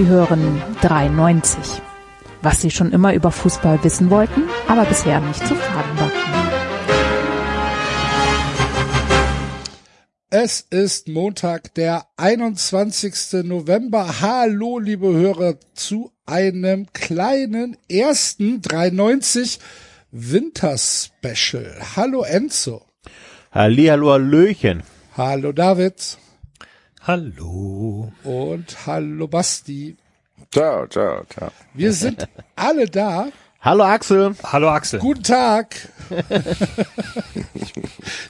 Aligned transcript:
Sie 0.00 0.06
hören 0.06 0.62
93. 0.80 1.82
Was 2.40 2.62
Sie 2.62 2.70
schon 2.70 2.90
immer 2.90 3.12
über 3.12 3.30
Fußball 3.30 3.84
wissen 3.84 4.08
wollten, 4.08 4.44
aber 4.66 4.86
bisher 4.86 5.20
nicht 5.20 5.46
zu 5.46 5.54
fragen 5.54 5.98
war. 5.98 6.10
Es 10.30 10.62
ist 10.70 11.08
Montag, 11.08 11.74
der 11.74 12.06
21. 12.16 13.44
November. 13.44 14.22
Hallo, 14.22 14.78
liebe 14.78 15.08
Hörer, 15.12 15.56
zu 15.74 16.10
einem 16.24 16.86
kleinen 16.94 17.76
ersten 17.90 18.62
93 18.62 19.58
Winterspecial. 20.12 21.76
Hallo 21.94 22.22
Enzo. 22.22 22.86
Hallihallo, 23.52 24.12
Hallöchen. 24.12 24.82
Hallo 25.14 25.52
David. 25.52 26.16
Hallo. 27.02 28.12
Und 28.24 28.86
hallo 28.86 29.26
Basti. 29.26 29.96
Ciao, 30.52 30.86
ciao, 30.86 31.24
ciao. 31.30 31.50
Wir 31.72 31.94
sind 31.94 32.28
alle 32.56 32.84
da. 32.84 33.28
Hallo 33.62 33.84
Axel. 33.84 34.34
Hallo 34.42 34.68
Axel. 34.68 35.00
Guten 35.00 35.22
Tag. 35.22 35.76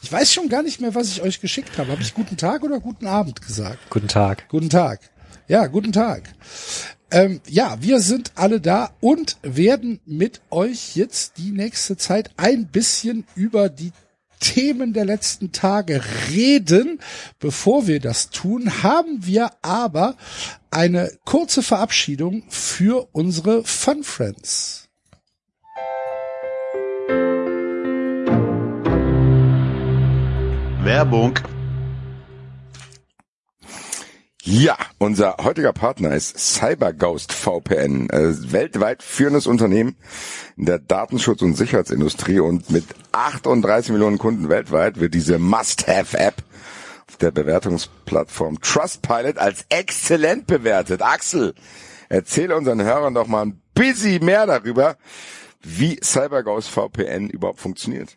ich 0.03 0.13
weiß 0.13 0.33
schon 0.33 0.49
gar 0.49 0.63
nicht 0.63 0.81
mehr, 0.81 0.95
was 0.95 1.09
ich 1.09 1.21
euch 1.21 1.41
geschickt 1.41 1.79
habe. 1.79 1.91
Habe 1.91 2.03
ich 2.03 2.15
guten 2.15 2.37
Tag 2.37 2.63
oder 2.63 2.79
guten 2.79 3.09
Abend 3.09 3.43
gesagt? 3.43 3.91
Guten 3.91 4.07
Tag. 4.07 4.49
Guten 4.49 4.71
Tag. 4.71 5.01
Ja, 5.49 5.67
guten 5.67 5.91
Tag. 5.91 6.33
Ähm, 7.11 7.41
ja, 7.49 7.77
wir 7.81 7.99
sind 7.99 8.31
alle 8.37 8.61
da 8.61 8.91
und 9.01 9.39
werden 9.43 9.99
mit 10.07 10.43
euch 10.51 10.95
jetzt 10.95 11.39
die 11.39 11.51
nächste 11.51 11.97
Zeit 11.97 12.31
ein 12.37 12.69
bisschen 12.69 13.27
über 13.35 13.69
die 13.69 13.91
Themen 14.41 14.93
der 14.93 15.05
letzten 15.05 15.53
Tage 15.53 16.03
reden. 16.31 16.99
Bevor 17.39 17.87
wir 17.87 18.01
das 18.01 18.31
tun, 18.31 18.83
haben 18.83 19.25
wir 19.25 19.51
aber 19.63 20.17
eine 20.71 21.13
kurze 21.25 21.63
Verabschiedung 21.63 22.43
für 22.49 23.09
unsere 23.13 23.63
Fun 23.65 24.03
Friends. 24.03 24.89
Werbung. 30.83 31.39
Ja, 34.53 34.77
unser 34.99 35.37
heutiger 35.45 35.73
Partner 35.73 36.13
ist 36.13 36.37
CyberGhost 36.37 37.33
VPN, 37.33 38.11
äh, 38.11 38.53
weltweit 38.53 39.01
führendes 39.01 39.47
Unternehmen 39.47 39.95
in 40.57 40.65
der 40.65 40.81
Datenschutz- 40.81 41.43
und 41.43 41.55
Sicherheitsindustrie 41.55 42.41
und 42.41 42.69
mit 42.69 42.85
38 43.13 43.93
Millionen 43.93 44.19
Kunden 44.19 44.49
weltweit 44.49 44.99
wird 44.99 45.15
diese 45.15 45.39
Must-Have-App 45.39 46.43
auf 47.07 47.17
der 47.19 47.31
Bewertungsplattform 47.31 48.61
Trustpilot 48.61 49.39
als 49.39 49.67
exzellent 49.69 50.49
bewertet. 50.49 51.01
Axel, 51.01 51.55
erzähle 52.09 52.57
unseren 52.57 52.83
Hörern 52.83 53.15
doch 53.15 53.29
mal 53.29 53.43
ein 53.43 53.63
bisschen 53.75 54.25
mehr 54.25 54.47
darüber, 54.47 54.97
wie 55.63 56.01
CyberGhost 56.03 56.71
VPN 56.71 57.31
überhaupt 57.31 57.61
funktioniert. 57.61 58.17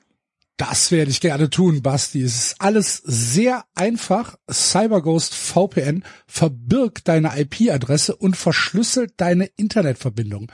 Das 0.57 0.91
werde 0.91 1.09
ich 1.09 1.19
gerne 1.19 1.49
tun, 1.49 1.81
Basti. 1.81 2.21
Es 2.21 2.35
ist 2.35 2.55
alles 2.61 2.97
sehr 2.97 3.65
einfach. 3.73 4.37
CyberGhost 4.51 5.33
VPN 5.33 6.03
verbirgt 6.27 7.07
deine 7.07 7.39
IP-Adresse 7.39 8.15
und 8.15 8.37
verschlüsselt 8.37 9.13
deine 9.17 9.45
Internetverbindung. 9.45 10.51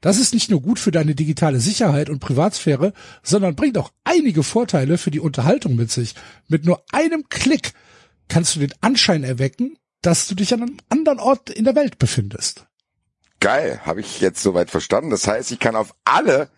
Das 0.00 0.18
ist 0.18 0.34
nicht 0.34 0.50
nur 0.50 0.62
gut 0.62 0.78
für 0.78 0.90
deine 0.90 1.14
digitale 1.14 1.60
Sicherheit 1.60 2.10
und 2.10 2.18
Privatsphäre, 2.18 2.92
sondern 3.22 3.54
bringt 3.54 3.78
auch 3.78 3.92
einige 4.04 4.42
Vorteile 4.42 4.98
für 4.98 5.10
die 5.10 5.20
Unterhaltung 5.20 5.76
mit 5.76 5.92
sich. 5.92 6.14
Mit 6.48 6.64
nur 6.64 6.84
einem 6.92 7.28
Klick 7.28 7.72
kannst 8.28 8.56
du 8.56 8.60
den 8.60 8.74
Anschein 8.80 9.22
erwecken, 9.22 9.78
dass 10.00 10.26
du 10.26 10.34
dich 10.34 10.52
an 10.54 10.62
einem 10.62 10.76
anderen 10.88 11.20
Ort 11.20 11.50
in 11.50 11.64
der 11.64 11.76
Welt 11.76 11.98
befindest. 11.98 12.66
Geil, 13.38 13.80
habe 13.84 14.00
ich 14.00 14.20
jetzt 14.20 14.42
soweit 14.42 14.70
verstanden. 14.70 15.10
Das 15.10 15.28
heißt, 15.28 15.52
ich 15.52 15.60
kann 15.60 15.76
auf 15.76 15.94
alle 16.04 16.48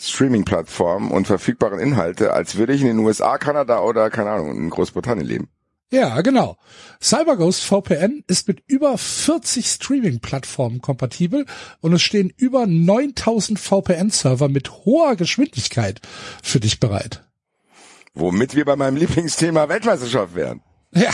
Streaming-Plattformen 0.00 1.10
und 1.10 1.26
verfügbaren 1.26 1.80
Inhalte, 1.80 2.32
als 2.32 2.56
würde 2.56 2.72
ich 2.72 2.82
in 2.82 2.86
den 2.86 2.98
USA, 3.00 3.38
Kanada 3.38 3.80
oder, 3.80 4.10
keine 4.10 4.30
Ahnung, 4.30 4.56
in 4.56 4.70
Großbritannien 4.70 5.26
leben. 5.26 5.48
Ja, 5.90 6.20
genau. 6.20 6.58
CyberGhost 7.00 7.64
VPN 7.64 8.22
ist 8.26 8.46
mit 8.46 8.62
über 8.66 8.98
40 8.98 9.66
Streaming-Plattformen 9.66 10.82
kompatibel 10.82 11.46
und 11.80 11.94
es 11.94 12.02
stehen 12.02 12.32
über 12.36 12.66
9000 12.66 13.58
VPN-Server 13.58 14.48
mit 14.48 14.70
hoher 14.84 15.16
Geschwindigkeit 15.16 16.00
für 16.42 16.60
dich 16.60 16.78
bereit. 16.78 17.24
Womit 18.12 18.54
wir 18.54 18.66
bei 18.66 18.76
meinem 18.76 18.96
Lieblingsthema 18.96 19.68
Weltmeisterschaft 19.68 20.34
wären. 20.34 20.60
Ja, 20.94 21.12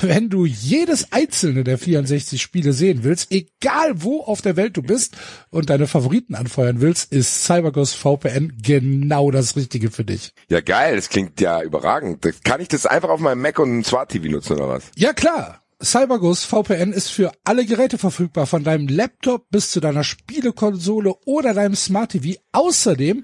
wenn 0.00 0.30
du 0.30 0.46
jedes 0.46 1.12
einzelne 1.12 1.62
der 1.62 1.76
64 1.76 2.40
Spiele 2.40 2.72
sehen 2.72 3.04
willst, 3.04 3.30
egal 3.30 4.02
wo 4.02 4.22
auf 4.22 4.40
der 4.40 4.56
Welt 4.56 4.76
du 4.76 4.82
bist 4.82 5.14
und 5.50 5.68
deine 5.68 5.86
Favoriten 5.86 6.34
anfeuern 6.34 6.80
willst, 6.80 7.12
ist 7.12 7.44
CyberGhost 7.44 7.96
VPN 7.96 8.54
genau 8.62 9.30
das 9.30 9.56
Richtige 9.56 9.90
für 9.90 10.04
dich. 10.04 10.32
Ja, 10.48 10.60
geil, 10.60 10.96
das 10.96 11.10
klingt 11.10 11.40
ja 11.40 11.62
überragend. 11.62 12.26
Kann 12.44 12.62
ich 12.62 12.68
das 12.68 12.86
einfach 12.86 13.10
auf 13.10 13.20
meinem 13.20 13.42
Mac 13.42 13.58
und 13.58 13.68
einem 13.68 13.84
Smart 13.84 14.10
TV 14.10 14.28
nutzen 14.28 14.54
oder 14.54 14.68
was? 14.68 14.84
Ja, 14.96 15.12
klar. 15.12 15.62
CyberGhost 15.82 16.44
VPN 16.44 16.92
ist 16.92 17.08
für 17.08 17.32
alle 17.44 17.64
Geräte 17.64 17.96
verfügbar, 17.96 18.46
von 18.46 18.64
deinem 18.64 18.88
Laptop 18.88 19.48
bis 19.50 19.70
zu 19.70 19.80
deiner 19.80 20.04
Spielekonsole 20.04 21.14
oder 21.24 21.54
deinem 21.54 21.74
Smart 21.74 22.12
TV. 22.12 22.38
Außerdem 22.52 23.22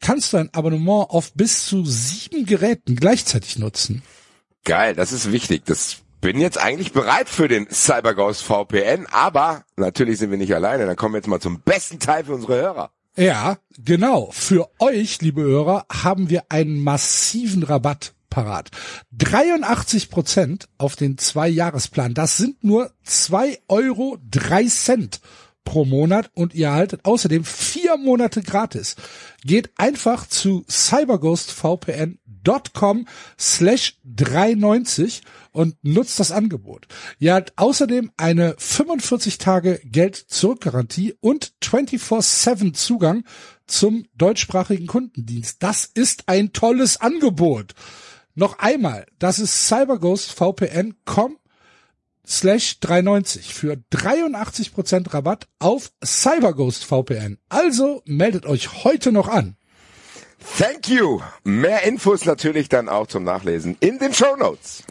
kannst 0.00 0.32
du 0.32 0.36
ein 0.36 0.52
Abonnement 0.52 1.10
auf 1.10 1.32
bis 1.34 1.66
zu 1.66 1.84
sieben 1.84 2.44
Geräten 2.44 2.96
gleichzeitig 2.96 3.58
nutzen. 3.58 4.02
Geil, 4.64 4.94
das 4.94 5.12
ist 5.12 5.32
wichtig. 5.32 5.64
Das 5.66 5.98
bin 6.20 6.38
jetzt 6.38 6.58
eigentlich 6.58 6.92
bereit 6.92 7.28
für 7.28 7.48
den 7.48 7.68
CyberGhost 7.68 8.42
VPN, 8.42 9.06
aber 9.10 9.64
natürlich 9.76 10.18
sind 10.18 10.30
wir 10.30 10.38
nicht 10.38 10.54
alleine. 10.54 10.86
Dann 10.86 10.96
kommen 10.96 11.14
wir 11.14 11.18
jetzt 11.18 11.26
mal 11.26 11.40
zum 11.40 11.60
besten 11.60 11.98
Teil 11.98 12.24
für 12.24 12.34
unsere 12.34 12.54
Hörer. 12.54 12.90
Ja, 13.16 13.58
genau. 13.76 14.30
Für 14.32 14.70
euch, 14.78 15.20
liebe 15.20 15.42
Hörer, 15.42 15.84
haben 15.92 16.30
wir 16.30 16.44
einen 16.48 16.82
massiven 16.82 17.62
Rabatt 17.62 18.14
parat. 18.30 18.70
83 19.18 20.08
Prozent 20.08 20.68
auf 20.78 20.96
den 20.96 21.18
Zwei-Jahresplan. 21.18 22.14
Das 22.14 22.38
sind 22.38 22.64
nur 22.64 22.92
zwei 23.04 23.58
Euro 23.68 24.16
drei 24.30 24.64
Cent 24.66 25.20
pro 25.64 25.84
Monat 25.84 26.30
und 26.34 26.54
ihr 26.54 26.68
erhaltet 26.68 27.04
außerdem 27.04 27.44
vier 27.44 27.96
Monate 27.96 28.42
gratis. 28.42 28.94
Geht 29.44 29.70
einfach 29.76 30.26
zu 30.26 30.64
cyberghostvpn.com 30.68 33.06
slash 33.38 33.98
390 34.04 35.22
und 35.52 35.76
nutzt 35.82 36.20
das 36.20 36.32
Angebot. 36.32 36.86
Ihr 37.18 37.34
habt 37.34 37.52
außerdem 37.56 38.12
eine 38.16 38.54
45 38.58 39.38
Tage 39.38 39.80
Geld 39.84 40.16
zurückgarantie 40.16 41.14
und 41.20 41.52
24-7 41.62 42.74
Zugang 42.74 43.24
zum 43.66 44.04
deutschsprachigen 44.14 44.86
Kundendienst. 44.86 45.62
Das 45.62 45.84
ist 45.84 46.28
ein 46.28 46.52
tolles 46.52 47.00
Angebot. 47.00 47.74
Noch 48.34 48.58
einmal, 48.58 49.06
das 49.18 49.38
ist 49.38 49.66
cyberghostvpn.com 49.66 51.36
slash 52.26 52.80
390 52.80 53.54
für 53.54 53.76
83% 53.92 55.12
Rabatt 55.12 55.48
auf 55.58 55.92
CyberGhost 56.04 56.84
VPN. 56.84 57.38
Also 57.48 58.02
meldet 58.04 58.46
euch 58.46 58.84
heute 58.84 59.12
noch 59.12 59.28
an. 59.28 59.56
Thank 60.58 60.88
you. 60.88 61.20
Mehr 61.44 61.84
Infos 61.84 62.24
natürlich 62.24 62.68
dann 62.68 62.88
auch 62.88 63.06
zum 63.06 63.24
Nachlesen 63.24 63.76
in 63.80 63.98
den 63.98 64.12
Show 64.12 64.36
Notes. 64.36 64.82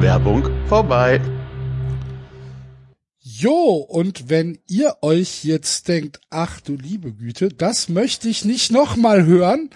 Werbung 0.00 0.48
vorbei. 0.68 1.20
Jo, 3.20 3.76
und 3.88 4.28
wenn 4.30 4.58
ihr 4.68 4.96
euch 5.00 5.44
jetzt 5.44 5.88
denkt, 5.88 6.20
ach 6.30 6.60
du 6.60 6.74
liebe 6.74 7.12
Güte, 7.12 7.48
das 7.48 7.88
möchte 7.88 8.28
ich 8.28 8.44
nicht 8.44 8.72
nochmal 8.72 9.24
hören, 9.24 9.70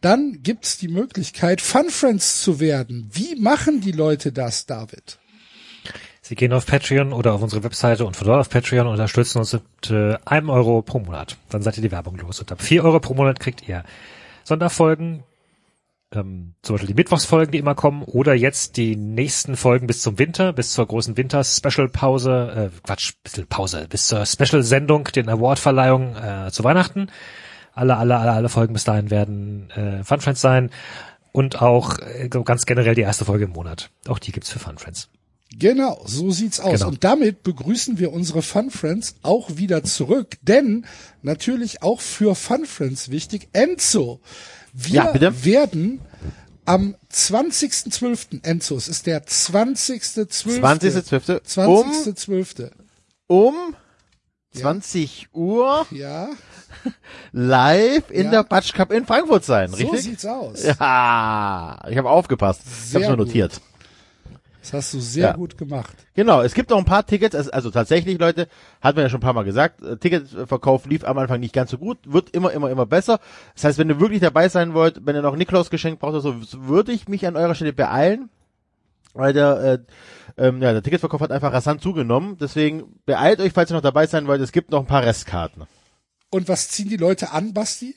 dann 0.00 0.40
gibt's 0.42 0.78
die 0.78 0.88
Möglichkeit, 0.88 1.60
Fun 1.60 1.90
Friends 1.90 2.42
zu 2.42 2.60
werden. 2.60 3.10
Wie 3.12 3.36
machen 3.36 3.80
die 3.80 3.92
Leute 3.92 4.32
das, 4.32 4.66
David? 4.66 5.18
Sie 6.20 6.34
gehen 6.34 6.52
auf 6.52 6.66
Patreon 6.66 7.12
oder 7.14 7.32
auf 7.32 7.42
unsere 7.42 7.64
Webseite 7.64 8.04
und 8.04 8.14
von 8.14 8.26
dort 8.26 8.40
auf 8.40 8.50
Patreon 8.50 8.86
unterstützen 8.86 9.38
uns 9.38 9.54
mit 9.54 9.90
äh, 9.90 10.16
einem 10.26 10.50
Euro 10.50 10.82
pro 10.82 10.98
Monat. 10.98 11.38
Dann 11.48 11.62
seid 11.62 11.78
ihr 11.78 11.82
die 11.82 11.90
Werbung 11.90 12.18
los. 12.18 12.40
Und 12.40 12.52
ab 12.52 12.60
vier 12.60 12.84
Euro 12.84 13.00
pro 13.00 13.14
Monat 13.14 13.40
kriegt 13.40 13.66
ihr 13.66 13.82
Sonderfolgen, 14.44 15.22
ähm, 16.14 16.54
zum 16.62 16.74
Beispiel 16.74 16.88
die 16.88 16.94
Mittwochsfolgen, 16.94 17.52
die 17.52 17.58
immer 17.58 17.74
kommen, 17.74 18.02
oder 18.02 18.34
jetzt 18.34 18.76
die 18.76 18.94
nächsten 18.94 19.56
Folgen 19.56 19.86
bis 19.86 20.02
zum 20.02 20.18
Winter, 20.18 20.52
bis 20.52 20.72
zur 20.72 20.86
großen 20.86 21.16
Winter-Special-Pause, 21.16 22.70
äh, 22.74 22.80
Quatsch, 22.82 23.14
bisschen 23.22 23.46
Pause, 23.46 23.86
bis 23.88 24.08
zur 24.08 24.26
Special-Sendung, 24.26 25.04
den 25.04 25.28
Award-Verleihung 25.28 26.16
äh, 26.16 26.50
zu 26.50 26.62
Weihnachten. 26.62 27.10
Alle, 27.78 27.96
alle, 27.96 28.16
alle, 28.18 28.32
alle 28.32 28.48
Folgen 28.48 28.72
bis 28.72 28.84
dahin 28.84 29.10
werden 29.10 29.70
äh, 29.70 30.02
Fun 30.02 30.20
Friends 30.20 30.40
sein 30.40 30.70
und 31.32 31.62
auch 31.62 31.98
äh, 32.00 32.28
ganz 32.28 32.66
generell 32.66 32.94
die 32.96 33.02
erste 33.02 33.24
Folge 33.24 33.44
im 33.44 33.52
Monat. 33.52 33.90
Auch 34.08 34.18
die 34.18 34.32
gibt's 34.32 34.50
für 34.50 34.58
Fun 34.58 34.78
Friends. 34.78 35.08
Genau, 35.56 36.02
so 36.04 36.30
sieht's 36.30 36.60
aus. 36.60 36.80
Genau. 36.80 36.88
Und 36.88 37.04
damit 37.04 37.42
begrüßen 37.42 37.98
wir 37.98 38.12
unsere 38.12 38.42
Fun 38.42 38.70
Friends 38.70 39.14
auch 39.22 39.56
wieder 39.56 39.82
zurück, 39.84 40.36
denn 40.42 40.86
natürlich 41.22 41.82
auch 41.82 42.00
für 42.00 42.34
Fun 42.34 42.66
Friends 42.66 43.10
wichtig, 43.10 43.48
Enzo, 43.52 44.20
wir 44.72 44.94
Ja, 44.94 45.12
bitte? 45.12 45.44
werden 45.44 46.00
am 46.64 46.96
20.12. 47.12 48.44
Enzo, 48.44 48.76
es 48.76 48.88
ist 48.88 49.06
der 49.06 49.24
20.12. 49.24 51.42
20.12. 51.46 51.66
Um, 51.66 51.90
20.12. 51.90 52.70
um 53.26 53.54
20 54.54 55.28
Uhr 55.32 55.86
Ja, 55.90 56.28
live 57.32 58.10
in 58.10 58.26
Ja. 58.26 58.30
der 58.30 58.42
Batsch 58.44 58.72
Cup 58.72 58.92
in 58.92 59.06
Frankfurt 59.06 59.44
sein, 59.44 59.70
so 59.70 59.76
richtig? 59.76 60.02
sieht's 60.02 60.26
aus. 60.26 60.62
Ja, 60.64 61.78
ich 61.88 61.96
habe 61.98 62.10
aufgepasst. 62.10 62.62
ich 62.64 62.94
habe 62.94 63.04
Sehr 63.04 63.16
gut. 63.16 63.26
notiert. 63.26 63.60
Das 64.60 64.72
hast 64.72 64.92
du 64.94 65.00
sehr 65.00 65.28
Ja. 65.28 65.32
gut 65.32 65.56
gemacht. 65.56 65.96
Genau, 66.14 66.42
es 66.42 66.52
gibt 66.52 66.68
noch 66.70 66.76
ein 66.78 66.84
paar 66.84 67.06
Tickets, 67.06 67.34
also, 67.34 67.70
tatsächlich, 67.70 68.18
Leute, 68.18 68.48
hat 68.82 68.96
man 68.96 69.04
ja 69.04 69.08
schon 69.08 69.18
ein 69.18 69.22
paar 69.22 69.32
Mal 69.32 69.44
gesagt, 69.44 69.82
äh, 69.82 69.96
Ticketverkauf 69.96 70.84
lief 70.84 71.04
am 71.04 71.16
Anfang 71.16 71.40
nicht 71.40 71.54
ganz 71.54 71.70
so 71.70 71.78
gut, 71.78 71.96
wird 72.04 72.30
immer, 72.30 72.50
immer, 72.52 72.68
immer 72.68 72.84
besser. 72.84 73.18
Das 73.54 73.64
heißt, 73.64 73.78
wenn 73.78 73.88
ihr 73.88 74.00
wirklich 74.00 74.20
dabei 74.20 74.48
sein 74.50 74.74
wollt, 74.74 75.06
wenn 75.06 75.14
ihr 75.16 75.22
noch 75.22 75.36
Nikolaus 75.36 75.70
geschenkt 75.70 76.00
braucht 76.00 76.20
so, 76.20 76.34
würde 76.66 76.92
ich 76.92 77.08
mich 77.08 77.26
an 77.26 77.36
eurer 77.36 77.54
Stelle 77.54 77.72
beeilen, 77.72 78.28
weil 79.14 79.32
der, 79.32 79.58
äh, 79.58 79.78
ähm, 80.48 80.60
ja, 80.60 80.72
der 80.72 80.82
Ticketverkauf 80.82 81.20
hat 81.22 81.32
einfach 81.32 81.52
rasant 81.52 81.80
zugenommen. 81.80 82.36
Deswegen 82.38 83.00
beeilt 83.06 83.40
euch, 83.40 83.52
falls 83.54 83.70
ihr 83.70 83.74
noch 83.74 83.80
dabei 83.82 84.06
sein 84.06 84.26
wollt, 84.26 84.40
es 84.42 84.52
gibt 84.52 84.70
noch 84.70 84.80
ein 84.80 84.86
paar 84.86 85.02
Restkarten. 85.04 85.62
Und 86.30 86.48
was 86.48 86.68
ziehen 86.68 86.88
die 86.88 86.96
Leute 86.96 87.32
an, 87.32 87.54
Basti? 87.54 87.94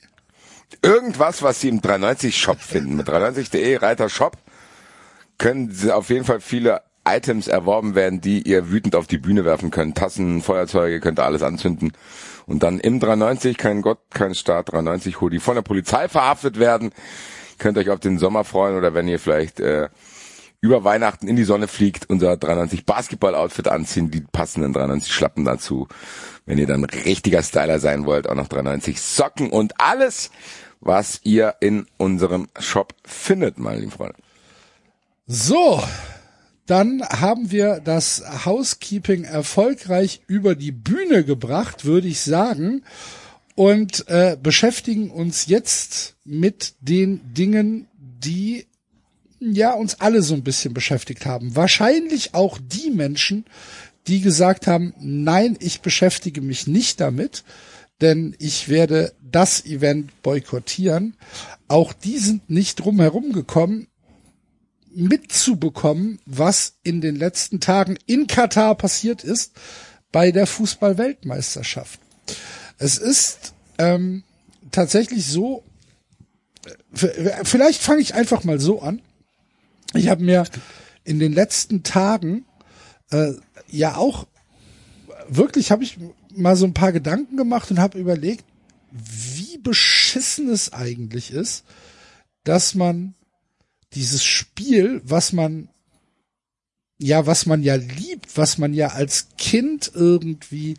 Irgendwas, 0.82 1.42
was 1.42 1.60
Sie 1.60 1.68
im 1.68 1.80
390-Shop 1.80 2.58
finden. 2.58 2.96
Mit 2.96 3.08
390.de 3.08 3.76
Reiter 3.76 4.08
Shop 4.08 4.38
können 5.36 5.70
auf 5.90 6.08
jeden 6.08 6.24
Fall 6.24 6.40
viele 6.40 6.82
Items 7.04 7.48
erworben 7.48 7.94
werden, 7.94 8.20
die 8.20 8.42
ihr 8.42 8.70
wütend 8.70 8.94
auf 8.94 9.06
die 9.06 9.18
Bühne 9.18 9.44
werfen 9.44 9.70
könnt. 9.70 9.98
Tassen, 9.98 10.40
Feuerzeuge, 10.40 11.00
könnt 11.00 11.18
ihr 11.18 11.24
alles 11.24 11.42
anzünden. 11.42 11.92
Und 12.46 12.62
dann 12.62 12.78
im 12.78 13.00
390, 13.00 13.58
kein 13.58 13.82
Gott, 13.82 13.98
kein 14.10 14.34
Staat, 14.34 14.72
390 14.72 15.20
Hoodie 15.20 15.40
von 15.40 15.56
der 15.56 15.62
Polizei 15.62 16.08
verhaftet 16.08 16.58
werden. 16.58 16.92
Könnt 17.58 17.76
euch 17.76 17.90
auf 17.90 18.00
den 18.00 18.18
Sommer 18.18 18.44
freuen 18.44 18.76
oder 18.76 18.94
wenn 18.94 19.08
ihr 19.08 19.18
vielleicht 19.18 19.60
äh, 19.60 19.88
über 20.62 20.84
Weihnachten 20.84 21.26
in 21.26 21.34
die 21.34 21.44
Sonne 21.44 21.66
fliegt, 21.66 22.08
unser 22.08 22.36
390 22.36 22.86
Basketball-Outfit 22.86 23.66
anziehen, 23.66 24.12
die 24.12 24.20
passenden 24.20 24.72
390 24.72 25.12
Schlappen 25.12 25.44
dazu. 25.44 25.88
Wenn 26.46 26.56
ihr 26.56 26.68
dann 26.68 26.84
richtiger 26.84 27.42
Styler 27.42 27.80
sein 27.80 28.06
wollt, 28.06 28.28
auch 28.28 28.36
noch 28.36 28.46
390 28.46 29.00
Socken 29.00 29.50
und 29.50 29.80
alles, 29.80 30.30
was 30.80 31.20
ihr 31.24 31.56
in 31.60 31.86
unserem 31.96 32.48
Shop 32.58 32.94
findet, 33.04 33.58
meine 33.58 33.80
lieben 33.80 33.90
Freunde. 33.90 34.14
So, 35.26 35.82
dann 36.66 37.02
haben 37.02 37.50
wir 37.50 37.80
das 37.80 38.22
Housekeeping 38.44 39.24
erfolgreich 39.24 40.22
über 40.28 40.54
die 40.54 40.72
Bühne 40.72 41.24
gebracht, 41.24 41.84
würde 41.84 42.06
ich 42.06 42.20
sagen, 42.20 42.84
und 43.56 44.08
äh, 44.08 44.36
beschäftigen 44.40 45.10
uns 45.10 45.46
jetzt 45.46 46.14
mit 46.24 46.74
den 46.80 47.34
Dingen, 47.34 47.88
die 47.98 48.66
ja 49.50 49.72
uns 49.72 50.00
alle 50.00 50.22
so 50.22 50.34
ein 50.34 50.44
bisschen 50.44 50.74
beschäftigt 50.74 51.26
haben. 51.26 51.56
Wahrscheinlich 51.56 52.34
auch 52.34 52.58
die 52.62 52.90
Menschen, 52.90 53.44
die 54.06 54.20
gesagt 54.20 54.66
haben, 54.66 54.94
nein, 55.00 55.56
ich 55.60 55.80
beschäftige 55.80 56.40
mich 56.40 56.66
nicht 56.66 57.00
damit, 57.00 57.44
denn 58.00 58.34
ich 58.38 58.68
werde 58.68 59.12
das 59.22 59.64
Event 59.64 60.22
boykottieren. 60.22 61.16
Auch 61.68 61.92
die 61.92 62.18
sind 62.18 62.50
nicht 62.50 62.76
drum 62.76 63.00
herum 63.00 63.32
gekommen, 63.32 63.88
mitzubekommen, 64.94 66.18
was 66.26 66.74
in 66.82 67.00
den 67.00 67.16
letzten 67.16 67.60
Tagen 67.60 67.96
in 68.06 68.26
Katar 68.26 68.74
passiert 68.74 69.24
ist 69.24 69.52
bei 70.10 70.30
der 70.32 70.46
Fußball-Weltmeisterschaft. 70.46 71.98
Es 72.78 72.98
ist 72.98 73.54
ähm, 73.78 74.24
tatsächlich 74.70 75.26
so, 75.26 75.64
äh, 77.00 77.44
vielleicht 77.44 77.80
fange 77.82 78.02
ich 78.02 78.14
einfach 78.14 78.44
mal 78.44 78.60
so 78.60 78.82
an. 78.82 79.00
Ich 79.94 80.08
habe 80.08 80.24
mir 80.24 80.44
in 81.04 81.18
den 81.18 81.32
letzten 81.32 81.82
Tagen 81.82 82.44
äh, 83.10 83.32
ja 83.68 83.96
auch 83.96 84.26
wirklich 85.28 85.70
habe 85.70 85.84
ich 85.84 85.98
mal 86.34 86.56
so 86.56 86.66
ein 86.66 86.74
paar 86.74 86.92
Gedanken 86.92 87.36
gemacht 87.36 87.70
und 87.70 87.78
habe 87.78 87.98
überlegt, 87.98 88.44
wie 88.90 89.58
beschissen 89.58 90.48
es 90.48 90.72
eigentlich 90.72 91.32
ist, 91.32 91.64
dass 92.44 92.74
man 92.74 93.14
dieses 93.94 94.24
Spiel, 94.24 95.00
was 95.04 95.32
man 95.32 95.68
ja, 96.98 97.26
was 97.26 97.46
man 97.46 97.62
ja 97.62 97.74
liebt, 97.74 98.36
was 98.36 98.58
man 98.58 98.74
ja 98.74 98.88
als 98.88 99.28
Kind 99.36 99.90
irgendwie 99.92 100.76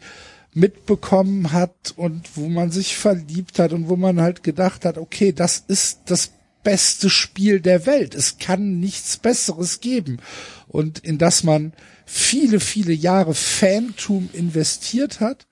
mitbekommen 0.53 1.51
hat 1.51 1.93
und 1.97 2.37
wo 2.37 2.47
man 2.47 2.71
sich 2.71 2.95
verliebt 2.95 3.59
hat 3.59 3.73
und 3.73 3.89
wo 3.89 3.95
man 3.95 4.21
halt 4.21 4.43
gedacht 4.43 4.85
hat, 4.85 4.97
okay, 4.97 5.33
das 5.33 5.63
ist 5.67 6.01
das 6.05 6.32
beste 6.63 7.09
Spiel 7.09 7.59
der 7.59 7.85
Welt. 7.85 8.15
Es 8.15 8.37
kann 8.37 8.79
nichts 8.79 9.17
Besseres 9.17 9.81
geben. 9.81 10.19
Und 10.67 10.99
in 10.99 11.17
das 11.17 11.43
man 11.43 11.73
viele, 12.05 12.59
viele 12.59 12.93
Jahre 12.93 13.33
Fantum 13.33 14.29
investiert 14.33 15.19
hat 15.19 15.47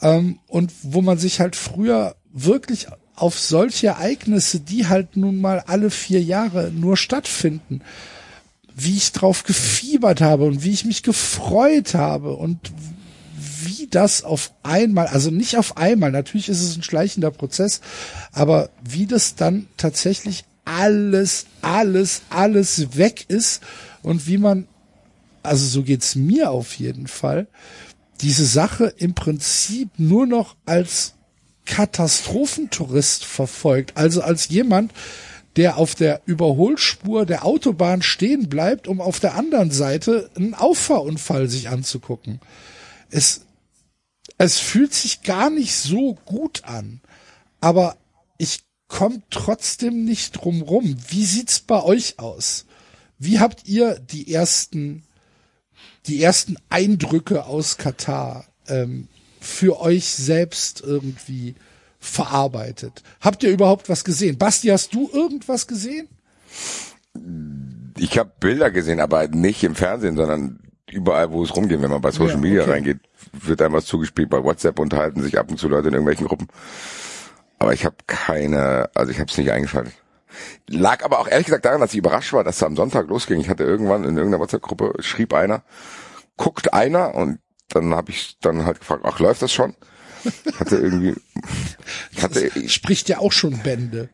ähm, 0.00 0.38
und 0.48 0.72
wo 0.82 1.02
man 1.02 1.18
sich 1.18 1.40
halt 1.40 1.56
früher 1.56 2.16
wirklich 2.32 2.88
auf 3.14 3.38
solche 3.38 3.88
Ereignisse, 3.88 4.60
die 4.60 4.86
halt 4.86 5.16
nun 5.16 5.40
mal 5.40 5.60
alle 5.66 5.90
vier 5.90 6.22
Jahre 6.22 6.70
nur 6.70 6.96
stattfinden, 6.96 7.82
wie 8.74 8.96
ich 8.96 9.12
drauf 9.12 9.44
gefiebert 9.44 10.20
habe 10.20 10.44
und 10.44 10.64
wie 10.64 10.72
ich 10.72 10.84
mich 10.84 11.02
gefreut 11.02 11.94
habe 11.94 12.34
und 12.34 12.72
wie 13.66 13.86
das 13.90 14.24
auf 14.24 14.52
einmal, 14.62 15.06
also 15.06 15.30
nicht 15.30 15.56
auf 15.56 15.76
einmal, 15.76 16.10
natürlich 16.10 16.48
ist 16.48 16.62
es 16.62 16.76
ein 16.76 16.82
schleichender 16.82 17.30
Prozess, 17.30 17.80
aber 18.32 18.70
wie 18.82 19.06
das 19.06 19.34
dann 19.34 19.66
tatsächlich 19.76 20.44
alles, 20.64 21.46
alles, 21.60 22.22
alles 22.30 22.96
weg 22.96 23.24
ist 23.28 23.62
und 24.02 24.26
wie 24.26 24.38
man, 24.38 24.68
also 25.42 25.66
so 25.66 25.82
geht's 25.82 26.14
mir 26.14 26.50
auf 26.50 26.74
jeden 26.74 27.06
Fall, 27.06 27.46
diese 28.20 28.46
Sache 28.46 28.92
im 28.96 29.14
Prinzip 29.14 29.88
nur 29.98 30.26
noch 30.26 30.54
als 30.64 31.14
Katastrophentourist 31.66 33.24
verfolgt, 33.24 33.96
also 33.96 34.22
als 34.22 34.48
jemand, 34.48 34.92
der 35.56 35.76
auf 35.76 35.94
der 35.94 36.22
Überholspur 36.24 37.26
der 37.26 37.44
Autobahn 37.44 38.02
stehen 38.02 38.48
bleibt, 38.48 38.88
um 38.88 39.00
auf 39.00 39.20
der 39.20 39.34
anderen 39.34 39.70
Seite 39.70 40.30
einen 40.34 40.54
Auffahrunfall 40.54 41.48
sich 41.48 41.68
anzugucken. 41.68 42.40
Es, 43.10 43.42
es 44.44 44.58
fühlt 44.58 44.92
sich 44.92 45.22
gar 45.22 45.50
nicht 45.50 45.74
so 45.74 46.14
gut 46.24 46.64
an, 46.64 47.00
aber 47.60 47.96
ich 48.38 48.60
komme 48.88 49.22
trotzdem 49.30 50.04
nicht 50.04 50.32
drum 50.32 50.62
rum. 50.62 50.96
Wie 51.08 51.24
sieht's 51.24 51.60
bei 51.60 51.82
euch 51.82 52.18
aus? 52.18 52.66
Wie 53.18 53.38
habt 53.38 53.68
ihr 53.68 53.98
die 54.00 54.32
ersten, 54.32 55.04
die 56.06 56.20
ersten 56.20 56.56
Eindrücke 56.68 57.46
aus 57.46 57.76
Katar 57.78 58.46
ähm, 58.66 59.06
für 59.40 59.80
euch 59.80 60.06
selbst 60.06 60.80
irgendwie 60.80 61.54
verarbeitet? 62.00 63.04
Habt 63.20 63.44
ihr 63.44 63.50
überhaupt 63.50 63.88
was 63.88 64.02
gesehen? 64.02 64.38
Basti, 64.38 64.68
hast 64.68 64.92
du 64.92 65.08
irgendwas 65.12 65.68
gesehen? 65.68 66.08
Ich 67.96 68.18
habe 68.18 68.32
Bilder 68.40 68.72
gesehen, 68.72 68.98
aber 68.98 69.28
nicht 69.28 69.62
im 69.62 69.76
Fernsehen, 69.76 70.16
sondern 70.16 70.58
überall, 70.92 71.32
wo 71.32 71.42
es 71.42 71.54
rumgeht. 71.54 71.80
Wenn 71.82 71.90
man 71.90 72.00
bei 72.00 72.10
Social 72.10 72.34
Ja, 72.34 72.40
Media 72.40 72.62
okay. 72.62 72.70
reingeht, 72.72 73.00
wird 73.32 73.62
einem 73.62 73.74
was 73.74 73.86
zugespielt. 73.86 74.30
Bei 74.30 74.42
WhatsApp 74.42 74.78
unterhalten 74.78 75.22
sich 75.22 75.38
ab 75.38 75.50
und 75.50 75.58
zu 75.58 75.68
Leute 75.68 75.88
in 75.88 75.94
irgendwelchen 75.94 76.26
Gruppen. 76.26 76.48
Aber 77.58 77.72
ich 77.72 77.84
habe 77.84 77.96
keine, 78.06 78.90
also 78.94 79.12
ich 79.12 79.20
habe 79.20 79.30
es 79.30 79.38
nicht 79.38 79.50
eingeschaltet. 79.50 79.94
Lag 80.68 81.04
aber 81.04 81.18
auch 81.18 81.28
ehrlich 81.28 81.46
gesagt 81.46 81.64
daran, 81.64 81.80
dass 81.80 81.92
ich 81.92 81.98
überrascht 81.98 82.32
war, 82.32 82.42
dass 82.42 82.56
es 82.56 82.62
am 82.62 82.76
Sonntag 82.76 83.08
losging. 83.08 83.40
Ich 83.40 83.48
hatte 83.48 83.64
irgendwann 83.64 84.04
in 84.04 84.16
irgendeiner 84.16 84.40
WhatsApp-Gruppe 84.40 84.94
schrieb 85.00 85.34
einer, 85.34 85.62
guckt 86.36 86.72
einer 86.72 87.14
und 87.14 87.38
dann 87.68 87.94
habe 87.94 88.10
ich 88.10 88.38
dann 88.40 88.64
halt 88.64 88.80
gefragt, 88.80 89.02
ach 89.04 89.18
läuft 89.18 89.42
das 89.42 89.52
schon? 89.52 89.74
Ich 90.44 90.58
hatte 90.58 90.76
irgendwie, 90.76 91.14
ich 92.12 92.22
hatte, 92.22 92.48
Das 92.48 92.72
spricht 92.72 93.08
ja 93.08 93.18
auch 93.18 93.32
schon 93.32 93.58
Bände. 93.58 94.08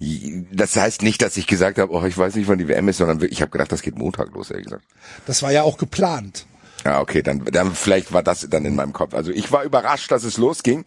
Das 0.00 0.76
heißt 0.76 1.02
nicht, 1.02 1.22
dass 1.22 1.36
ich 1.36 1.48
gesagt 1.48 1.78
habe, 1.78 1.92
oh, 1.92 2.04
ich 2.04 2.16
weiß 2.16 2.36
nicht, 2.36 2.46
wann 2.46 2.58
die 2.58 2.68
WM 2.68 2.88
ist, 2.88 2.98
sondern 2.98 3.20
ich 3.28 3.42
habe 3.42 3.50
gedacht, 3.50 3.72
das 3.72 3.82
geht 3.82 3.98
Montag 3.98 4.32
los, 4.32 4.50
ehrlich 4.50 4.66
gesagt. 4.66 4.84
Das 5.26 5.42
war 5.42 5.50
ja 5.50 5.62
auch 5.62 5.76
geplant. 5.76 6.46
Ja, 6.84 7.00
okay, 7.00 7.22
dann, 7.22 7.44
dann 7.46 7.74
vielleicht 7.74 8.12
war 8.12 8.22
das 8.22 8.46
dann 8.48 8.64
in 8.64 8.76
meinem 8.76 8.92
Kopf. 8.92 9.12
Also 9.14 9.32
ich 9.32 9.50
war 9.50 9.64
überrascht, 9.64 10.12
dass 10.12 10.22
es 10.22 10.36
losging. 10.36 10.84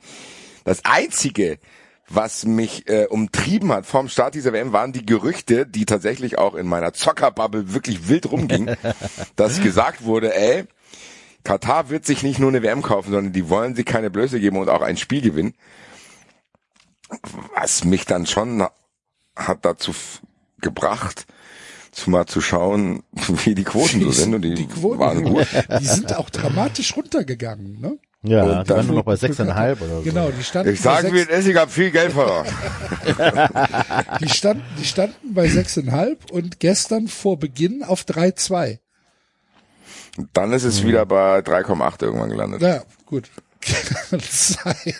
Das 0.64 0.86
einzige, 0.86 1.60
was 2.08 2.46
mich 2.46 2.88
äh, 2.88 3.08
umtrieben 3.08 3.74
hat 3.74 3.86
vorm 3.86 4.08
Start 4.08 4.34
dieser 4.34 4.54
WM, 4.54 4.72
waren 4.72 4.94
die 4.94 5.06
Gerüchte, 5.06 5.66
die 5.66 5.86
tatsächlich 5.86 6.38
auch 6.38 6.56
in 6.56 6.68
meiner 6.68 6.94
Zockerbubble 6.94 7.74
wirklich 7.74 8.08
wild 8.08 8.32
rumgingen, 8.32 8.78
dass 9.36 9.62
gesagt 9.62 10.06
wurde, 10.06 10.34
ey, 10.34 10.66
Katar 11.44 11.90
wird 11.90 12.06
sich 12.06 12.24
nicht 12.24 12.40
nur 12.40 12.50
eine 12.50 12.64
WM 12.64 12.82
kaufen, 12.82 13.12
sondern 13.12 13.34
die 13.34 13.50
wollen 13.50 13.76
sich 13.76 13.86
keine 13.86 14.10
Blöße 14.10 14.40
geben 14.40 14.58
und 14.58 14.70
auch 14.70 14.82
ein 14.82 14.96
Spiel 14.96 15.22
gewinnen. 15.22 15.54
Was 17.56 17.84
mich 17.84 18.06
dann 18.06 18.26
schon 18.26 18.66
hat 19.48 19.66
dazu 19.66 19.94
gebracht, 20.60 21.26
zu 21.92 22.10
mal 22.10 22.26
zu 22.26 22.42
schauen, 22.42 23.04
wie 23.46 23.56
die 23.56 23.64
Quoten 23.64 24.02
so 24.02 24.12
sind. 24.12 24.34
Und 24.36 24.42
die, 24.44 24.54
Die 24.56 24.68
Quoten, 24.68 25.00
waren 25.00 25.24
gut. 25.24 25.48
die 25.80 25.86
sind 25.86 26.16
auch 26.16 26.30
dramatisch 26.30 26.96
runtergegangen. 26.96 27.80
Ne? 27.82 27.98
Ja, 28.24 28.44
Und 28.44 28.50
die 28.50 28.68
dann- 28.68 28.78
waren 28.78 28.88
nur 28.88 28.96
noch 28.98 29.04
bei 29.06 29.16
6,5 29.16 29.82
oder 29.82 29.96
so. 29.98 30.02
Genau, 30.04 30.30
die 30.30 30.44
standen, 30.44 30.74
Ich 30.74 30.82
sage 30.82 31.08
bei, 31.08 31.14
wie 31.14 31.20
sechs, 31.20 31.32
es 31.32 31.48
ich 31.48 31.56
habe 31.58 31.72
viel 31.72 31.90
Geld 31.92 32.12
verloren. 32.14 32.46
die, 34.22 34.30
standen, 34.30 34.64
die 34.80 34.86
standen 34.86 35.34
bei 35.34 35.48
6,5 35.48 36.32
und 36.32 36.60
gestern 36.60 37.08
vor 37.08 37.40
Beginn 37.40 37.84
auf 37.84 38.04
3,2. 38.04 38.78
Dann 40.34 40.54
ist 40.54 40.64
es 40.66 40.84
wieder 40.84 41.06
bei 41.06 41.40
3,8 41.40 42.04
irgendwann 42.04 42.30
gelandet. 42.30 42.62
Naja, 42.62 42.84
gut. 43.06 43.30
Kann 43.62 44.20
sein. 44.30 44.94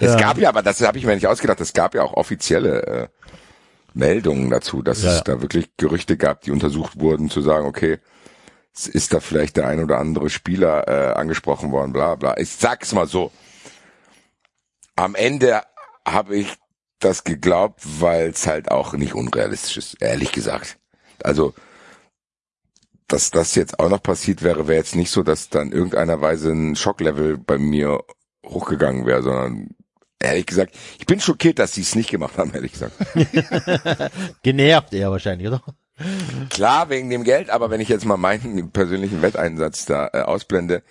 Es 0.00 0.16
gab 0.16 0.38
ja, 0.38 0.48
aber 0.48 0.62
das 0.62 0.80
habe 0.80 0.98
ich 0.98 1.04
mir 1.06 1.14
nicht 1.14 1.26
ausgedacht, 1.26 1.60
es 1.60 1.72
gab 1.72 1.94
ja 1.94 2.02
auch 2.02 2.14
offizielle 2.14 2.82
äh, 2.86 3.08
Meldungen 3.94 4.50
dazu, 4.50 4.82
dass 4.82 5.02
Ja, 5.02 5.10
es 5.10 5.16
ja. 5.18 5.24
da 5.24 5.42
wirklich 5.42 5.76
Gerüchte 5.76 6.16
gab, 6.16 6.42
die 6.42 6.50
untersucht 6.50 7.00
wurden, 7.00 7.30
zu 7.30 7.40
sagen, 7.40 7.66
okay, 7.66 7.98
es 8.74 8.86
ist 8.86 9.14
da 9.14 9.20
vielleicht 9.20 9.56
der 9.56 9.66
ein 9.68 9.82
oder 9.82 9.98
andere 9.98 10.28
Spieler 10.28 10.86
äh, 10.86 11.14
angesprochen 11.14 11.72
worden, 11.72 11.92
bla 11.92 12.14
bla. 12.14 12.36
Ich 12.36 12.50
sag's 12.50 12.92
mal 12.92 13.06
so. 13.06 13.32
Am 14.96 15.14
Ende 15.14 15.62
habe 16.06 16.36
ich 16.36 16.54
das 16.98 17.24
geglaubt, 17.24 17.80
weil 18.00 18.30
es 18.30 18.46
halt 18.46 18.70
auch 18.70 18.92
nicht 18.92 19.14
unrealistisch 19.14 19.76
ist, 19.76 20.02
ehrlich 20.02 20.32
gesagt. 20.32 20.78
Also, 21.22 21.54
dass 23.08 23.30
das 23.30 23.54
jetzt 23.54 23.78
auch 23.78 23.88
noch 23.88 24.02
passiert 24.02 24.42
wäre, 24.42 24.68
wäre 24.68 24.78
jetzt 24.78 24.96
nicht 24.96 25.10
so, 25.10 25.22
dass 25.22 25.48
dann 25.48 25.72
irgendeiner 25.72 26.20
Weise 26.20 26.50
ein 26.50 26.76
Schocklevel 26.76 27.38
bei 27.38 27.56
mir 27.58 28.02
hochgegangen 28.44 29.06
wäre, 29.06 29.22
sondern 29.22 29.70
ehrlich 30.26 30.46
gesagt, 30.46 30.74
ich 30.98 31.06
bin 31.06 31.20
schockiert, 31.20 31.58
dass 31.58 31.74
sie 31.74 31.82
es 31.82 31.94
nicht 31.94 32.10
gemacht 32.10 32.38
haben, 32.38 32.52
ehrlich 32.54 32.72
gesagt. 32.72 32.94
Genervt 34.42 34.92
eher 34.92 35.10
wahrscheinlich, 35.10 35.48
oder? 35.48 35.62
Klar, 36.50 36.90
wegen 36.90 37.08
dem 37.08 37.24
Geld, 37.24 37.48
aber 37.50 37.70
wenn 37.70 37.80
ich 37.80 37.88
jetzt 37.88 38.04
mal 38.04 38.18
meinen 38.18 38.70
persönlichen 38.70 39.22
Wetteinsatz 39.22 39.86
da 39.86 40.10
äh, 40.12 40.20
ausblende, 40.20 40.82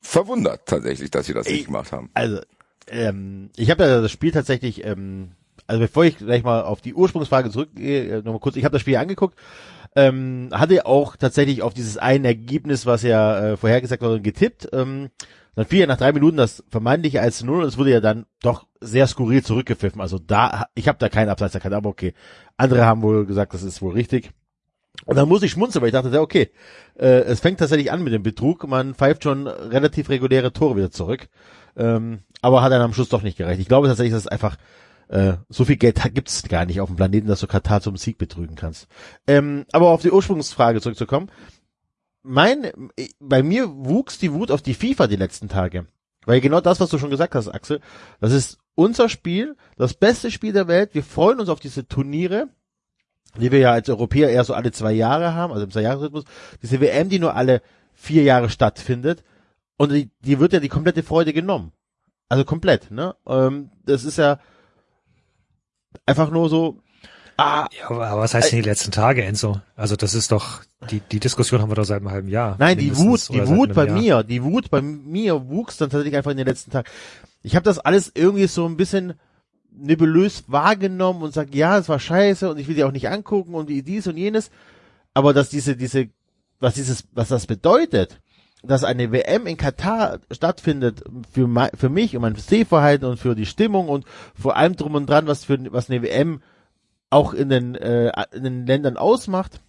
verwundert 0.00 0.66
tatsächlich, 0.66 1.10
dass 1.10 1.26
sie 1.26 1.34
das 1.34 1.48
nicht 1.48 1.66
gemacht 1.66 1.92
haben. 1.92 2.10
Also, 2.14 2.40
ähm, 2.88 3.50
ich 3.56 3.70
habe 3.70 3.84
ja 3.84 4.00
das 4.00 4.10
Spiel 4.10 4.32
tatsächlich, 4.32 4.84
ähm, 4.84 5.32
also 5.66 5.80
bevor 5.80 6.04
ich 6.04 6.18
gleich 6.18 6.42
mal 6.42 6.62
auf 6.62 6.80
die 6.80 6.94
Ursprungsfrage 6.94 7.50
zurückgehe, 7.50 8.08
äh, 8.08 8.16
nochmal 8.16 8.40
kurz, 8.40 8.56
ich 8.56 8.64
habe 8.64 8.72
das 8.72 8.80
Spiel 8.80 8.96
angeguckt, 8.96 9.38
ähm, 9.94 10.48
hatte 10.52 10.86
auch 10.86 11.16
tatsächlich 11.16 11.62
auf 11.62 11.74
dieses 11.74 11.96
ein 11.96 12.24
Ergebnis, 12.24 12.86
was 12.86 13.02
ja 13.02 13.52
äh, 13.52 13.56
vorhergesagt 13.56 14.02
wurde, 14.02 14.20
getippt. 14.20 14.68
Ähm, 14.72 15.10
dann 15.58 15.66
fiel 15.66 15.80
ja 15.80 15.86
nach 15.88 15.96
drei 15.96 16.12
Minuten 16.12 16.36
das 16.36 16.62
vermeintliche 16.68 17.20
1 17.20 17.38
zu 17.38 17.46
0 17.46 17.62
und 17.62 17.68
es 17.68 17.76
wurde 17.76 17.90
ja 17.90 18.00
dann 18.00 18.26
doch 18.42 18.68
sehr 18.80 19.08
skurril 19.08 19.42
zurückgepfiffen. 19.42 20.00
Also 20.00 20.20
da, 20.20 20.66
ich 20.76 20.86
habe 20.86 20.98
da 21.00 21.08
keinen 21.08 21.30
Abseits 21.30 21.56
erkannt, 21.56 21.74
aber 21.74 21.88
okay. 21.88 22.14
Andere 22.56 22.86
haben 22.86 23.02
wohl 23.02 23.26
gesagt, 23.26 23.54
das 23.54 23.64
ist 23.64 23.82
wohl 23.82 23.92
richtig. 23.92 24.30
Und 25.04 25.16
dann 25.16 25.28
muss 25.28 25.42
ich 25.42 25.50
schmunzeln, 25.50 25.82
weil 25.82 25.88
ich 25.88 25.94
dachte, 25.94 26.20
okay, 26.20 26.52
äh, 26.94 27.22
es 27.22 27.40
fängt 27.40 27.58
tatsächlich 27.58 27.90
an 27.90 28.04
mit 28.04 28.12
dem 28.12 28.22
Betrug. 28.22 28.68
Man 28.68 28.94
pfeift 28.94 29.24
schon 29.24 29.48
relativ 29.48 30.10
reguläre 30.10 30.52
Tore 30.52 30.76
wieder 30.76 30.92
zurück. 30.92 31.28
Ähm, 31.76 32.20
aber 32.40 32.62
hat 32.62 32.70
dann 32.70 32.80
am 32.80 32.94
Schluss 32.94 33.08
doch 33.08 33.22
nicht 33.22 33.36
gereicht. 33.36 33.60
Ich 33.60 33.66
glaube 33.66 33.88
tatsächlich, 33.88 34.12
dass 34.12 34.26
es 34.26 34.28
einfach 34.28 34.58
äh, 35.08 35.38
so 35.48 35.64
viel 35.64 35.76
Geld 35.76 36.00
gibt 36.14 36.28
es 36.28 36.44
gar 36.44 36.66
nicht 36.66 36.80
auf 36.80 36.88
dem 36.88 36.94
Planeten, 36.94 37.26
dass 37.26 37.40
du 37.40 37.48
Katar 37.48 37.80
zum 37.80 37.96
Sieg 37.96 38.16
betrügen 38.16 38.54
kannst. 38.54 38.86
Ähm, 39.26 39.64
aber 39.72 39.88
auf 39.88 40.02
die 40.02 40.12
Ursprungsfrage 40.12 40.80
zurückzukommen. 40.80 41.32
Mein, 42.22 42.64
äh, 42.64 43.08
bei 43.20 43.42
mir 43.42 43.68
wuchs 43.68 44.18
die 44.18 44.32
Wut 44.32 44.50
auf 44.50 44.62
die 44.62 44.74
FIFA 44.74 45.06
die 45.06 45.16
letzten 45.16 45.48
Tage. 45.48 45.86
Weil 46.26 46.40
genau 46.40 46.60
das, 46.60 46.80
was 46.80 46.90
du 46.90 46.98
schon 46.98 47.10
gesagt 47.10 47.34
hast, 47.34 47.48
Axel, 47.48 47.80
das 48.20 48.32
ist 48.32 48.58
unser 48.74 49.08
Spiel, 49.08 49.56
das 49.76 49.94
beste 49.94 50.30
Spiel 50.30 50.52
der 50.52 50.68
Welt. 50.68 50.94
Wir 50.94 51.02
freuen 51.02 51.40
uns 51.40 51.48
auf 51.48 51.60
diese 51.60 51.88
Turniere, 51.88 52.48
die 53.40 53.50
wir 53.50 53.58
ja 53.58 53.72
als 53.72 53.88
Europäer 53.88 54.30
eher 54.30 54.44
so 54.44 54.54
alle 54.54 54.72
zwei 54.72 54.92
Jahre 54.92 55.34
haben, 55.34 55.52
also 55.52 55.64
im 55.64 55.70
Zweijahresrhythmus. 55.70 56.24
Diese 56.62 56.80
WM, 56.80 57.08
die 57.08 57.18
nur 57.18 57.34
alle 57.34 57.62
vier 57.94 58.22
Jahre 58.22 58.50
stattfindet. 58.50 59.24
Und 59.76 59.92
die, 59.92 60.10
die 60.20 60.38
wird 60.38 60.52
ja 60.52 60.60
die 60.60 60.68
komplette 60.68 61.02
Freude 61.02 61.32
genommen. 61.32 61.72
Also 62.28 62.44
komplett, 62.44 62.90
ne? 62.90 63.14
Ähm, 63.26 63.70
das 63.84 64.04
ist 64.04 64.18
ja 64.18 64.38
einfach 66.04 66.30
nur 66.30 66.48
so, 66.48 66.82
ah, 67.38 67.66
Ja, 67.78 67.90
aber, 67.90 68.18
was 68.18 68.34
heißt 68.34 68.52
denn 68.52 68.62
die 68.62 68.68
letzten 68.68 68.90
Tage, 68.90 69.24
Enzo? 69.24 69.60
Also 69.76 69.96
das 69.96 70.14
ist 70.14 70.30
doch, 70.32 70.62
die, 70.90 71.00
die 71.00 71.20
Diskussion 71.20 71.62
haben 71.62 71.70
wir 71.70 71.76
doch 71.76 71.84
seit 71.84 71.98
einem 71.98 72.10
halben 72.10 72.28
Jahr. 72.28 72.56
Nein, 72.58 72.78
die 72.78 72.96
Wut, 72.96 73.28
die 73.30 73.46
Wut 73.46 73.74
bei 73.74 73.86
Jahr. 73.86 73.98
mir, 73.98 74.22
die 74.22 74.42
Wut 74.42 74.70
bei 74.70 74.82
mir 74.82 75.48
wuchs 75.48 75.76
dann 75.78 75.90
tatsächlich 75.90 76.16
einfach 76.16 76.32
in 76.32 76.36
den 76.36 76.46
letzten 76.46 76.70
Tagen. 76.70 76.88
Ich 77.42 77.56
habe 77.56 77.64
das 77.64 77.78
alles 77.78 78.12
irgendwie 78.14 78.46
so 78.46 78.66
ein 78.66 78.76
bisschen 78.76 79.14
nebulös 79.70 80.44
wahrgenommen 80.48 81.22
und 81.22 81.32
sag, 81.32 81.54
ja, 81.54 81.78
es 81.78 81.88
war 81.88 81.98
scheiße 81.98 82.50
und 82.50 82.58
ich 82.58 82.68
will 82.68 82.74
die 82.74 82.84
auch 82.84 82.92
nicht 82.92 83.08
angucken 83.08 83.54
und 83.54 83.68
wie 83.68 83.82
dies 83.82 84.06
und 84.06 84.16
jenes. 84.16 84.50
Aber 85.14 85.32
dass 85.32 85.48
diese, 85.48 85.76
diese, 85.76 86.08
was 86.60 86.74
dieses, 86.74 87.04
was 87.12 87.28
das 87.28 87.46
bedeutet, 87.46 88.20
dass 88.62 88.82
eine 88.82 89.12
WM 89.12 89.46
in 89.46 89.56
Katar 89.56 90.18
stattfindet 90.32 91.04
für, 91.32 91.48
für 91.76 91.88
mich 91.88 92.16
und 92.16 92.22
mein 92.22 92.34
Sehverhalten 92.34 93.08
und 93.08 93.18
für 93.18 93.34
die 93.34 93.46
Stimmung 93.46 93.88
und 93.88 94.04
vor 94.34 94.56
allem 94.56 94.74
drum 94.74 94.96
und 94.96 95.08
dran, 95.08 95.26
was 95.28 95.44
für, 95.44 95.58
was 95.72 95.88
eine 95.88 96.02
WM 96.02 96.40
auch 97.10 97.34
in 97.34 97.48
den, 97.48 97.74
äh, 97.74 98.12
in 98.32 98.44
den 98.44 98.66
Ländern 98.66 98.96
ausmacht. 98.96 99.60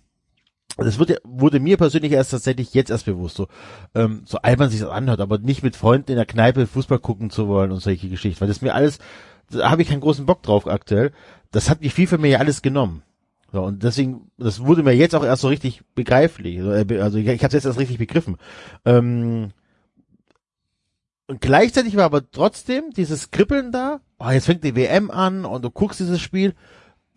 Das 0.77 0.98
wird, 1.00 1.10
ja- 1.10 1.17
wurde 1.24 1.60
mir 1.60 1.77
persönlich 1.77 2.12
erst 2.13 2.31
tatsächlich 2.31 2.74
jetzt 2.74 2.89
erst 2.89 3.05
bewusst, 3.05 3.36
so, 3.36 3.48
ähm, 3.96 4.22
so 4.25 4.38
albern 4.39 4.69
sich 4.69 4.79
das 4.79 4.89
anhört, 4.89 5.19
aber 5.19 5.38
nicht 5.38 5.62
mit 5.63 5.75
Freunden 5.75 6.12
in 6.12 6.17
der 6.17 6.25
Kneipe 6.25 6.67
Fußball 6.67 7.00
gucken 7.00 7.29
zu 7.29 7.48
wollen 7.48 7.72
und 7.72 7.81
solche 7.81 8.08
Geschichten, 8.08 8.39
weil 8.39 8.48
das 8.48 8.62
mir 8.62 8.74
alles, 8.74 9.00
da 9.51 9.69
habe 9.72 9.81
ich 9.81 9.89
keinen 9.89 10.00
großen 10.00 10.25
Bock 10.25 10.41
drauf 10.43 10.67
aktuell. 10.67 11.12
Das 11.51 11.69
hat 11.69 11.84
die 11.84 11.89
FIFA 11.89 12.17
mir 12.17 12.29
ja 12.29 12.39
alles 12.39 12.62
genommen. 12.62 13.01
So, 13.51 13.63
und 13.63 13.84
deswegen, 13.84 14.29
das 14.38 14.63
wurde 14.63 14.84
mir 14.84 14.93
jetzt 14.96 15.15
auch 15.15 15.24
erst 15.25 15.41
so 15.41 15.48
richtig 15.48 15.81
begreiflich. 15.96 16.60
Also, 16.60 16.72
äh, 16.72 17.00
Also 17.01 17.17
ich, 17.17 17.27
ich 17.27 17.43
habe 17.43 17.53
jetzt 17.53 17.65
erst 17.65 17.79
richtig 17.79 17.98
begriffen. 17.98 18.38
Ähm, 18.86 19.50
und 21.27 21.41
gleichzeitig 21.41 21.96
war 21.96 22.05
aber 22.05 22.29
trotzdem 22.29 22.91
dieses 22.91 23.31
Kribbeln 23.31 23.72
da. 23.72 24.01
Oh, 24.19 24.29
jetzt 24.29 24.46
fängt 24.46 24.63
die 24.63 24.75
WM 24.75 25.12
an 25.12 25.46
und 25.46 25.63
du 25.63 25.72
guckst 25.72 26.00
dieses 26.00 26.22
Spiel. 26.22 26.53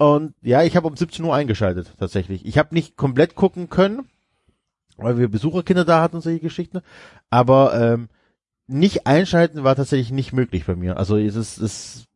Und 0.02 0.34
ja, 0.42 0.64
ich 0.64 0.74
habe 0.74 0.88
um 0.88 0.96
17 0.96 1.24
Uhr 1.24 1.32
eingeschaltet, 1.32 1.94
tatsächlich. 1.96 2.44
Ich 2.44 2.58
habe 2.58 2.74
nicht 2.74 2.96
komplett 2.96 3.36
gucken 3.36 3.70
können, 3.70 4.08
weil 4.96 5.16
wir 5.16 5.28
Besucherkinder 5.28 5.84
da 5.84 6.02
hatten 6.02 6.16
und 6.16 6.22
solche 6.22 6.40
Geschichten. 6.40 6.80
Aber 7.30 7.80
ähm, 7.80 8.08
nicht 8.66 9.06
einschalten 9.06 9.62
war 9.62 9.76
tatsächlich 9.76 10.10
nicht 10.10 10.32
möglich 10.32 10.64
bei 10.66 10.74
mir. 10.74 10.96
Also 10.96 11.16
es 11.16 11.36
ist, 11.36 11.58
es 11.58 12.08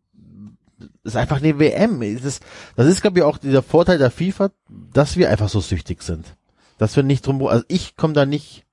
ist 1.04 1.16
einfach 1.16 1.36
eine 1.36 1.60
WM. 1.60 2.02
Es 2.02 2.24
ist, 2.24 2.42
das 2.74 2.88
ist, 2.88 3.02
glaube 3.02 3.20
ich, 3.20 3.24
auch 3.24 3.38
dieser 3.38 3.62
Vorteil 3.62 3.98
der 3.98 4.10
FIFA, 4.10 4.50
dass 4.92 5.16
wir 5.16 5.30
einfach 5.30 5.48
so 5.48 5.60
süchtig 5.60 6.02
sind. 6.02 6.26
Dass 6.78 6.96
wir 6.96 7.04
nicht 7.04 7.24
drum, 7.24 7.40
also 7.46 7.64
ich 7.68 7.94
komme 7.94 8.14
da 8.14 8.26
nicht 8.26 8.64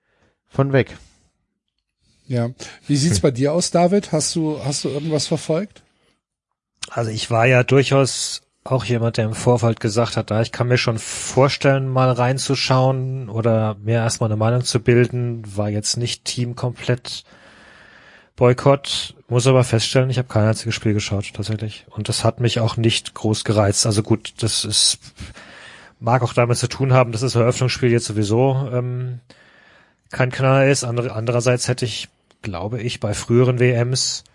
von 0.47 0.73
weg. 0.73 0.97
Ja. 2.25 2.49
Wie 2.87 2.95
sieht's 2.95 3.19
bei 3.19 3.29
dir 3.29 3.53
aus, 3.53 3.69
David? 3.69 4.11
Hast 4.11 4.35
du, 4.35 4.59
hast 4.65 4.85
du 4.85 4.89
irgendwas 4.89 5.27
verfolgt? 5.27 5.83
Also 6.89 7.11
ich 7.11 7.29
war 7.29 7.45
ja 7.45 7.63
durchaus 7.63 8.41
auch 8.63 8.85
jemand, 8.85 9.17
der 9.17 9.25
im 9.25 9.33
Vorfeld 9.33 9.79
gesagt 9.79 10.15
hat, 10.15 10.31
da 10.31 10.41
ich 10.41 10.51
kann 10.51 10.67
mir 10.67 10.77
schon 10.77 10.97
vorstellen, 10.97 11.89
mal 11.89 12.11
reinzuschauen 12.11 13.29
oder 13.29 13.75
mir 13.83 13.95
erstmal 13.95 14.29
eine 14.29 14.37
Meinung 14.37 14.63
zu 14.63 14.79
bilden, 14.79 15.43
war 15.55 15.69
jetzt 15.69 15.97
nicht 15.97 16.23
Team 16.23 16.55
komplett 16.55 17.23
Boykott, 18.35 19.15
muss 19.27 19.47
aber 19.47 19.63
feststellen, 19.63 20.09
ich 20.09 20.17
habe 20.17 20.27
kein 20.27 20.47
einziges 20.47 20.73
Spiel 20.73 20.93
geschaut 20.93 21.33
tatsächlich 21.33 21.85
und 21.89 22.09
das 22.09 22.23
hat 22.23 22.39
mich 22.39 22.59
auch 22.61 22.77
nicht 22.77 23.13
groß 23.13 23.43
gereizt. 23.43 23.85
Also 23.85 24.01
gut, 24.01 24.33
das 24.39 24.65
ist 24.65 24.99
mag 26.03 26.21
auch 26.21 26.33
damit 26.33 26.57
zu 26.57 26.67
tun 26.67 26.93
haben, 26.93 27.11
dass 27.13 27.21
das 27.21 27.35
Eröffnungsspiel 27.35 27.91
jetzt 27.91 28.05
sowieso 28.05 28.69
ähm, 28.73 29.21
kein 30.11 30.31
Knaller 30.31 30.67
ist. 30.67 30.83
Andere, 30.83 31.13
andererseits 31.13 31.69
hätte 31.69 31.85
ich, 31.85 32.09
glaube 32.41 32.81
ich, 32.81 32.99
bei 32.99 33.13
früheren 33.13 33.59
WMs 33.59 34.25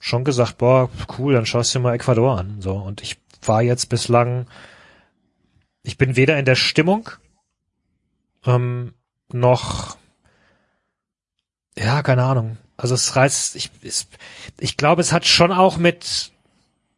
schon 0.00 0.24
gesagt, 0.24 0.58
boah, 0.58 0.90
cool, 1.18 1.34
dann 1.34 1.46
schaust 1.46 1.72
du 1.74 1.78
dir 1.78 1.84
mal 1.84 1.94
Ecuador 1.94 2.38
an. 2.38 2.56
So, 2.58 2.72
und 2.72 3.00
ich 3.00 3.18
war 3.48 3.62
jetzt 3.62 3.88
bislang, 3.88 4.46
ich 5.82 5.98
bin 5.98 6.16
weder 6.16 6.38
in 6.38 6.44
der 6.44 6.54
Stimmung 6.54 7.10
ähm, 8.44 8.94
noch, 9.32 9.96
ja, 11.76 12.02
keine 12.02 12.24
Ahnung. 12.24 12.58
Also 12.76 12.94
es 12.94 13.14
reizt, 13.16 13.56
ich, 13.56 13.70
es, 13.82 14.08
ich 14.58 14.76
glaube, 14.76 15.00
es 15.00 15.12
hat 15.12 15.26
schon 15.26 15.52
auch 15.52 15.76
mit 15.76 16.32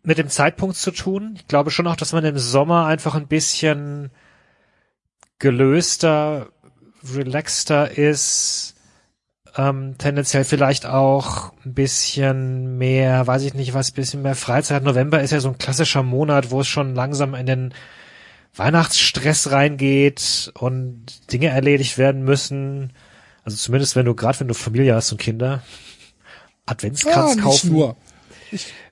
mit 0.06 0.18
dem 0.18 0.28
Zeitpunkt 0.30 0.76
zu 0.76 0.92
tun. 0.92 1.34
Ich 1.34 1.48
glaube 1.48 1.72
schon 1.72 1.88
auch, 1.88 1.96
dass 1.96 2.12
man 2.12 2.24
im 2.24 2.38
Sommer 2.38 2.86
einfach 2.86 3.16
ein 3.16 3.26
bisschen 3.26 4.12
gelöster, 5.40 6.48
relaxter 7.12 7.90
ist, 7.98 8.75
ähm, 9.56 9.96
tendenziell 9.98 10.44
vielleicht 10.44 10.86
auch 10.86 11.52
ein 11.64 11.74
bisschen 11.74 12.76
mehr, 12.76 13.26
weiß 13.26 13.42
ich 13.42 13.54
nicht 13.54 13.74
was, 13.74 13.90
bisschen 13.90 14.22
mehr 14.22 14.34
Freizeit. 14.34 14.82
November 14.82 15.20
ist 15.22 15.30
ja 15.30 15.40
so 15.40 15.48
ein 15.48 15.58
klassischer 15.58 16.02
Monat, 16.02 16.50
wo 16.50 16.60
es 16.60 16.68
schon 16.68 16.94
langsam 16.94 17.34
in 17.34 17.46
den 17.46 17.74
Weihnachtsstress 18.54 19.50
reingeht 19.50 20.52
und 20.54 21.32
Dinge 21.32 21.48
erledigt 21.48 21.98
werden 21.98 22.22
müssen. 22.22 22.92
Also 23.44 23.56
zumindest 23.56 23.96
wenn 23.96 24.06
du, 24.06 24.14
gerade 24.14 24.40
wenn 24.40 24.48
du 24.48 24.54
Familie 24.54 24.94
hast 24.94 25.12
und 25.12 25.18
Kinder, 25.18 25.62
Adventskranz 26.66 27.36
nicht 27.36 27.44
kaufen. 27.44 27.72
nur. 27.72 27.96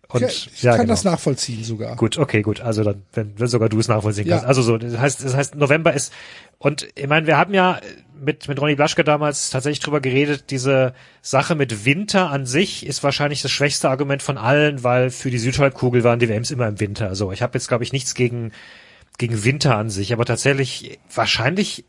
Und 0.09 0.21
Ja, 0.23 0.29
ich 0.29 0.63
ja, 0.63 0.73
kann 0.73 0.83
genau. 0.83 0.93
das 0.93 1.05
nachvollziehen 1.05 1.65
sogar. 1.65 1.97
Gut, 1.97 2.19
okay, 2.19 2.43
gut. 2.43 2.61
Also 2.61 2.85
dann, 2.85 3.03
wenn, 3.13 3.39
wenn 3.39 3.47
sogar 3.47 3.69
du 3.69 3.79
es 3.79 3.89
nachvollziehen 3.89 4.27
Ja. 4.27 4.37
kannst. 4.37 4.47
Also 4.47 4.63
so, 4.63 4.79
das 4.79 4.99
heißt, 4.99 5.25
das 5.25 5.35
heißt, 5.35 5.55
November 5.57 5.93
ist 5.93 6.13
und 6.59 6.87
ich 6.95 7.07
meine, 7.07 7.27
wir 7.27 7.37
haben 7.37 7.55
ja 7.55 7.81
mit 8.19 8.47
mit 8.49 8.61
Ronny 8.61 8.75
Blaschke 8.77 9.03
damals 9.05 9.51
tatsächlich 9.51 9.81
drüber 9.81 10.01
geredet. 10.01 10.51
Diese 10.51 10.95
Sache 11.21 11.55
mit 11.55 11.85
Winter 11.85 12.31
an 12.31 12.47
sich 12.47 12.87
ist 12.87 13.03
wahrscheinlich 13.03 13.43
das 13.43 13.51
schwächste 13.51 13.89
Argument 13.91 14.23
von 14.23 14.39
allen, 14.39 14.85
weil 14.85 15.11
für 15.11 15.31
die 15.31 15.39
Südhalbkugel 15.39 16.05
waren 16.05 16.19
die 16.21 16.29
WMs 16.29 16.51
immer 16.51 16.69
im 16.69 16.81
Winter. 16.81 17.09
Also 17.09 17.33
ich 17.33 17.43
habe 17.43 17.59
jetzt 17.59 17.69
glaube 17.69 17.85
ich 17.85 17.93
nichts 17.93 18.15
gegen 18.15 18.53
gegen 19.19 19.45
Winter 19.45 19.77
an 19.77 19.91
sich, 19.91 20.13
aber 20.13 20.25
tatsächlich 20.25 20.99
wahrscheinlich 21.15 21.85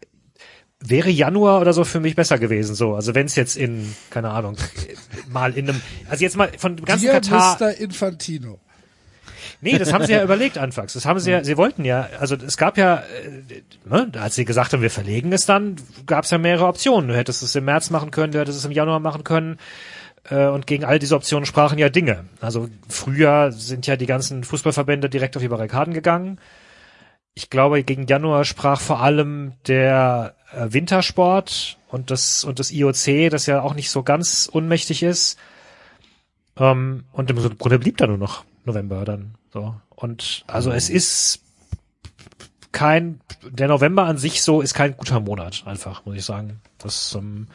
wäre 0.79 1.09
Januar 1.09 1.61
oder 1.61 1.73
so 1.73 1.83
für 1.83 1.99
mich 1.99 2.15
besser 2.15 2.37
gewesen. 2.37 2.75
So, 2.75 2.95
also 2.95 3.15
wenn 3.15 3.25
es 3.25 3.35
jetzt 3.35 3.55
in 3.55 3.95
keine 4.09 4.29
Ahnung 4.31 4.57
mal 5.29 5.57
in 5.57 5.69
einem, 5.69 5.81
also 6.09 6.23
jetzt 6.23 6.37
mal 6.37 6.51
von 6.57 6.75
dem 6.75 6.85
ganzen 6.85 7.05
Dir, 7.05 7.13
Katar. 7.13 7.57
Mr. 7.59 7.77
Infantino. 7.79 8.59
Nee, 9.61 9.77
das 9.77 9.93
haben 9.93 10.05
sie 10.05 10.11
ja 10.11 10.23
überlegt 10.23 10.57
anfangs. 10.57 10.93
Das 10.93 11.05
haben 11.05 11.19
sie 11.19 11.31
ja, 11.31 11.43
sie 11.43 11.57
wollten 11.57 11.85
ja, 11.85 12.09
also 12.19 12.35
es 12.35 12.57
gab 12.57 12.77
ja, 12.77 12.97
äh, 12.97 13.61
ne, 13.85 14.11
als 14.19 14.35
sie 14.35 14.45
gesagt 14.45 14.73
haben, 14.73 14.81
wir 14.81 14.91
verlegen 14.91 15.31
es 15.31 15.45
dann, 15.45 15.77
gab 16.05 16.25
es 16.25 16.31
ja 16.31 16.37
mehrere 16.37 16.67
Optionen. 16.67 17.07
Du 17.09 17.15
hättest 17.15 17.41
es 17.41 17.55
im 17.55 17.65
März 17.65 17.89
machen 17.89 18.11
können, 18.11 18.33
du 18.33 18.39
hättest 18.39 18.59
es 18.59 18.65
im 18.65 18.71
Januar 18.71 18.99
machen 18.99 19.23
können. 19.23 19.57
Äh, 20.29 20.47
und 20.47 20.67
gegen 20.67 20.83
all 20.83 20.99
diese 20.99 21.15
Optionen 21.15 21.45
sprachen 21.45 21.77
ja 21.77 21.89
Dinge. 21.89 22.25
Also 22.41 22.69
früher 22.89 23.51
sind 23.51 23.87
ja 23.87 23.95
die 23.95 24.07
ganzen 24.07 24.43
Fußballverbände 24.43 25.09
direkt 25.09 25.35
auf 25.37 25.41
die 25.41 25.49
Barrikaden 25.49 25.93
gegangen. 25.93 26.39
Ich 27.35 27.49
glaube, 27.49 27.83
gegen 27.83 28.07
Januar 28.07 28.45
sprach 28.45 28.79
vor 28.79 29.01
allem 29.01 29.53
der 29.67 30.35
äh, 30.53 30.67
Wintersport 30.69 31.77
und 31.89 32.09
das 32.09 32.45
und 32.45 32.59
das 32.59 32.71
IOC, 32.71 33.29
das 33.29 33.45
ja 33.45 33.61
auch 33.61 33.73
nicht 33.73 33.89
so 33.89 34.03
ganz 34.03 34.49
unmächtig 34.51 35.03
ist. 35.03 35.37
Ähm, 36.57 37.03
und 37.11 37.29
im 37.29 37.57
Grunde 37.57 37.79
blieb 37.79 37.97
da 37.97 38.07
nur 38.07 38.17
noch 38.17 38.45
November 38.63 39.03
dann 39.03 39.35
so. 39.51 39.75
Und 39.89 40.45
also 40.47 40.71
es 40.71 40.89
ist 40.89 41.41
kein 42.71 43.19
der 43.43 43.67
November 43.67 44.05
an 44.05 44.17
sich 44.17 44.41
so 44.41 44.61
ist 44.61 44.73
kein 44.73 44.95
guter 44.97 45.19
Monat 45.19 45.63
einfach, 45.65 46.05
muss 46.05 46.15
ich 46.15 46.25
sagen. 46.25 46.61
Das 46.77 47.15
ähm, 47.15 47.47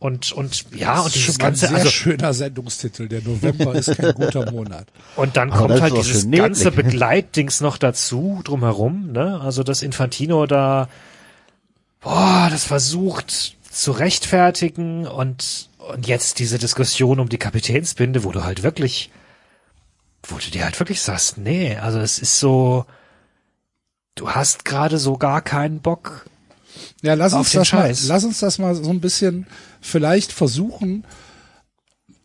und 0.00 0.32
und 0.32 0.64
ja 0.74 0.94
Das 0.96 1.04
und 1.04 1.06
ist 1.08 1.14
dieses 1.16 1.38
mal 1.38 1.44
ein 1.44 1.48
ganze 1.50 1.66
sehr 1.68 1.76
also 1.76 1.90
schöner 1.90 2.34
Sendungstitel. 2.34 3.06
Der 3.06 3.20
November 3.22 3.74
ist 3.74 3.96
kein 3.96 4.14
guter 4.14 4.50
Monat. 4.50 4.88
Und 5.16 5.36
dann 5.36 5.52
Aber 5.52 5.68
kommt 5.68 5.82
halt 5.82 5.96
dieses 5.96 6.28
ganze. 6.30 6.72
Begleitdings 6.72 7.60
noch 7.60 7.76
dazu, 7.76 8.40
drumherum, 8.42 9.12
ne? 9.12 9.38
Also 9.42 9.62
das 9.62 9.82
Infantino 9.82 10.46
da, 10.46 10.88
boah, 12.00 12.48
das 12.50 12.64
versucht 12.64 13.56
zu 13.70 13.92
rechtfertigen 13.92 15.06
und, 15.06 15.68
und 15.78 16.06
jetzt 16.06 16.38
diese 16.38 16.58
Diskussion 16.58 17.20
um 17.20 17.28
die 17.28 17.38
Kapitänsbinde, 17.38 18.24
wo 18.24 18.32
du 18.32 18.42
halt 18.42 18.62
wirklich, 18.62 19.10
wo 20.22 20.36
du 20.38 20.50
dir 20.50 20.64
halt 20.64 20.78
wirklich 20.80 21.02
sagst, 21.02 21.38
nee, 21.38 21.76
also 21.76 22.00
es 22.00 22.18
ist 22.18 22.40
so, 22.40 22.86
du 24.16 24.30
hast 24.30 24.64
gerade 24.64 24.98
so 24.98 25.18
gar 25.18 25.42
keinen 25.42 25.80
Bock. 25.80 26.26
Ja, 27.02 27.14
lass 27.14 27.32
uns 27.32 27.52
das 27.52 27.72
mal, 27.72 27.94
lass 28.06 28.24
uns 28.24 28.40
das 28.40 28.58
mal 28.58 28.74
so 28.74 28.90
ein 28.90 29.00
bisschen 29.00 29.46
vielleicht 29.80 30.32
versuchen, 30.32 31.04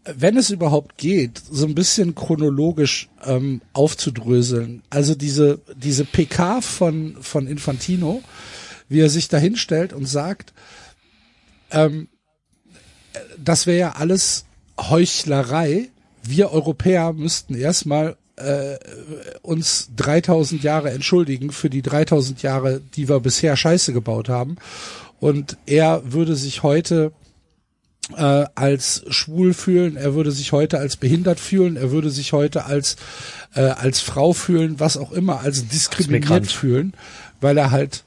wenn 0.04 0.38
es 0.38 0.50
überhaupt 0.50 0.98
geht, 0.98 1.42
so 1.50 1.66
ein 1.66 1.76
bisschen 1.76 2.14
chronologisch 2.14 3.10
ähm, 3.24 3.62
aufzudröseln. 3.74 4.84
Also 4.90 5.16
diese 5.16 5.62
diese 5.76 6.06
PK 6.06 6.62
von 6.62 7.18
von 7.22 7.48
Infantino, 7.48 8.22
wie 8.90 9.00
er 9.00 9.10
sich 9.10 9.30
da 9.30 9.38
hinstellt 9.38 9.94
und 9.94 10.06
sagt, 10.06 10.54
ähm, 11.72 12.10
das 13.38 13.66
wäre 13.66 13.80
ja 13.80 13.92
alles 13.94 14.46
Heuchlerei. 14.78 15.90
Wir 16.22 16.52
Europäer 16.52 17.14
müssten 17.14 17.56
erstmal 17.56 18.18
äh, 18.38 18.78
uns 19.42 19.90
3000 19.96 20.64
Jahre 20.64 20.92
entschuldigen 20.92 21.52
für 21.52 21.70
die 21.70 21.82
3000 21.82 22.42
Jahre, 22.42 22.82
die 22.96 23.10
wir 23.10 23.20
bisher 23.20 23.56
Scheiße 23.56 23.94
gebaut 23.94 24.30
haben. 24.30 24.58
Und 25.20 25.58
er 25.66 26.02
würde 26.06 26.36
sich 26.36 26.64
heute 26.64 27.12
äh, 28.16 28.46
als 28.56 29.04
schwul 29.10 29.54
fühlen, 29.54 29.98
er 29.98 30.14
würde 30.14 30.32
sich 30.32 30.52
heute 30.52 30.80
als 30.80 30.98
behindert 30.98 31.40
fühlen, 31.40 31.76
er 31.76 31.92
würde 31.92 32.10
sich 32.10 32.34
heute 32.34 32.66
als 32.66 32.98
äh, 33.56 33.62
als 33.62 34.02
Frau 34.02 34.34
fühlen, 34.34 34.80
was 34.80 34.98
auch 34.98 35.12
immer, 35.12 35.40
als 35.40 35.68
diskriminiert 35.68 36.52
fühlen, 36.52 36.94
weil 37.42 37.58
er 37.58 37.72
halt 37.72 38.05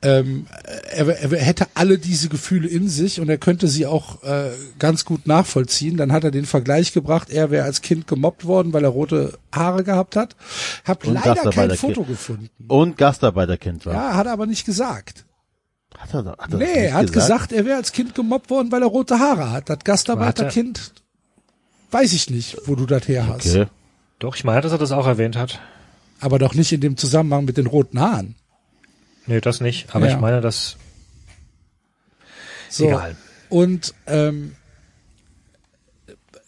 ähm, 0.00 0.46
er, 0.90 1.08
er 1.08 1.40
hätte 1.40 1.66
alle 1.74 1.98
diese 1.98 2.28
Gefühle 2.28 2.68
in 2.68 2.88
sich 2.88 3.20
und 3.20 3.28
er 3.28 3.38
könnte 3.38 3.66
sie 3.66 3.84
auch 3.86 4.22
äh, 4.22 4.50
ganz 4.78 5.04
gut 5.04 5.26
nachvollziehen. 5.26 5.96
Dann 5.96 6.12
hat 6.12 6.22
er 6.22 6.30
den 6.30 6.46
Vergleich 6.46 6.92
gebracht, 6.92 7.30
er 7.30 7.50
wäre 7.50 7.64
als 7.64 7.82
Kind 7.82 8.06
gemobbt 8.06 8.44
worden, 8.44 8.72
weil 8.72 8.84
er 8.84 8.90
rote 8.90 9.38
Haare 9.52 9.82
gehabt 9.82 10.14
hat. 10.14 10.36
Hab 10.84 11.04
Und 11.04 11.14
leider 11.14 11.50
kein. 11.50 11.70
Foto 11.72 12.04
gefunden. 12.04 12.48
Und 12.68 12.96
Gastarbeiterkind 12.96 13.86
war. 13.86 13.92
Ja, 13.92 14.14
hat 14.14 14.26
er 14.26 14.32
aber 14.32 14.46
nicht 14.46 14.64
gesagt. 14.64 15.24
Hat 15.96 16.14
er, 16.14 16.24
hat 16.38 16.52
er 16.52 16.58
Nee, 16.58 16.64
nicht 16.64 16.76
er 16.76 16.94
hat 16.94 17.12
gesagt, 17.12 17.52
er 17.52 17.64
wäre 17.64 17.76
als 17.76 17.90
Kind 17.90 18.14
gemobbt 18.14 18.50
worden, 18.50 18.70
weil 18.70 18.82
er 18.82 18.88
rote 18.88 19.18
Haare 19.18 19.50
hat. 19.50 19.68
Das 19.68 19.80
Gastarbeiterkind, 19.82 20.92
weiß 21.90 22.12
ich 22.12 22.30
nicht, 22.30 22.56
wo 22.66 22.76
du 22.76 22.86
das 22.86 23.08
her 23.08 23.26
hast. 23.26 23.46
Okay. 23.48 23.66
Doch, 24.20 24.36
ich 24.36 24.44
meine, 24.44 24.60
dass 24.60 24.72
er 24.72 24.78
das 24.78 24.92
auch 24.92 25.06
erwähnt 25.06 25.36
hat. 25.36 25.60
Aber 26.20 26.38
doch 26.38 26.54
nicht 26.54 26.72
in 26.72 26.80
dem 26.80 26.96
Zusammenhang 26.96 27.44
mit 27.44 27.56
den 27.56 27.66
roten 27.66 28.00
Haaren. 28.00 28.36
Nee, 29.28 29.40
das 29.40 29.60
nicht. 29.60 29.94
Aber 29.94 30.06
Ja. 30.06 30.14
ich 30.14 30.20
meine, 30.20 30.40
dass, 30.40 30.76
So. 32.70 32.86
egal. 32.88 33.16
Und 33.48 33.94
ähm, 34.06 34.56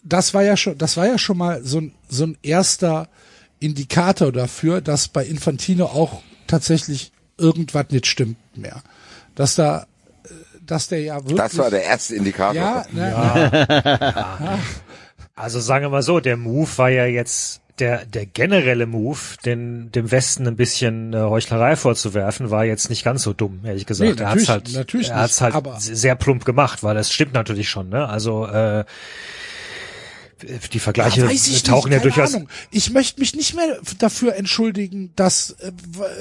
das 0.03 0.33
war 0.33 0.43
ja 0.43 0.57
schon, 0.57 0.77
das 0.77 0.97
war 0.97 1.07
ja 1.07 1.17
schon 1.17 1.37
mal 1.37 1.63
so 1.63 1.79
ein, 1.79 1.93
so 2.09 2.25
ein 2.25 2.37
erster 2.41 3.07
Indikator 3.59 4.31
dafür, 4.31 4.81
dass 4.81 5.07
bei 5.07 5.23
Infantino 5.25 5.85
auch 5.85 6.21
tatsächlich 6.47 7.11
irgendwas 7.37 7.87
nicht 7.89 8.07
stimmt 8.07 8.37
mehr. 8.57 8.81
Dass 9.35 9.55
da, 9.55 9.85
dass 10.65 10.87
der 10.89 11.01
ja 11.01 11.15
wirklich. 11.17 11.37
Das 11.37 11.57
war 11.57 11.69
der 11.69 11.83
erste 11.83 12.15
Indikator. 12.15 12.55
ja, 12.55 12.85
ne, 12.91 14.59
Also 15.35 15.59
sagen 15.59 15.85
wir 15.85 15.89
mal 15.89 16.03
so, 16.03 16.19
der 16.19 16.37
Move 16.37 16.69
war 16.77 16.89
ja 16.89 17.05
jetzt 17.05 17.60
der 17.81 18.05
der 18.05 18.25
generelle 18.25 18.85
Move, 18.85 19.19
den 19.43 19.91
dem 19.91 20.11
Westen 20.11 20.47
ein 20.47 20.55
bisschen 20.55 21.13
äh, 21.13 21.17
Heuchlerei 21.17 21.75
vorzuwerfen, 21.75 22.49
war 22.49 22.63
jetzt 22.63 22.89
nicht 22.89 23.03
ganz 23.03 23.23
so 23.23 23.33
dumm, 23.33 23.61
ehrlich 23.65 23.85
gesagt. 23.85 24.19
Nee, 24.19 24.23
er 24.23 24.29
hat's 24.29 24.47
halt, 24.47 24.71
natürlich 24.73 25.09
er 25.09 25.17
hat's 25.17 25.41
nicht, 25.41 25.53
halt 25.53 25.81
sehr 25.81 26.15
plump 26.15 26.45
gemacht, 26.45 26.83
weil 26.83 26.95
das 26.95 27.11
stimmt 27.11 27.33
natürlich 27.33 27.69
schon. 27.69 27.89
Ne? 27.89 28.07
Also 28.07 28.45
äh, 28.45 28.85
die 30.73 30.79
Vergleiche 30.79 31.21
Ja, 31.21 31.27
tauchen 31.63 31.89
nicht, 31.89 31.97
ja 31.97 31.99
durchaus. 31.99 32.33
Ahnung. 32.33 32.49
Ich 32.71 32.91
möchte 32.91 33.19
mich 33.19 33.35
nicht 33.35 33.55
mehr 33.55 33.77
dafür 33.99 34.35
entschuldigen, 34.35 35.11
dass, 35.15 35.51
äh, 35.59 35.67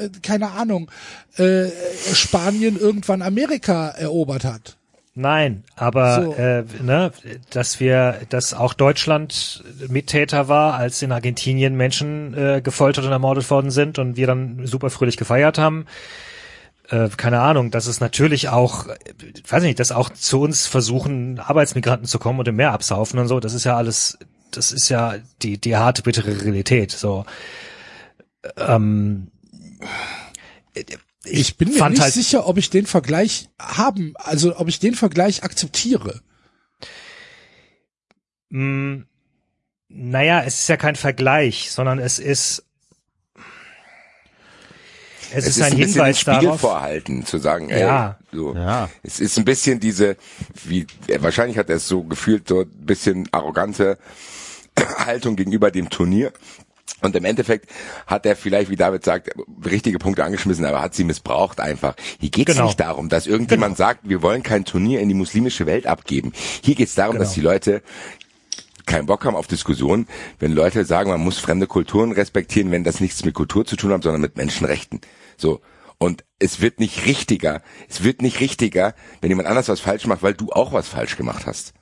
äh, 0.05 0.11
keine 0.23 0.51
Ahnung, 0.53 0.90
äh, 1.37 1.68
Spanien 2.12 2.79
irgendwann 2.79 3.23
Amerika 3.23 3.88
erobert 3.88 4.44
hat. 4.44 4.77
Nein, 5.20 5.64
aber 5.76 6.22
So. 6.22 6.33
äh, 6.33 6.64
ne, 6.83 7.12
dass 7.50 7.78
wir, 7.78 8.20
dass 8.30 8.54
auch 8.54 8.72
Deutschland 8.72 9.62
Mittäter 9.88 10.48
war, 10.48 10.74
als 10.74 11.02
in 11.02 11.12
Argentinien 11.12 11.76
Menschen 11.76 12.33
äh, 12.33 12.62
gefoltert 12.62 13.04
und 13.04 13.12
ermordet 13.12 13.50
worden 13.50 13.70
sind 13.70 13.98
und 13.98 14.16
wir 14.16 14.26
dann 14.26 14.66
super 14.66 14.88
fröhlich 14.88 15.18
gefeiert 15.18 15.59
haben. 15.59 15.85
Äh, 16.88 17.11
keine 17.18 17.40
Ahnung, 17.40 17.70
dass 17.70 17.87
es 17.87 18.00
natürlich 18.00 18.48
auch, 18.48 18.87
weiß 19.46 19.62
nicht, 19.62 19.78
dass 19.78 19.92
auch 19.92 20.09
zu 20.09 20.40
uns 20.40 20.66
versuchen, 20.66 21.38
Arbeitsmigranten 21.38 22.06
zu 22.06 22.18
kommen 22.18 22.38
und 22.38 22.48
im 22.48 22.56
Meer 22.56 22.72
absaufen 22.72 23.18
und 23.18 23.28
so. 23.28 23.40
Das 23.40 23.52
ist 23.52 23.64
ja 23.64 23.76
alles, 23.76 24.18
das 24.50 24.72
ist 24.72 24.88
ja 24.88 25.16
die 25.42 25.61
die 25.61 25.76
harte 25.76 26.00
bittere 26.02 26.40
Realität. 26.42 26.92
So. 26.92 27.26
Ähm, 28.56 29.30
Ich 31.24 31.56
bin 31.56 31.68
mir 31.68 31.74
fand 31.78 31.92
nicht 31.94 32.02
halt- 32.02 32.14
sicher, 32.14 32.46
ob 32.46 32.56
ich 32.59 32.70
den 32.70 32.87
Vergleich 32.87 33.48
haben, 33.61 34.14
also 34.16 34.56
ob 34.59 34.68
ich 34.68 34.78
den 34.78 34.94
Vergleich 34.94 35.42
akzeptiere. 35.44 36.20
Mm, 38.50 39.02
Naja, 39.92 40.42
es 40.44 40.61
ist 40.61 40.68
ja 40.68 40.76
kein 40.76 40.94
Vergleich, 40.96 41.70
sondern 41.72 41.98
es 41.98 42.18
ist 42.20 42.64
es, 45.33 45.46
Es 45.46 45.56
ist 45.56 45.62
ein 45.62 45.76
bisschen 45.76 45.90
Hinweis 46.02 46.16
den 46.16 46.20
Spiegel 46.20 46.42
darauf. 46.44 46.61
vorhalten, 46.61 47.24
zu 47.26 47.38
sagen, 47.38 47.70
ey, 47.70 47.80
Ja. 47.83 48.18
so. 48.33 48.54
Ja. 48.54 48.88
Es 49.04 49.20
ist 49.20 49.37
ein 49.38 49.44
bisschen 49.44 49.78
diese, 49.78 50.16
wie, 50.64 50.87
wahrscheinlich 51.18 51.56
hat 51.59 51.70
er 51.70 51.76
es 51.76 51.87
so 51.87 52.02
gefühlt, 52.02 52.48
so 52.48 52.62
ein 52.62 52.68
bisschen 52.87 53.28
arrogante 53.33 53.98
Haltung 54.98 55.37
gegenüber 55.37 55.70
dem 55.70 55.88
Turnier. 55.90 56.33
Und 57.03 57.16
im 57.16 57.24
Endeffekt 57.24 57.70
hat 58.07 58.26
er 58.26 58.37
vielleicht, 58.37 58.70
wie 58.70 58.76
David 58.76 59.05
sagt, 59.05 59.31
richtige 59.64 59.98
Punkte 59.98 60.24
angeschmissen, 60.24 60.64
aber 60.64 60.83
hat 60.83 60.94
sie 60.94 61.05
missbraucht 61.05 61.61
einfach. 61.61 61.94
Hier 62.20 62.31
geht 62.31 62.48
es 62.48 62.57
Genau. 62.57 62.66
nicht 62.66 62.81
darum, 62.81 63.09
dass 63.09 63.26
irgendjemand 63.26 63.76
sagt, 63.76 64.00
wir 64.09 64.22
wollen 64.22 64.42
kein 64.42 64.64
Turnier 64.64 65.00
in 65.00 65.09
die 65.09 65.14
muslimische 65.14 65.64
Welt 65.66 65.87
abgeben. 65.87 66.33
Hier 66.62 66.74
geht 66.74 66.88
es 66.88 66.94
darum, 66.94 67.18
dass 67.18 67.33
die 67.33 67.40
Leute 67.40 67.83
keinen 68.87 69.07
Bock 69.07 69.24
haben 69.24 69.37
auf 69.37 69.46
Diskussionen, 69.46 70.09
wenn 70.40 70.53
Leute 70.53 70.85
sagen, 70.85 71.11
man 71.11 71.20
muss 71.20 71.38
fremde 71.38 71.66
Kulturen 71.66 72.12
respektieren, 72.12 72.70
wenn 72.70 72.85
das 72.85 73.00
nichts 73.00 73.24
mit 73.24 73.35
Kultur 73.35 73.64
zu 73.64 73.76
tun 73.76 73.92
hat, 73.92 74.03
sondern 74.03 74.20
mit 74.20 74.37
Menschenrechten. 74.37 75.00
So. 75.37 75.61
Und 75.98 76.24
es 76.38 76.61
wird 76.61 76.81
nicht 76.81 77.07
richtiger, 77.07 77.62
es 77.88 78.03
wird 78.03 78.20
nicht 78.22 78.40
richtiger, 78.40 78.94
wenn 79.20 79.31
jemand 79.31 79.48
anders 79.48 79.68
was 79.68 79.81
falsch 79.81 80.07
macht, 80.07 80.22
weil 80.22 80.35
du 80.35 80.50
auch 80.50 80.72
was 80.72 80.88
falsch 80.88 81.16
gemacht 81.16 81.46
hast. 81.46 81.72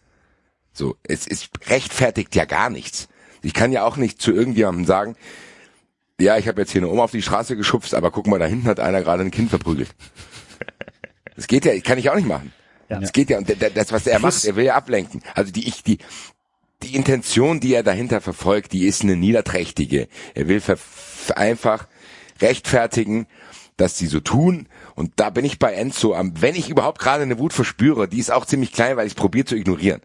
So. 0.73 0.97
Es, 1.03 1.27
es 1.27 1.49
rechtfertigt 1.69 2.35
ja 2.35 2.45
gar 2.45 2.69
nichts. 2.69 3.09
Ich 3.43 3.55
kann 3.55 3.73
ja 3.73 3.85
auch 3.85 3.97
nicht 3.97 4.21
zu 4.21 4.33
irgendjemandem 4.33 4.85
sagen, 4.85 5.17
ja, 6.21 6.37
ich 6.37 6.49
habe 6.49 6.61
jetzt 6.61 6.73
hier 6.73 6.83
eine 6.83 6.91
Oma 6.91 7.05
auf 7.05 7.13
die 7.13 7.23
Straße 7.23 7.57
geschubst, 7.57 7.95
aber 7.95 8.11
guck 8.11 8.27
mal, 8.27 8.39
da 8.39 8.47
hinten 8.47 8.67
hat 8.67 8.81
einer 8.81 9.03
gerade 9.03 9.23
ein 9.23 9.31
Kind 9.31 9.51
verprügelt. 9.51 9.95
Das 11.37 11.47
geht 11.47 11.65
ja, 11.65 11.79
kann 11.81 11.99
ich 11.99 12.11
auch 12.11 12.17
nicht 12.17 12.27
machen. 12.27 12.53
Ja. 12.89 12.99
Das 12.99 13.13
geht 13.13 13.31
ja, 13.31 13.39
und 13.39 13.49
das, 13.77 13.93
was 13.93 14.07
er 14.07 14.19
macht, 14.19 14.45
er 14.45 14.57
will 14.57 14.65
ja 14.65 14.75
ablenken. 14.75 15.23
Also 15.35 15.53
die, 15.53 15.69
ich, 15.69 15.85
die, 15.85 15.99
die 16.83 16.97
Intention, 16.97 17.61
die 17.61 17.75
er 17.75 17.83
dahinter 17.83 18.21
verfolgt, 18.21 18.73
die 18.73 18.87
ist 18.87 19.03
eine 19.03 19.15
niederträchtige. 19.15 20.09
Er 20.35 20.49
will 20.49 20.61
einfach 21.37 21.87
rechtfertigen, 22.41 23.27
dass 23.77 23.99
sie 23.99 24.07
so 24.07 24.21
tun. 24.21 24.69
Und 24.95 25.13
da 25.17 25.31
bin 25.31 25.45
ich 25.45 25.59
bei 25.59 25.75
Enzo. 25.75 26.17
Wenn 26.35 26.55
ich 26.55 26.69
überhaupt 26.69 26.99
gerade 26.99 27.23
eine 27.23 27.39
Wut 27.39 27.53
verspüre, 27.53 28.09
die 28.09 28.19
ist 28.19 28.33
auch 28.33 28.47
ziemlich 28.47 28.73
klein, 28.73 28.97
weil 28.97 29.07
ich 29.07 29.13
es 29.13 29.17
probiere 29.17 29.45
zu 29.45 29.57
ignorieren. 29.57 30.01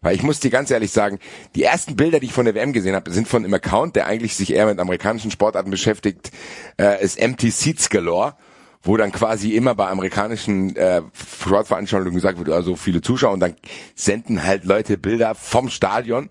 Weil 0.00 0.14
ich 0.14 0.22
muss 0.22 0.40
dir 0.40 0.50
ganz 0.50 0.70
ehrlich 0.70 0.92
sagen, 0.92 1.18
die 1.54 1.64
ersten 1.64 1.96
Bilder, 1.96 2.20
die 2.20 2.26
ich 2.26 2.32
von 2.32 2.44
der 2.44 2.54
WM 2.54 2.72
gesehen 2.72 2.94
habe, 2.94 3.10
sind 3.10 3.26
von 3.26 3.44
einem 3.44 3.54
Account, 3.54 3.96
der 3.96 4.06
eigentlich 4.06 4.36
sich 4.36 4.52
eher 4.52 4.66
mit 4.66 4.78
amerikanischen 4.78 5.30
Sportarten 5.30 5.70
beschäftigt, 5.70 6.30
äh, 6.78 7.02
ist 7.02 7.18
Empty 7.18 7.50
Seats 7.50 7.90
Galore, 7.90 8.36
wo 8.82 8.96
dann 8.96 9.10
quasi 9.10 9.54
immer 9.56 9.74
bei 9.74 9.88
amerikanischen 9.88 10.76
äh, 10.76 11.02
Sportveranstaltungen 11.40 12.14
gesagt 12.14 12.38
wird, 12.38 12.50
also 12.50 12.76
viele 12.76 13.00
Zuschauer 13.00 13.32
und 13.32 13.40
dann 13.40 13.56
senden 13.96 14.44
halt 14.44 14.64
Leute 14.64 14.98
Bilder 14.98 15.34
vom 15.34 15.68
Stadion 15.68 16.30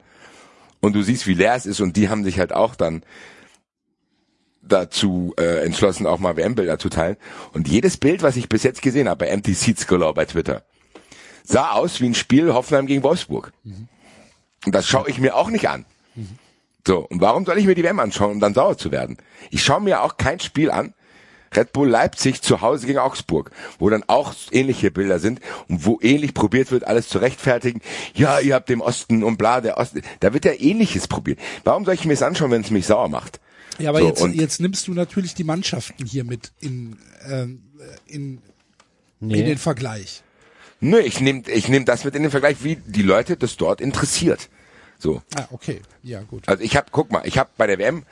und 0.80 0.96
du 0.96 1.02
siehst, 1.02 1.28
wie 1.28 1.34
leer 1.34 1.56
es 1.56 1.66
ist 1.66 1.82
und 1.82 1.98
die 1.98 2.08
haben 2.08 2.24
sich 2.24 2.40
halt 2.40 2.54
auch 2.54 2.76
dann 2.76 3.04
dazu 4.62 5.34
äh, 5.38 5.64
entschlossen, 5.66 6.08
auch 6.08 6.20
mal 6.20 6.36
WM-Bilder 6.36 6.78
zu 6.80 6.90
teilen. 6.90 7.18
Und 7.54 7.68
jedes 7.68 7.98
Bild, 7.98 8.22
was 8.22 8.36
ich 8.36 8.50
bis 8.50 8.64
jetzt 8.64 8.82
gesehen 8.82 9.08
habe 9.08 9.26
bei 9.26 9.28
Empty 9.32 9.54
Seats 9.54 9.88
Galore 9.88 10.14
bei 10.14 10.26
Twitter, 10.26 10.64
sah 11.48 11.72
aus 11.72 12.02
wie 12.02 12.08
ein 12.08 12.16
Spiel 12.16 12.54
Hoffenheim 12.54 12.88
gegen 12.88 13.04
Wolfsburg. 13.04 13.52
Und 14.66 14.76
das 14.76 14.88
schaue 14.88 15.10
ich 15.10 15.20
mir 15.20 15.36
auch 15.36 15.50
nicht 15.50 15.70
an. 15.70 15.86
So, 16.86 17.00
und 17.00 17.22
warum 17.22 17.46
soll 17.46 17.58
ich 17.58 17.66
mir 17.66 17.76
die 17.76 17.84
WM 17.84 18.00
anschauen, 18.00 18.32
um 18.32 18.40
dann 18.40 18.54
sauer 18.54 18.78
zu 18.78 18.92
werden? 18.92 19.18
Ich 19.52 19.64
schaue 19.64 19.82
mir 19.82 20.02
auch 20.04 20.18
kein 20.18 20.40
Spiel 20.40 20.72
an, 20.72 20.94
Red 21.56 21.72
Bull 21.72 21.88
Leipzig 21.90 22.42
zu 22.42 22.60
Hause 22.62 22.88
gegen 22.88 23.00
Augsburg, 23.00 23.52
wo 23.80 23.90
dann 23.90 24.04
auch 24.08 24.34
ähnliche 24.52 24.92
Bilder 24.92 25.20
sind 25.20 25.40
und 25.70 25.86
wo 25.86 25.98
ähnlich 26.02 26.34
probiert 26.34 26.72
wird, 26.72 26.84
alles 26.86 27.08
zu 27.08 27.20
rechtfertigen. 27.20 27.82
Ja, 28.14 28.40
ihr 28.40 28.54
habt 28.56 28.68
dem 28.70 28.82
Osten 28.82 29.24
und 29.24 29.38
bla, 29.38 29.62
der 29.62 29.78
Osten. 29.78 30.02
Da 30.20 30.34
wird 30.34 30.44
ja 30.46 30.52
ähnliches 30.54 31.08
probiert. 31.08 31.40
Warum 31.64 31.86
soll 31.86 31.94
ich 31.94 32.04
mir 32.06 32.14
es 32.14 32.22
anschauen, 32.22 32.52
wenn 32.52 32.62
es 32.62 32.72
mich 32.72 32.86
sauer 32.86 33.08
macht? 33.10 33.40
Ja, 33.80 33.90
aber 33.92 34.00
So, 34.00 34.08
jetzt, 34.08 34.26
jetzt 34.36 34.60
nimmst 34.62 34.88
du 34.88 34.94
natürlich 34.94 35.36
die 35.36 35.44
Mannschaften 35.46 36.06
hier 36.06 36.24
mit 36.26 36.52
in, 36.60 36.98
ähm, 37.30 37.64
in, 38.08 38.42
Nee. 39.20 39.40
in 39.40 39.46
den 39.46 39.58
Vergleich. 39.58 40.24
Nö, 40.80 41.00
ich 41.00 41.22
nehme 41.22 41.44
ich 41.48 41.70
nehm 41.70 41.86
das 41.86 42.04
mit 42.04 42.16
in 42.16 42.22
den 42.22 42.32
Vergleich, 42.32 42.64
wie 42.64 42.76
die 42.76 43.02
Leute 43.02 43.38
das 43.38 43.58
dort 43.58 43.82
interessiert. 43.82 44.50
So. 45.00 45.22
Ah, 45.36 45.48
okay. 45.52 45.82
Ja, 46.04 46.22
gut. 46.22 46.48
Also 46.48 46.64
ich 46.64 46.76
habe, 46.76 46.88
guck 46.92 47.12
mal, 47.12 47.22
ich 47.26 47.38
habe 47.38 47.50
bei 47.58 47.68
der 47.68 47.78
WM 47.78 48.04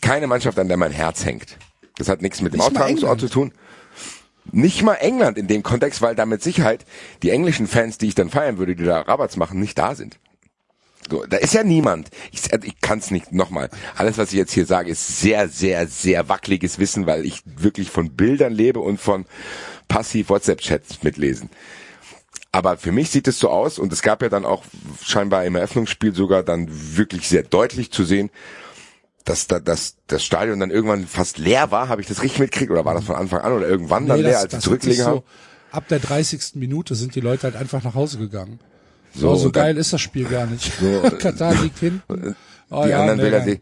keine 0.00 0.26
Mannschaft, 0.26 0.58
an 0.58 0.68
der 0.68 0.76
mein 0.76 0.92
Herz 0.92 1.24
hängt. 1.24 1.56
Das 1.96 2.08
hat 2.08 2.22
nichts 2.22 2.40
mit 2.40 2.54
dem 2.54 2.60
Austragungsort 2.60 3.20
zu 3.20 3.28
tun. 3.28 3.52
Nicht 4.50 4.82
mal 4.82 4.94
England 4.94 5.38
in 5.38 5.46
dem 5.46 5.62
Kontext, 5.62 6.02
weil 6.02 6.16
da 6.16 6.26
mit 6.26 6.42
Sicherheit 6.42 6.84
die 7.22 7.30
englischen 7.30 7.68
Fans, 7.68 7.98
die 7.98 8.08
ich 8.08 8.16
dann 8.16 8.30
feiern 8.30 8.58
würde, 8.58 8.74
die 8.74 8.84
da 8.84 9.00
Rabatz 9.00 9.36
machen, 9.36 9.60
nicht 9.60 9.78
da 9.78 9.94
sind. 9.94 10.18
So, 11.10 11.24
da 11.26 11.36
ist 11.36 11.54
ja 11.54 11.62
niemand. 11.62 12.10
Ich, 12.32 12.52
ich 12.64 12.80
kann 12.80 12.98
es 12.98 13.10
nicht 13.10 13.32
nochmal. 13.32 13.70
Alles, 13.96 14.18
was 14.18 14.32
ich 14.32 14.38
jetzt 14.38 14.52
hier 14.52 14.66
sage, 14.66 14.90
ist 14.90 15.20
sehr, 15.20 15.48
sehr, 15.48 15.86
sehr 15.86 16.28
wackeliges 16.28 16.78
Wissen, 16.78 17.06
weil 17.06 17.24
ich 17.24 17.42
wirklich 17.44 17.90
von 17.90 18.10
Bildern 18.14 18.52
lebe 18.52 18.80
und 18.80 19.00
von 19.00 19.26
passiv 19.88 20.28
WhatsApp-Chats 20.30 21.02
mitlesen. 21.02 21.50
Aber 22.52 22.76
für 22.76 22.92
mich 22.92 23.10
sieht 23.10 23.26
es 23.28 23.38
so 23.38 23.48
aus, 23.48 23.78
und 23.78 23.92
es 23.92 24.02
gab 24.02 24.20
ja 24.22 24.28
dann 24.28 24.44
auch 24.44 24.62
scheinbar 25.02 25.44
im 25.46 25.54
Eröffnungsspiel 25.56 26.14
sogar 26.14 26.42
dann 26.42 26.68
wirklich 26.70 27.26
sehr 27.28 27.42
deutlich 27.42 27.90
zu 27.90 28.04
sehen, 28.04 28.30
dass 29.24 29.46
da, 29.46 29.58
dass 29.58 29.96
das 30.06 30.22
Stadion 30.24 30.60
dann 30.60 30.70
irgendwann 30.70 31.06
fast 31.06 31.38
leer 31.38 31.70
war. 31.70 31.88
Habe 31.88 32.00
ich 32.02 32.08
das 32.08 32.22
richtig 32.22 32.40
mitgekriegt 32.40 32.70
oder 32.70 32.84
war 32.84 32.94
das 32.94 33.04
von 33.04 33.14
Anfang 33.16 33.40
an 33.40 33.52
oder 33.52 33.66
irgendwann 33.68 34.06
dann 34.06 34.18
Nee, 34.18 34.24
leer, 34.24 34.32
das- 34.34 34.42
als 34.42 34.52
sie 34.52 34.58
zurückgelegen 34.60 35.04
haben? 35.06 35.16
so, 35.18 35.24
ab 35.70 35.88
der 35.88 36.00
30. 36.00 36.56
Minute 36.56 36.94
sind 36.94 37.14
die 37.14 37.20
Leute 37.20 37.44
halt 37.44 37.56
einfach 37.56 37.82
nach 37.84 37.94
Hause 37.94 38.18
gegangen. 38.18 38.60
So, 39.14 39.30
So, 39.30 39.36
so 39.36 39.46
und 39.46 39.56
dann- 39.56 39.62
geil 39.64 39.76
ist 39.78 39.92
das 39.92 40.00
Spiel 40.02 40.24
gar 40.24 40.46
nicht. 40.46 40.72
So, 40.80 41.00
Katar 41.18 41.54
liegt 41.54 41.78
hinten. 41.78 42.36
Oh, 42.70 42.84
die 42.84 42.90
ja, 42.90 43.00
anderen 43.00 43.18
nee, 43.18 43.22
Bilder, 43.24 43.40
die, 43.40 43.60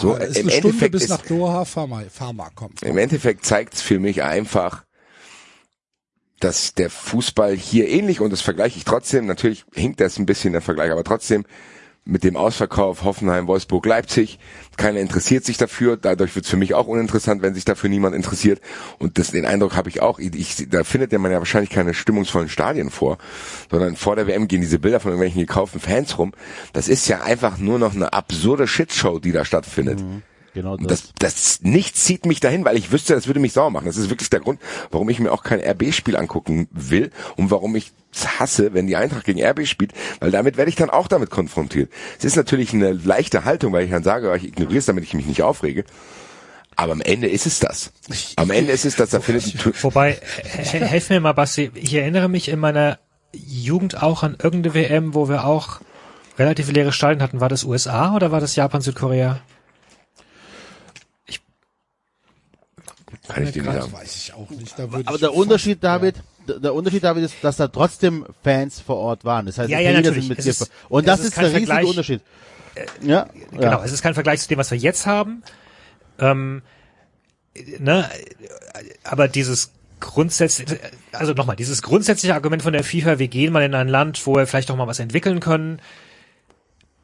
so 0.00 0.14
Ah, 0.14 0.18
ist 0.18 0.36
im 0.36 0.42
eine 0.46 0.50
Stunde 0.50 0.68
Endeffekt 0.68 0.92
bis 0.92 1.02
ist, 1.04 1.08
nach 1.10 1.22
Doha, 1.22 1.64
fahr 1.64 1.86
mal, 1.86 2.08
fahr 2.10 2.32
mal, 2.32 2.50
komm. 2.54 2.70
im 2.82 2.98
Endeffekt 2.98 3.46
zeigt 3.46 3.74
es 3.74 3.82
für 3.82 3.98
mich 4.00 4.22
einfach, 4.24 4.82
dass 6.42 6.74
der 6.74 6.90
Fußball 6.90 7.54
hier 7.54 7.88
ähnlich, 7.88 8.20
und 8.20 8.32
das 8.32 8.40
vergleiche 8.40 8.76
ich 8.76 8.84
trotzdem, 8.84 9.26
natürlich 9.26 9.64
hinkt 9.74 10.00
das 10.00 10.18
ein 10.18 10.26
bisschen 10.26 10.52
der 10.52 10.62
Vergleich, 10.62 10.90
aber 10.90 11.04
trotzdem 11.04 11.44
mit 12.04 12.24
dem 12.24 12.36
Ausverkauf 12.36 13.04
Hoffenheim, 13.04 13.46
Wolfsburg, 13.46 13.86
Leipzig, 13.86 14.40
keiner 14.76 14.98
interessiert 14.98 15.44
sich 15.44 15.56
dafür, 15.56 15.96
dadurch 15.96 16.34
wird 16.34 16.46
es 16.46 16.50
für 16.50 16.56
mich 16.56 16.74
auch 16.74 16.88
uninteressant, 16.88 17.42
wenn 17.42 17.54
sich 17.54 17.64
dafür 17.64 17.88
niemand 17.88 18.16
interessiert. 18.16 18.60
Und 18.98 19.18
das, 19.18 19.30
den 19.30 19.46
Eindruck 19.46 19.76
habe 19.76 19.88
ich 19.88 20.02
auch, 20.02 20.18
ich, 20.18 20.68
da 20.68 20.82
findet 20.82 21.12
man 21.12 21.30
ja 21.30 21.38
wahrscheinlich 21.38 21.70
keine 21.70 21.94
stimmungsvollen 21.94 22.48
Stadien 22.48 22.90
vor, 22.90 23.18
sondern 23.70 23.94
vor 23.94 24.16
der 24.16 24.26
WM 24.26 24.48
gehen 24.48 24.60
diese 24.60 24.80
Bilder 24.80 24.98
von 24.98 25.12
irgendwelchen 25.12 25.46
gekauften 25.46 25.80
Fans 25.80 26.18
rum, 26.18 26.32
das 26.72 26.88
ist 26.88 27.06
ja 27.06 27.22
einfach 27.22 27.58
nur 27.58 27.78
noch 27.78 27.94
eine 27.94 28.12
absurde 28.12 28.66
Shitshow, 28.66 29.20
die 29.20 29.30
da 29.30 29.44
stattfindet. 29.44 30.00
Genau 30.54 30.74
Und 30.74 30.90
das. 30.90 31.12
das, 31.18 31.34
das 31.34 31.60
nichts 31.62 32.04
zieht 32.04 32.26
mich 32.26 32.40
dahin, 32.40 32.64
weil 32.64 32.76
ich 32.76 32.92
wüsste, 32.92 33.14
das 33.14 33.26
würde 33.26 33.40
mich 33.40 33.52
sauer 33.54 33.70
machen. 33.70 33.86
Das 33.86 33.96
ist 33.96 34.10
wirklich 34.10 34.28
der 34.28 34.40
Grund, 34.40 34.60
warum 34.90 35.08
ich 35.08 35.18
mir 35.18 35.32
auch 35.32 35.42
kein 35.42 35.60
RB-Spiel 35.60 36.14
angucken 36.16 36.68
will 36.72 37.10
und 37.36 37.50
warum 37.50 37.74
ich 37.74 37.92
es 38.14 38.38
hasse, 38.38 38.74
wenn 38.74 38.86
die 38.86 38.96
Eintracht 38.96 39.24
gegen 39.24 39.42
RB 39.42 39.66
spielt, 39.66 39.92
weil 40.20 40.30
damit 40.30 40.58
werde 40.58 40.68
ich 40.68 40.76
dann 40.76 40.90
auch 40.90 41.08
damit 41.08 41.30
konfrontiert. 41.30 41.90
Es 42.18 42.24
ist 42.26 42.36
natürlich 42.36 42.74
eine 42.74 42.92
leichte 42.92 43.44
Haltung, 43.46 43.72
weil 43.72 43.84
ich 43.86 43.90
dann 43.90 44.02
sage, 44.02 44.34
ich 44.36 44.44
ignoriere 44.44 44.78
es, 44.78 44.84
damit 44.86 45.04
ich 45.04 45.14
mich 45.14 45.24
nicht 45.26 45.42
aufrege. 45.42 45.84
Aber 46.76 46.92
am 46.92 47.00
Ende 47.00 47.28
ist 47.28 47.46
es 47.46 47.58
das. 47.58 47.92
Am 48.36 48.50
Ende 48.50 48.72
ist 48.72 48.84
es 48.84 48.96
das, 48.96 49.10
da 49.10 49.20
findet 49.20 49.44
ein 49.66 49.72
Wobei, 49.82 50.18
he- 50.42 50.78
helf 50.80 51.08
mir 51.10 51.20
mal, 51.20 51.32
Basti, 51.32 51.70
ich 51.74 51.94
erinnere 51.94 52.28
mich 52.28 52.48
in 52.48 52.58
meiner 52.58 52.98
Jugend 53.34 54.02
auch 54.02 54.22
an 54.22 54.36
irgendeine 54.42 54.74
WM, 54.74 55.14
wo 55.14 55.28
wir 55.30 55.44
auch 55.46 55.80
relativ 56.38 56.70
leere 56.70 56.92
Stadien 56.92 57.22
hatten. 57.22 57.40
War 57.40 57.48
das 57.48 57.64
USA 57.64 58.14
oder 58.14 58.30
war 58.32 58.40
das 58.40 58.56
Japan, 58.56 58.80
Südkorea? 58.82 59.40
Kann 63.34 63.44
ich 63.44 63.52
dir 63.52 63.62
nicht 63.62 63.72
sagen. 63.72 63.92
weiß 63.92 64.16
ich 64.16 64.34
auch 64.34 64.50
nicht. 64.50 64.78
Aber 64.80 65.18
der 65.18 65.34
Unterschied, 65.34 65.82
David, 65.82 66.16
der- 66.48 66.58
der 66.60 66.74
Unterschied, 66.74 67.02
David, 67.04 67.24
ist, 67.24 67.34
dass 67.42 67.56
da 67.56 67.68
trotzdem 67.68 68.26
Fans 68.42 68.80
vor 68.80 68.96
Ort 68.96 69.24
waren. 69.24 69.46
Das 69.46 69.58
heißt, 69.58 69.70
Ja, 69.70 69.78
die 69.78 69.84
ja, 69.84 69.92
natürlich. 69.92 70.26
sind 70.26 70.28
mit 70.30 70.38
Es 70.46 70.58
dir 70.58 70.66
Und 70.88 71.06
das 71.08 71.20
ist 71.20 71.36
der 71.36 71.44
riesige 71.44 71.66
Vergleich. 71.66 71.86
Unterschied. 71.88 72.20
Ja, 73.02 73.28
Genau, 73.50 73.62
ja. 73.62 73.84
es 73.84 73.92
ist 73.92 74.02
kein 74.02 74.14
Vergleich 74.14 74.40
zu 74.40 74.48
dem, 74.48 74.58
was 74.58 74.70
wir 74.70 74.78
jetzt 74.78 75.06
haben. 75.06 75.42
Ähm, 76.18 76.62
ne, 77.78 78.08
aber 79.04 79.28
dieses 79.28 79.70
grundsätzliche, 80.00 80.78
also 81.12 81.32
nochmal, 81.32 81.56
dieses 81.56 81.82
grundsätzliche 81.82 82.34
Argument 82.34 82.62
von 82.62 82.72
der 82.72 82.82
FIFA, 82.82 83.18
wir 83.18 83.28
gehen 83.28 83.52
mal 83.52 83.62
in 83.62 83.74
ein 83.74 83.88
Land, 83.88 84.26
wo 84.26 84.34
wir 84.36 84.46
vielleicht 84.46 84.70
auch 84.70 84.76
mal 84.76 84.86
was 84.86 84.98
entwickeln 84.98 85.38
können, 85.40 85.80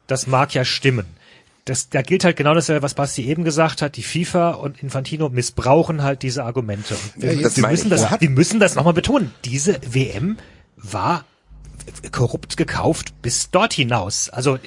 das 0.06 0.26
mag 0.26 0.54
ja 0.54 0.64
stimmen. 0.64 1.06
Das, 1.68 1.90
da 1.90 2.00
gilt 2.00 2.24
halt 2.24 2.36
genau 2.36 2.54
dasselbe, 2.54 2.82
was 2.82 2.94
Basti 2.94 3.26
eben 3.26 3.44
gesagt 3.44 3.82
hat. 3.82 3.96
Die 3.96 4.02
FIFA 4.02 4.52
und 4.52 4.82
Infantino 4.82 5.28
missbrauchen 5.28 6.02
halt 6.02 6.22
diese 6.22 6.44
Argumente. 6.44 6.96
Wir, 7.16 7.34
Ja, 7.34 7.54
wir 7.54 7.68
müssen 7.68 7.90
das, 7.90 8.20
wir 8.20 8.30
müssen 8.30 8.58
das 8.58 8.74
nochmal 8.74 8.94
betonen. 8.94 9.34
Diese 9.44 9.78
WM 9.86 10.38
war 10.76 11.26
korrupt 12.10 12.56
gekauft 12.56 13.20
bis 13.20 13.50
dort 13.50 13.74
hinaus. 13.74 14.30
Also 14.30 14.58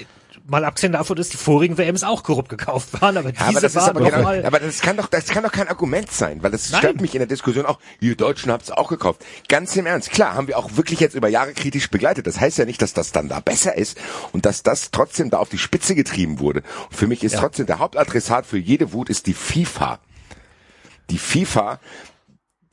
mal 0.48 0.66
abgesehen 0.66 0.94
davon, 0.94 1.16
dass 1.16 1.30
die 1.30 1.38
vorigen 1.38 1.78
WMs 1.78 2.04
auch 2.04 2.24
korrupt 2.24 2.50
gekauft 2.50 3.02
waren, 3.02 3.18
aber 3.18 3.30
Ja, 3.30 3.48
diese 3.48 3.50
aber 3.50 3.62
das 3.62 3.76
ist 3.76 3.90
aber, 3.90 4.02
genau, 4.02 4.24
mal, 4.24 4.46
aber 4.46 4.60
das 4.60 4.82
kann 4.82 4.98
doch, 4.98 5.08
das 5.08 5.28
kann 5.28 5.44
doch 5.44 5.52
kein 5.52 5.68
Argument 5.68 6.12
sein, 6.12 6.44
weil 6.44 6.52
das 6.52 6.70
Nein. 6.70 6.80
stört 6.80 7.02
mich 7.02 7.16
in 7.16 7.20
der 7.20 7.28
Diskussion 7.28 7.66
auch. 7.66 7.80
Ihr 8.00 8.16
Deutschen 8.16 8.52
habt 8.52 8.64
es 8.64 8.72
auch 8.72 8.90
gekauft. 8.90 9.26
Ganz 9.48 9.76
im 9.76 9.86
Ernst, 9.86 10.12
klar, 10.12 10.36
haben 10.36 10.48
wir 10.48 10.58
auch 10.58 10.76
wirklich 10.76 11.00
jetzt 11.00 11.16
über 11.16 11.28
Jahre 11.28 11.54
kritisch 11.54 11.90
begleitet. 11.90 12.28
Das 12.28 12.40
heißt 12.40 12.58
ja 12.58 12.66
nicht, 12.66 12.82
dass 12.82 12.94
das 12.94 13.12
dann 13.12 13.30
da 13.30 13.40
besser 13.40 13.78
ist 13.78 13.98
und 14.32 14.46
dass 14.46 14.64
das 14.64 14.92
trotzdem 14.92 15.30
da 15.30 15.38
auf 15.38 15.50
die 15.50 15.58
Spitze 15.58 15.96
getrieben 15.96 16.40
wurde. 16.40 16.64
Und 16.90 16.96
für 16.96 17.08
mich 17.08 17.24
ist 17.24 17.36
trotzdem 17.36 17.66
der 17.66 17.80
Hauptadressat 17.80 18.46
für 18.46 18.58
jede 18.58 18.94
Wut 18.94 19.10
ist 19.10 19.28
die 19.28 19.34
FIFA. 19.34 20.00
Die 21.10 21.18
FIFA, 21.18 21.80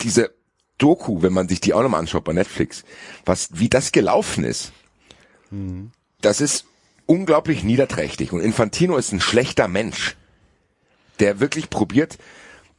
diese 0.01 0.31
Doku, 0.79 1.23
wenn 1.23 1.33
man 1.33 1.49
sich 1.49 1.61
die 1.61 1.75
auch 1.75 1.83
nochmal 1.83 2.01
anschaut 2.01 2.25
bei 2.25 2.33
Netflix, 2.33 2.85
was, 3.25 3.49
wie 3.53 3.69
das 3.69 3.93
gelaufen 3.93 4.45
ist, 4.45 4.73
das 6.21 6.41
ist 6.41 6.67
unglaublich 7.09 7.65
niederträchtig. 7.65 8.33
Und 8.33 8.41
Infantino 8.41 8.97
ist 8.97 9.13
ein 9.13 9.21
schlechter 9.21 9.67
Mensch, 9.67 10.17
der 11.19 11.41
wirklich 11.41 11.71
probiert, 11.71 12.19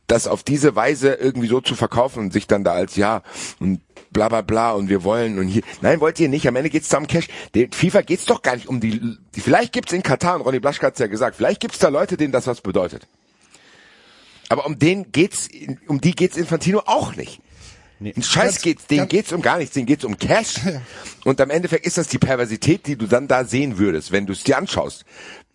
das 0.08 0.28
auf 0.28 0.44
diese 0.44 0.76
Weise 0.76 1.14
irgendwie 1.14 1.48
so 1.48 1.62
zu 1.62 1.76
verkaufen 1.76 2.20
und 2.20 2.34
sich 2.34 2.48
dann 2.48 2.64
da 2.64 2.74
als 2.74 2.96
ja 2.96 3.22
und 3.60 3.82
bla 4.12 4.30
bla 4.30 4.42
bla 4.42 4.72
und 4.72 4.90
wir 4.90 5.04
wollen 5.04 5.38
und 5.40 5.48
hier. 5.48 5.62
Nein, 5.82 6.00
wollt 6.00 6.20
ihr 6.20 6.30
nicht. 6.30 6.48
Am 6.48 6.56
Ende 6.56 6.70
geht's 6.70 6.90
da 6.90 6.98
um 6.98 7.08
Cash. 7.08 7.28
Der 7.54 7.68
FIFA 7.72 8.02
geht's 8.02 8.26
doch 8.26 8.42
gar 8.42 8.56
nicht 8.56 8.68
um 8.68 8.80
die. 8.80 9.18
die 9.36 9.42
vielleicht 9.42 9.74
gibt's 9.74 9.94
in 9.94 10.04
Katar, 10.04 10.36
und 10.36 10.42
Ronny 10.42 10.60
Blaschke 10.60 10.86
hat's 10.86 11.00
ja 11.00 11.08
gesagt, 11.08 11.36
vielleicht 11.36 11.62
gibt's 11.62 11.80
da 11.80 11.90
Leute, 11.90 12.18
denen 12.18 12.32
das 12.32 12.48
was 12.48 12.62
bedeutet. 12.62 13.08
Aber 14.48 14.66
um 14.66 14.80
den 14.80 15.12
geht's, 15.12 15.48
um 15.88 16.02
die 16.02 16.16
geht's 16.16 16.38
Infantino 16.38 16.84
auch 16.86 17.16
nicht. 17.16 17.42
Ein 18.02 18.24
Scheiß 18.24 18.62
geht's, 18.62 18.88
denen 18.88 19.00
ganz- 19.00 19.10
geht's 19.10 19.34
um 19.34 19.42
gar 19.42 19.58
nichts, 19.58 19.74
denen 19.74 19.86
geht's 19.86 20.06
um 20.06 20.18
Cash. 20.18 20.56
Und 21.26 21.42
am 21.42 21.50
Endeffekt 21.50 21.86
ist 21.86 21.98
das 21.98 22.08
die 22.08 22.18
Perversität, 22.18 22.88
die 22.88 22.96
du 22.96 23.08
dann 23.08 23.28
da 23.28 23.44
sehen 23.44 23.78
würdest, 23.78 24.12
wenn 24.12 24.26
du 24.26 24.34
es 24.34 24.44
dir 24.44 24.58
anschaust. 24.58 25.04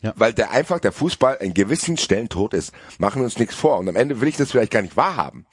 Ja. 0.02 0.12
Weil 0.16 0.34
der 0.34 0.50
einfach 0.50 0.80
der 0.80 0.92
Fußball 0.92 1.38
in 1.40 1.54
gewissen 1.54 1.96
Stellen 1.96 2.28
tot 2.28 2.52
ist. 2.52 2.72
Machen 2.98 3.20
wir 3.22 3.24
uns 3.24 3.38
nichts 3.38 3.54
vor. 3.54 3.78
Und 3.78 3.88
am 3.88 3.96
Ende 3.96 4.20
will 4.20 4.28
ich 4.28 4.36
das 4.36 4.50
vielleicht 4.50 4.72
gar 4.72 4.82
nicht 4.82 4.96
wahrhaben. 4.96 5.46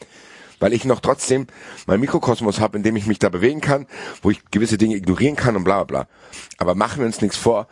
Weil 0.59 0.73
ich 0.73 0.83
noch 0.83 0.99
trotzdem 0.99 1.47
mein 1.85 2.01
Mikrokosmos 2.01 2.59
habe, 2.59 2.77
in 2.77 2.83
dem 2.83 2.95
ich 2.97 3.07
mich 3.07 3.19
da 3.19 3.29
bewegen 3.29 3.61
kann, 3.61 3.87
wo 4.21 4.29
ich 4.29 4.41
gewisse 4.51 4.77
Dinge 4.77 4.95
ignorieren 4.95 5.37
kann 5.37 5.55
und 5.55 5.63
bla 5.63 5.83
bla 5.85 6.03
bla. 6.03 6.07
Aber 6.57 6.75
machen 6.75 6.99
wir 6.99 7.05
uns 7.05 7.21
nichts 7.21 7.37
vor. 7.37 7.67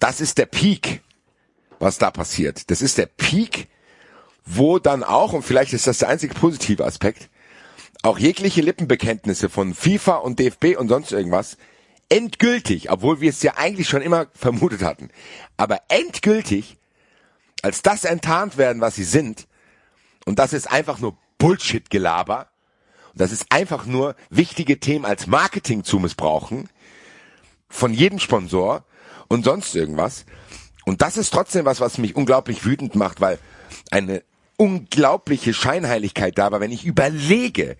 Das 0.00 0.20
ist 0.20 0.38
der 0.38 0.46
Peak, 0.46 1.00
was 1.78 1.98
da 1.98 2.10
passiert. 2.10 2.70
Das 2.70 2.82
ist 2.82 2.98
der 2.98 3.06
Peak, 3.06 3.68
wo 4.44 4.78
dann 4.78 5.04
auch, 5.04 5.32
und 5.32 5.44
vielleicht 5.44 5.72
ist 5.72 5.86
das 5.86 5.98
der 5.98 6.08
einzige 6.08 6.34
positive 6.34 6.84
Aspekt, 6.84 7.28
auch 8.02 8.18
jegliche 8.18 8.60
Lippenbekenntnisse 8.60 9.48
von 9.48 9.74
FIFA 9.74 10.16
und 10.16 10.38
DFB 10.38 10.76
und 10.78 10.88
sonst 10.88 11.12
irgendwas 11.12 11.56
endgültig, 12.08 12.90
obwohl 12.90 13.20
wir 13.20 13.30
es 13.30 13.42
ja 13.42 13.54
eigentlich 13.56 13.88
schon 13.88 14.02
immer 14.02 14.28
vermutet 14.34 14.82
hatten, 14.82 15.10
aber 15.56 15.80
endgültig 15.88 16.78
als 17.62 17.82
das 17.82 18.04
enttarnt 18.04 18.56
werden, 18.56 18.80
was 18.80 18.94
sie 18.94 19.04
sind, 19.04 19.46
und 20.24 20.38
das 20.38 20.52
ist 20.52 20.70
einfach 20.70 21.00
nur 21.00 21.18
Bullshit-Gelaber, 21.38 22.48
und 23.12 23.20
das 23.20 23.32
ist 23.32 23.46
einfach 23.50 23.84
nur 23.84 24.14
wichtige 24.30 24.78
Themen 24.78 25.04
als 25.04 25.26
Marketing 25.26 25.84
zu 25.84 25.98
missbrauchen, 25.98 26.68
von 27.68 27.92
jedem 27.92 28.18
Sponsor 28.18 28.84
und 29.28 29.44
sonst 29.44 29.74
irgendwas. 29.74 30.24
Und 30.86 31.02
das 31.02 31.16
ist 31.16 31.30
trotzdem 31.32 31.64
was, 31.64 31.80
was 31.80 31.98
mich 31.98 32.16
unglaublich 32.16 32.64
wütend 32.64 32.94
macht, 32.94 33.20
weil 33.20 33.38
eine 33.90 34.22
unglaubliche 34.58 35.54
Scheinheiligkeit 35.54 36.36
da 36.36 36.52
war, 36.52 36.60
wenn 36.60 36.72
ich 36.72 36.84
überlege, 36.84 37.76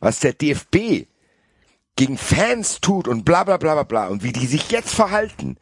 was 0.00 0.18
der 0.18 0.32
DFB 0.32 1.06
gegen 1.94 2.18
Fans 2.18 2.80
tut 2.80 3.06
und 3.06 3.24
bla 3.24 3.44
bla 3.44 3.58
bla 3.58 3.74
bla 3.74 3.82
bla 3.84 4.06
und 4.08 4.24
wie 4.24 4.32
die 4.32 4.46
sich 4.46 4.70
jetzt 4.70 4.92
verhalten. 4.92 5.56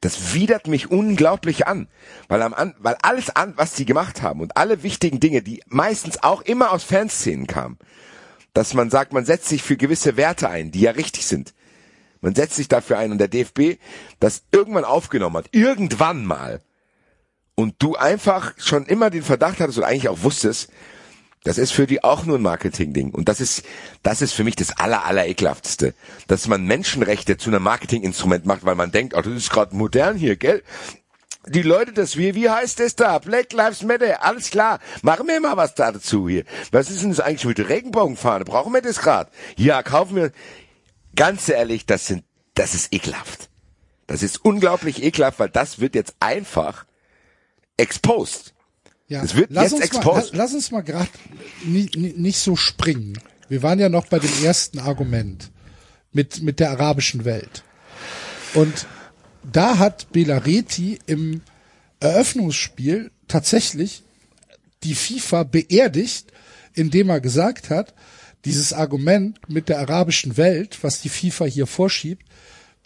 Das 0.00 0.34
widert 0.34 0.66
mich 0.66 0.90
unglaublich 0.90 1.66
an, 1.66 1.88
weil 2.28 2.42
am 2.42 2.74
weil 2.78 2.96
alles 3.02 3.30
an, 3.30 3.54
was 3.56 3.74
die 3.74 3.86
gemacht 3.86 4.20
haben 4.20 4.40
und 4.40 4.56
alle 4.56 4.82
wichtigen 4.82 5.20
Dinge, 5.20 5.42
die 5.42 5.62
meistens 5.66 6.22
auch 6.22 6.42
immer 6.42 6.72
aus 6.72 6.82
Fanszenen 6.82 7.46
kamen, 7.46 7.78
dass 8.52 8.74
man 8.74 8.90
sagt, 8.90 9.12
man 9.12 9.24
setzt 9.24 9.48
sich 9.48 9.62
für 9.62 9.76
gewisse 9.76 10.16
Werte 10.16 10.48
ein, 10.48 10.70
die 10.72 10.80
ja 10.80 10.90
richtig 10.90 11.26
sind. 11.26 11.54
Man 12.20 12.34
setzt 12.34 12.56
sich 12.56 12.68
dafür 12.68 12.98
ein 12.98 13.12
und 13.12 13.18
der 13.18 13.28
DFB 13.28 13.78
das 14.18 14.44
irgendwann 14.50 14.84
aufgenommen 14.84 15.36
hat, 15.36 15.48
irgendwann 15.52 16.24
mal. 16.24 16.60
Und 17.56 17.76
du 17.78 17.94
einfach 17.96 18.52
schon 18.56 18.86
immer 18.86 19.10
den 19.10 19.22
Verdacht 19.22 19.60
hattest 19.60 19.78
und 19.78 19.84
eigentlich 19.84 20.08
auch 20.08 20.22
wusstest, 20.22 20.70
das 21.44 21.58
ist 21.58 21.72
für 21.72 21.86
die 21.86 22.02
auch 22.02 22.24
nur 22.24 22.38
ein 22.38 22.42
Marketing-Ding. 22.42 23.10
Und 23.10 23.28
das 23.28 23.40
ist, 23.40 23.64
das 24.02 24.22
ist 24.22 24.32
für 24.32 24.44
mich 24.44 24.56
das 24.56 24.78
aller, 24.78 25.04
aller 25.04 25.26
ekelhaftste. 25.26 25.94
Dass 26.26 26.48
man 26.48 26.64
Menschenrechte 26.64 27.36
zu 27.36 27.50
einem 27.50 27.62
Marketinginstrument 27.62 28.46
macht, 28.46 28.64
weil 28.64 28.74
man 28.74 28.90
denkt, 28.90 29.14
oh, 29.14 29.20
das 29.20 29.34
ist 29.34 29.50
gerade 29.50 29.76
modern 29.76 30.16
hier, 30.16 30.36
gell? 30.36 30.62
Die 31.46 31.60
Leute, 31.60 31.92
das 31.92 32.16
wir, 32.16 32.34
wie 32.34 32.48
heißt 32.48 32.80
das 32.80 32.96
da? 32.96 33.18
Black 33.18 33.52
Lives 33.52 33.82
Matter, 33.82 34.24
alles 34.24 34.50
klar. 34.50 34.80
Machen 35.02 35.28
wir 35.28 35.38
mal 35.38 35.58
was 35.58 35.74
da 35.74 35.92
dazu 35.92 36.26
hier. 36.26 36.44
Was 36.72 36.90
ist 36.90 37.02
denn 37.02 37.10
das 37.10 37.20
eigentlich 37.20 37.44
mit 37.44 37.58
der 37.58 37.68
Regenbogenfahne? 37.68 38.46
Brauchen 38.46 38.72
wir 38.72 38.80
das 38.80 38.98
grad? 38.98 39.30
Ja, 39.56 39.82
kaufen 39.82 40.16
wir. 40.16 40.32
Ganz 41.14 41.50
ehrlich, 41.50 41.84
das 41.84 42.06
sind, 42.06 42.24
das 42.54 42.74
ist 42.74 42.94
ekelhaft. 42.94 43.50
Das 44.06 44.22
ist 44.22 44.42
unglaublich 44.42 45.02
ekelhaft, 45.02 45.38
weil 45.38 45.50
das 45.50 45.78
wird 45.78 45.94
jetzt 45.94 46.14
einfach 46.20 46.86
exposed. 47.76 48.52
Ja, 49.08 49.22
Es 49.22 49.34
wird 49.34 49.50
lass 49.50 49.72
jetzt 49.72 49.72
uns 49.72 49.92
mal, 49.92 49.98
exposed. 49.98 50.32
la- 50.32 50.38
lass 50.38 50.54
uns 50.54 50.70
mal 50.70 50.80
gerade 50.82 51.10
nicht, 51.64 51.96
nicht 51.96 52.38
so 52.38 52.56
springen. 52.56 53.18
Wir 53.48 53.62
waren 53.62 53.78
ja 53.78 53.88
noch 53.88 54.06
bei 54.06 54.18
dem 54.18 54.30
ersten 54.44 54.78
Argument 54.78 55.50
mit, 56.12 56.42
mit 56.42 56.60
der 56.60 56.70
arabischen 56.70 57.24
Welt. 57.24 57.62
Und 58.54 58.86
da 59.42 59.78
hat 59.78 60.10
Belareti 60.12 60.98
im 61.06 61.42
Eröffnungsspiel 62.00 63.10
tatsächlich 63.28 64.02
die 64.82 64.94
FIFA 64.94 65.42
beerdigt, 65.44 66.32
indem 66.74 67.08
er 67.10 67.20
gesagt 67.20 67.70
hat, 67.70 67.94
dieses 68.44 68.72
Argument 68.72 69.38
mit 69.48 69.68
der 69.68 69.78
arabischen 69.80 70.36
Welt, 70.36 70.78
was 70.82 71.00
die 71.00 71.08
FIFA 71.08 71.46
hier 71.46 71.66
vorschiebt, 71.66 72.26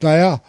naja, 0.01 0.43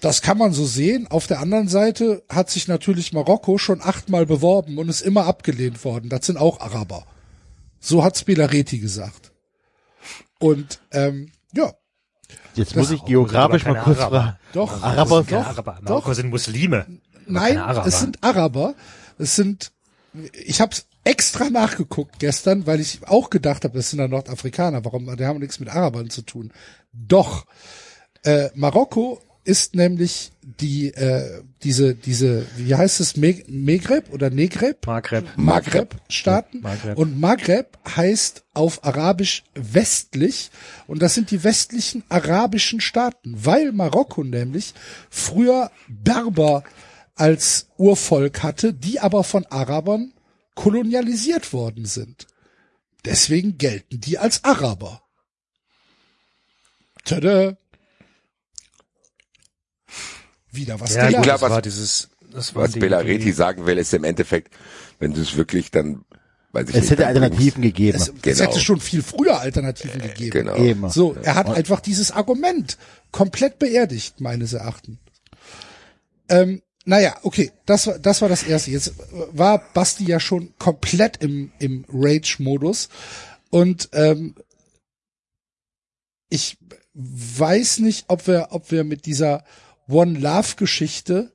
das 0.00 0.22
kann 0.22 0.38
man 0.38 0.52
so 0.52 0.64
sehen. 0.64 1.06
Auf 1.08 1.26
der 1.26 1.40
anderen 1.40 1.68
Seite 1.68 2.22
hat 2.28 2.50
sich 2.50 2.68
natürlich 2.68 3.12
Marokko 3.12 3.58
schon 3.58 3.80
achtmal 3.82 4.26
beworben 4.26 4.78
und 4.78 4.88
ist 4.88 5.00
immer 5.02 5.26
abgelehnt 5.26 5.84
worden. 5.84 6.08
Das 6.08 6.26
sind 6.26 6.38
auch 6.38 6.60
Araber. 6.60 7.06
So 7.80 8.02
hat's 8.04 8.24
Belareti 8.24 8.78
gesagt. 8.78 9.32
Und 10.38 10.80
ähm, 10.92 11.32
ja, 11.54 11.72
Jetzt 12.54 12.76
muss 12.76 12.90
ich 12.90 13.04
geografisch 13.04 13.64
mal 13.64 13.80
kurz 13.82 13.98
Araber. 13.98 14.20
fragen. 14.22 14.36
doch. 14.52 14.82
Araber, 14.82 15.24
doch, 15.28 15.46
Araber. 15.46 15.78
doch. 15.80 15.88
Marokko 15.88 16.14
sind 16.14 16.30
Muslime. 16.30 16.86
Nein, 17.26 17.58
es 17.86 18.00
sind 18.00 18.22
Araber. 18.22 18.74
Es 19.18 19.36
sind, 19.36 19.72
ich 20.32 20.60
habe 20.60 20.74
extra 21.04 21.50
nachgeguckt 21.50 22.18
gestern, 22.18 22.66
weil 22.66 22.80
ich 22.80 23.00
auch 23.06 23.30
gedacht 23.30 23.64
habe, 23.64 23.76
das 23.76 23.90
sind 23.90 23.98
ja 24.00 24.08
Nordafrikaner. 24.08 24.84
Warum? 24.84 25.16
Die 25.16 25.24
haben 25.26 25.38
nichts 25.38 25.60
mit 25.60 25.68
Arabern 25.68 26.10
zu 26.10 26.22
tun. 26.22 26.52
Doch, 26.92 27.46
äh, 28.22 28.50
Marokko 28.54 29.20
ist 29.50 29.74
nämlich 29.74 30.30
die 30.42 30.94
äh, 30.94 31.42
diese 31.64 31.96
diese 31.96 32.46
wie 32.56 32.74
heißt 32.74 33.00
es 33.00 33.16
Me 33.16 33.42
Meghreb 33.48 34.12
oder 34.12 34.30
Negreb 34.30 34.86
Maghreb. 34.86 35.26
Maghreb-Staaten. 35.36 36.60
Maghreb. 36.60 36.96
Und 36.96 37.18
Maghreb 37.18 37.76
heißt 37.96 38.44
auf 38.54 38.84
Arabisch 38.84 39.42
westlich. 39.54 40.50
Und 40.86 41.02
das 41.02 41.14
sind 41.14 41.32
die 41.32 41.42
westlichen 41.42 42.04
arabischen 42.08 42.80
Staaten, 42.80 43.34
weil 43.44 43.72
Marokko 43.72 44.22
nämlich 44.22 44.72
früher 45.10 45.72
Berber 45.88 46.62
als 47.16 47.66
Urvolk 47.76 48.44
hatte, 48.44 48.72
die 48.72 49.00
aber 49.00 49.24
von 49.24 49.46
Arabern 49.46 50.12
kolonialisiert 50.54 51.52
worden 51.52 51.86
sind. 51.86 52.28
Deswegen 53.04 53.58
gelten 53.58 54.00
die 54.00 54.18
als 54.18 54.44
Araber. 54.44 55.02
Tada. 57.04 57.56
Wieder 60.52 60.80
was 60.80 60.90
Ja, 60.94 61.06
gelernt. 61.06 61.16
gut, 61.16 61.24
klar, 61.24 61.34
das 61.36 61.42
was- 61.42 61.50
war 61.50 61.62
dieses, 61.62 62.08
das 62.32 62.54
war 62.54 62.62
Was 62.64 62.72
die, 62.72 63.32
sagen 63.32 63.66
will, 63.66 63.78
ist 63.78 63.92
im 63.94 64.04
Endeffekt, 64.04 64.54
wenn 64.98 65.12
du 65.12 65.20
es 65.20 65.36
wirklich 65.36 65.70
dann, 65.70 66.04
weiß 66.52 66.68
ich 66.68 66.74
Es 66.74 66.80
nicht. 66.82 66.90
hätte 66.90 67.06
Alternativen 67.06 67.62
gegeben. 67.62 67.96
es, 67.98 68.08
es 68.08 68.22
genau. 68.22 68.38
hätte 68.50 68.60
schon 68.60 68.80
viel 68.80 69.02
früher 69.02 69.40
Alternativen 69.40 70.00
gegeben. 70.00 70.30
Genau. 70.30 70.56
Eben. 70.56 70.90
So, 70.90 71.14
er 71.22 71.34
hat 71.34 71.48
einfach 71.48 71.80
dieses 71.80 72.10
Argument 72.12 72.78
komplett 73.10 73.58
beerdigt, 73.58 74.20
meines 74.20 74.52
Erachtens. 74.52 74.98
Ähm, 76.28 76.62
naja, 76.84 77.16
okay, 77.22 77.50
das 77.66 77.86
war, 77.86 77.98
das 77.98 78.22
war 78.22 78.28
das 78.28 78.42
erste. 78.42 78.70
Jetzt 78.70 78.94
war 79.32 79.62
Basti 79.74 80.04
ja 80.04 80.18
schon 80.20 80.54
komplett 80.58 81.18
im, 81.18 81.52
im 81.58 81.84
Rage-Modus 81.92 82.88
und 83.50 83.88
ähm, 83.92 84.34
ich 86.28 86.56
weiß 86.94 87.80
nicht, 87.80 88.04
ob 88.08 88.26
wir, 88.26 88.48
ob 88.50 88.70
wir 88.70 88.84
mit 88.84 89.06
dieser 89.06 89.44
One 89.90 90.18
Love 90.18 90.56
Geschichte, 90.56 91.32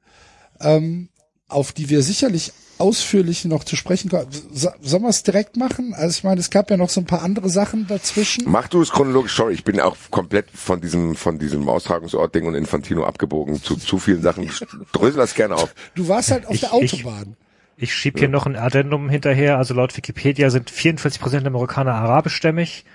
ähm, 0.60 1.10
auf 1.48 1.72
die 1.74 1.90
wir 1.90 2.02
sicherlich 2.02 2.52
ausführlich 2.78 3.46
noch 3.46 3.64
zu 3.64 3.76
sprechen 3.78 4.10
kommen. 4.10 4.28
So, 4.54 4.70
sollen 4.82 5.04
wir 5.04 5.10
es 5.10 5.24
direkt 5.24 5.56
machen? 5.56 5.94
Also 5.94 6.18
ich 6.18 6.24
meine, 6.26 6.42
es 6.42 6.50
gab 6.50 6.70
ja 6.70 6.76
noch 6.76 6.90
so 6.90 7.00
ein 7.00 7.06
paar 7.06 7.22
andere 7.22 7.50
Sachen 7.50 7.88
dazwischen. 7.88 8.44
Mach 8.48 8.68
du 8.68 8.82
es 8.82 8.90
chronologisch, 8.92 9.34
sorry, 9.36 9.54
ich 9.54 9.64
bin 9.64 9.80
auch 9.80 9.96
komplett 10.12 10.52
von 10.52 10.82
diesem, 10.82 11.16
von 11.16 11.40
diesem 11.40 11.70
Austragungsort-Ding 11.70 12.46
und 12.46 12.54
Infantino 12.56 13.06
abgebogen 13.06 13.62
zu 13.64 13.78
zu 13.78 13.98
vielen 13.98 14.22
Sachen. 14.22 14.50
Drösel 14.92 15.18
das 15.18 15.36
gerne 15.36 15.56
auf. 15.56 15.74
Du 15.96 16.08
warst 16.10 16.32
halt 16.32 16.46
auf 16.48 16.54
Ich- 16.56 16.62
der 16.62 16.72
ich- 16.82 16.94
Autobahn. 17.06 17.38
Ich 17.78 17.94
schieb 17.94 18.20
hier 18.20 18.30
noch 18.30 18.46
ein 18.46 18.56
Addendum 18.56 19.10
hinterher. 19.10 19.58
Also 19.58 19.74
laut 19.74 19.96
Wikipedia 19.96 20.50
sind 20.50 20.70
44 20.70 21.22
Prozent 21.22 21.44
der 21.44 21.52
Marokkaner 21.52 21.94
arabischstämmig, 21.94 22.86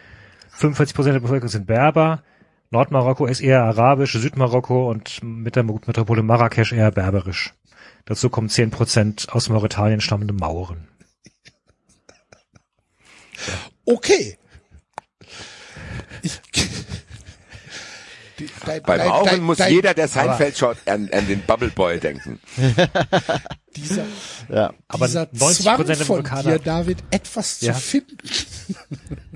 45 0.52 0.94
Prozent 0.94 1.14
der 1.14 1.20
Bevölkerung 1.20 1.48
sind 1.50 1.66
Berber, 1.66 2.22
Nordmarokko 2.80 3.26
ist 3.26 3.40
eher 3.40 3.64
arabisch, 3.64 4.12
Südmarokko 4.12 4.88
und 4.90 5.20
mit 5.24 5.56
der 5.56 5.64
Metropole 5.64 6.22
Marrakesch 6.22 6.72
eher 6.72 6.92
berberisch. 6.92 7.52
Dazu 8.04 8.30
kommen 8.30 8.48
10 8.48 8.70
Prozent 8.70 9.26
aus 9.32 9.48
Mauretanien 9.48 10.00
stammende 10.00 10.32
Mauren. 10.32 10.86
Okay. 13.84 14.38
Ich, 16.22 16.40
dein- 18.64 19.00
Rauchen 19.00 19.26
dein- 19.26 19.40
muss 19.42 19.58
dein- 19.58 19.72
jeder, 19.72 19.92
der 19.94 20.06
Seinfeld 20.06 20.56
schaut, 20.56 20.76
an, 20.86 21.08
an 21.12 21.26
den 21.26 21.42
Bubble 21.42 21.70
Boy 21.70 21.98
denken. 21.98 22.38
Dieser, 23.76 24.04
Ja. 24.48 24.72
Aber 24.88 25.06
dieser 25.06 25.28
90 25.32 25.64
Zwang 25.64 25.86
von 25.96 26.24
dir, 26.42 26.58
David, 26.58 26.98
etwas 27.10 27.60
Ja. 27.62 27.72
zu 27.74 27.80
finden. 27.80 28.16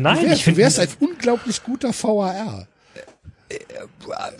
Nein, 0.00 0.16
Du 0.16 0.22
wär- 0.24 0.32
ich 0.32 0.38
du 0.40 0.44
finde 0.44 0.58
wärst 0.58 0.78
ein 0.80 0.88
unglaublich 1.00 1.62
guter 1.62 1.92
VAR. 1.92 2.66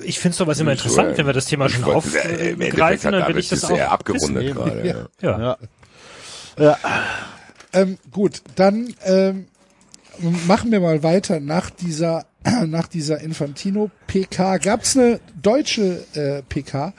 ich 0.05 0.19
finde 0.19 0.37
sowas 0.37 0.59
immer 0.61 0.73
interessant, 0.73 1.17
wenn 1.17 1.27
wir 1.27 1.33
das 1.33 1.47
Thema 1.47 1.69
schon 1.69 1.85
aufgreifen, 1.85 3.13
dann 3.13 3.29
will 3.29 3.39
ich 3.39 3.49
das 3.49 3.61
es 3.61 3.65
auch 3.65 3.77
eher 3.77 3.91
abgerundet 3.91 4.55
gerade. 4.55 5.09
Ja. 5.21 5.39
Ja. 5.39 5.59
Ja. 6.59 6.79
Ähm, 7.73 7.99
gut, 8.11 8.43
dann 8.57 8.95
ähm, 9.05 9.47
machen 10.47 10.73
wir 10.73 10.81
mal 10.81 11.03
weiter. 11.03 11.39
Nach 11.41 11.71
dieser, 11.71 12.27
nach 12.67 12.89
dieser 12.89 13.21
Infantino-PK 13.21 14.57
gab 14.59 14.83
es 14.83 14.97
eine 14.97 15.21
deutsche 15.41 16.05
äh, 16.15 16.43
PK, 16.43 16.93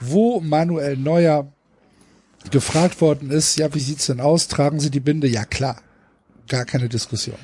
wo 0.00 0.40
Manuel 0.40 0.96
Neuer 0.96 1.46
gefragt 2.50 3.00
worden 3.00 3.30
ist, 3.30 3.56
ja, 3.56 3.72
wie 3.74 3.80
sieht's 3.80 4.06
denn 4.06 4.20
aus? 4.20 4.48
Tragen 4.48 4.80
Sie 4.80 4.90
die 4.90 5.00
Binde? 5.00 5.28
Ja, 5.28 5.44
klar. 5.44 5.76
Gar 6.48 6.64
keine 6.64 6.88
Diskussion. 6.88 7.36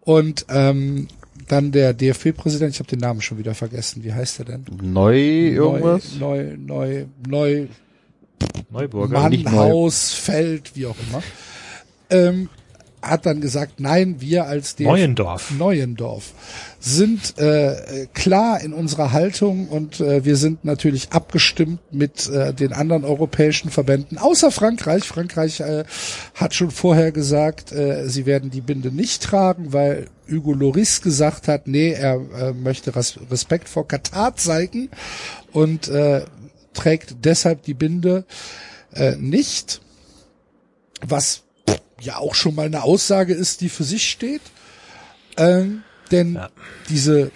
Und 0.00 0.46
ähm, 0.48 1.08
dann 1.48 1.72
der 1.72 1.92
DFB-Präsident, 1.92 2.72
ich 2.72 2.78
habe 2.78 2.88
den 2.88 3.00
Namen 3.00 3.20
schon 3.20 3.38
wieder 3.38 3.54
vergessen. 3.54 4.02
Wie 4.04 4.12
heißt 4.12 4.38
er 4.40 4.44
denn? 4.46 4.64
Neu 4.82 5.18
irgendwas? 5.18 6.14
Neu, 6.18 6.56
neu, 6.56 7.06
neu, 7.26 7.66
Neuburger. 8.70 9.28
nicht 9.28 9.44
neu. 9.44 9.50
Mannhaus, 9.50 10.12
Feld, 10.12 10.72
wie 10.74 10.86
auch 10.86 10.96
immer. 11.08 11.22
Ähm, 12.10 12.48
hat 13.04 13.26
dann 13.26 13.40
gesagt, 13.40 13.80
nein, 13.80 14.16
wir 14.20 14.46
als 14.46 14.76
DFB 14.76 14.88
Neuendorf. 14.88 15.50
Neuendorf 15.52 16.32
sind 16.80 17.38
äh, 17.38 18.06
klar 18.12 18.60
in 18.60 18.72
unserer 18.72 19.12
Haltung 19.12 19.68
und 19.68 20.00
äh, 20.00 20.24
wir 20.24 20.36
sind 20.36 20.64
natürlich 20.64 21.12
abgestimmt 21.12 21.80
mit 21.92 22.28
äh, 22.28 22.52
den 22.52 22.72
anderen 22.72 23.04
europäischen 23.04 23.70
Verbänden, 23.70 24.18
außer 24.18 24.50
Frankreich. 24.50 25.04
Frankreich 25.04 25.60
äh, 25.60 25.84
hat 26.34 26.54
schon 26.54 26.70
vorher 26.70 27.10
gesagt, 27.12 27.72
äh, 27.72 28.08
sie 28.08 28.26
werden 28.26 28.50
die 28.50 28.60
Binde 28.60 28.90
nicht 28.90 29.22
tragen, 29.22 29.72
weil 29.72 30.08
Hugo 30.30 30.52
Loris 30.52 31.00
gesagt 31.00 31.48
hat, 31.48 31.66
nee, 31.66 31.92
er 31.92 32.16
äh, 32.38 32.52
möchte 32.52 32.94
Res 32.94 33.18
Respekt 33.30 33.68
vor 33.68 33.88
Katar 33.88 34.36
zeigen 34.36 34.90
und 35.52 35.88
äh, 35.88 36.24
trägt 36.74 37.16
deshalb 37.24 37.62
die 37.62 37.74
Binde 37.74 38.24
äh, 38.94 39.16
nicht, 39.16 39.80
was 41.06 41.44
ja 42.00 42.18
auch 42.18 42.34
schon 42.34 42.54
mal 42.54 42.66
eine 42.66 42.82
Aussage 42.82 43.34
ist, 43.34 43.60
die 43.60 43.68
für 43.68 43.84
sich 43.84 44.10
steht. 44.10 44.42
Ähm, 45.36 45.82
denn 46.10 46.34
Ja. 46.34 46.50
diese, 46.88 47.30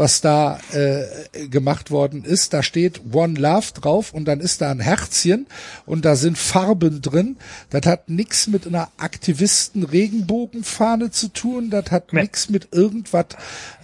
was 0.00 0.20
da 0.22 0.58
äh, 0.72 1.04
gemacht 1.48 1.92
worden 1.92 2.24
ist. 2.24 2.52
Da 2.54 2.62
steht 2.64 3.02
One 3.12 3.38
Love 3.38 3.72
drauf 3.74 4.12
und 4.14 4.24
dann 4.24 4.40
ist 4.40 4.62
da 4.62 4.70
ein 4.70 4.80
Herzchen 4.80 5.46
und 5.84 6.06
da 6.06 6.16
sind 6.16 6.38
Farben 6.38 7.02
drin. 7.02 7.36
Das 7.68 7.84
hat 7.86 8.08
nichts 8.08 8.46
mit 8.46 8.66
einer 8.66 8.88
Aktivisten-Regenbogenfahne 8.96 11.10
zu 11.10 11.28
tun. 11.28 11.68
Das 11.70 11.90
hat 11.90 12.12
Nee. 12.12 12.22
nichts 12.22 12.48
mit 12.48 12.68
irgendwas, 12.72 13.26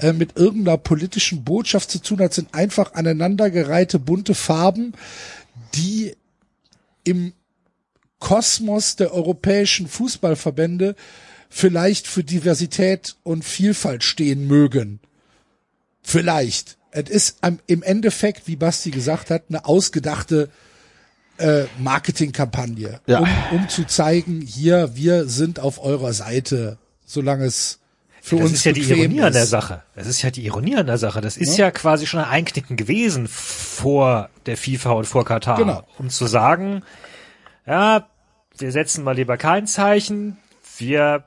äh, 0.01 0.15
mit 0.15 0.39
irgendeiner 0.39 0.79
politischen 0.79 1.45
Botschaft 1.45 1.91
zu 1.91 2.01
tun. 2.01 2.17
Das 2.19 2.35
sind 2.35 2.55
einfach 2.55 2.95
aneinandergereihte 2.95 3.99
bunte 3.99 4.35
Farben, 4.35 4.95
die 5.75 6.17
im 7.05 7.35
Kosmos 8.21 8.97
der 8.97 9.13
europäischen 9.13 9.87
Fußballverbände 9.87 10.97
vielleicht 11.51 12.07
für 12.07 12.25
Diversität 12.25 13.17
und 13.23 13.45
Vielfalt 13.45 14.03
stehen 14.03 14.47
mögen. 14.47 15.01
Vielleicht. 16.09 16.77
Es 16.93 17.11
ist 17.11 17.39
im 17.67 17.83
Endeffekt, 17.83 18.47
wie 18.47 18.55
Basti 18.55 18.93
gesagt 18.93 19.31
hat, 19.31 19.43
eine 19.49 19.65
ausgedachte 19.67 20.49
äh, 21.39 21.65
Marketingkampagne, 21.81 23.01
Ja. 23.07 23.19
um, 23.19 23.29
um 23.51 23.69
zu 23.69 23.85
zeigen, 23.85 24.41
hier, 24.41 24.95
wir 24.95 25.27
sind 25.27 25.59
auf 25.59 25.83
eurer 25.83 26.13
Seite, 26.13 26.79
solange 27.05 27.45
es 27.45 27.81
für 28.23 28.37
Das 28.37 28.45
uns 28.51 28.53
ist 28.59 28.65
ja 28.65 28.73
die 28.73 28.83
Ironie 28.83 29.21
an 29.21 29.33
der 29.33 29.43
ist. 29.43 29.51
Sache. 29.51 29.83
Das 29.97 30.07
ist 30.07 30.23
ja 30.23 30.31
die 30.31 30.47
Ironie 30.47 30.77
an 30.77 30.87
der 30.87 30.97
Sache. 30.99 31.21
Das 31.21 31.37
ist 31.37 31.57
ja, 31.59 31.71
quasi 31.73 32.07
schon 32.07 32.21
ein 32.21 32.31
Einknicken 32.31 32.77
gewesen 32.77 33.27
vor 33.29 34.31
der 34.47 34.57
FIFA 34.57 34.93
und 34.93 35.05
vor 35.07 35.25
Katar. 35.25 35.59
Genau. 35.59 35.83
Um 35.99 36.09
zu 36.09 36.27
sagen, 36.27 36.83
ja, 37.67 38.09
wir 38.59 38.71
setzen 38.73 39.03
mal 39.05 39.17
lieber 39.17 39.37
kein 39.37 39.67
Zeichen, 39.67 40.39
wir 40.79 41.25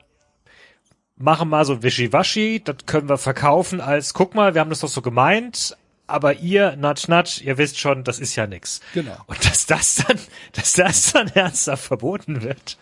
machen 1.20 1.48
mal 1.48 1.64
so 1.64 1.82
Wischiwaschi, 1.82 2.62
das 2.64 2.76
können 2.86 3.08
wir 3.08 3.18
verkaufen 3.18 3.80
als, 3.80 4.14
guck 4.14 4.34
mal, 4.34 4.54
wir 4.54 4.60
haben 4.60 4.70
das 4.70 4.80
doch 4.80 4.88
so 4.88 5.02
gemeint, 5.02 5.76
aber 6.06 6.34
ihr, 6.38 6.74
natsch, 6.76 7.06
natsch, 7.08 7.40
ihr 7.42 7.58
wisst 7.58 7.78
schon, 7.78 8.02
das 8.04 8.18
ist 8.18 8.34
ja 8.36 8.46
nix. 8.46 8.80
Genau. 8.94 9.16
Und 9.26 9.44
dass 9.48 9.66
das 9.66 9.96
dann, 10.06 10.18
dass 10.52 10.72
das 10.72 11.12
dann 11.12 11.28
ernsthaft 11.28 11.84
verboten 11.84 12.42
wird, 12.42 12.78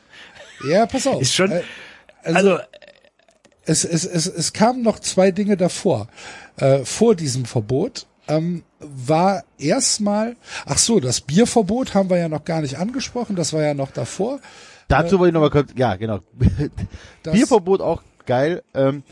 Ja, 0.68 0.87
pass 0.87 1.07
auf. 1.07 1.20
ist 1.20 1.35
schon, 1.35 1.51
Äh, 1.53 1.62
also, 2.22 2.59
es, 3.64 3.85
es, 3.85 4.05
es, 4.05 4.27
es 4.27 4.53
kamen 4.53 4.83
noch 4.83 4.98
zwei 4.98 5.31
Dinge 5.31 5.57
davor. 5.57 6.09
Äh, 6.57 6.85
vor 6.85 7.14
diesem 7.14 7.44
Verbot 7.44 8.07
ähm, 8.29 8.62
war 8.81 9.44
erstmal, 9.59 10.37
ach 10.64 10.79
so, 10.79 11.01
das 11.01 11.20
Bierverbot 11.20 11.94
haben 11.94 12.09
wir 12.11 12.16
ja 12.18 12.29
noch 12.29 12.44
gar 12.44 12.61
nicht 12.62 12.79
angesprochen, 12.79 13.37
das 13.37 13.53
war 13.53 13.62
ja 13.62 13.74
noch 13.74 13.90
davor. 13.90 14.40
Dazu 14.88 15.18
wollte 15.18 15.31
ich 15.31 15.35
noch 15.35 15.40
mal 15.42 15.51
kurz, 15.51 15.70
ja, 15.77 15.96
genau. 15.96 16.20
Das- 17.22 17.35
Bierverbot 17.35 17.81
auch 17.83 18.03
geil. 18.29 18.62
Ähm, 18.75 19.03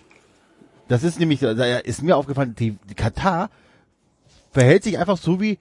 das 0.86 1.02
ist 1.02 1.18
nämlich, 1.18 1.40
da 1.40 1.50
ist 1.78 2.02
mir 2.02 2.16
aufgefallen, 2.16 2.54
die, 2.54 2.78
die 2.88 2.94
Katar 2.94 3.50
verhält 4.52 4.84
sich 4.84 4.98
einfach 4.98 5.16
so 5.16 5.40
wie, 5.40 5.58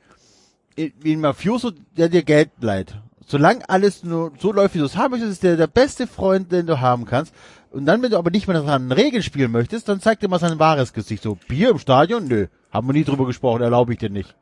wie 0.76 1.13
ein 1.13 1.22
Mafioso, 1.22 1.72
der 1.98 2.10
dir 2.10 2.22
Geld 2.22 2.52
leiht. 2.60 2.96
Solange 3.26 3.68
alles 3.68 4.04
nur 4.04 4.34
so 4.38 4.52
läuft, 4.52 4.76
wie 4.76 4.80
du 4.80 4.86
es 4.86 4.98
haben 4.98 5.12
möchtest, 5.12 5.32
ist 5.32 5.44
der 5.44 5.58
der 5.58 5.65
beste 5.65 6.06
Freund, 6.06 6.52
den 6.52 6.68
du 6.68 6.80
haben 6.80 7.06
kannst. 7.06 7.34
Und 7.72 7.88
dann, 7.88 8.04
wenn 8.04 8.12
du 8.12 8.18
aber 8.18 8.30
nicht 8.30 8.48
mehr 8.48 8.62
seinen 8.62 8.91
Regeln 8.91 9.24
spielen 9.24 9.52
möchtest, 9.52 9.89
dann 9.89 10.00
zeigt 10.00 10.22
dir 10.22 10.28
mal 10.28 10.39
sein 10.39 10.60
wahres 10.60 10.94
Gesicht. 10.94 11.24
So, 11.24 11.36
Bier 11.48 11.72
im 11.72 11.80
Stadion? 11.80 12.28
Nö, 12.28 12.48
haben 12.72 12.88
wir 12.88 12.94
nie 12.94 13.04
drüber 13.04 13.26
gesprochen, 13.26 13.63
erlaube 13.63 13.94
ich 13.94 14.00
dir 14.00 14.12
nicht. 14.12 14.36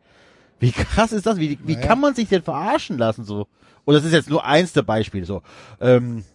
Wie 0.60 0.72
krass 0.72 1.14
ist 1.14 1.26
das? 1.26 1.38
Wie, 1.38 1.58
wie 1.64 1.76
Naja. 1.76 1.88
kann 1.88 2.02
man 2.02 2.14
sich 2.14 2.28
denn 2.28 2.44
verarschen 2.44 2.98
lassen 2.98 3.24
so? 3.24 3.48
Und 3.86 3.94
das 3.96 4.04
ist 4.04 4.14
jetzt 4.14 4.30
nur 4.30 4.46
eins 4.46 4.74
der 4.74 4.84
Beispiele 4.84 5.26
so. 5.26 5.42
Ähm, 5.80 6.26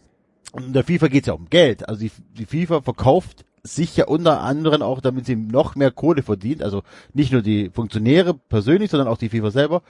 und 0.53 0.67
in 0.67 0.73
der 0.73 0.85
FIFA 0.85 1.09
geht's 1.09 1.27
ja 1.27 1.35
um 1.35 1.49
Geld. 1.51 1.89
Also 1.89 2.01
die, 2.01 2.11
die 2.39 2.47
FIFA 2.47 2.83
verkauft 2.83 3.45
sich 3.63 3.97
ja 3.97 4.07
unter 4.07 4.41
anderem 4.41 4.83
auch, 4.83 5.01
damit 5.01 5.27
sie 5.27 5.37
noch 5.37 5.75
mehr 5.75 5.91
Kohle 5.91 6.23
verdient. 6.23 6.63
Also 6.63 6.83
nicht 7.13 7.33
nur 7.33 7.43
die 7.43 7.71
Funktionäre 7.71 8.35
persönlich, 8.35 8.91
sondern 8.91 9.09
auch 9.09 9.19
die 9.19 9.29
FIFA 9.29 9.51
selber. 9.51 9.83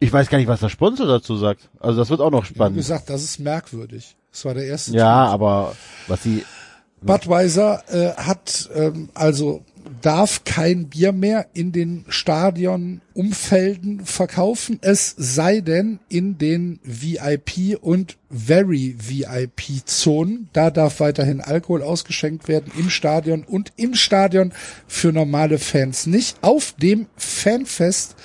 Ich 0.00 0.12
weiß 0.12 0.28
gar 0.28 0.38
nicht, 0.38 0.48
was 0.48 0.60
der 0.60 0.68
Sponsor 0.68 1.06
dazu 1.06 1.36
sagt. 1.36 1.70
Also 1.78 1.98
das 2.00 2.10
wird 2.10 2.20
auch 2.20 2.30
noch 2.30 2.44
Wie 2.44 2.54
spannend. 2.54 2.76
gesagt, 2.76 3.08
das 3.08 3.22
ist 3.22 3.38
merkwürdig. 3.38 4.16
Das 4.30 4.44
war 4.44 4.54
der 4.54 4.64
erste. 4.66 4.92
Ja, 4.92 5.24
Tweet. 5.26 5.34
aber 5.34 5.76
was 6.08 6.22
sie 6.22 6.44
Budweiser 7.00 7.82
äh, 7.88 8.14
hat 8.16 8.70
ähm, 8.74 9.08
also 9.14 9.64
darf 10.00 10.44
kein 10.44 10.88
Bier 10.88 11.12
mehr 11.12 11.46
in 11.54 11.72
den 11.72 12.04
Stadionumfelden 12.08 14.04
verkaufen, 14.04 14.78
es 14.82 15.14
sei 15.16 15.60
denn 15.60 16.00
in 16.08 16.38
den 16.38 16.80
VIP 16.82 17.78
und 17.80 18.16
Very 18.30 18.96
VIP 18.98 19.86
Zonen. 19.86 20.48
Da 20.52 20.70
darf 20.70 21.00
weiterhin 21.00 21.40
Alkohol 21.40 21.82
ausgeschenkt 21.82 22.48
werden 22.48 22.72
im 22.78 22.90
Stadion 22.90 23.44
und 23.44 23.72
im 23.76 23.94
Stadion 23.94 24.52
für 24.86 25.12
normale 25.12 25.58
Fans 25.58 26.06
nicht. 26.06 26.36
Auf 26.42 26.74
dem 26.78 27.06
Fanfest 27.16 28.16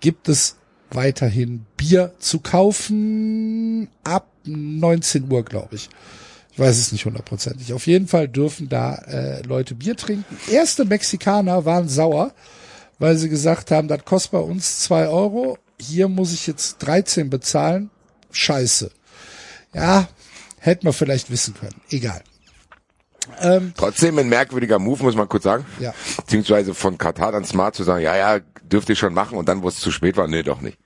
gibt 0.00 0.28
es 0.28 0.56
weiterhin 0.90 1.66
Bier 1.76 2.12
zu 2.18 2.40
kaufen 2.40 3.88
ab 4.04 4.30
19 4.44 5.30
Uhr, 5.30 5.44
glaube 5.44 5.76
ich. 5.76 5.88
Ich 6.56 6.60
weiß 6.60 6.78
es 6.78 6.90
nicht 6.90 7.04
hundertprozentig. 7.04 7.74
Auf 7.74 7.86
jeden 7.86 8.08
Fall 8.08 8.28
dürfen 8.28 8.70
da 8.70 8.94
äh, 8.94 9.42
Leute 9.42 9.74
Bier 9.74 9.94
trinken. 9.94 10.38
Erste 10.50 10.86
Mexikaner 10.86 11.66
waren 11.66 11.86
sauer, 11.86 12.32
weil 12.98 13.18
sie 13.18 13.28
gesagt 13.28 13.70
haben, 13.70 13.88
das 13.88 14.06
kostet 14.06 14.32
bei 14.32 14.38
uns 14.38 14.80
zwei 14.80 15.06
Euro. 15.06 15.58
Hier 15.78 16.08
muss 16.08 16.32
ich 16.32 16.46
jetzt 16.46 16.78
13 16.78 17.28
bezahlen. 17.28 17.90
Scheiße. 18.30 18.90
Ja, 19.74 20.08
hätten 20.58 20.86
wir 20.86 20.94
vielleicht 20.94 21.30
wissen 21.30 21.52
können. 21.52 21.78
Egal. 21.90 22.22
Ähm, 23.42 23.74
Trotzdem 23.76 24.18
ein 24.18 24.30
merkwürdiger 24.30 24.78
Move, 24.78 25.02
muss 25.02 25.14
man 25.14 25.28
kurz 25.28 25.44
sagen. 25.44 25.66
Ja. 25.78 25.92
Beziehungsweise 26.16 26.72
von 26.72 26.96
Katar 26.96 27.32
dann 27.32 27.44
smart 27.44 27.74
zu 27.74 27.84
sagen, 27.84 28.02
ja, 28.02 28.16
ja, 28.16 28.40
dürft 28.62 28.88
ihr 28.88 28.96
schon 28.96 29.12
machen 29.12 29.36
und 29.36 29.46
dann, 29.46 29.62
wo 29.62 29.68
es 29.68 29.76
zu 29.78 29.90
spät 29.90 30.16
war, 30.16 30.26
nee, 30.26 30.42
doch 30.42 30.62
nicht. 30.62 30.78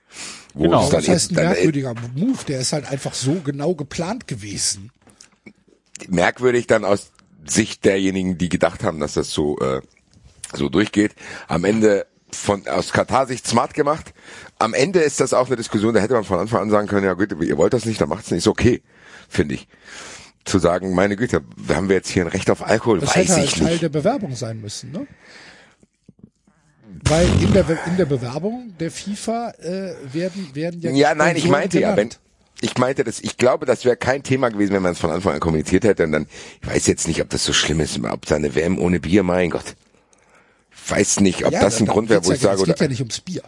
Wo 0.53 0.63
Genau. 0.63 0.83
es 0.83 0.89
dann 0.89 0.99
das 0.99 1.07
heißt, 1.07 1.31
ist, 1.31 1.37
ein 1.37 1.45
äh, 1.45 1.47
merkwürdiger 1.49 1.93
Move. 2.13 2.39
Der 2.45 2.59
ist 2.59 2.73
halt 2.73 2.91
einfach 2.91 3.13
so 3.13 3.35
genau 3.35 3.73
geplant 3.73 4.27
gewesen. 4.27 4.91
Merkwürdig 6.09 6.67
dann 6.67 6.85
aus 6.85 7.11
Sicht 7.45 7.85
derjenigen, 7.85 8.37
die 8.37 8.49
gedacht 8.49 8.83
haben, 8.83 8.99
dass 8.99 9.13
das 9.13 9.31
so 9.31 9.57
äh, 9.59 9.81
so 10.53 10.69
durchgeht. 10.69 11.13
Am 11.47 11.63
Ende 11.63 12.05
von 12.33 12.67
aus 12.67 12.91
Katar-Sicht 12.93 13.45
smart 13.45 13.73
gemacht. 13.73 14.13
Am 14.57 14.73
Ende 14.73 14.99
ist 14.99 15.19
das 15.19 15.33
auch 15.33 15.47
eine 15.47 15.55
Diskussion, 15.55 15.93
da 15.93 15.99
hätte 15.99 16.13
man 16.13 16.23
von 16.23 16.39
Anfang 16.39 16.61
an 16.61 16.69
sagen 16.69 16.87
können, 16.87 17.05
ja 17.05 17.13
gut, 17.13 17.31
ihr 17.41 17.57
wollt 17.57 17.73
das 17.73 17.85
nicht, 17.85 17.99
dann 17.99 18.09
macht's 18.09 18.31
nicht. 18.31 18.39
Ist 18.39 18.47
okay, 18.47 18.81
finde 19.27 19.55
ich. 19.55 19.67
Zu 20.45 20.57
sagen, 20.57 20.95
meine 20.95 21.17
Güte, 21.17 21.43
haben 21.69 21.89
wir 21.89 21.97
jetzt 21.97 22.09
hier 22.09 22.23
ein 22.23 22.29
Recht 22.29 22.49
auf 22.49 22.65
Alkohol? 22.65 22.99
Das 22.99 23.09
Weiß 23.09 23.15
hätte 23.17 23.33
halt 23.35 23.45
ich 23.45 23.59
Teil 23.59 23.69
nicht. 23.71 23.83
der 23.83 23.89
Bewerbung 23.89 24.35
sein 24.35 24.59
müssen, 24.59 24.91
ne? 24.91 25.05
Weil 27.03 27.27
in 27.41 27.53
der, 27.53 27.65
in 27.87 27.97
der 27.97 28.05
Bewerbung 28.05 28.73
der 28.79 28.91
FIFA 28.91 29.51
äh, 29.59 29.93
werden, 30.13 30.49
werden 30.53 30.81
ja. 30.81 30.91
Ja, 30.91 31.15
nein, 31.15 31.35
ich 31.35 31.47
meinte 31.47 31.79
ja, 31.79 31.89
wenn, 31.89 32.09
genannt. 32.09 32.19
Ich 32.61 32.77
meinte 32.77 33.03
das, 33.03 33.19
ich 33.19 33.37
glaube, 33.37 33.65
das 33.65 33.83
wäre 33.85 33.97
kein 33.97 34.23
Thema 34.23 34.49
gewesen, 34.49 34.73
wenn 34.73 34.83
man 34.83 34.93
es 34.93 34.99
von 34.99 35.09
Anfang 35.11 35.33
an 35.33 35.39
kommuniziert 35.39 35.83
hätte 35.83 36.03
und 36.03 36.11
dann, 36.11 36.27
ich 36.61 36.67
weiß 36.67 36.87
jetzt 36.87 37.07
nicht, 37.07 37.21
ob 37.21 37.29
das 37.29 37.43
so 37.43 37.53
schlimm 37.53 37.79
ist, 37.79 37.99
ob 38.03 38.25
da 38.25 38.35
eine 38.35 38.53
WM 38.55 38.77
ohne 38.79 38.99
Bier, 38.99 39.23
mein 39.23 39.49
Gott. 39.49 39.75
weiß 40.87 41.19
nicht, 41.19 41.45
ob 41.45 41.51
Ja, 41.53 41.61
das 41.61 41.79
ein 41.79 41.85
Grund 41.87 42.09
wäre, 42.09 42.23
wo 42.25 42.29
ja, 42.29 42.35
ich 42.35 42.41
sage, 42.41 42.55
Es 42.61 42.65
geht 42.65 42.75
oder, 42.75 42.83
ja 42.83 42.87
nicht 42.89 42.99
ums 43.01 43.19
Bier. 43.21 43.43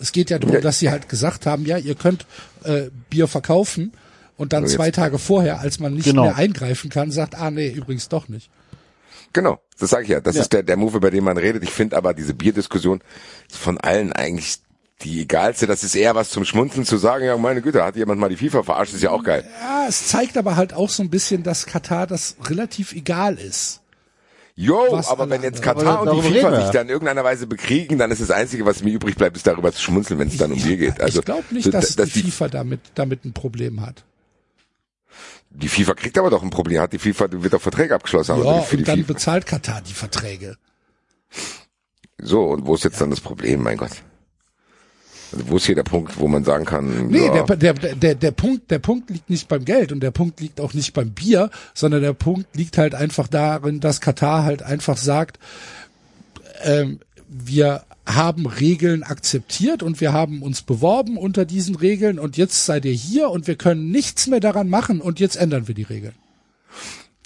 Es 0.00 0.12
geht 0.12 0.30
ja 0.30 0.38
darum, 0.38 0.54
Ja. 0.54 0.60
dass 0.60 0.78
sie 0.78 0.90
halt 0.90 1.08
gesagt 1.08 1.46
haben, 1.46 1.64
ja, 1.66 1.76
ihr 1.78 1.94
könnt 1.94 2.26
äh, 2.64 2.88
Bier 3.10 3.28
verkaufen 3.28 3.92
und 4.36 4.52
dann 4.52 4.62
So, 4.64 4.68
jetzt- 4.68 4.76
zwei 4.76 4.90
Tage 4.90 5.18
vorher, 5.18 5.60
als 5.60 5.80
man 5.80 5.94
nicht 5.94 6.04
Genau. 6.04 6.24
mehr 6.24 6.36
eingreifen 6.36 6.90
kann, 6.90 7.10
sagt, 7.10 7.34
ah 7.34 7.50
nee, 7.50 7.68
übrigens 7.70 8.08
doch 8.08 8.28
nicht. 8.28 8.50
genau, 9.32 9.60
das 9.78 9.90
sage 9.90 10.04
ich 10.04 10.08
ja. 10.10 10.20
Das 10.20 10.36
Ja. 10.36 10.42
ist 10.42 10.52
der, 10.52 10.62
der 10.62 10.76
Move, 10.76 10.96
über 10.96 11.10
den 11.10 11.22
man 11.24 11.36
redet. 11.36 11.62
Ich 11.62 11.70
finde 11.70 11.96
aber 11.96 12.14
diese 12.14 12.34
Bierdiskussion 12.34 13.00
ist 13.48 13.58
von 13.58 13.78
allen 13.78 14.12
eigentlich 14.12 14.58
die 15.02 15.20
egalste. 15.22 15.66
Das 15.66 15.84
ist 15.84 15.94
eher 15.94 16.14
was 16.14 16.30
zum 16.30 16.44
Schmunzeln 16.44 16.84
zu 16.84 16.96
sagen, 16.96 17.24
ja, 17.24 17.36
meine 17.36 17.62
Güte, 17.62 17.84
hat 17.84 17.96
jemand 17.96 18.20
mal 18.20 18.28
die 18.28 18.36
FIFA 18.36 18.62
verarscht, 18.62 18.94
ist 18.94 19.02
ja 19.02 19.10
auch 19.10 19.22
geil. 19.22 19.48
Ja, 19.60 19.86
es 19.88 20.08
zeigt 20.08 20.36
aber 20.36 20.56
halt 20.56 20.74
auch 20.74 20.88
so 20.90 21.02
ein 21.02 21.10
bisschen, 21.10 21.42
dass 21.42 21.66
Katar 21.66 22.06
das 22.06 22.36
relativ 22.44 22.92
egal 22.92 23.34
ist. 23.36 23.80
Jo, 24.60 24.86
Was 24.90 25.06
aber 25.06 25.30
wenn 25.30 25.44
jetzt 25.44 25.62
Katar 25.62 26.00
Aber 26.00 26.10
und 26.10 26.24
die 26.24 26.32
FIFA 26.32 26.56
sich 26.56 26.64
ja. 26.64 26.72
da 26.72 26.80
in 26.80 26.88
irgendeiner 26.88 27.22
Weise 27.22 27.46
bekriegen, 27.46 27.96
dann 27.96 28.10
ist 28.10 28.20
das 28.20 28.32
Einzige, 28.32 28.66
was 28.66 28.82
mir 28.82 28.90
übrig 28.92 29.14
bleibt, 29.14 29.36
ist 29.36 29.46
darüber 29.46 29.72
zu 29.72 29.80
schmunzeln, 29.80 30.18
wenn 30.18 30.26
es 30.26 30.36
dann 30.36 30.50
um 30.50 30.60
Bier 30.60 30.76
geht. 30.76 31.00
Also 31.00 31.20
ich 31.20 31.24
glaube 31.26 31.44
nicht, 31.52 31.72
dass, 31.72 31.94
dass 31.94 32.10
die 32.10 32.22
FIFA 32.22 32.48
damit, 32.48 32.80
damit 32.96 33.24
ein 33.24 33.32
Problem 33.32 33.82
hat. 33.86 34.02
Die 35.50 35.68
FIFA 35.68 35.94
kriegt 35.94 36.18
aber 36.18 36.30
doch 36.30 36.42
ein 36.42 36.50
Problem. 36.50 36.80
Hat 36.80 36.92
die 36.92 36.98
FIFA 36.98 37.28
wird 37.30 37.52
doch 37.54 37.62
Verträge 37.62 37.94
abgeschlossen 37.94 38.32
haben 38.34 38.44
Ja, 38.44 38.50
und 38.50 38.88
dann 38.88 38.98
FIFA. 38.98 39.12
bezahlt 39.12 39.46
Katar 39.46 39.80
die 39.80 39.94
Verträge. 39.94 40.56
So, 42.20 42.42
und 42.46 42.66
wo 42.66 42.74
ist 42.74 42.82
jetzt 42.82 43.00
dann 43.00 43.10
das 43.10 43.20
Problem, 43.20 43.62
mein 43.62 43.76
Gott? 43.76 43.92
Also 45.32 45.48
wo 45.48 45.56
ist 45.56 45.66
hier 45.66 45.74
der 45.74 45.82
Punkt, 45.82 46.18
wo 46.18 46.28
man 46.28 46.44
sagen 46.44 46.64
kann, 46.64 47.08
Nee, 47.08 47.26
ja, 47.26 47.42
der, 47.42 47.74
der, 47.74 47.94
der, 47.94 48.14
der 48.14 48.30
Punkt, 48.30 48.70
der 48.70 48.78
Punkt 48.78 49.10
liegt 49.10 49.28
nicht 49.28 49.48
beim 49.48 49.64
Geld 49.64 49.92
und 49.92 50.00
der 50.00 50.10
Punkt 50.10 50.40
liegt 50.40 50.60
auch 50.60 50.72
nicht 50.72 50.94
beim 50.94 51.10
Bier, 51.10 51.50
sondern 51.74 52.02
der 52.02 52.14
Punkt 52.14 52.56
liegt 52.56 52.78
halt 52.78 52.94
einfach 52.94 53.28
darin, 53.28 53.80
dass 53.80 54.00
Katar 54.00 54.44
halt 54.44 54.62
einfach 54.62 54.96
sagt, 54.96 55.38
ähm, 56.62 57.00
wir 57.28 57.82
haben 58.06 58.46
Regeln 58.46 59.02
akzeptiert 59.02 59.82
und 59.82 60.00
wir 60.00 60.14
haben 60.14 60.42
uns 60.42 60.62
beworben 60.62 61.18
unter 61.18 61.44
diesen 61.44 61.74
Regeln 61.74 62.18
und 62.18 62.38
jetzt 62.38 62.64
seid 62.64 62.86
ihr 62.86 62.92
hier 62.92 63.28
und 63.28 63.46
wir 63.46 63.56
können 63.56 63.90
nichts 63.90 64.26
mehr 64.28 64.40
daran 64.40 64.70
machen 64.70 65.02
und 65.02 65.20
jetzt 65.20 65.36
ändern 65.36 65.68
wir 65.68 65.74
die 65.74 65.82
Regeln. 65.82 66.14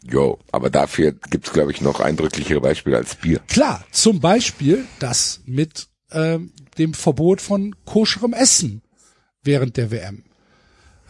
jo, 0.02 0.40
aber 0.50 0.70
dafür 0.70 1.12
gibt's 1.30 1.52
glaube 1.52 1.70
ich 1.70 1.80
noch 1.80 2.00
eindrücklichere 2.00 2.60
Beispiele 2.60 2.96
als 2.96 3.14
Bier. 3.14 3.40
Klar, 3.46 3.84
zum 3.92 4.18
Beispiel 4.18 4.84
das 4.98 5.40
mit 5.46 5.86
ähm, 6.12 6.52
dem 6.78 6.94
Verbot 6.94 7.40
von 7.40 7.74
koscherem 7.84 8.32
Essen 8.32 8.82
während 9.42 9.76
der 9.76 9.90
WM. 9.90 10.24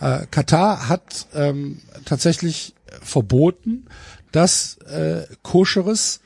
Äh, 0.01 0.27
Katar 0.31 0.89
hat 0.89 1.27
ähm, 1.35 1.81
tatsächlich 2.05 2.75
verboten, 3.01 3.87
dass 4.33 4.77
äh, 4.79 5.27
koscheres, 5.43 6.21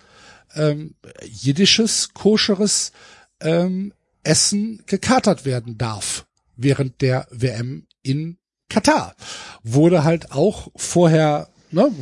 ähm, 0.54 0.94
jiddisches 1.24 2.14
koscheres 2.14 2.92
ähm, 3.40 3.92
Essen 4.22 4.82
gekatert 4.86 5.44
werden 5.44 5.78
darf 5.78 6.26
während 6.56 7.00
der 7.00 7.26
WM 7.30 7.86
in 8.02 8.38
Katar. 8.68 9.14
Wurde 9.62 10.04
halt 10.04 10.32
auch 10.32 10.68
vorher, 10.74 11.48
ne, 11.70 11.92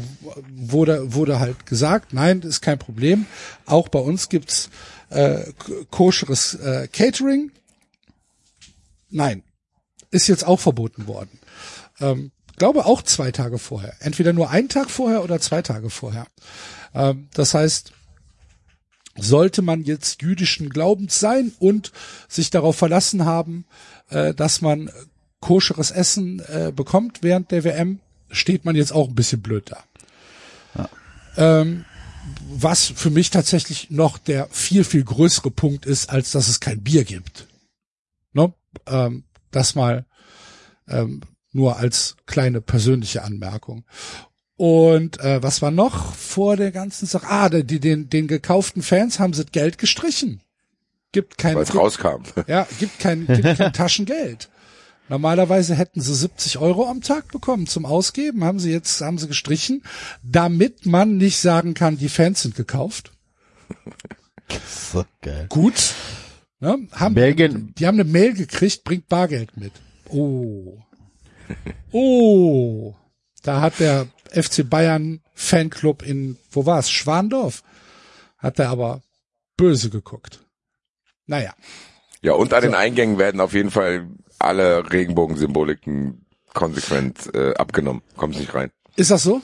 wurde, 0.49 1.13
wurde 1.13 1.41
halt 1.41 1.67
gesagt, 1.67 2.15
nein, 2.15 2.41
ist 2.43 2.61
kein 2.61 2.79
Problem. 2.79 3.27
Auch 3.67 3.89
bei 3.89 3.99
uns 3.99 4.29
gibt's 4.29 4.71
äh, 5.15 5.53
koscheres 5.91 6.55
äh, 6.55 6.89
Catering. 6.93 7.53
Nein, 9.11 9.43
ist 10.11 10.29
jetzt 10.29 10.47
auch 10.47 10.61
verboten 10.61 11.07
worden. 11.07 11.39
Ähm, 12.01 12.33
glaube 12.57 12.87
auch 12.87 13.03
zwei 13.03 13.31
Tage 13.31 13.59
vorher. 13.59 13.95
Entweder 14.01 14.33
nur 14.33 14.51
einen 14.51 14.69
Tag 14.69 14.91
vorher 14.91 15.23
oder 15.23 15.41
zwei 15.41 15.63
Tage 15.63 15.91
vorher. 15.91 16.27
Ähm, 16.95 17.29
das 17.35 17.55
heißt, 17.55 17.93
sollte 19.17 19.63
man 19.63 19.85
jetzt 19.85 20.23
jüdischen 20.23 20.71
Glaubens 20.71 21.21
sein 21.21 21.53
und 21.59 21.93
sich 22.29 22.51
darauf 22.51 22.77
verlassen 22.77 23.25
haben, 23.25 23.67
äh, 24.11 24.35
dass 24.35 24.61
man 24.61 24.91
koscheres 25.41 25.91
Essen 25.91 26.41
äh, 26.41 26.73
bekommt 26.75 27.23
während 27.23 27.51
der 27.51 27.65
WM, 27.65 28.01
steht 28.31 28.65
man 28.65 28.75
jetzt 28.75 28.93
auch 28.93 29.09
ein 29.09 29.15
bisschen 29.15 29.43
blöd 29.43 29.71
da. 29.71 29.85
Ähm, 31.37 31.85
was 32.63 32.87
für 32.95 33.11
mich 33.11 33.31
tatsächlich 33.31 33.91
noch 33.91 34.19
der 34.19 34.49
viel, 34.51 34.85
viel 34.85 35.05
größere 35.05 35.51
Punkt 35.51 35.87
ist, 35.87 36.11
als 36.11 36.31
dass 36.31 36.49
es 36.49 36.61
kein 36.61 36.83
Bier 36.83 37.05
gibt. 37.05 37.47
Ne? 38.33 38.53
Ähm, 38.87 39.25
das 39.51 39.75
mal 39.75 40.07
ähm, 40.89 41.23
nur 41.53 41.77
als 41.77 42.17
kleine 42.27 42.61
persönliche 42.61 43.23
Anmerkung. 43.23 43.85
Und 44.57 45.21
äh, 45.21 45.43
was 45.43 45.63
war 45.63 45.71
noch 45.71 46.15
vor 46.15 46.57
der 46.57 46.71
ganzen 46.71 47.07
Sache? 47.07 47.27
Ah, 47.29 47.49
die, 47.49 47.81
den, 47.81 48.09
den 48.09 48.29
gekauften 48.29 48.83
Fans 48.83 49.19
haben 49.19 49.33
sie 49.33 49.45
Geld 49.47 49.79
gestrichen. 49.79 50.41
Gibt 51.13 51.39
kein, 51.39 51.57
Weil 51.57 51.63
es 51.63 51.75
rauskam. 51.75 52.23
ja, 52.47 52.67
gibt 52.79 52.99
kein, 52.99 53.27
gibt 53.27 53.57
kein 53.57 53.73
Taschengeld. 53.73 54.49
Normalerweise 55.15 55.77
hätten 55.77 56.01
sie 56.01 56.13
70 56.13 56.59
Euro 56.59 56.91
am 56.91 57.01
Tag 57.01 57.31
bekommen 57.31 57.69
zum 57.69 57.87
Ausgeben, 57.87 58.43
haben 58.43 58.59
sie 58.59 58.73
jetzt, 58.73 59.01
haben 59.01 59.17
sie 59.17 59.29
gestrichen, 59.29 59.85
damit 60.25 60.87
man 60.87 61.19
nicht 61.19 61.39
sagen 61.39 61.75
kann, 61.75 61.97
die 61.97 62.09
Fans 62.09 62.43
sind 62.43 62.57
gekauft. 62.57 63.13
So 64.67 65.05
geil. 65.23 65.47
Gut. 65.51 65.95
Ne? 66.59 66.89
Haben, 66.91 67.15
Belgien, 67.15 67.73
die 67.79 67.87
haben 67.87 67.95
eine 67.95 68.11
Mail 68.11 68.35
gekriegt, 68.35 68.83
bringt 68.83 69.09
Bargeld 69.09 69.57
mit. 69.57 69.71
Oh. 70.09 70.83
Oh. 71.93 72.97
Da 73.45 73.61
hat 73.61 73.79
der 73.79 74.09
FC 74.33 74.69
Bayern 74.69 75.21
Fanclub 75.33 76.03
in, 76.03 76.39
wo 76.51 76.67
war's? 76.67 76.91
Schwandorf. 76.91 77.63
Hat 78.37 78.59
er 78.59 78.69
aber 78.69 79.01
böse 79.57 79.91
geguckt. 79.91 80.41
Naja. 81.27 81.55
Ja, 82.21 82.33
und 82.33 82.53
an 82.53 82.63
den 82.63 82.75
Eingängen 82.75 83.19
werden 83.19 83.41
auf 83.41 83.53
jeden 83.53 83.71
Fall 83.71 84.09
alle 84.45 84.91
Regenbogensymboliken 84.93 86.25
konsequent 86.53 87.35
äh, 87.35 87.55
abgenommen. 87.55 88.03
Kommt 88.17 88.39
nicht 88.39 88.55
rein. 88.55 88.71
Ist 88.97 89.11
das 89.11 89.23
so? 89.23 89.41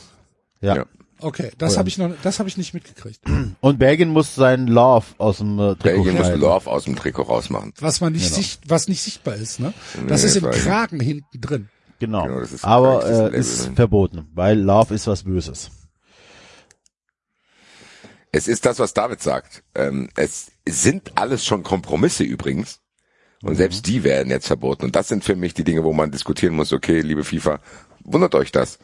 ja. 0.61 0.77
Ja. 0.77 0.87
Okay, 1.23 1.51
das 1.59 1.75
Oh 1.75 1.79
habe 1.81 1.89
ich 1.91 1.99
noch, 1.99 2.11
das 2.23 2.39
habe 2.39 2.49
ich 2.49 2.57
nicht 2.57 2.73
mitgekriegt. 2.73 3.21
Und 3.61 3.79
Belgien 3.79 4.09
muss 4.09 4.35
seinen 4.35 4.69
Love 4.69 5.05
aus 5.19 5.37
dem 5.37 5.59
äh, 5.59 5.75
Trikot 5.75 6.05
Belgien 6.05 6.15
muss. 6.17 6.29
Love 6.31 6.71
aus 6.71 6.85
dem 6.85 6.97
Trikot 6.97 7.25
rausmachen. 7.25 7.75
Was 7.79 8.01
man 8.01 8.15
nicht 8.15 8.25
Genau. 8.25 8.37
sicht, 8.37 8.71
was 8.71 8.89
nicht 8.89 9.03
sichtbar 9.03 9.35
ist, 9.35 9.61
ne? 9.61 9.75
Das 10.09 10.23
Nee, 10.23 10.29
ist 10.29 10.37
im. 10.37 10.51
Kragen 10.51 10.99
hinten 10.99 11.39
drin. 11.39 11.69
Genau. 11.99 12.23
Genau, 12.25 12.41
das 12.41 12.53
ist 12.53 12.65
Aber 12.65 13.05
äh, 13.35 13.37
ist 13.37 13.67
drin. 13.67 13.77
verboten, 13.77 14.29
weil 14.33 14.59
Love 14.59 14.95
ist 14.95 15.07
was 15.09 15.25
Böses. 15.25 15.71
Es 18.33 18.49
ist 18.49 18.65
das, 18.65 18.79
was 18.79 18.95
David 18.95 19.21
sagt. 19.21 19.63
Ähm, 19.75 20.09
es 20.17 20.53
sind 20.67 21.19
alles 21.19 21.45
schon 21.45 21.63
Kompromisse 21.63 22.25
übrigens. 22.25 22.81
Und 23.43 23.55
selbst 23.57 23.87
die 23.87 24.05
werden 24.05 24.31
jetzt 24.31 24.47
verboten. 24.47 24.85
Und 24.85 24.97
das 24.97 25.09
sind 25.09 25.25
für 25.25 25.37
mich 25.37 25.55
die 25.55 25.65
Dinge, 25.65 25.85
wo 25.85 25.93
man 25.93 26.11
diskutieren 26.11 26.55
muss, 26.55 26.73
okay, 26.73 27.01
liebe 27.01 27.25
FIFA, 27.25 27.61
wundert 28.05 28.35
euch 28.35 28.53
das. 28.53 28.79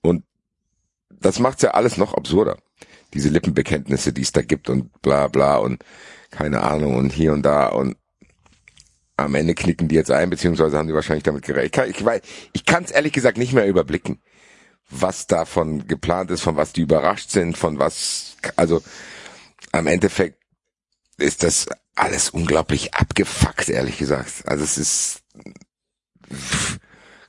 Und 0.00 0.24
das 1.10 1.38
macht's 1.38 1.62
ja 1.62 1.72
alles 1.72 1.96
noch 1.98 2.14
absurder. 2.14 2.56
Diese 3.14 3.28
Lippenbekenntnisse, 3.28 4.12
die 4.12 4.22
es 4.22 4.32
da 4.32 4.42
gibt 4.42 4.70
und 4.70 5.00
bla 5.02 5.28
bla 5.28 5.56
und 5.56 5.82
keine 6.30 6.62
Ahnung 6.62 6.96
und 6.96 7.12
hier 7.12 7.32
und 7.32 7.42
da 7.42 7.68
und 7.68 7.96
am 9.16 9.34
Ende 9.34 9.54
knicken 9.54 9.88
die 9.88 9.96
jetzt 9.96 10.10
ein, 10.10 10.30
beziehungsweise 10.30 10.78
haben 10.78 10.86
die 10.88 10.94
wahrscheinlich 10.94 11.24
damit 11.24 11.44
gerechnet. 11.44 11.66
Ich 11.66 11.72
kann, 11.72 11.90
ich, 11.90 12.22
weiß- 12.22 12.22
ich 12.52 12.64
kann's 12.64 12.90
ehrlich 12.90 13.12
gesagt 13.12 13.36
nicht 13.36 13.52
mehr 13.52 13.66
überblicken, 13.66 14.20
was 14.90 15.26
davon 15.26 15.86
geplant 15.88 16.30
ist, 16.30 16.42
von 16.42 16.56
was 16.56 16.72
die 16.72 16.82
überrascht 16.82 17.30
sind, 17.30 17.58
von 17.58 17.78
was, 17.78 18.36
also 18.56 18.80
am 19.72 19.86
Endeffekt 19.86 20.37
ist 21.18 21.42
das 21.42 21.66
alles 21.94 22.30
unglaublich 22.30 22.94
abgefuckt, 22.94 23.68
ehrlich 23.68 23.98
gesagt. 23.98 24.44
Also 24.46 24.64
es 24.64 24.78
ist, 24.78 25.22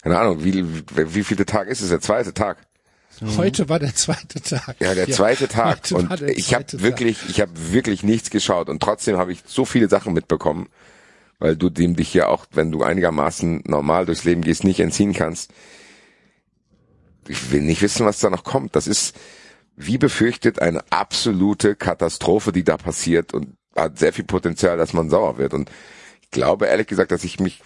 keine 0.03 0.19
Ahnung, 0.19 0.43
wie, 0.43 0.65
wie, 0.95 1.23
viele 1.23 1.45
Tag 1.45 1.67
ist 1.67 1.81
es? 1.81 1.89
Der 1.89 1.99
zweite 1.99 2.33
Tag. 2.33 2.57
Heute 3.35 3.67
war 3.67 3.79
der 3.79 3.93
zweite 3.95 4.41
Tag. 4.41 4.77
Ja, 4.79 4.95
der 4.95 5.09
zweite 5.09 5.47
Tag. 5.47 5.79
heute 5.83 5.95
war 5.95 5.99
Und 6.11 6.19
der 6.21 6.37
ich 6.37 6.53
habe 6.53 6.65
zweite 6.65 6.77
Tag. 6.77 6.83
wirklich, 6.83 7.17
ich 7.29 7.41
habe 7.41 7.51
wirklich 7.55 8.03
nichts 8.03 8.29
geschaut 8.29 8.69
und 8.69 8.81
trotzdem 8.81 9.17
habe 9.17 9.33
ich 9.33 9.41
so 9.45 9.65
viele 9.65 9.89
Sachen 9.89 10.13
mitbekommen, 10.13 10.69
weil 11.39 11.57
du 11.57 11.69
dem 11.69 11.95
dich 11.95 12.13
ja 12.13 12.27
auch, 12.27 12.45
wenn 12.51 12.71
du 12.71 12.83
einigermaßen 12.83 13.63
normal 13.65 14.05
durchs 14.05 14.23
Leben 14.23 14.41
gehst, 14.41 14.63
nicht 14.63 14.79
entziehen 14.79 15.13
kannst. 15.13 15.51
Ich 17.27 17.51
will 17.51 17.61
nicht 17.61 17.81
wissen, 17.81 18.05
was 18.05 18.19
da 18.19 18.29
noch 18.29 18.43
kommt. 18.43 18.75
Das 18.75 18.87
ist, 18.87 19.15
wie 19.75 19.97
befürchtet, 19.97 20.61
eine 20.61 20.83
absolute 20.91 21.75
Katastrophe, 21.75 22.51
die 22.51 22.63
da 22.63 22.77
passiert 22.77 23.33
und 23.33 23.58
hat 23.75 23.97
sehr 23.97 24.13
viel 24.13 24.25
Potenzial, 24.25 24.77
dass 24.77 24.93
man 24.93 25.09
sauer 25.09 25.37
wird. 25.37 25.53
Und 25.53 25.69
ich 26.21 26.31
glaube 26.31 26.67
ehrlich 26.67 26.87
gesagt, 26.87 27.11
dass 27.11 27.23
ich 27.23 27.39
mich 27.39 27.61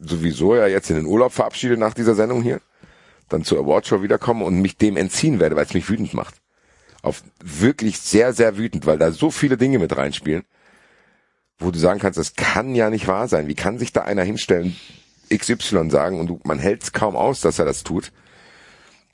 sowieso 0.00 0.54
ja 0.54 0.66
jetzt 0.66 0.90
in 0.90 0.96
den 0.96 1.06
Urlaub 1.06 1.32
verabschiede 1.32 1.76
nach 1.76 1.94
dieser 1.94 2.14
Sendung 2.14 2.42
hier, 2.42 2.60
dann 3.28 3.44
zur 3.44 3.58
Awardshow 3.58 4.02
wiederkomme 4.02 4.44
und 4.44 4.60
mich 4.60 4.76
dem 4.76 4.96
entziehen 4.96 5.40
werde, 5.40 5.56
weil 5.56 5.64
es 5.64 5.74
mich 5.74 5.88
wütend 5.88 6.14
macht. 6.14 6.36
Auf 7.02 7.22
wirklich 7.42 7.98
sehr, 7.98 8.32
sehr 8.32 8.56
wütend, 8.56 8.86
weil 8.86 8.98
da 8.98 9.12
so 9.12 9.30
viele 9.30 9.56
Dinge 9.56 9.78
mit 9.78 9.96
reinspielen, 9.96 10.44
wo 11.58 11.70
du 11.70 11.78
sagen 11.78 12.00
kannst, 12.00 12.18
das 12.18 12.34
kann 12.34 12.74
ja 12.74 12.90
nicht 12.90 13.08
wahr 13.08 13.28
sein. 13.28 13.48
Wie 13.48 13.54
kann 13.54 13.78
sich 13.78 13.92
da 13.92 14.02
einer 14.02 14.22
hinstellen, 14.22 14.76
XY 15.32 15.90
sagen 15.90 16.18
und 16.18 16.26
du, 16.28 16.40
man 16.44 16.58
hält 16.58 16.82
es 16.82 16.92
kaum 16.92 17.16
aus, 17.16 17.40
dass 17.40 17.58
er 17.58 17.64
das 17.64 17.84
tut. 17.84 18.12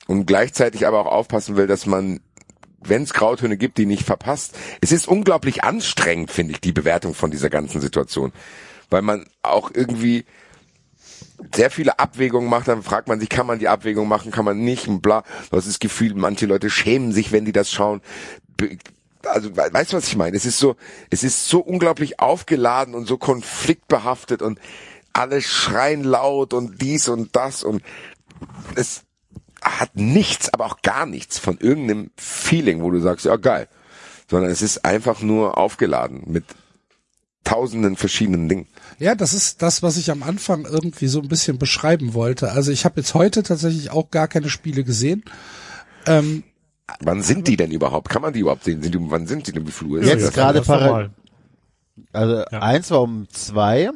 Und 0.07 0.27
gleichzeitig 0.27 0.87
aber 0.87 1.01
auch 1.01 1.13
aufpassen 1.13 1.57
will, 1.57 1.67
dass 1.67 1.87
man 1.87 2.21
wenn 2.89 3.03
es 3.03 3.13
Grautöne 3.13 3.57
gibt, 3.57 3.79
die 3.79 3.87
nicht 3.87 4.05
verpasst. 4.05 4.57
Es 4.81 4.93
ist 4.93 5.09
unglaublich 5.09 5.65
anstrengend, 5.65 6.31
finde 6.31 6.53
ich, 6.53 6.61
die 6.61 6.73
Bewertung 6.73 7.15
von 7.15 7.31
dieser 7.31 7.51
ganzen 7.51 7.81
Situation. 7.81 8.33
Weil 8.91 9.03
man 9.03 9.27
auch 9.43 9.71
irgendwie 9.73 10.25
sehr 11.55 11.71
viele 11.71 11.99
Abwägungen 11.99 12.49
macht, 12.49 12.69
dann 12.69 12.83
fragt 12.83 13.09
man 13.09 13.21
sich, 13.21 13.29
kann 13.29 13.47
man 13.47 13.59
die 13.59 13.69
Abwägung 13.69 14.09
machen, 14.09 14.31
kann 14.31 14.45
man 14.45 14.59
nicht 14.59 14.89
und 14.89 15.01
bla. 15.03 15.23
Du 15.51 15.57
hast 15.57 15.67
das 15.69 15.79
Gefühl, 15.79 16.15
manche 16.15 16.47
Leute 16.47 16.71
schämen 16.71 17.13
sich, 17.13 17.33
wenn 17.33 17.45
die 17.45 17.53
das 17.53 17.71
schauen. 17.71 18.01
Also, 19.25 19.57
we- 19.57 19.69
weißt 19.73 19.93
du, 19.93 19.97
was 19.97 20.07
ich 20.07 20.17
meine? 20.17 20.37
Es 20.37 20.47
ist 20.47 20.59
so, 20.59 20.77
es 21.11 21.25
ist 21.25 21.49
so 21.49 21.61
unglaublich 21.61 22.21
aufgeladen 22.21 22.95
und 22.95 23.07
so 23.07 23.17
konfliktbehaftet 23.19 24.43
und 24.43 24.59
alle 25.13 25.41
schreien 25.43 26.05
laut 26.05 26.53
und 26.53 26.83
dies 26.83 27.09
und 27.09 27.35
das 27.37 27.63
und 27.63 27.83
es 28.75 29.04
hat 29.65 29.97
nichts, 29.97 30.53
aber 30.53 30.67
auch 30.67 30.83
gar 30.83 31.07
nichts 31.07 31.39
von 31.39 31.59
irgendeinem 31.59 32.11
Feeling, 32.17 32.83
wo 32.83 32.91
du 32.91 33.01
sagst, 33.01 33.25
ja 33.25 33.37
geil, 33.37 33.69
sondern 34.31 34.51
es 34.51 34.63
ist 34.63 34.85
einfach 34.85 35.21
nur 35.23 35.59
aufgeladen 35.59 36.23
mit 36.27 36.45
tausenden 37.45 37.97
verschiedenen 37.97 38.49
Dingen. 38.49 38.67
Ja, 38.99 39.15
das 39.15 39.35
ist 39.35 39.63
das, 39.63 39.83
was 39.83 39.97
ich 39.97 40.11
am 40.11 40.23
Anfang 40.23 40.65
irgendwie 40.65 41.09
so 41.09 41.21
ein 41.21 41.29
bisschen 41.29 41.59
beschreiben 41.59 42.15
wollte. 42.15 42.53
Also 42.53 42.73
ich 42.73 42.85
habe 42.85 43.01
jetzt 43.01 43.15
heute 43.15 43.43
tatsächlich 43.43 43.91
auch 43.91 44.11
gar 44.11 44.29
keine 44.29 44.49
Spiele 44.49 44.85
gesehen. 44.85 45.25
Ähm, 46.07 46.45
Wann 47.01 47.23
sind 47.23 47.49
die 47.49 47.57
denn 47.57 47.71
überhaupt? 47.71 48.09
Kann 48.09 48.23
man 48.23 48.33
die 48.33 48.41
überhaupt 48.41 48.65
sehen? 48.65 48.83
Sind 48.83 48.95
die, 48.95 48.99
wann 49.11 49.27
sind 49.27 49.47
die 49.47 49.53
denn? 49.53 49.67
Wie 49.67 49.85
Uhr 49.85 50.01
ist 50.01 50.09
Jetzt 50.09 50.35
gerade 50.35 50.61
parallel. 50.63 51.11
Also 52.13 52.37
Ja. 52.51 52.61
eins 52.61 52.91
war 52.91 53.03
um 53.03 53.27
zwei, 53.31 53.91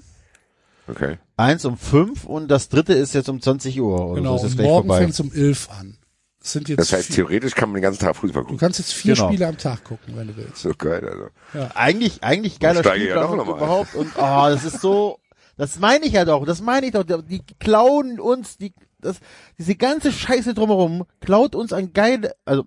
Okay. 0.87 1.19
Eins 1.39 1.65
um 1.65 1.77
fünf 1.79 2.25
und 2.25 2.49
das 2.49 2.69
dritte 2.69 2.93
ist 2.93 3.15
jetzt 3.15 3.29
um 3.29 3.41
20 3.41 3.81
Uhr. 3.81 4.07
Oder 4.11 4.21
genau, 4.21 4.37
so 4.39 4.47
ist 4.47 4.53
es 4.53 4.53
und 4.53 4.57
gleich 4.59 4.69
morgen 4.69 4.89
vorbei. 4.89 5.03
fängt's 5.03 5.21
um 5.21 5.33
11 5.33 5.69
an. 5.79 5.99
Es 6.43 6.53
sind 6.53 6.69
jetzt 6.69 6.79
Das 6.81 6.93
heißt, 6.93 7.07
vier, 7.07 7.17
theoretisch 7.17 7.55
kann 7.55 7.71
man 7.71 7.77
den 7.77 7.83
ganzen 7.83 8.01
Tag 8.01 8.17
Fußball 8.17 8.43
du 8.43 8.47
gucken. 8.47 8.59
kannst 8.59 8.79
jetzt 8.79 8.93
vier 8.93 9.15
Genau. 9.15 9.29
Spiele 9.29 9.47
am 9.49 9.57
Tag 9.59 9.85
gucken, 9.85 10.15
wenn 10.17 10.29
du 10.29 10.37
willst. 10.37 10.59
So 10.59 10.71
geil, 10.77 11.09
also. 11.55 11.69
Eigentlich, 11.75 12.23
eigentlich 12.23 12.61
geiler 12.61 12.81
steige 12.81 13.05
ich 13.05 13.11
ja 13.11 13.23
Spielplan 13.23 13.41
ein. 13.41 13.57
überhaupt 13.57 13.95
und 13.95 14.13
oh, 14.17 14.21
das 14.49 14.65
ist 14.65 14.81
so, 14.81 15.19
das 15.57 15.79
meine 15.79 16.05
ich 16.07 16.13
ja 16.13 16.25
doch, 16.25 16.45
das 16.45 16.61
meine 16.63 16.87
ich 16.87 16.93
doch, 16.93 17.05
die 17.05 17.43
klauen 17.59 18.21
uns, 18.21 18.57
die, 18.59 18.73
das, 19.01 19.17
diese 19.59 19.75
ganze 19.75 20.13
Scheiße 20.13 20.55
drumherum 20.55 21.05
klaut 21.21 21.55
uns 21.55 21.73
ein 21.73 21.93
geil, 21.93 22.33
also 22.45 22.65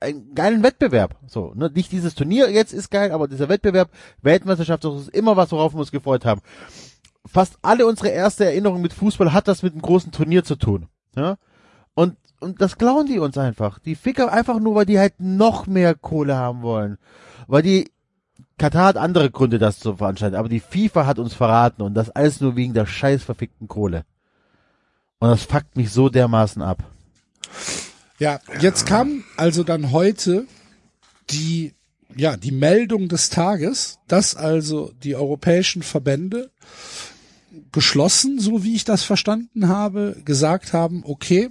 einen 0.00 0.34
geilen 0.34 0.62
Wettbewerb. 0.62 1.16
So, 1.26 1.52
ne, 1.54 1.70
nicht 1.74 1.92
dieses 1.92 2.14
Turnier 2.14 2.50
jetzt 2.50 2.72
ist 2.72 2.90
geil, 2.90 3.12
aber 3.12 3.28
dieser 3.28 3.48
Wettbewerb, 3.48 3.90
Weltmeisterschaft, 4.22 4.84
das 4.84 5.02
ist 5.02 5.08
immer 5.10 5.36
was, 5.36 5.52
worauf 5.52 5.74
wir 5.74 5.80
uns 5.80 5.92
gefreut 5.92 6.24
haben. 6.24 6.40
Fast 7.26 7.58
alle 7.62 7.86
unsere 7.86 8.08
erste 8.08 8.44
Erinnerung 8.44 8.82
mit 8.82 8.92
Fußball 8.92 9.32
hat 9.32 9.48
das 9.48 9.62
mit 9.62 9.72
einem 9.72 9.82
großen 9.82 10.12
Turnier 10.12 10.44
zu 10.44 10.56
tun. 10.56 10.88
Ja? 11.16 11.36
Und, 11.94 12.16
und 12.40 12.60
das 12.60 12.78
klauen 12.78 13.06
die 13.06 13.18
uns 13.18 13.38
einfach. 13.38 13.78
Die 13.78 13.94
Ficker 13.94 14.32
einfach 14.32 14.58
nur, 14.58 14.74
weil 14.74 14.86
die 14.86 14.98
halt 14.98 15.14
noch 15.18 15.66
mehr 15.66 15.94
Kohle 15.94 16.36
haben 16.36 16.62
wollen. 16.62 16.98
Weil 17.46 17.62
die, 17.62 17.92
Katar 18.58 18.86
hat 18.86 18.96
andere 18.96 19.30
Gründe, 19.30 19.58
das 19.58 19.80
zu 19.80 19.96
veranstalten, 19.96 20.36
aber 20.36 20.48
die 20.48 20.60
FIFA 20.60 21.06
hat 21.06 21.18
uns 21.18 21.34
verraten 21.34 21.82
und 21.82 21.94
das 21.94 22.10
alles 22.10 22.40
nur 22.40 22.54
wegen 22.54 22.74
der 22.74 22.86
scheiß 22.86 23.22
verfickten 23.24 23.66
Kohle. 23.66 24.04
Und 25.18 25.30
das 25.30 25.44
fuckt 25.44 25.76
mich 25.76 25.90
so 25.90 26.08
dermaßen 26.08 26.62
ab. 26.62 26.84
Ja, 28.18 28.38
jetzt 28.60 28.86
kam 28.86 29.24
also 29.36 29.64
dann 29.64 29.90
heute 29.90 30.46
die, 31.30 31.74
ja, 32.14 32.36
die 32.36 32.52
Meldung 32.52 33.08
des 33.08 33.30
Tages, 33.30 33.98
dass 34.06 34.36
also 34.36 34.92
die 35.02 35.16
europäischen 35.16 35.82
Verbände 35.82 36.50
geschlossen, 37.72 38.38
so 38.38 38.64
wie 38.64 38.74
ich 38.74 38.84
das 38.84 39.02
verstanden 39.02 39.68
habe, 39.68 40.16
gesagt 40.24 40.72
haben, 40.72 41.02
okay, 41.04 41.50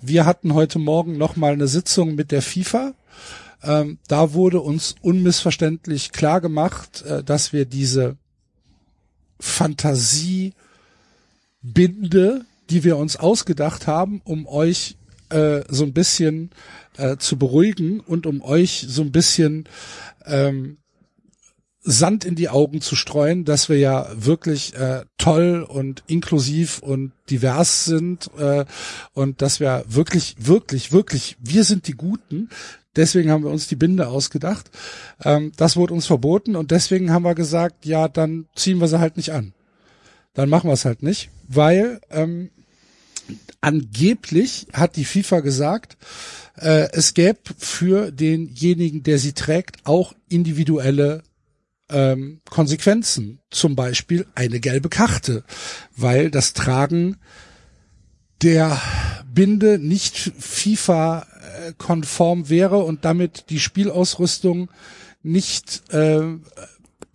wir 0.00 0.26
hatten 0.26 0.54
heute 0.54 0.78
Morgen 0.78 1.16
noch 1.16 1.36
mal 1.36 1.52
eine 1.52 1.68
Sitzung 1.68 2.14
mit 2.14 2.30
der 2.32 2.42
FIFA. 2.42 2.94
Ähm, 3.62 3.98
da 4.06 4.32
wurde 4.34 4.60
uns 4.60 4.94
unmissverständlich 5.00 6.12
klar 6.12 6.40
gemacht, 6.40 7.02
äh, 7.02 7.24
dass 7.24 7.52
wir 7.52 7.64
diese 7.64 8.16
Fantasiebinde, 9.40 10.54
die 12.70 12.84
wir 12.84 12.96
uns 12.96 13.16
ausgedacht 13.16 13.86
haben, 13.86 14.20
um 14.24 14.46
euch 14.46 14.96
äh, 15.30 15.62
so 15.68 15.84
ein 15.84 15.92
bisschen 15.92 16.50
äh, 16.96 17.16
zu 17.16 17.36
beruhigen 17.36 18.00
und 18.00 18.26
um 18.26 18.42
euch 18.42 18.86
so 18.88 19.02
ein 19.02 19.12
bisschen 19.12 19.68
ähm, 20.24 20.78
Sand 21.82 22.24
in 22.24 22.34
die 22.34 22.48
Augen 22.48 22.80
zu 22.80 22.96
streuen, 22.96 23.44
dass 23.44 23.68
wir 23.68 23.78
ja 23.78 24.08
wirklich 24.14 24.74
äh, 24.74 25.04
toll 25.16 25.64
und 25.66 26.02
inklusiv 26.06 26.80
und 26.80 27.12
divers 27.30 27.84
sind 27.84 28.30
äh, 28.38 28.64
und 29.14 29.42
dass 29.42 29.60
wir 29.60 29.84
wirklich, 29.88 30.36
wirklich, 30.38 30.92
wirklich, 30.92 31.36
wir 31.40 31.64
sind 31.64 31.86
die 31.86 31.92
Guten. 31.92 32.48
Deswegen 32.96 33.30
haben 33.30 33.44
wir 33.44 33.50
uns 33.50 33.68
die 33.68 33.76
Binde 33.76 34.08
ausgedacht. 34.08 34.70
Ähm, 35.24 35.52
das 35.56 35.76
wurde 35.76 35.94
uns 35.94 36.06
verboten 36.06 36.56
und 36.56 36.72
deswegen 36.72 37.12
haben 37.12 37.24
wir 37.24 37.34
gesagt, 37.34 37.86
ja, 37.86 38.08
dann 38.08 38.46
ziehen 38.56 38.80
wir 38.80 38.88
sie 38.88 38.98
halt 38.98 39.16
nicht 39.16 39.32
an. 39.32 39.54
Dann 40.34 40.48
machen 40.48 40.68
wir 40.68 40.74
es 40.74 40.84
halt 40.84 41.02
nicht, 41.02 41.30
weil 41.46 42.00
ähm, 42.10 42.50
angeblich 43.60 44.66
hat 44.72 44.96
die 44.96 45.04
FIFA 45.04 45.40
gesagt, 45.40 45.96
äh, 46.56 46.88
es 46.92 47.14
gäbe 47.14 47.38
für 47.56 48.10
denjenigen, 48.10 49.02
der 49.02 49.18
sie 49.18 49.32
trägt, 49.32 49.86
auch 49.86 50.14
individuelle 50.28 51.22
ähm, 51.90 52.40
Konsequenzen. 52.48 53.40
Zum 53.50 53.76
Beispiel 53.76 54.26
eine 54.34 54.60
gelbe 54.60 54.88
Karte, 54.88 55.44
weil 55.96 56.30
das 56.30 56.52
Tragen 56.52 57.16
der 58.42 58.80
Binde 59.32 59.78
nicht 59.78 60.32
FIFA-konform 60.38 62.48
wäre 62.48 62.78
und 62.78 63.04
damit 63.04 63.50
die 63.50 63.60
Spielausrüstung 63.60 64.70
nicht 65.22 65.92
äh, 65.92 66.22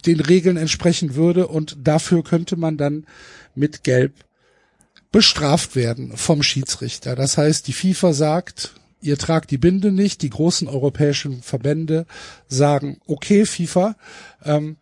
den 0.06 0.20
Regeln 0.20 0.58
entsprechen 0.58 1.16
würde 1.16 1.48
und 1.48 1.78
dafür 1.82 2.24
könnte 2.24 2.58
man 2.58 2.78
dann 2.78 3.08
mit 3.56 3.84
Gelb 3.84 4.14
bestraft 5.12 5.76
werden 5.76 6.16
vom 6.18 6.44
Schiedsrichter. 6.44 7.16
Das 7.16 7.38
heißt, 7.38 7.68
die 7.68 7.74
FIFA 7.74 8.14
sagt, 8.14 8.76
ihr 9.04 9.18
tragt 9.18 9.52
die 9.52 9.58
Binde 9.58 9.92
nicht, 9.92 10.22
die 10.22 10.30
großen 10.30 10.68
europäischen 10.68 11.42
Verbände 11.42 12.06
sagen, 12.48 12.98
okay, 13.06 13.46
FIFA, 13.46 13.96
ähm, 14.44 14.78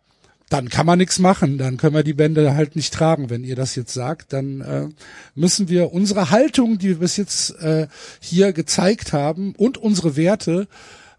dann 0.48 0.68
kann 0.68 0.84
man 0.84 0.98
nichts 0.98 1.18
machen, 1.18 1.56
dann 1.56 1.78
können 1.78 1.94
wir 1.94 2.02
die 2.02 2.12
Bände 2.12 2.54
halt 2.54 2.76
nicht 2.76 2.92
tragen. 2.92 3.30
Wenn 3.30 3.42
ihr 3.42 3.56
das 3.56 3.74
jetzt 3.74 3.94
sagt, 3.94 4.34
dann 4.34 4.60
äh, 4.60 4.88
müssen 5.34 5.68
wir 5.68 5.92
unsere 5.92 6.30
Haltung, 6.30 6.78
die 6.78 6.88
wir 6.88 6.98
bis 6.98 7.16
jetzt 7.16 7.58
äh, 7.62 7.88
hier 8.20 8.52
gezeigt 8.52 9.14
haben 9.14 9.54
und 9.56 9.78
unsere 9.78 10.14
Werte, 10.14 10.68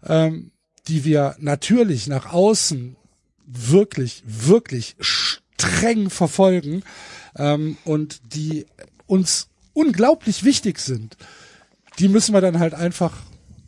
ähm, 0.04 0.52
die 0.86 1.04
wir 1.04 1.34
natürlich 1.40 2.06
nach 2.06 2.32
außen 2.32 2.96
wirklich, 3.44 4.22
wirklich 4.24 4.94
streng 5.00 6.10
verfolgen 6.10 6.84
ähm, 7.36 7.76
und 7.84 8.34
die 8.34 8.66
uns 9.06 9.48
unglaublich 9.72 10.44
wichtig 10.44 10.78
sind, 10.78 11.16
die 11.98 12.08
müssen 12.08 12.34
wir 12.34 12.40
dann 12.40 12.58
halt 12.58 12.74
einfach 12.74 13.12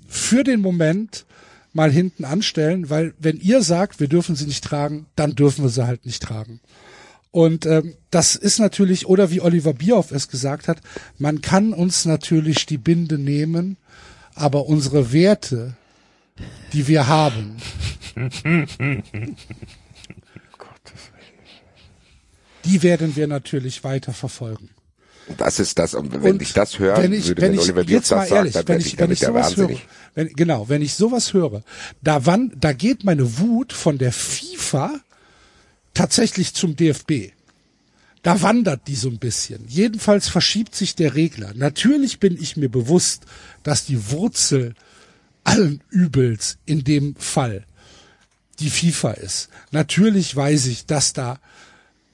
für 0.09 0.45
den 0.45 0.61
Moment 0.61 1.27
mal 1.73 1.91
hinten 1.91 2.25
anstellen, 2.25 2.89
weil 2.91 3.15
wenn 3.19 3.39
ihr 3.39 3.63
sagt, 3.63 4.01
wir 4.01 4.09
dürfen 4.09 4.35
sie 4.35 4.47
nicht 4.47 4.65
tragen, 4.65 5.07
dann 5.15 5.35
dürfen 5.35 5.63
wir 5.63 5.69
sie 5.69 5.87
halt 5.87 6.07
nicht 6.07 6.23
tragen. 6.23 6.61
Und 7.31 7.67
ähm, 7.67 7.95
das 8.11 8.35
ist 8.35 8.59
natürlich, 8.59 9.07
oder 9.07 9.31
wie 9.31 9.43
Oliver 9.43 9.75
Bierhoff 9.75 10.11
es 10.11 10.29
gesagt 10.29 10.69
hat, 10.69 10.81
man 11.19 11.43
kann 11.43 11.75
uns 11.75 12.07
natürlich 12.07 12.65
die 12.65 12.79
Binde 12.79 13.19
nehmen, 13.19 13.77
aber 14.35 14.67
unsere 14.67 15.13
Werte, 15.13 15.77
die 16.73 16.89
wir 16.89 17.09
haben, 17.09 17.57
die 22.65 22.83
werden 22.83 23.17
wir 23.17 23.27
natürlich 23.27 23.85
weiter 23.85 24.15
verfolgen. 24.15 24.71
Das 25.39 25.59
ist 25.59 25.79
das, 25.79 25.95
und 25.95 26.13
wenn 26.23 26.35
Und 26.35 26.43
ich 26.43 26.53
das 26.53 26.79
höre, 26.79 26.97
wenn 26.99 27.13
ich, 27.13 27.27
würde 27.27 27.43
wenn 27.43 27.53
wenn 27.53 27.59
ich, 27.59 27.65
Oliver 27.65 27.83
jetzt 27.83 28.11
mal 28.13 28.27
ehrlich, 28.29 28.53
sagt, 28.53 28.69
wenn 28.69 28.81
ich, 28.81 28.99
wenn 28.99 29.11
ich 29.11 29.19
sowas 29.19 29.57
höre, 29.57 29.77
wenn, 30.15 30.29
genau, 30.35 30.69
wenn 30.69 30.83
ich 30.83 30.95
sowas 30.95 31.33
höre, 31.33 31.63
da 32.01 32.27
wann, 32.27 32.53
da 32.57 32.73
geht 32.73 33.03
meine 33.03 33.39
Wut 33.39 33.73
von 33.73 33.99
der 33.99 34.13
FIFA 34.13 35.01
tatsächlich 35.95 36.55
zum 36.55 36.77
DFB. 36.77 37.33
Da 38.23 38.43
wandert 38.43 38.89
die 38.89 38.97
so 38.97 39.09
ein 39.09 39.19
bisschen. 39.19 39.65
Jedenfalls 39.69 40.29
verschiebt 40.29 40.75
sich 40.75 40.95
der 40.95 41.15
Regler. 41.15 41.53
Natürlich 41.55 42.19
bin 42.19 42.37
ich 42.41 42.57
mir 42.57 42.69
bewusst, 42.69 43.25
dass 43.63 43.85
die 43.85 44.11
Wurzel 44.11 44.75
allen 45.45 45.81
Übels 45.91 46.59
in 46.67 46.83
dem 46.83 47.15
Fall 47.17 47.65
die 48.59 48.71
FIFA 48.71 49.13
ist. 49.13 49.49
Natürlich 49.71 50.35
weiß 50.35 50.67
ich, 50.67 50.87
dass 50.87 51.13
da 51.13 51.39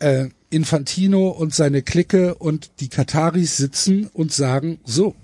äh, 0.01 0.29
Infantino 0.53 1.29
und 1.29 1.55
seine 1.55 1.83
Clique 1.83 2.35
und 2.35 2.71
die 2.81 2.89
Kataris 2.89 3.57
sitzen 3.57 4.09
und 4.13 4.33
sagen, 4.33 4.79
so, 4.85 5.15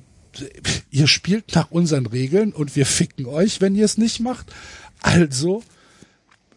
ihr 0.91 1.07
spielt 1.07 1.55
nach 1.55 1.71
unseren 1.71 2.07
Regeln 2.07 2.53
und 2.53 2.77
wir 2.77 2.87
ficken 2.87 3.27
euch, 3.27 3.61
wenn 3.61 3.75
ihr 3.75 3.85
es 3.85 3.99
nicht 3.99 4.21
macht. 4.21 4.53
Also 5.01 5.63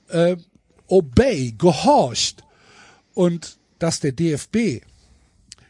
äh, 0.09 0.37
obey, 0.87 1.53
gehorcht. 1.57 2.43
Und 3.13 3.57
dass 3.79 3.99
der 3.99 4.13
DFB 4.13 4.81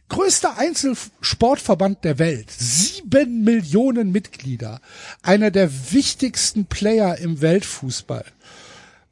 größter 0.09 0.57
Einzelsportverband 0.57 2.03
der 2.03 2.19
Welt, 2.19 2.51
sieben 2.51 3.45
Millionen 3.45 4.11
Mitglieder, 4.11 4.81
einer 5.21 5.51
der 5.51 5.71
wichtigsten 5.93 6.65
Player 6.65 7.17
im 7.17 7.39
Weltfußball, 7.39 8.25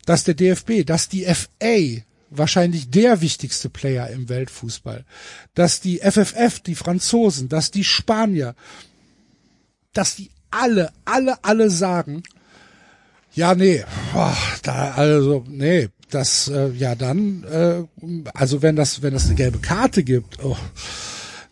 dass 0.05 0.25
der 0.25 0.33
DFB, 0.33 0.85
dass 0.85 1.07
die 1.07 1.23
FA 1.23 2.03
wahrscheinlich 2.29 2.89
der 2.89 3.21
wichtigste 3.21 3.69
Player 3.69 4.09
im 4.09 4.29
Weltfußball, 4.29 5.05
dass 5.53 5.81
die 5.81 5.99
FFF, 5.99 6.59
die 6.59 6.75
Franzosen, 6.75 7.49
dass 7.49 7.71
die 7.71 7.83
Spanier, 7.83 8.55
dass 9.93 10.15
die 10.15 10.31
alle, 10.51 10.91
alle, 11.05 11.43
alle 11.43 11.69
sagen, 11.69 12.23
ja, 13.33 13.55
nee, 13.55 13.83
boah, 14.13 14.35
da, 14.63 14.91
also, 14.91 15.45
nee, 15.47 15.89
das, 16.09 16.47
äh, 16.47 16.69
ja, 16.71 16.95
dann, 16.95 17.43
äh, 17.43 17.83
also 18.33 18.61
wenn 18.61 18.75
das, 18.75 19.01
wenn 19.01 19.13
das 19.13 19.25
eine 19.25 19.35
gelbe 19.35 19.59
Karte 19.59 20.03
gibt, 20.03 20.43
oh, 20.43 20.57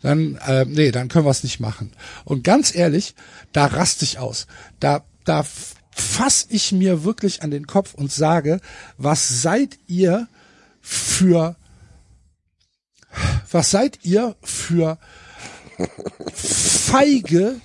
dann, 0.02 0.36
äh, 0.46 0.64
nee, 0.64 0.90
dann 0.90 1.08
können 1.08 1.24
wir 1.24 1.30
es 1.30 1.44
nicht 1.44 1.60
machen. 1.60 1.92
Und 2.24 2.44
ganz 2.44 2.74
ehrlich, 2.74 3.14
da 3.52 3.66
raste 3.66 4.04
ich 4.04 4.18
aus. 4.18 4.46
Da, 4.80 5.04
da 5.24 5.44
fass 5.90 6.46
ich 6.50 6.72
mir 6.72 7.04
wirklich 7.04 7.42
an 7.42 7.50
den 7.50 7.66
Kopf 7.66 7.94
und 7.94 8.12
sage, 8.12 8.60
was 8.96 9.42
seid 9.42 9.78
ihr 9.86 10.28
für, 10.88 11.54
was 13.50 13.70
seid 13.70 13.98
ihr 14.04 14.36
für 14.42 14.98
feige 16.32 17.60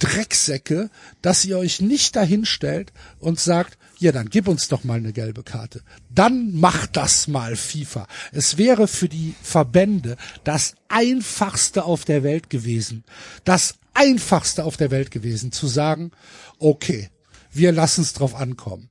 Drecksäcke, 0.00 0.90
dass 1.22 1.44
ihr 1.44 1.56
euch 1.56 1.80
nicht 1.80 2.16
dahinstellt 2.16 2.92
und 3.20 3.38
sagt, 3.38 3.78
ja, 3.98 4.10
dann 4.10 4.28
gib 4.28 4.48
uns 4.48 4.66
doch 4.66 4.82
mal 4.82 4.98
eine 4.98 5.12
gelbe 5.12 5.44
Karte. 5.44 5.82
Dann 6.10 6.52
macht 6.52 6.96
das 6.96 7.28
mal 7.28 7.54
FIFA. 7.54 8.08
Es 8.32 8.58
wäre 8.58 8.88
für 8.88 9.08
die 9.08 9.34
Verbände 9.40 10.16
das 10.42 10.74
einfachste 10.88 11.84
auf 11.84 12.04
der 12.04 12.24
Welt 12.24 12.50
gewesen. 12.50 13.04
Das 13.44 13.76
einfachste 13.94 14.64
auf 14.64 14.76
der 14.76 14.90
Welt 14.90 15.12
gewesen, 15.12 15.52
zu 15.52 15.68
sagen, 15.68 16.10
okay, 16.58 17.08
wir 17.52 17.70
lassen 17.70 18.02
es 18.02 18.14
drauf 18.14 18.34
ankommen. 18.34 18.90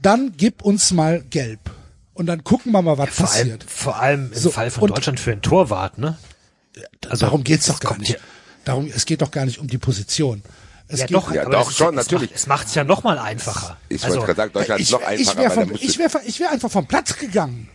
Dann 0.00 0.34
gib 0.36 0.62
uns 0.62 0.90
mal 0.90 1.22
gelb. 1.30 1.70
Und 2.22 2.26
dann 2.26 2.44
gucken 2.44 2.70
wir 2.70 2.82
mal, 2.82 2.98
was 2.98 3.10
Vor 3.10 3.28
allem, 3.32 3.48
passiert. 3.58 3.64
vor 3.64 3.96
allem 3.96 4.30
im 4.32 4.38
So, 4.38 4.52
Fall 4.52 4.70
von 4.70 4.86
Deutschland 4.90 5.18
für 5.18 5.32
einen 5.32 5.42
Torwart, 5.42 5.98
ne? 5.98 6.16
Also 7.08 7.26
Darum 7.26 7.42
geht's 7.42 7.66
doch 7.66 7.80
gar 7.80 7.98
nicht. 7.98 8.12
ja- 8.12 8.18
Darum, 8.64 8.86
es 8.94 9.06
geht 9.06 9.22
doch 9.22 9.32
gar 9.32 9.44
nicht 9.44 9.58
um 9.58 9.66
die 9.66 9.78
Position. 9.78 10.44
Es 10.86 11.00
Ja 11.00 11.06
geht 11.06 11.16
doch, 11.16 11.32
Ja, 11.34 11.44
doch, 11.46 11.68
es 11.68 11.76
schon, 11.76 11.98
es 11.98 12.04
natürlich. 12.04 12.30
Macht, 12.30 12.38
es 12.40 12.46
macht's 12.46 12.74
ja 12.76 12.84
noch 12.84 13.02
mal 13.02 13.18
einfacher. 13.18 13.76
Ich 13.88 14.04
also, 14.04 14.18
wollte 14.20 14.34
gerade 14.34 14.36
sagen, 14.36 14.52
Deutschland 14.52 14.80
ich, 14.80 14.86
ist 14.86 14.92
noch 14.92 15.00
ich 15.00 15.06
einfacher, 15.06 15.36
wäre 15.38 15.50
weil 15.50 15.56
da 15.56 15.62
vom, 15.72 15.78
ich 15.80 15.98
wär, 15.98 16.10
ich 16.24 16.38
wär 16.38 16.50
einfach 16.52 16.70
vom 16.70 16.86
Platz 16.86 17.16
gegangen. 17.18 17.68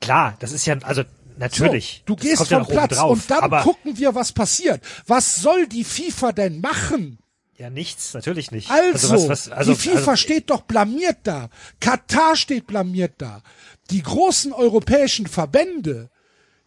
klar, 0.00 0.36
das 0.38 0.52
ist 0.52 0.64
ja, 0.64 0.78
also 0.80 1.02
natürlich. 1.36 2.02
So, 2.08 2.14
du 2.14 2.16
gehst 2.16 2.50
ja 2.50 2.56
vom 2.60 2.66
oben 2.66 2.72
Platz 2.72 2.96
drauf, 2.96 3.10
und 3.12 3.30
dann 3.30 3.40
aber 3.40 3.60
gucken 3.60 3.98
wir, 3.98 4.14
was 4.14 4.32
passiert. 4.32 4.80
Was 5.06 5.36
soll 5.36 5.66
die 5.66 5.84
FIFA 5.84 6.32
denn 6.32 6.62
machen? 6.62 7.18
Ja 7.58 7.70
nichts, 7.70 8.14
natürlich 8.14 8.50
nicht. 8.50 8.70
Also, 8.70 9.10
was, 9.10 9.28
was, 9.28 9.48
also, 9.48 9.72
die 9.72 9.78
FIFA 9.78 9.98
also, 9.98 10.16
steht 10.16 10.50
doch 10.50 10.62
blamiert 10.62 11.18
da. 11.24 11.48
Katar 11.80 12.36
steht 12.36 12.66
blamiert 12.66 13.14
da. 13.18 13.42
Die 13.90 14.02
großen 14.02 14.52
europäischen 14.52 15.26
Verbände, 15.26 16.10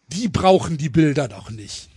die 0.07 0.27
brauchen 0.27 0.77
die 0.77 0.89
Bilder 0.89 1.27
doch 1.27 1.49
nicht. 1.49 1.89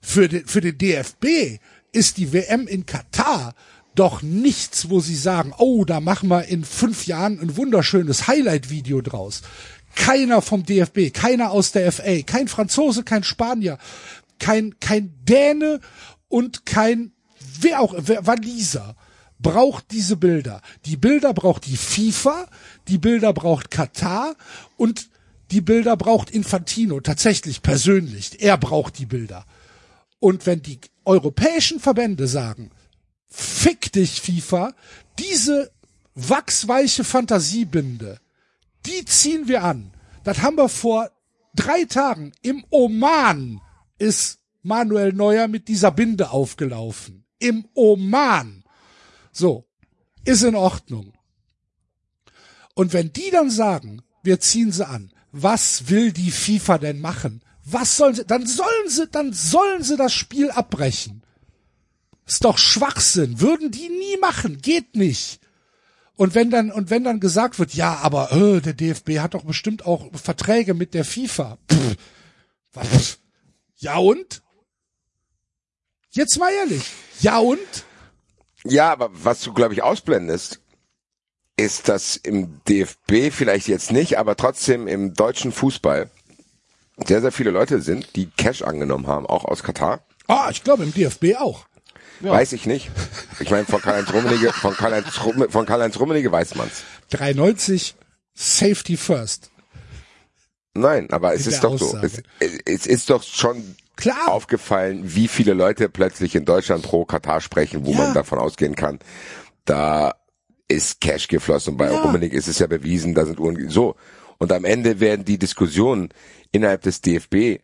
Für 0.00 0.28
den, 0.28 0.46
für 0.46 0.60
den 0.60 0.78
DFB 0.78 1.58
ist 1.92 2.16
die 2.18 2.32
WM 2.32 2.66
in 2.66 2.86
Katar 2.86 3.54
doch 3.94 4.22
nichts, 4.22 4.90
wo 4.90 5.00
sie 5.00 5.16
sagen, 5.16 5.52
oh, 5.58 5.84
da 5.84 6.00
machen 6.00 6.28
wir 6.28 6.44
in 6.44 6.64
fünf 6.64 7.06
Jahren 7.06 7.40
ein 7.40 7.56
wunderschönes 7.56 8.28
Highlight-Video 8.28 9.00
draus. 9.00 9.42
Keiner 9.96 10.40
vom 10.40 10.64
DFB, 10.64 11.12
keiner 11.12 11.50
aus 11.50 11.72
der 11.72 11.90
FA, 11.90 12.22
kein 12.22 12.46
Franzose, 12.46 13.02
kein 13.02 13.24
Spanier, 13.24 13.78
kein, 14.38 14.78
kein 14.78 15.14
Däne 15.24 15.80
und 16.28 16.64
kein, 16.64 17.12
wer 17.62 17.80
auch, 17.80 17.94
wer, 17.96 18.26
Waliser 18.26 18.96
braucht 19.38 19.90
diese 19.90 20.16
Bilder. 20.16 20.60
Die 20.84 20.96
Bilder 20.96 21.32
braucht 21.32 21.66
die 21.66 21.76
FIFA, 21.76 22.46
die 22.88 22.98
Bilder 22.98 23.32
braucht 23.32 23.70
Katar 23.70 24.34
und 24.76 25.08
die 25.50 25.60
Bilder 25.60 25.96
braucht 25.96 26.30
Infantino 26.30 27.00
tatsächlich 27.00 27.62
persönlich. 27.62 28.42
Er 28.42 28.58
braucht 28.58 28.98
die 28.98 29.06
Bilder. 29.06 29.46
Und 30.20 30.46
wenn 30.46 30.62
die 30.62 30.80
europäischen 31.04 31.80
Verbände 31.80 32.26
sagen, 32.26 32.70
fick 33.28 33.92
dich 33.92 34.20
FIFA, 34.20 34.74
diese 35.18 35.70
wachsweiche 36.14 37.04
Fantasiebinde, 37.04 38.20
die 38.84 39.04
ziehen 39.04 39.48
wir 39.48 39.62
an. 39.64 39.92
Das 40.24 40.42
haben 40.42 40.56
wir 40.56 40.68
vor 40.68 41.10
drei 41.54 41.84
Tagen 41.84 42.32
im 42.42 42.64
Oman 42.70 43.60
ist 43.98 44.38
Manuel 44.62 45.12
Neuer 45.12 45.48
mit 45.48 45.68
dieser 45.68 45.90
Binde 45.90 46.30
aufgelaufen. 46.30 47.24
Im 47.38 47.68
Oman. 47.74 48.64
So. 49.32 49.66
Ist 50.24 50.42
in 50.42 50.54
Ordnung. 50.54 51.12
Und 52.74 52.92
wenn 52.92 53.12
die 53.12 53.30
dann 53.30 53.50
sagen, 53.50 54.02
wir 54.22 54.40
ziehen 54.40 54.72
sie 54.72 54.86
an, 54.86 55.12
was 55.32 55.88
will 55.88 56.12
die 56.12 56.30
FIFA 56.30 56.78
denn 56.78 57.00
machen? 57.00 57.42
Was 57.64 57.96
sollen 57.96 58.14
sie, 58.14 58.24
dann 58.24 58.46
sollen 58.46 58.88
sie, 58.88 59.06
dann 59.08 59.32
sollen 59.32 59.82
sie 59.82 59.96
das 59.96 60.12
Spiel 60.12 60.50
abbrechen. 60.50 61.22
Ist 62.26 62.44
doch 62.44 62.58
Schwachsinn. 62.58 63.40
Würden 63.40 63.70
die 63.70 63.88
nie 63.88 64.16
machen. 64.18 64.58
Geht 64.60 64.96
nicht. 64.96 65.40
Und 66.14 66.34
wenn 66.34 66.50
dann, 66.50 66.70
und 66.70 66.90
wenn 66.90 67.04
dann 67.04 67.20
gesagt 67.20 67.58
wird, 67.58 67.74
ja, 67.74 67.96
aber 67.96 68.32
äh, 68.32 68.60
der 68.60 68.74
DFB 68.74 69.18
hat 69.20 69.34
doch 69.34 69.44
bestimmt 69.44 69.86
auch 69.86 70.10
Verträge 70.14 70.74
mit 70.74 70.92
der 70.92 71.04
FIFA. 71.04 71.58
Pff, 71.70 71.96
was? 72.72 73.18
Ja 73.76 73.98
und? 73.98 74.42
Jetzt 76.10 76.38
mal 76.38 76.52
ehrlich. 76.52 76.84
Ja 77.20 77.38
und? 77.38 77.58
ja, 78.64 78.90
aber 78.92 79.10
was 79.12 79.40
du, 79.40 79.52
glaube 79.52 79.74
ich, 79.74 79.82
ausblendest, 79.82 80.60
ist, 81.56 81.88
dass 81.88 82.16
im 82.16 82.60
DFB 82.68 83.30
vielleicht 83.32 83.66
jetzt 83.68 83.90
nicht, 83.90 84.18
aber 84.18 84.36
trotzdem 84.36 84.86
im 84.86 85.14
deutschen 85.14 85.50
Fußball 85.52 86.10
sehr, 87.06 87.20
sehr 87.20 87.32
viele 87.32 87.50
Leute 87.50 87.80
sind, 87.80 88.14
die 88.16 88.26
Cash 88.30 88.62
angenommen 88.62 89.06
haben, 89.06 89.26
auch 89.26 89.44
aus 89.44 89.62
Katar. 89.62 90.00
Ah, 90.26 90.48
ich 90.50 90.62
glaube 90.64 90.82
im 90.84 90.92
DFB 90.92 91.36
auch. 91.38 91.66
Weiß 92.20 92.52
ich 92.52 92.66
nicht. 92.66 92.90
Ich 93.38 93.50
meine, 93.50 93.64
von 93.64 93.80
Karl-Heinz 93.80 94.12
Rummenigge, 94.12 94.52
von 94.52 94.74
Karl-Heinz 94.76 95.20
Rumme- 95.24 95.48
von 95.50 95.66
Karl-Heinz 95.66 95.98
Rummenigge 96.00 96.30
weiß 96.32 96.56
man's. 96.56 96.82
390 97.10 97.94
Safety 98.34 98.96
First. 98.96 99.50
Nein, 100.74 101.08
aber 101.10 101.34
es 101.34 101.46
ist 101.46 101.62
doch 101.62 101.78
so. 101.78 101.86
Aussage. 101.96 102.22
Es, 102.40 102.60
es 102.66 102.86
ist 102.86 103.10
doch 103.10 103.22
schon 103.22 103.76
Klar. 103.98 104.28
aufgefallen, 104.28 105.02
wie 105.04 105.28
viele 105.28 105.54
Leute 105.54 105.88
plötzlich 105.88 106.34
in 106.34 106.44
Deutschland 106.44 106.82
pro 106.84 107.04
Katar 107.04 107.40
sprechen, 107.40 107.84
wo 107.84 107.92
Ja. 107.92 107.98
man 107.98 108.14
davon 108.14 108.38
ausgehen 108.38 108.74
kann, 108.74 108.98
da 109.64 110.14
ist 110.68 111.00
Cash 111.00 111.28
geflossen. 111.28 111.76
Bei 111.76 111.90
Ja. 111.90 112.14
Ist 112.32 112.48
es 112.48 112.58
ja 112.60 112.66
bewiesen, 112.66 113.14
da 113.14 113.26
sind 113.26 113.40
Uhren 113.40 113.68
so. 113.70 113.96
Und 114.38 114.52
am 114.52 114.64
Ende 114.64 115.00
werden 115.00 115.24
die 115.24 115.38
Diskussionen 115.38 116.10
innerhalb 116.52 116.82
des 116.82 117.00
DFB 117.00 117.60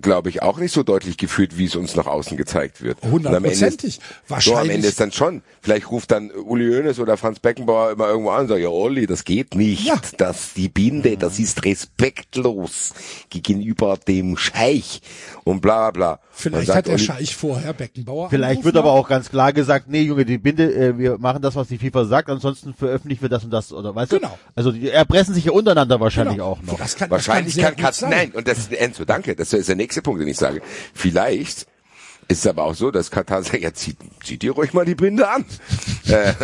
glaube 0.00 0.28
ich, 0.30 0.42
auch 0.42 0.58
nicht 0.58 0.72
so 0.72 0.82
deutlich 0.82 1.16
geführt, 1.16 1.58
wie 1.58 1.64
es 1.64 1.74
uns 1.76 1.96
nach 1.96 2.06
außen 2.06 2.36
gezeigt 2.36 2.82
wird. 2.82 2.98
Hundertprozentig. 3.02 3.94
So, 3.96 4.00
am 4.00 4.28
Wahrscheinlich. 4.28 4.74
Ende 4.76 4.88
ist 4.88 5.00
dann 5.00 5.12
schon, 5.12 5.42
vielleicht 5.60 5.90
ruft 5.90 6.10
dann 6.10 6.30
Uli 6.30 6.72
Hoeneß 6.72 7.00
oder 7.00 7.16
Franz 7.16 7.40
Beckenbauer 7.40 7.90
immer 7.92 8.08
irgendwo 8.08 8.30
an 8.30 8.42
und 8.42 8.48
sagt, 8.48 8.60
ja 8.60 8.68
Uli, 8.68 9.06
das 9.06 9.24
geht 9.24 9.54
nicht, 9.54 9.84
Ja. 9.84 10.00
das, 10.16 10.54
die 10.54 10.68
Binde, 10.68 11.16
das 11.16 11.38
ist 11.38 11.64
respektlos 11.64 12.94
gegenüber 13.30 13.96
dem 13.96 14.36
Scheich 14.36 15.02
und 15.44 15.60
bla 15.60 15.90
bla 15.90 16.16
bla. 16.16 16.20
Vielleicht 16.40 16.72
hat 16.72 16.86
der 16.86 16.94
Uli, 16.94 17.02
Scheich 17.02 17.34
vorher 17.34 17.72
Beckenbauer 17.72 18.30
Vielleicht 18.30 18.62
wird 18.62 18.76
aber 18.76 18.92
auch 18.92 19.08
ganz 19.08 19.28
klar 19.28 19.52
gesagt, 19.52 19.88
nee, 19.88 20.02
Junge, 20.02 20.24
die 20.24 20.38
Binde, 20.38 20.72
äh, 20.72 20.96
wir 20.96 21.18
machen 21.18 21.42
das, 21.42 21.56
was 21.56 21.66
die 21.66 21.78
FIFA 21.78 22.04
sagt, 22.04 22.30
ansonsten 22.30 22.74
veröffentlichen 22.74 23.22
wir 23.22 23.28
das 23.28 23.42
und 23.42 23.50
das, 23.50 23.72
oder 23.72 23.92
weißt 23.92 24.12
Genau. 24.12 24.28
du? 24.28 24.52
Also 24.54 24.70
die 24.70 24.88
erpressen 24.88 25.34
sich 25.34 25.46
ja 25.46 25.52
untereinander 25.52 25.98
wahrscheinlich 25.98 26.36
Genau. 26.36 26.50
auch 26.52 26.62
noch. 26.62 26.78
Das 26.78 26.94
kann, 26.94 27.10
Wahrscheinlich 27.10 27.56
das 27.56 27.64
kann, 27.64 27.76
kann, 27.76 27.92
sehr 27.92 28.08
kann, 28.08 28.10
gut 28.10 28.18
sein. 28.18 28.28
nein, 28.30 28.38
und 28.38 28.46
das 28.46 28.58
ist 28.58 28.72
Enzo, 28.72 29.04
danke, 29.04 29.34
das 29.34 29.52
ist 29.52 29.68
der 29.68 29.74
nächste 29.74 30.00
Punkt, 30.00 30.20
den 30.20 30.28
ich 30.28 30.36
sage. 30.36 30.62
Vielleicht 30.94 31.66
ist 32.28 32.38
es 32.40 32.46
aber 32.46 32.64
auch 32.64 32.74
so, 32.74 32.92
dass 32.92 33.10
Katar 33.10 33.42
sagt, 33.42 33.60
ja, 33.60 33.74
zieht, 33.74 33.96
zieht 34.22 34.44
ihr 34.44 34.52
ruhig 34.52 34.72
mal 34.74 34.84
die 34.84 34.94
Binde 34.94 35.28
an. 35.28 35.44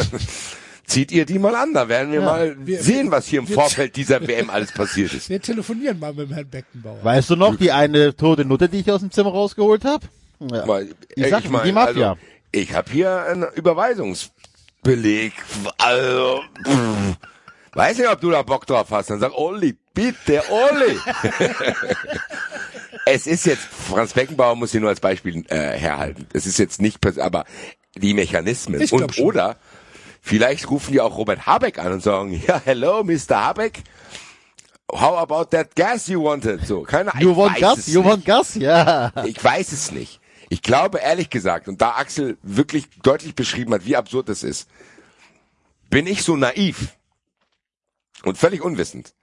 zieht 0.87 1.13
ihr 1.13 1.25
die 1.27 1.39
mal 1.39 1.55
an, 1.55 1.75
da 1.75 1.89
werden 1.89 2.13
wir 2.13 2.21
mal 2.21 2.57
wir- 2.67 2.83
sehen, 2.83 3.11
was 3.11 3.27
hier 3.27 3.41
im 3.41 3.49
wir- 3.49 3.55
Vorfeld 3.55 3.97
dieser 3.97 4.27
WM 4.27 4.51
alles 4.51 4.73
passiert 4.73 5.13
ist. 5.15 5.29
Wir 5.29 5.41
telefonieren 5.41 5.99
mal 5.99 6.13
mit 6.13 6.29
dem 6.29 6.35
Herrn 6.35 6.49
Beckenbauer. 6.49 7.03
Weißt 7.03 7.31
du 7.31 7.37
noch, 7.37 7.57
die 7.57 7.73
eine 7.73 8.15
tote 8.17 8.45
Nutte, 8.45 8.69
die 8.69 8.81
ich 8.81 8.91
aus 8.91 9.01
dem 9.01 9.11
Zimmer 9.11 9.31
rausgeholt 9.31 9.85
habe? 9.85 10.07
Ja. 10.41 10.67
Weil, 10.69 10.95
Ich 11.15 11.29
sag, 11.31 11.49
mein, 11.51 11.65
die 11.65 11.73
Mafia. 11.73 12.11
Also, 12.13 12.21
ich 12.53 12.73
habe 12.75 12.91
hier 12.91 13.25
einen 13.25 13.47
Überweisungsbeleg. 13.55 15.33
Also, 15.79 16.41
pff, 16.65 17.17
weiß 17.73 17.99
nicht, 17.99 18.09
ob 18.09 18.21
du 18.21 18.31
da 18.31 18.43
Bock 18.43 18.67
drauf 18.67 18.89
hast. 18.91 19.11
Dann 19.11 19.21
sag, 19.21 19.33
Olli, 19.37 19.77
bitte, 19.95 20.43
Olli. 20.51 20.97
es 23.07 23.27
ist 23.27 23.47
jetzt, 23.47 23.63
Franz 23.63 24.13
Beckenbauer 24.13 24.57
muss 24.57 24.73
hier 24.73 24.81
nur 24.81 24.91
als 24.91 25.01
Beispiel 25.01 25.45
äh, 25.49 25.79
herhalten. 25.79 26.27
Es 26.33 26.47
ist 26.47 26.59
jetzt 26.59 26.81
nicht, 26.81 26.99
aber 27.19 27.45
die 27.97 28.15
Mechanismen. 28.15 28.81
Und 28.91 29.15
schon. 29.15 29.25
oder 29.27 29.57
vielleicht 30.25 30.71
rufen 30.71 30.93
die 30.93 31.01
auch 31.03 31.19
Robert 31.19 31.47
Habeck 31.47 31.79
an 31.79 31.93
und 31.93 32.03
sagen, 32.03 32.33
ja, 32.47 32.61
hello, 32.65 33.05
Mr. 33.05 33.37
Habeck. 33.45 33.83
how 34.91 35.19
about 35.19 35.51
that 35.57 35.75
gas 35.77 36.09
you 36.09 36.23
wanted? 36.23 36.67
So, 36.67 36.83
keine 36.83 37.13
Ahnung. 37.15 37.23
You 37.23 37.31
ich 37.33 37.37
want 37.37 37.57
Gas? 37.59 37.87
You 37.87 38.01
nicht. 38.01 38.11
want 38.11 38.25
Gas? 38.25 38.55
Ja. 38.55 39.13
Ich 39.27 39.43
weiß 39.43 39.73
es 39.73 39.93
nicht. 39.93 40.21
Ich 40.49 40.63
glaube 40.63 40.99
ehrlich 40.99 41.31
gesagt, 41.31 41.69
und 41.69 41.81
da 41.81 41.97
Axel 41.97 42.39
wirklich 42.43 42.89
deutlich 43.03 43.35
beschrieben 43.35 43.75
hat, 43.75 43.85
wie 43.87 43.97
absurd 43.97 44.29
das 44.29 44.43
ist, 44.43 44.69
bin 45.91 46.07
ich 46.07 46.23
so 46.23 46.37
naiv 46.37 46.97
und 48.25 48.39
völlig 48.39 48.63
unwissend. 48.63 49.15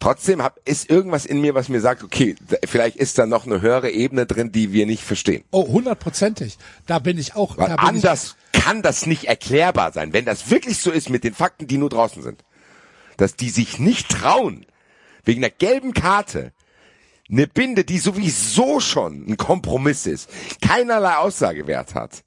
Trotzdem 0.00 0.42
hab, 0.42 0.60
ist 0.64 0.88
irgendwas 0.88 1.26
in 1.26 1.40
mir, 1.40 1.54
was 1.54 1.68
mir 1.68 1.80
sagt, 1.80 2.04
okay, 2.04 2.36
vielleicht 2.64 2.96
ist 2.96 3.18
da 3.18 3.26
noch 3.26 3.46
eine 3.46 3.60
höhere 3.60 3.90
Ebene 3.90 4.26
drin, 4.26 4.52
die 4.52 4.72
wir 4.72 4.86
nicht 4.86 5.02
verstehen. 5.02 5.42
Oh, 5.50 5.66
hundertprozentig. 5.66 6.56
Da 6.86 7.00
bin 7.00 7.18
ich 7.18 7.34
auch. 7.34 7.58
Weil 7.58 7.74
anders 7.78 8.36
kann 8.52 8.82
das 8.82 9.06
nicht 9.06 9.24
erklärbar 9.24 9.92
sein, 9.92 10.12
wenn 10.12 10.24
das 10.24 10.50
wirklich 10.50 10.78
so 10.78 10.92
ist 10.92 11.10
mit 11.10 11.24
den 11.24 11.34
Fakten, 11.34 11.66
die 11.66 11.78
nur 11.78 11.90
draußen 11.90 12.22
sind. 12.22 12.44
Dass 13.16 13.34
die 13.34 13.50
sich 13.50 13.80
nicht 13.80 14.08
trauen, 14.08 14.66
wegen 15.24 15.42
einer 15.42 15.50
gelben 15.50 15.92
Karte, 15.94 16.52
eine 17.28 17.48
Binde, 17.48 17.84
die 17.84 17.98
sowieso 17.98 18.78
schon 18.78 19.26
ein 19.28 19.36
Kompromiss 19.36 20.06
ist, 20.06 20.30
keinerlei 20.62 21.16
Aussagewert 21.16 21.94
hat, 21.94 22.22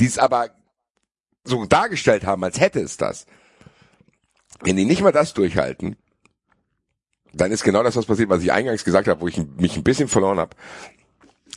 die 0.00 0.06
es 0.06 0.18
aber 0.18 0.50
so 1.44 1.66
dargestellt 1.66 2.24
haben, 2.24 2.42
als 2.42 2.58
hätte 2.58 2.80
es 2.80 2.96
das. 2.96 3.26
Wenn 4.60 4.76
die 4.76 4.86
nicht 4.86 5.02
mal 5.02 5.12
das 5.12 5.34
durchhalten, 5.34 5.96
dann 7.36 7.52
ist 7.52 7.64
genau 7.64 7.82
das, 7.82 7.96
was 7.96 8.06
passiert, 8.06 8.28
was 8.28 8.42
ich 8.42 8.52
eingangs 8.52 8.84
gesagt 8.84 9.08
habe, 9.08 9.20
wo 9.20 9.28
ich 9.28 9.38
mich 9.58 9.76
ein 9.76 9.82
bisschen 9.82 10.08
verloren 10.08 10.38
habe. 10.38 10.56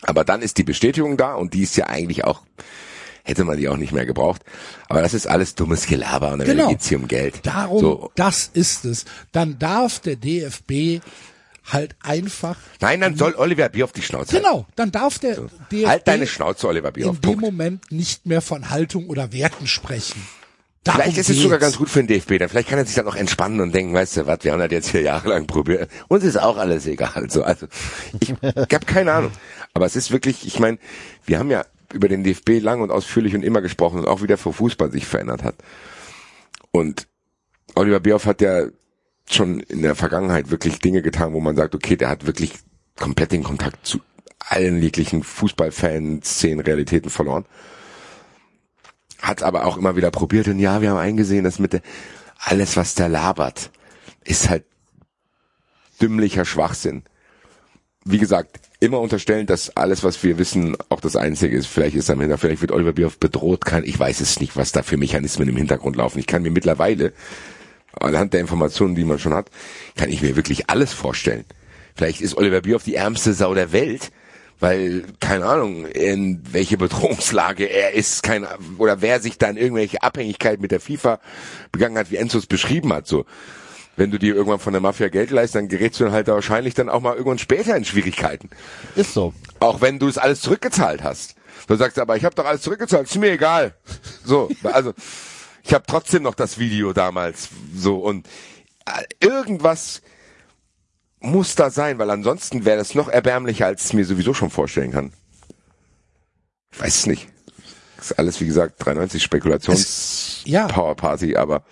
Aber 0.03 0.23
dann 0.23 0.41
ist 0.41 0.57
die 0.57 0.63
Bestätigung 0.63 1.17
da 1.17 1.34
und 1.36 1.53
die 1.53 1.63
ist 1.63 1.75
ja 1.75 1.88
eigentlich 1.88 2.23
auch, 2.23 2.41
hätte 3.23 3.43
man 3.45 3.57
die 3.57 3.67
auch 3.67 3.78
nicht 3.78 3.91
mehr 3.93 4.05
gebraucht. 4.05 4.43
Aber 4.89 5.01
das 5.01 5.13
ist 5.13 5.28
alles 5.28 5.55
dummes 5.55 5.88
Gelaber 5.88 6.34
und 6.34 6.41
am 6.41 6.47
Genau. 6.47 6.69
Geht's 6.69 6.88
hier 6.88 6.99
um 6.99 7.07
Geld. 7.07 7.45
Darum, 7.45 7.80
So. 7.80 8.11
das 8.15 8.49
ist 8.53 8.86
es. 8.86 9.05
Dann 9.32 9.57
darf 9.59 9.99
der 9.99 10.15
DFB 10.15 11.01
halt 11.65 11.95
einfach, 12.01 12.57
Nein, 12.80 13.01
dann 13.01 13.17
soll 13.17 13.34
Oliver 13.36 13.67
Bier 13.69 13.84
auf 13.86 13.91
die 13.91 14.01
Schnauze 14.01 14.32
halten. 14.34 14.45
genau, 14.45 14.65
dann 14.78 14.91
darf 14.91 15.19
der 15.19 15.36
DFB 15.71 15.86
Halt 15.88 16.07
deine 16.07 16.25
Schnauze, 16.28 16.67
Oliver 16.67 16.91
Bier 16.91 17.05
in 17.05 17.09
auf. 17.09 17.17
dem 17.17 17.21
Punkt. 17.21 17.41
Moment 17.41 17.91
nicht 17.91 18.25
mehr 18.25 18.41
von 18.41 18.69
Haltung 18.69 19.07
oder 19.09 19.34
Werten 19.34 19.67
sprechen. 19.67 20.21
Darum 20.88 21.01
Vielleicht 21.01 21.17
ist 21.17 21.29
es 21.29 21.38
sogar 21.38 21.59
geht's. 21.59 21.71
ganz 21.71 21.77
gut 21.77 21.89
für 21.89 22.01
den 22.01 22.07
DFB. 22.07 22.39
Dann 22.39 22.47
vielleicht 22.47 22.69
kann 22.69 22.79
er 22.79 22.85
sich 22.85 22.95
dann 22.95 23.05
noch 23.05 23.15
entspannen 23.15 23.59
und 23.59 23.75
denken, 23.75 23.93
weißt 23.93 24.17
du 24.17 24.27
was, 24.27 24.39
wir 24.43 24.53
haben 24.53 24.59
das 24.59 24.71
jetzt 24.71 24.89
hier 24.89 25.01
jahrelang 25.01 25.45
probiert. 25.45 25.89
Uns 26.07 26.23
ist 26.23 26.38
auch 26.38 26.55
alles 26.55 26.88
egal. 26.88 27.29
So, 27.29 27.43
also 27.43 27.67
ich, 28.21 28.29
ich 28.29 28.39
habe 28.41 28.85
keine 28.85 29.11
Ahnung. 29.11 29.31
Aber 29.73 29.85
es 29.85 29.97
ist 29.97 30.11
wirklich, 30.11 30.47
ich 30.47 30.59
meine, 30.59 30.77
wir 31.25 31.39
haben 31.39 31.51
ja 31.51 31.65
über 31.93 32.07
den 32.07 32.23
DFB 32.23 32.61
lang 32.61 32.79
und 32.81 32.91
ausführlich 32.91 33.35
und 33.35 33.43
immer 33.43 33.61
gesprochen 33.61 33.99
und 33.99 34.07
auch 34.07 34.21
wie 34.21 34.27
der 34.27 34.38
vor 34.38 34.53
Fußball 34.53 34.91
sich 34.91 35.05
verändert 35.05 35.43
hat. 35.43 35.55
Und 36.71 37.07
Oliver 37.75 37.99
Bierhoff 37.99 38.25
hat 38.25 38.39
ja 38.41 38.67
schon 39.29 39.59
in 39.59 39.81
der 39.81 39.95
Vergangenheit 39.95 40.51
wirklich 40.51 40.79
Dinge 40.79 41.01
getan, 41.01 41.33
wo 41.33 41.41
man 41.41 41.57
sagt, 41.57 41.75
okay, 41.75 41.97
der 41.97 42.07
hat 42.09 42.25
wirklich 42.25 42.53
komplett 42.97 43.33
den 43.33 43.43
Kontakt 43.43 43.85
zu 43.85 43.99
allen 44.39 44.81
jeglichen 44.81 45.23
Fußballfans-Szenen, 45.23 46.61
Realitäten 46.61 47.09
verloren. 47.09 47.45
Hat 49.22 49.43
aber 49.43 49.65
auch 49.65 49.78
immer 49.78 49.95
wieder 49.95 50.11
probiert 50.11 50.47
und 50.47 50.59
ja, 50.59 50.82
wir 50.82 50.91
haben 50.91 50.97
eingesehen, 50.97 51.43
dass 51.43 51.59
mit 51.59 51.74
der, 51.74 51.82
alles, 52.39 52.78
was 52.78 52.95
der 52.95 53.09
labert, 53.09 53.72
ist 54.24 54.49
halt 54.49 54.65
dümmlicher 56.01 56.45
Schwachsinn. 56.45 57.03
Wie 58.05 58.20
gesagt, 58.20 58.59
immer 58.80 58.99
unterstellen, 58.99 59.47
dass 59.47 59.76
alles, 59.76 60.03
was 60.03 60.22
wir 60.24 60.38
wissen, 60.38 60.78
auch 60.89 61.01
das 61.01 61.15
Einzige 61.15 61.57
ist. 61.57 61.68
Vielleicht 61.68 61.95
ist 61.95 62.09
am 62.09 62.20
Hintergrund, 62.20 62.41
vielleicht 62.41 62.61
wird 62.61 62.72
Oliver 62.72 62.93
Bierhoff 62.93 63.18
bedroht, 63.18 63.65
kann, 63.65 63.84
ich 63.84 63.99
weiß 63.99 64.22
es 64.22 64.39
nicht, 64.39 64.55
was 64.55 64.72
da 64.72 64.84
für 64.84 64.97
Mechanismen 64.97 65.49
im 65.49 65.57
Hintergrund 65.57 65.95
laufen. 65.95 66.20
Ich 66.20 66.28
kann 66.28 66.43
mir 66.43 66.51
mittlerweile, 66.51 67.13
anhand 67.99 68.34
der 68.34 68.41
Informationen, 68.41 68.95
die 68.95 69.03
man 69.03 69.20
schon 69.20 69.34
hat, 69.34 69.49
kann 69.95 70.09
ich 70.09 70.22
mir 70.22 70.36
wirklich 70.36 70.70
alles 70.70 70.93
vorstellen. 70.93 71.45
Vielleicht 71.95 72.22
ist 72.22 72.38
Oliver 72.38 72.61
Bierhoff 72.61 72.84
die 72.84 72.95
ärmste 72.95 73.34
Sau 73.34 73.55
der 73.55 73.72
Welt, 73.72 74.11
weil, 74.60 75.03
keine 75.20 75.45
Ahnung, 75.45 75.86
in 75.86 76.41
welche 76.51 76.78
Bedrohungslage 76.78 77.66
er 77.66 77.93
ist, 77.93 78.24
kein, 78.24 78.47
oder 78.78 79.01
wer 79.01 79.20
sich 79.20 79.38
dann 79.38 79.58
irgendwelche 79.58 80.01
Abhängigkeit 80.01 80.60
mit 80.60 80.72
der 80.72 80.80
FIFA 80.80 81.20
begangen 81.72 81.97
hat, 81.97 82.12
wie 82.12 82.18
Enzo 82.18 82.38
es 82.38 82.47
beschrieben 82.47 82.91
hat, 82.93 83.08
so. 83.08 83.26
Wenn 83.95 84.12
du 84.12 84.20
dir 84.20 84.36
irgendwann 84.36 84.60
von 84.60 84.74
der 84.74 84.82
Mafia 84.82 85.10
Geld 85.10 85.32
leist, 85.32 85.55
dann 85.55 85.70
gerätst 85.70 85.99
du 85.99 86.03
dann 86.03 86.14
halt 86.14 86.28
wahrscheinlich 86.28 86.76
dann 86.76 86.88
auch 86.88 87.01
mal 87.01 87.14
irgendwann 87.14 87.39
später 87.39 87.76
in 87.76 87.84
Schwierigkeiten. 87.84 88.51
Ist 88.95 89.14
so. 89.16 89.34
Auch 89.60 89.82
wenn 89.82 89.97
du 89.97 90.08
es 90.08 90.20
alles 90.20 90.41
zurückgezahlt 90.41 91.03
hast. 91.03 91.34
Du 91.68 91.76
sagst 91.76 91.97
aber, 91.97 92.16
ich 92.16 92.24
habe 92.24 92.36
doch 92.36 92.45
alles 92.45 92.62
zurückgezahlt, 92.62 93.08
ist 93.08 93.18
mir 93.18 93.32
egal. 93.32 93.74
So, 94.24 94.49
also 94.64 94.93
ich 95.64 95.74
habe 95.74 95.84
trotzdem 95.88 96.24
noch 96.24 96.36
das 96.36 96.60
Video 96.60 96.93
damals 96.93 97.49
so 97.76 97.97
und 97.97 98.28
äh, 98.86 99.26
irgendwas 99.26 100.03
muss 101.20 101.55
da 101.55 101.70
sein, 101.70 101.97
weil 101.97 102.09
ansonsten 102.09 102.65
wäre 102.65 102.78
das 102.78 102.95
noch 102.95 103.07
erbärmlicher, 103.07 103.65
als 103.65 103.82
ich 103.82 103.88
es 103.88 103.93
mir 103.93 104.05
sowieso 104.05 104.34
schon 104.34 104.49
vorstellen 104.49 104.91
kann. 104.91 105.11
Ich 106.72 106.80
weiß 106.80 106.95
es 106.95 107.05
nicht. 107.07 107.28
Das 107.97 108.11
ist 108.11 108.20
alles, 108.20 108.39
wie 108.39 108.45
gesagt, 108.45 108.76
93 108.86 109.24
Spekulations 109.24 110.41
ja. 110.45 110.68
Power 110.68 110.95
Party, 110.95 111.36
aber 111.36 111.63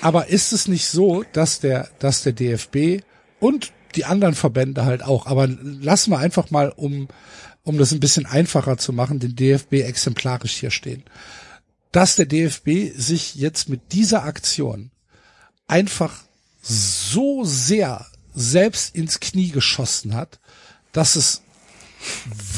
Aber 0.00 0.28
ist 0.28 0.52
es 0.52 0.68
nicht 0.68 0.88
so, 0.88 1.24
dass 1.32 1.60
der, 1.60 1.88
dass 1.98 2.22
der 2.22 2.32
DFB 2.32 3.02
und 3.38 3.72
die 3.94 4.04
anderen 4.04 4.34
Verbände 4.34 4.84
halt 4.84 5.02
auch, 5.02 5.26
aber 5.26 5.46
lassen 5.46 6.10
wir 6.10 6.18
einfach 6.18 6.50
mal, 6.50 6.70
um, 6.70 7.08
um 7.62 7.76
das 7.76 7.92
ein 7.92 8.00
bisschen 8.00 8.24
einfacher 8.24 8.78
zu 8.78 8.92
machen, 8.92 9.18
den 9.18 9.36
DFB 9.36 9.74
exemplarisch 9.74 10.54
hier 10.54 10.70
stehen. 10.70 11.02
Dass 11.92 12.16
der 12.16 12.26
DFB 12.26 12.96
sich 12.96 13.34
jetzt 13.34 13.68
mit 13.68 13.92
dieser 13.92 14.24
Aktion 14.24 14.90
einfach 15.66 16.22
so 16.62 17.44
sehr 17.44 18.06
selbst 18.40 18.94
ins 18.94 19.20
Knie 19.20 19.50
geschossen 19.50 20.14
hat, 20.14 20.40
dass 20.92 21.16
es 21.16 21.42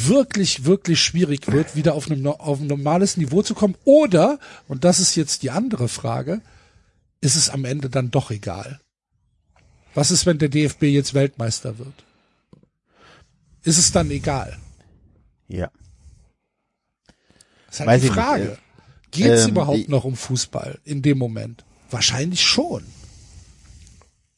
wirklich, 0.05 0.65
wirklich 0.65 1.01
schwierig 1.01 1.51
wird, 1.51 1.75
wieder 1.75 1.95
auf, 1.95 2.11
einem, 2.11 2.27
auf 2.27 2.61
ein 2.61 2.67
normales 2.67 3.17
Niveau 3.17 3.43
zu 3.43 3.55
kommen. 3.55 3.77
Oder, 3.85 4.39
und 4.69 4.85
das 4.85 5.01
ist 5.01 5.17
jetzt 5.17 5.43
die 5.43 5.51
andere 5.51 5.89
Frage, 5.89 6.41
ist 7.21 7.37
es 7.37 7.51
am 7.51 7.65
Ende 7.65 7.91
dann 7.91 8.11
doch 8.11 8.31
egal. 8.31 8.81
Was 9.95 10.11
ist, 10.11 10.27
wenn 10.27 10.39
der 10.39 10.49
DFB 10.49 10.85
jetzt 10.85 11.15
Weltmeister 11.15 11.79
wird? 11.79 12.05
Ist 13.65 13.79
es 13.79 13.93
dann 13.93 14.11
egal? 14.11 14.59
Ja. 15.49 15.71
Das 17.67 17.75
ist 17.75 17.81
halt 17.81 17.89
Weiß 17.89 18.03
die 18.03 18.09
Frage. 18.09 18.59
Geht 19.11 19.27
es 19.27 19.45
ähm, 19.45 19.51
überhaupt 19.51 19.89
noch 19.89 20.05
um 20.05 20.17
Fußball 20.17 20.81
in 20.85 21.03
dem 21.03 21.19
Moment? 21.19 21.65
Wahrscheinlich 21.91 22.43
schon. 22.43 22.85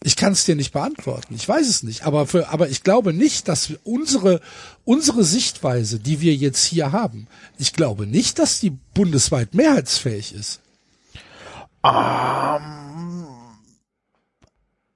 Ich 0.07 0.17
kann 0.17 0.35
es 0.35 0.45
dir 0.45 0.55
nicht 0.55 0.75
beantworten. 0.75 1.35
Ich 1.35 1.49
weiß 1.49 1.67
es 1.67 1.83
nicht. 1.83 2.05
Aber 2.05 2.27
für, 2.27 2.51
aber 2.51 2.69
ich 2.69 2.83
glaube 2.83 3.15
nicht, 3.15 3.49
dass 3.49 3.73
unsere, 3.85 4.43
unsere 4.85 5.25
Sichtweise, 5.25 5.99
die 5.99 6.21
wir 6.21 6.35
jetzt 6.35 6.63
hier 6.63 6.93
haben, 6.93 7.27
ich 7.57 7.73
glaube 7.73 8.07
nicht, 8.07 8.39
dass 8.39 8.61
die 8.61 8.69
bundesweit 8.69 9.55
mehrheitsfähig 9.55 10.35
ist. 10.35 10.61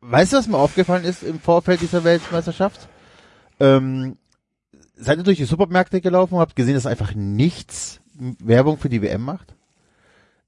Weißt 0.01 0.33
du, 0.35 0.37
was 0.37 0.47
mir 0.47 0.59
aufgefallen 0.59 1.05
ist 1.05 1.23
im 1.23 1.41
Vorfeld 1.41 1.81
dieser 1.81 2.05
Weltmeisterschaft? 2.05 2.87
Ähm, 3.61 4.19
seid 4.95 5.17
ihr 5.17 5.25
durch 5.25 5.39
die 5.39 5.45
Supermärkte 5.45 6.03
gelaufen 6.03 6.35
und 6.35 6.41
habt 6.41 6.55
gesehen, 6.55 6.75
dass 6.75 6.85
einfach 6.85 7.15
nichts 7.15 8.01
Werbung 8.13 8.77
für 8.77 8.91
die 8.91 9.01
WM 9.01 9.23
macht? 9.23 9.55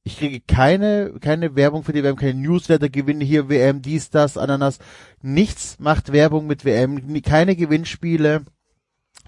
Ich 0.02 0.16
kriege 0.16 0.40
keine, 0.40 1.12
keine 1.20 1.56
Werbung 1.56 1.84
für 1.84 1.92
die 1.92 2.02
WM, 2.02 2.16
keine 2.16 2.40
Newsletter, 2.40 2.88
Gewinne 2.88 3.24
hier, 3.24 3.50
WM, 3.50 3.82
dies, 3.82 4.08
das, 4.08 4.38
Ananas. 4.38 4.78
Nichts 5.20 5.78
macht 5.78 6.12
Werbung 6.12 6.46
mit 6.46 6.64
WM, 6.64 7.22
keine 7.22 7.54
Gewinnspiele. 7.54 8.44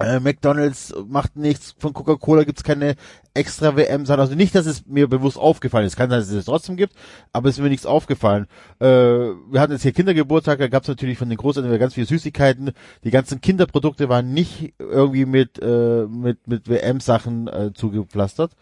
Äh, 0.00 0.20
McDonalds 0.20 0.94
macht 1.06 1.36
nichts, 1.36 1.74
von 1.78 1.92
Coca-Cola 1.92 2.44
gibt's 2.44 2.64
keine 2.64 2.96
extra 3.34 3.76
WM-Sachen. 3.76 4.20
Also 4.20 4.34
nicht, 4.34 4.54
dass 4.54 4.64
es 4.64 4.86
mir 4.86 5.06
bewusst 5.08 5.36
aufgefallen 5.36 5.86
ist. 5.86 5.96
Kann 5.96 6.08
sein, 6.08 6.20
dass 6.20 6.28
es 6.28 6.34
es 6.34 6.44
trotzdem 6.46 6.76
gibt, 6.76 6.94
aber 7.34 7.50
es 7.50 7.58
ist 7.58 7.62
mir 7.62 7.68
nichts 7.68 7.84
aufgefallen. 7.84 8.46
Äh, 8.80 8.86
wir 8.86 9.60
hatten 9.60 9.72
jetzt 9.72 9.82
hier 9.82 9.92
Kindergeburtstag, 9.92 10.58
da 10.58 10.68
gab's 10.68 10.88
natürlich 10.88 11.18
von 11.18 11.28
den 11.28 11.36
Großeltern 11.36 11.78
ganz 11.78 11.92
viele 11.92 12.06
Süßigkeiten. 12.06 12.72
Die 13.04 13.10
ganzen 13.10 13.42
Kinderprodukte 13.42 14.08
waren 14.08 14.32
nicht 14.32 14.72
irgendwie 14.78 15.26
mit, 15.26 15.60
äh, 15.60 16.06
mit, 16.06 16.48
mit 16.48 16.68
WM-Sachen 16.68 17.48
äh, 17.48 17.72
zugepflastert. 17.74 18.52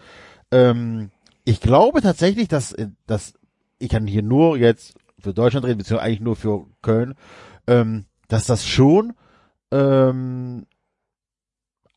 Ähm, 0.50 1.10
ich 1.44 1.60
glaube 1.60 2.02
tatsächlich, 2.02 2.48
dass, 2.48 2.72
äh, 2.72 2.88
dass 3.06 3.34
ich 3.78 3.88
kann 3.88 4.06
hier 4.06 4.22
nur 4.22 4.56
jetzt 4.56 4.94
für 5.18 5.34
Deutschland 5.34 5.66
reden, 5.66 5.78
beziehungsweise 5.78 6.06
eigentlich 6.06 6.20
nur 6.20 6.36
für 6.36 6.66
Köln, 6.82 7.14
ähm, 7.66 8.06
dass 8.28 8.46
das 8.46 8.66
schon 8.66 9.14
ähm, 9.70 10.66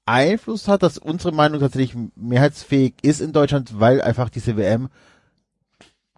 Einfluss 0.06 0.68
hat, 0.68 0.84
dass 0.84 0.98
unsere 0.98 1.34
Meinung 1.34 1.60
tatsächlich 1.60 1.96
mehrheitsfähig 2.16 2.96
ist 3.02 3.22
in 3.22 3.32
Deutschland, 3.32 3.80
weil 3.80 4.02
einfach 4.02 4.30
diese 4.30 4.58
WM 4.58 4.90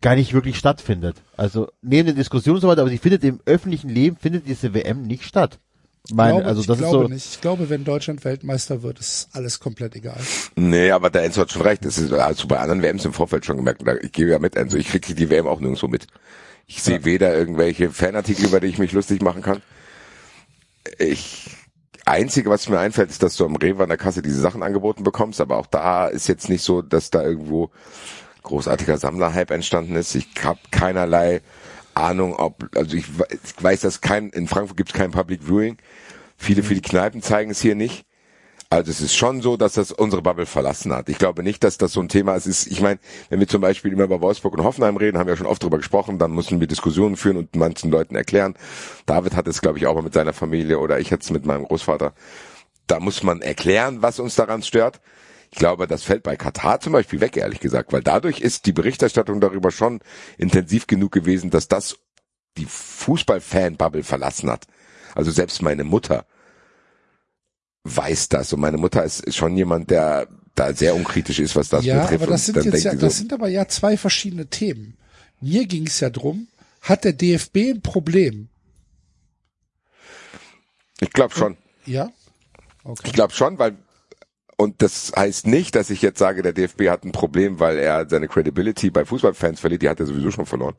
gar 0.02 0.16
nicht 0.16 0.34
wirklich 0.34 0.58
stattfindet. 0.58 1.22
Also 1.38 1.70
neben 1.82 2.08
der 2.08 2.16
Diskussion 2.16 2.56
und 2.56 2.62
so 2.62 2.68
weiter, 2.68 2.82
aber 2.82 2.90
sie 2.90 2.98
findet 2.98 3.24
im 3.24 3.40
öffentlichen 3.46 3.90
Leben, 3.90 4.18
findet 4.18 4.48
diese 4.48 4.74
WM 4.74 5.04
nicht 5.04 5.24
statt. 5.24 5.60
Mein, 6.14 6.36
glaube, 6.36 6.46
also 6.46 6.62
ich 6.62 6.68
das 6.68 6.78
ist 6.78 6.82
glaube 6.82 7.08
so, 7.08 7.14
nicht. 7.14 7.26
Ich 7.26 7.42
glaube, 7.42 7.70
wenn 7.70 7.84
Deutschland 7.84 8.24
Weltmeister 8.24 8.84
wird, 8.84 9.00
ist 9.00 9.30
alles 9.34 9.60
komplett 9.60 9.96
egal. 9.96 10.20
Nee, 10.56 10.92
aber 10.92 11.10
der 11.10 11.24
Enzo 11.24 11.42
hat 11.42 11.52
schon 11.52 11.64
recht. 11.64 11.84
Das 11.84 11.98
ist 11.98 12.14
also 12.14 12.48
bei 12.48 12.60
anderen 12.60 12.82
WMs 12.82 13.06
im 13.06 13.14
Vorfeld 13.14 13.46
schon 13.46 13.58
gemerkt. 13.58 13.84
Ich 14.04 14.12
gebe 14.12 14.32
ja 14.32 14.40
mit, 14.40 14.56
Enzo. 14.56 14.78
Ich 14.78 14.88
kriege 14.88 15.16
die 15.16 15.30
WM 15.30 15.48
auch 15.48 15.60
nirgendwo 15.60 15.88
mit. 15.88 16.08
Ich 16.68 16.82
sehe 16.82 17.06
weder 17.06 17.36
irgendwelche 17.36 17.92
Fanartikel, 17.92 18.46
über 18.46 18.60
die 18.60 18.68
ich 18.68 18.78
mich 18.78 18.92
lustig 18.92 19.22
machen 19.22 19.42
kann. 19.42 19.62
Ich 20.98 21.50
Einzige, 22.06 22.52
was 22.52 22.70
mir 22.70 22.78
einfällt, 22.78 23.10
ist, 23.10 23.24
dass 23.24 23.36
du 23.36 23.46
am 23.46 23.56
Rewe 23.56 23.82
an 23.82 23.90
der 23.90 23.98
Kasse 23.98 24.22
diese 24.22 24.40
Sachen 24.40 24.62
angeboten 24.62 25.04
bekommst, 25.04 25.42
aber 25.42 25.58
auch 25.58 25.66
da 25.66 26.08
ist 26.08 26.28
jetzt 26.28 26.50
nicht 26.50 26.62
so, 26.62 26.84
dass 26.84 27.10
da 27.10 27.24
irgendwo 27.24 27.72
großartiger 28.44 29.00
Sammlerhype 29.00 29.56
entstanden 29.56 29.96
ist. 29.96 30.14
Ich 30.14 30.28
habe 30.44 30.60
keinerlei 30.70 31.42
Ahnung, 31.96 32.36
ob, 32.36 32.70
also 32.76 32.96
ich, 32.96 33.06
ich 33.08 33.64
weiß, 33.64 33.82
dass 33.82 34.02
kein, 34.02 34.30
in 34.30 34.48
Frankfurt 34.48 34.78
gibt 34.78 34.90
es 34.90 34.96
kein 34.96 35.12
Public 35.12 35.44
Viewing. 35.44 35.78
Viele, 36.38 36.64
viele 36.64 36.82
Kneipen 36.82 37.22
zeigen 37.22 37.52
es 37.52 37.62
hier 37.62 37.76
nicht. 37.76 38.06
Also 38.70 38.92
es 38.92 39.00
ist 39.00 39.16
schon 39.16 39.42
so, 39.42 39.58
dass 39.58 39.74
das 39.74 39.92
unsere 39.92 40.22
Bubble 40.22 40.46
verlassen 40.46 40.92
hat. 40.92 41.08
Ich 41.08 41.18
glaube 41.18 41.44
nicht, 41.44 41.64
dass 41.64 41.78
das 41.78 41.94
so 41.94 42.02
ein 42.02 42.10
Thema 42.10 42.36
ist. 42.36 42.68
ich 42.68 42.82
meine, 42.82 43.00
wenn 43.30 43.40
wir 43.40 43.48
zum 43.48 43.62
Beispiel 43.62 43.94
immer 43.94 44.04
über 44.04 44.22
Wolfsburg 44.22 44.58
und 44.58 44.64
Hoffenheim 44.64 44.98
reden, 44.98 45.18
haben 45.18 45.28
wir 45.28 45.34
ja 45.34 45.38
schon 45.38 45.46
oft 45.46 45.62
drüber 45.62 45.78
gesprochen, 45.78 46.18
dann 46.18 46.32
müssen 46.32 46.60
wir 46.60 46.68
Diskussionen 46.68 47.16
führen 47.16 47.38
und 47.38 47.56
manchen 47.56 47.92
Leuten 47.92 48.16
erklären. 48.16 48.56
David 49.06 49.36
hat 49.36 49.48
es, 49.48 49.62
glaube 49.62 49.78
ich, 49.78 49.86
auch 49.86 49.94
mal 49.94 50.02
mit 50.02 50.14
seiner 50.14 50.34
Familie 50.34 50.80
oder 50.80 51.00
ich 51.00 51.10
jetzt 51.10 51.30
mit 51.30 51.46
meinem 51.46 51.64
Großvater. 51.64 52.14
Da 52.88 53.00
muss 53.00 53.24
man 53.24 53.42
erklären, 53.42 54.02
was 54.02 54.20
uns 54.20 54.36
daran 54.36 54.64
stört. 54.64 55.00
Ich 55.56 55.60
glaube, 55.60 55.88
das 55.88 56.04
fällt 56.04 56.24
bei 56.24 56.36
Katar 56.36 56.82
zum 56.82 56.92
Beispiel 56.92 57.22
weg, 57.22 57.38
ehrlich 57.38 57.62
gesagt, 57.62 57.94
weil 57.94 58.04
dadurch 58.04 58.42
ist 58.42 58.66
die 58.66 58.74
Berichterstattung 58.74 59.40
darüber 59.40 59.72
schon 59.72 60.02
intensiv 60.38 60.86
genug 60.86 61.14
gewesen, 61.14 61.50
dass 61.50 61.70
das 61.70 61.96
die 62.58 62.66
Fußballfan-Bubble 62.66 64.04
verlassen 64.04 64.52
hat. 64.52 64.68
Also 65.14 65.32
selbst 65.32 65.62
meine 65.62 65.86
Mutter 65.86 66.26
weiß 67.86 68.28
das 68.28 68.52
und 68.52 68.60
meine 68.60 68.76
Mutter 68.76 69.06
ist 69.06 69.34
schon 69.34 69.56
jemand, 69.56 69.92
der 69.92 70.28
da 70.56 70.74
sehr 70.74 70.94
unkritisch 70.94 71.40
ist, 71.40 71.56
was 71.56 71.70
das 71.70 71.86
ja, 71.86 72.02
betrifft. 72.02 72.24
aber 72.24 72.32
das 72.34 72.48
sind 72.48 72.58
jetzt 72.58 72.84
ja, 72.84 72.92
die 72.92 72.98
das 72.98 73.14
so, 73.14 73.20
sind 73.20 73.32
aber 73.32 73.48
ja 73.48 73.66
zwei 73.70 73.96
verschiedene 73.96 74.48
Themen. 74.48 74.98
Mir 75.40 75.68
ging 75.68 75.88
es 75.88 76.02
ja 76.02 76.10
drum, 76.10 76.50
hat 76.82 77.06
der 77.06 77.14
DFB 77.14 77.56
ein 77.76 77.82
Problem? 77.82 78.50
ich 81.00 81.12
glaube 81.12 81.34
schon. 81.34 81.56
Ja? 81.86 82.12
Okay. 82.84 83.04
Ich 83.06 83.14
glaube 83.14 83.34
schon, 83.34 83.58
weil 83.58 83.78
und 84.58 84.82
das 84.82 85.12
heißt 85.16 85.48
nicht, 85.48 85.76
dass 85.76 85.90
ich 85.90 86.02
jetzt 86.02 86.20
sage, 86.20 86.42
der 86.42 86.54
DFB 86.54 86.90
hat 86.90 87.04
ein 87.04 87.12
Problem, 87.12 87.60
weil 87.60 87.78
er 87.78 88.08
seine 88.10 88.28
Credibility 88.28 88.90
bei 88.90 89.06
Fußballfans 89.06 89.60
verliert, 89.60 89.82
die 89.82 89.90
hat 89.90 90.00
er 90.00 90.06
sowieso 90.06 90.32
schon 90.32 90.46
verloren. 90.46 90.76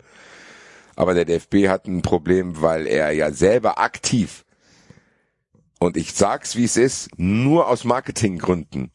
Aber 0.94 1.12
der 1.12 1.26
DFB 1.26 1.68
hat 1.68 1.86
ein 1.86 2.00
Problem, 2.02 2.62
weil 2.62 2.86
er 2.86 3.12
ja 3.12 3.30
selber 3.30 3.78
aktiv 3.78 4.46
und 5.78 5.96
ich 5.96 6.14
sag's 6.14 6.56
wie 6.56 6.64
es 6.64 6.76
ist, 6.76 7.10
nur 7.18 7.68
aus 7.68 7.84
Marketinggründen 7.84 8.90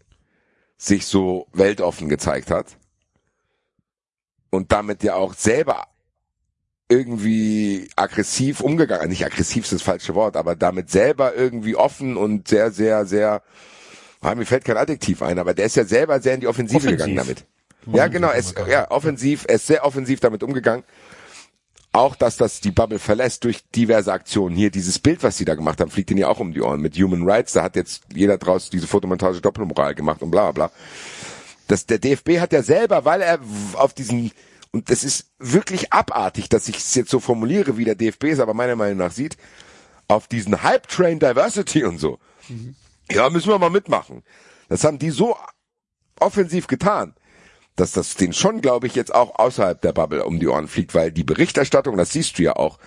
sich 0.78 1.06
so 1.06 1.48
weltoffen 1.54 2.10
gezeigt 2.10 2.50
hat 2.50 2.78
und 4.50 4.72
damit 4.72 5.04
ja 5.04 5.14
auch 5.14 5.36
selber 5.36 5.86
irgendwie 6.90 7.90
aggressiv 7.96 8.62
umgegangen, 8.62 9.10
nicht 9.10 9.26
aggressiv 9.26 9.64
ist 9.64 9.74
das 9.74 9.82
falsche 9.82 10.16
Wort, 10.16 10.36
aber 10.36 10.56
damit 10.56 10.90
selber 10.90 11.36
irgendwie 11.36 11.76
offen 11.76 12.18
und 12.18 12.48
sehr, 12.48 12.72
sehr, 12.72 13.06
sehr, 13.06 13.44
ah, 14.22 14.36
mir 14.36 14.46
fällt 14.46 14.66
kein 14.66 14.78
Adjektiv 14.78 15.22
ein, 15.22 15.40
aber 15.40 15.54
der 15.54 15.66
ist 15.66 15.76
ja 15.76 15.86
selber 15.86 16.22
sehr 16.22 16.36
in 16.36 16.42
die 16.42 16.48
Offensive 16.48 16.78
Offensiv. 16.78 16.98
gegangen 16.98 17.16
damit. 17.16 17.46
Ja, 17.92 18.08
genau, 18.08 18.30
es, 18.32 18.54
ja, 18.70 18.90
offensiv, 18.92 19.46
er 19.48 19.56
ist 19.56 19.68
sehr 19.68 19.86
offensiv 19.86 20.20
damit 20.20 20.44
umgegangen. 20.44 20.84
Auch, 21.94 22.16
dass 22.16 22.38
das 22.38 22.62
die 22.62 22.72
Bubble 22.72 23.00
verlässt 23.00 23.44
durch 23.44 23.68
diverse 23.76 24.14
Aktionen. 24.14 24.56
Hier, 24.56 24.72
dieses 24.72 25.00
Bild, 25.00 25.24
was 25.24 25.38
sie 25.38 25.44
da 25.44 25.56
gemacht 25.56 25.82
haben, 25.82 25.92
fliegt 25.92 26.10
ihnen 26.12 26.20
ja 26.20 26.30
auch 26.30 26.40
um 26.40 26.54
die 26.54 26.62
Ohren 26.62 26.80
mit 26.80 26.96
Human 26.96 27.30
Rights. 27.30 27.54
Da 27.54 27.64
hat 27.64 27.76
jetzt 27.76 28.04
jeder 28.14 28.38
draus 28.38 28.70
diese 28.70 28.88
Fotomontage 28.88 29.42
Doppelmoral 29.42 29.94
gemacht 29.94 30.22
und 30.22 30.32
bla 30.32 30.52
bla 30.52 30.68
bla. 30.68 30.78
Das, 31.68 31.86
der 31.86 32.00
DFB 32.00 32.40
hat 32.40 32.54
ja 32.54 32.64
selber, 32.64 33.04
weil 33.04 33.22
er 33.22 33.40
auf 33.74 33.94
diesen, 33.94 34.32
und 34.72 34.90
das 34.90 35.04
ist 35.04 35.32
wirklich 35.40 35.92
abartig, 35.92 36.48
dass 36.48 36.70
ich 36.70 36.78
es 36.78 36.96
jetzt 36.96 37.10
so 37.10 37.20
formuliere, 37.20 37.78
wie 37.78 37.86
der 37.86 37.96
DFB 37.96 38.26
es 38.26 38.40
aber 38.40 38.54
meiner 38.54 38.78
Meinung 38.78 38.98
nach 38.98 39.12
sieht, 39.12 39.36
auf 40.08 40.28
diesen 40.28 40.64
Hype 40.64 40.88
Train 40.88 41.20
Diversity 41.20 41.84
und 41.84 41.98
so. 41.98 42.20
Ja, 43.14 43.30
müssen 43.30 43.50
wir 43.50 43.60
mal 43.60 43.70
mitmachen. 43.70 44.24
Das 44.70 44.84
haben 44.84 45.00
die 45.00 45.10
so 45.10 45.38
offensiv 46.20 46.68
getan, 46.68 47.14
dass 47.76 47.92
das 47.92 48.16
den 48.16 48.34
schon, 48.34 48.62
glaube 48.62 48.88
ich, 48.88 48.96
jetzt 48.96 49.14
auch 49.14 49.38
außerhalb 49.38 49.82
der 49.82 49.94
Bubble 49.94 50.26
um 50.26 50.40
die 50.40 50.48
Ohren 50.48 50.68
fliegt, 50.68 50.94
weil 50.94 51.12
die 51.12 51.24
Berichterstattung, 51.24 51.98
das 51.98 52.12
siehst 52.12 52.38
du 52.38 52.44
ja 52.44 52.56
auch, 52.56 52.80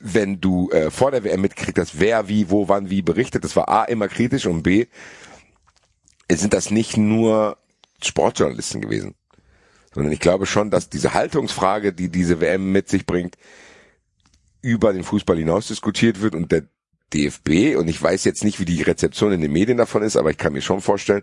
wenn 0.00 0.40
du 0.40 0.70
äh, 0.70 0.90
vor 0.90 1.10
der 1.10 1.24
WM 1.24 1.40
mitgekriegt 1.40 1.78
hast, 1.78 1.98
wer 1.98 2.28
wie, 2.28 2.50
wo, 2.50 2.68
wann, 2.68 2.90
wie 2.90 3.02
berichtet, 3.02 3.44
das 3.44 3.56
war 3.56 3.68
A 3.68 3.84
immer 3.84 4.08
kritisch 4.08 4.46
und 4.46 4.62
B 4.62 4.86
sind 6.30 6.54
das 6.54 6.70
nicht 6.70 6.96
nur 6.96 7.58
Sportjournalisten 8.02 8.80
gewesen, 8.80 9.14
sondern 9.94 10.12
ich 10.12 10.20
glaube 10.20 10.46
schon, 10.46 10.70
dass 10.70 10.88
diese 10.88 11.14
Haltungsfrage, 11.14 11.92
die 11.92 12.08
diese 12.08 12.40
WM 12.40 12.72
mit 12.72 12.88
sich 12.88 13.06
bringt, 13.06 13.36
über 14.60 14.92
den 14.92 15.04
Fußball 15.04 15.36
hinaus 15.36 15.68
diskutiert 15.68 16.20
wird 16.20 16.34
und 16.34 16.50
der 16.50 16.64
DFB, 17.14 17.76
und 17.78 17.88
ich 17.88 18.02
weiß 18.02 18.24
jetzt 18.24 18.44
nicht, 18.44 18.58
wie 18.58 18.64
die 18.64 18.82
Rezeption 18.82 19.32
in 19.32 19.40
den 19.40 19.52
Medien 19.52 19.78
davon 19.78 20.02
ist, 20.02 20.16
aber 20.16 20.30
ich 20.30 20.38
kann 20.38 20.52
mir 20.52 20.62
schon 20.62 20.80
vorstellen, 20.80 21.22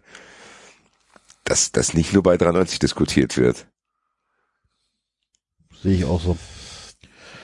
dass 1.43 1.71
das 1.71 1.93
nicht 1.93 2.13
nur 2.13 2.23
bei 2.23 2.37
93 2.37 2.79
diskutiert 2.79 3.37
wird. 3.37 3.67
Sehe 5.83 5.95
ich 5.95 6.05
auch 6.05 6.21
so. 6.21 6.37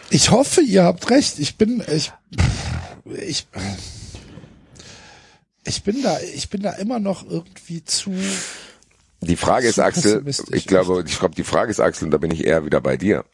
Ich 0.09 0.31
hoffe, 0.31 0.61
ihr 0.61 0.83
habt 0.83 1.09
recht. 1.09 1.39
Ich 1.39 1.57
bin, 1.57 1.83
ich, 1.91 2.13
ich, 3.05 3.47
ich 5.65 5.83
bin 5.83 6.01
da, 6.01 6.19
ich 6.21 6.49
bin 6.49 6.61
da 6.61 6.71
immer 6.73 6.99
noch 6.99 7.29
irgendwie 7.29 7.83
zu, 7.83 8.13
Die 9.21 9.35
Frage 9.35 9.67
ist, 9.67 9.79
Axel, 9.79 10.23
ich 10.51 10.67
glaube, 10.67 11.03
ich 11.05 11.19
glaube, 11.19 11.35
die 11.35 11.43
Frage 11.43 11.71
ist, 11.71 11.79
Axel, 11.79 12.05
und 12.05 12.11
da 12.11 12.17
bin 12.17 12.31
ich 12.31 12.45
eher 12.45 12.65
wieder 12.65 12.79
bei 12.79 12.97
dir. 12.97 13.25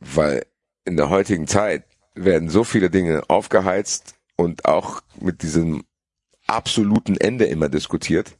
Weil 0.00 0.44
in 0.84 0.96
der 0.96 1.08
heutigen 1.08 1.46
Zeit 1.46 1.84
werden 2.14 2.48
so 2.48 2.64
viele 2.64 2.90
Dinge 2.90 3.22
aufgeheizt 3.28 4.14
und 4.36 4.64
auch 4.64 5.02
mit 5.20 5.42
diesem 5.42 5.84
absoluten 6.46 7.16
Ende 7.16 7.46
immer 7.46 7.68
diskutiert. 7.68 8.36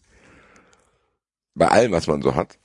Bei 1.54 1.68
allem, 1.68 1.92
was 1.92 2.06
man 2.06 2.22
so 2.22 2.34
hat. 2.34 2.58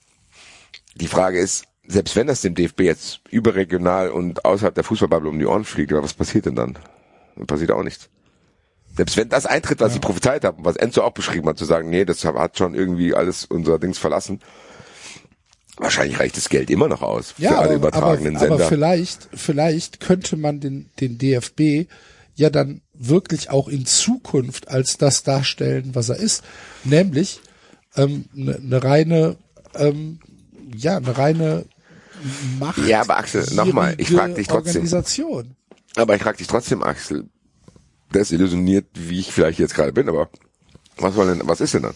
Die 0.95 1.07
Frage 1.07 1.39
ist, 1.39 1.65
selbst 1.87 2.15
wenn 2.15 2.27
das 2.27 2.41
dem 2.41 2.55
DFB 2.55 2.81
jetzt 2.81 3.21
überregional 3.29 4.09
und 4.09 4.43
außerhalb 4.45 4.75
der 4.75 4.83
Fußballbubble 4.83 5.29
um 5.29 5.39
die 5.39 5.45
Ohren 5.45 5.63
fliegt, 5.63 5.91
was 5.93 6.13
passiert 6.13 6.45
denn 6.45 6.55
dann? 6.55 6.77
Dann 7.35 7.47
passiert 7.47 7.71
auch 7.71 7.83
nichts. 7.83 8.09
Selbst 8.95 9.15
wenn 9.15 9.29
das 9.29 9.45
eintritt, 9.45 9.79
was 9.79 9.93
ich 9.93 10.01
prophezeit 10.01 10.43
habe, 10.43 10.65
was 10.65 10.75
Enzo 10.75 11.03
auch 11.03 11.11
beschrieben 11.11 11.47
hat, 11.47 11.57
zu 11.57 11.65
sagen, 11.65 11.89
nee, 11.89 12.03
das 12.03 12.25
hat 12.25 12.57
schon 12.57 12.73
irgendwie 12.73 13.13
alles 13.13 13.45
unser 13.45 13.77
Dings 13.79 13.99
verlassen. 13.99 14.41
Wahrscheinlich 15.77 16.19
reicht 16.19 16.37
das 16.37 16.49
Geld 16.49 16.69
immer 16.69 16.87
noch 16.87 17.03
aus 17.03 17.31
für 17.31 17.43
ja, 17.43 17.57
alle 17.57 17.65
aber, 17.65 17.75
übertragenen 17.75 18.35
aber, 18.35 18.45
aber 18.45 18.57
Sender. 18.57 18.69
vielleicht, 18.69 19.29
vielleicht 19.33 19.99
könnte 19.99 20.35
man 20.35 20.59
den, 20.59 20.89
den 20.99 21.17
DFB 21.17 21.87
ja 22.35 22.49
dann 22.49 22.81
wirklich 22.93 23.49
auch 23.49 23.67
in 23.67 23.85
Zukunft 23.85 24.69
als 24.69 24.97
das 24.97 25.23
darstellen, 25.23 25.91
was 25.93 26.09
er 26.09 26.17
ist, 26.17 26.43
nämlich 26.83 27.41
ähm, 27.95 28.25
eine 28.35 28.59
ne 28.59 28.83
reine, 28.83 29.37
ähm, 29.75 30.19
ja, 30.75 30.97
eine 30.97 31.17
reine 31.17 31.65
Macht. 32.59 32.85
Ja, 32.87 33.01
aber 33.01 33.17
Axel, 33.17 33.45
nochmal, 33.53 33.95
ich 33.97 34.09
frag 34.09 34.35
dich 34.35 34.47
trotzdem. 34.47 34.81
Organisation. 34.81 35.55
Aber 35.95 36.15
ich 36.15 36.21
frage 36.21 36.37
dich 36.37 36.47
trotzdem, 36.47 36.83
Axel, 36.83 37.29
desillusioniert, 38.13 38.85
wie 38.93 39.19
ich 39.19 39.31
vielleicht 39.31 39.59
jetzt 39.59 39.75
gerade 39.75 39.93
bin, 39.93 40.09
aber 40.09 40.29
was 40.97 41.15
soll 41.15 41.27
denn, 41.27 41.47
was 41.47 41.61
ist 41.61 41.73
denn 41.73 41.83
dann? 41.83 41.95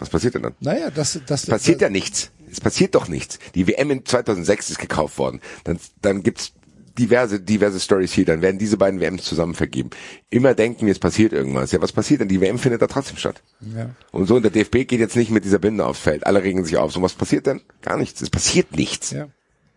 Was 0.00 0.08
passiert 0.08 0.34
denn 0.34 0.42
dann? 0.42 0.54
Naja, 0.60 0.90
das, 0.90 1.20
das 1.26 1.46
passiert 1.46 1.80
ja 1.80 1.90
nichts. 1.90 2.30
Es 2.50 2.60
passiert 2.60 2.94
doch 2.94 3.06
nichts. 3.06 3.38
Die 3.54 3.68
WM 3.68 3.90
in 3.90 4.04
2006 4.04 4.70
ist 4.70 4.78
gekauft 4.78 5.18
worden. 5.18 5.40
Dann, 5.62 5.78
dann 6.02 6.22
gibt's 6.22 6.52
diverse, 6.98 7.40
diverse 7.40 7.78
Stories 7.78 8.12
hier. 8.12 8.24
Dann 8.24 8.42
werden 8.42 8.58
diese 8.58 8.76
beiden 8.76 9.00
WMs 9.00 9.24
zusammen 9.24 9.54
vergeben. 9.54 9.90
Immer 10.30 10.54
denken 10.54 10.86
wir, 10.86 10.92
es 10.92 10.98
passiert 10.98 11.32
irgendwas. 11.32 11.70
Ja, 11.70 11.80
was 11.80 11.92
passiert 11.92 12.22
denn? 12.22 12.28
Die 12.28 12.40
WM 12.40 12.58
findet 12.58 12.82
da 12.82 12.86
trotzdem 12.86 13.18
statt. 13.18 13.42
Ja. 13.76 13.90
Und 14.10 14.26
so, 14.26 14.36
und 14.36 14.42
der 14.42 14.50
DFB 14.50 14.88
geht 14.88 15.00
jetzt 15.00 15.16
nicht 15.16 15.30
mit 15.30 15.44
dieser 15.44 15.58
Binde 15.58 15.84
aufs 15.86 16.00
Feld. 16.00 16.26
Alle 16.26 16.42
regen 16.42 16.64
sich 16.64 16.76
auf. 16.76 16.92
So, 16.92 17.02
was 17.02 17.12
passiert 17.12 17.46
denn? 17.46 17.60
Gar 17.82 17.98
nichts. 17.98 18.20
Es 18.20 18.30
passiert 18.30 18.76
nichts. 18.76 19.10
Ja. 19.10 19.28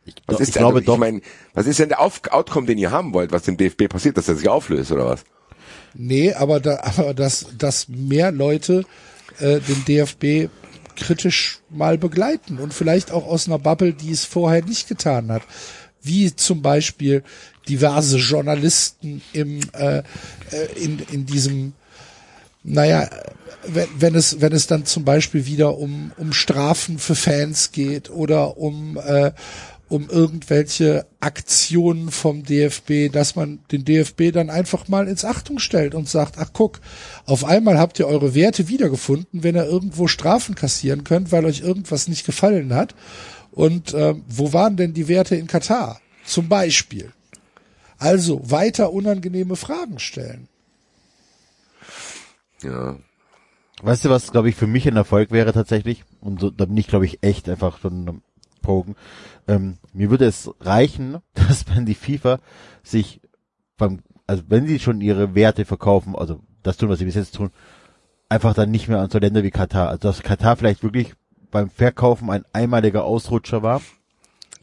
Was 0.05 0.35
Doch, 0.35 0.39
ist 0.41 0.47
ich 0.49 0.53
denn, 0.53 0.61
glaube 0.61 0.79
also, 0.79 0.85
doch. 0.85 0.93
ich 0.95 0.99
meine, 0.99 1.21
was 1.53 1.67
ist 1.67 1.79
denn 1.79 1.89
der 1.89 2.01
Auf 2.01 2.21
Outcome, 2.29 2.67
den 2.67 2.77
ihr 2.77 2.91
haben 2.91 3.13
wollt, 3.13 3.31
was 3.31 3.43
dem 3.43 3.57
DFB 3.57 3.87
passiert, 3.87 4.17
dass 4.17 4.27
er 4.27 4.35
sich 4.35 4.49
auflöst 4.49 4.91
oder 4.91 5.05
was? 5.05 5.23
Nee, 5.93 6.33
aber 6.33 6.59
da, 6.59 6.81
aber 6.83 7.13
dass, 7.13 7.47
dass 7.57 7.87
mehr 7.87 8.31
Leute 8.31 8.85
äh, 9.39 9.59
den 9.59 9.85
DFB 9.85 10.49
kritisch 10.95 11.59
mal 11.69 11.97
begleiten 11.97 12.59
und 12.59 12.73
vielleicht 12.73 13.11
auch 13.11 13.25
aus 13.25 13.47
einer 13.47 13.59
Bubble, 13.59 13.93
die 13.93 14.11
es 14.11 14.25
vorher 14.25 14.63
nicht 14.63 14.87
getan 14.87 15.31
hat. 15.31 15.43
Wie 16.01 16.35
zum 16.35 16.61
Beispiel 16.61 17.23
diverse 17.67 18.17
Journalisten 18.17 19.21
im 19.31 19.61
äh, 19.73 19.99
äh, 19.99 20.03
in, 20.75 20.99
in 21.11 21.25
diesem 21.25 21.73
naja, 22.63 23.09
wenn, 23.65 23.87
wenn 23.97 24.15
es 24.15 24.41
wenn 24.41 24.53
es 24.53 24.67
dann 24.67 24.85
zum 24.85 25.05
Beispiel 25.05 25.45
wieder 25.45 25.77
um 25.77 26.11
um 26.17 26.33
Strafen 26.33 26.99
für 26.99 27.15
Fans 27.15 27.71
geht 27.71 28.09
oder 28.09 28.57
um 28.57 28.97
äh, 28.97 29.31
um 29.93 30.09
irgendwelche 30.09 31.05
Aktionen 31.19 32.09
vom 32.09 32.41
DFB, 32.41 33.11
dass 33.11 33.35
man 33.35 33.59
den 33.71 33.85
DFB 33.85 34.31
dann 34.33 34.49
einfach 34.49 34.87
mal 34.87 35.07
ins 35.07 35.23
Achtung 35.23 35.59
stellt 35.59 35.93
und 35.93 36.09
sagt, 36.09 36.39
ach 36.39 36.49
guck, 36.51 36.81
auf 37.27 37.45
einmal 37.45 37.77
habt 37.77 37.99
ihr 37.99 38.07
eure 38.07 38.33
Werte 38.33 38.69
wiedergefunden, 38.69 39.43
wenn 39.43 39.55
ihr 39.55 39.65
irgendwo 39.65 40.07
Strafen 40.07 40.55
kassieren 40.55 41.03
könnt, 41.03 41.31
weil 41.31 41.45
euch 41.45 41.61
irgendwas 41.61 42.07
nicht 42.07 42.25
gefallen 42.25 42.73
hat. 42.73 42.95
Und 43.51 43.93
äh, 43.93 44.15
wo 44.27 44.51
waren 44.51 44.77
denn 44.77 44.95
die 44.95 45.07
Werte 45.07 45.35
in 45.35 45.45
Katar? 45.45 46.01
Zum 46.25 46.49
Beispiel. 46.49 47.13
Also 47.99 48.49
weiter 48.49 48.91
unangenehme 48.91 49.55
Fragen 49.55 49.99
stellen. 49.99 50.47
Ja. 52.63 52.97
Weißt 53.83 54.05
du, 54.05 54.09
was, 54.09 54.31
glaube 54.31 54.49
ich, 54.49 54.55
für 54.55 54.65
mich 54.65 54.87
ein 54.87 54.95
Erfolg 54.95 55.29
wäre 55.29 55.53
tatsächlich? 55.53 56.03
Und 56.19 56.39
so, 56.39 56.49
da 56.49 56.65
bin 56.65 56.77
ich, 56.77 56.87
glaube 56.87 57.05
ich, 57.05 57.21
echt 57.21 57.47
einfach 57.47 57.77
schon 57.79 58.23
Poken. 58.63 58.95
Ähm, 59.47 59.77
mir 59.93 60.09
würde 60.09 60.25
es 60.25 60.49
reichen, 60.59 61.19
dass 61.35 61.65
wenn 61.67 61.85
die 61.85 61.93
FIFA 61.93 62.39
sich 62.81 63.21
beim, 63.77 63.99
also 64.25 64.41
wenn 64.47 64.65
sie 64.65 64.79
schon 64.79 65.01
ihre 65.01 65.35
Werte 65.35 65.65
verkaufen, 65.65 66.15
also 66.15 66.39
das 66.63 66.77
tun, 66.77 66.89
was 66.89 66.97
sie 66.97 67.05
bis 67.05 67.15
jetzt 67.15 67.35
tun, 67.35 67.51
einfach 68.29 68.55
dann 68.55 68.71
nicht 68.71 68.87
mehr 68.87 68.99
an 68.99 69.11
so 69.11 69.19
Länder 69.19 69.43
wie 69.43 69.51
Katar. 69.51 69.89
Also 69.89 70.07
dass 70.07 70.23
Katar 70.23 70.57
vielleicht 70.57 70.81
wirklich 70.81 71.13
beim 71.51 71.69
Verkaufen 71.69 72.31
ein 72.31 72.43
einmaliger 72.51 73.03
Ausrutscher 73.03 73.61
war. 73.61 73.81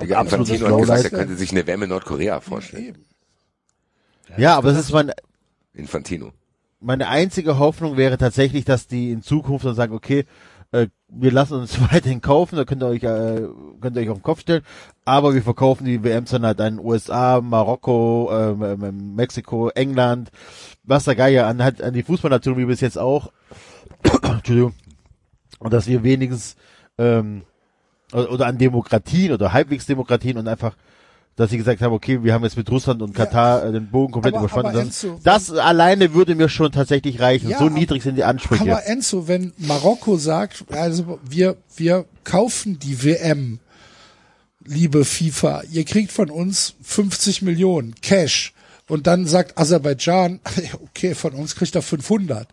Digga, 0.02 0.20
Infantino 0.20 0.66
hat 0.66 0.80
gesagt, 0.80 1.04
er 1.04 1.10
könnte 1.10 1.36
sich 1.36 1.52
eine 1.52 1.66
WM 1.66 1.82
in 1.82 1.90
Nordkorea 1.90 2.40
vorstellen. 2.40 3.04
Ja, 4.36 4.56
aber 4.56 4.72
das 4.72 4.80
ist 4.80 4.92
mein, 4.92 5.12
Infantino. 5.74 6.32
meine 6.80 7.08
einzige 7.08 7.58
Hoffnung 7.58 7.96
wäre 7.96 8.16
tatsächlich, 8.16 8.64
dass 8.64 8.86
die 8.86 9.10
in 9.10 9.22
Zukunft 9.22 9.64
dann 9.64 9.74
sagen, 9.74 9.94
okay, 9.94 10.24
äh, 10.72 10.88
wir 11.08 11.32
lassen 11.32 11.54
uns 11.54 11.80
weiterhin 11.92 12.20
kaufen, 12.20 12.56
da 12.56 12.64
könnt 12.64 12.82
ihr 12.82 12.88
euch, 12.88 13.02
äh, 13.02 13.48
könnt 13.80 13.96
ihr 13.96 14.02
euch 14.02 14.10
auf 14.10 14.18
den 14.18 14.22
Kopf 14.22 14.40
stellen, 14.40 14.62
aber 15.04 15.34
wir 15.34 15.42
verkaufen 15.42 15.84
die 15.84 16.02
WMs 16.02 16.30
dann 16.30 16.46
halt 16.46 16.60
an 16.60 16.78
USA, 16.78 17.40
Marokko, 17.40 18.30
ähm, 18.32 19.14
Mexiko, 19.16 19.70
England, 19.70 20.30
was 20.84 21.04
der 21.04 21.16
Geier 21.16 21.46
an, 21.46 21.62
halt 21.62 21.82
an 21.82 21.94
die 21.94 22.02
Fußballnation 22.02 22.56
wie 22.56 22.64
bis 22.64 22.80
jetzt 22.80 22.98
auch. 22.98 23.32
Entschuldigung. 24.22 24.74
Und 25.58 25.72
dass 25.72 25.86
wir 25.86 26.02
wenigstens 26.02 26.56
ähm, 26.96 27.42
oder 28.12 28.46
an 28.46 28.58
Demokratien 28.58 29.32
oder 29.32 29.52
halbwegs 29.52 29.86
Demokratien 29.86 30.38
und 30.38 30.48
einfach 30.48 30.74
dass 31.36 31.50
sie 31.50 31.56
gesagt 31.56 31.80
haben, 31.80 31.92
okay, 31.94 32.22
wir 32.22 32.34
haben 32.34 32.44
jetzt 32.44 32.56
mit 32.56 32.70
Russland 32.70 33.00
und 33.00 33.14
Katar 33.14 33.64
äh, 33.64 33.72
den 33.72 33.88
Bogen 33.90 34.12
komplett 34.12 34.34
Aber- 34.34 34.44
überspannt. 34.44 34.66
aber 34.68 34.78
Das- 34.84 35.04
Enzo, 35.04 35.20
das 35.24 35.50
alleine 35.50 36.12
würde 36.12 36.34
mir 36.34 36.48
schon 36.50 36.70
tatsächlich 36.72 37.20
reichen. 37.20 37.48
Ja, 37.48 37.58
so 37.58 37.66
aber- 37.66 37.74
niedrig 37.74 38.02
sind 38.02 38.16
die 38.16 38.24
Ansprüche. 38.24 38.62
Aber 38.62 38.86
Enzo, 38.86 39.26
wenn 39.28 39.52
Marokko 39.56 40.16
sagt, 40.16 40.64
also 40.70 41.18
wir, 41.24 41.56
wir 41.76 42.04
kaufen 42.24 42.78
die 42.78 43.02
WM, 43.04 43.58
liebe 44.64 45.04
FIFA, 45.06 45.62
ihr 45.70 45.84
kriegt 45.86 46.12
von 46.12 46.30
uns 46.30 46.74
50 46.82 47.42
Millionen 47.42 47.94
Cash. 48.02 48.52
Und 48.88 49.06
dann 49.06 49.24
sagt 49.26 49.56
Aserbaidschan, 49.56 50.40
okay, 50.82 51.14
von 51.14 51.32
uns 51.32 51.54
kriegt 51.56 51.74
er 51.74 51.80
500. 51.82 52.48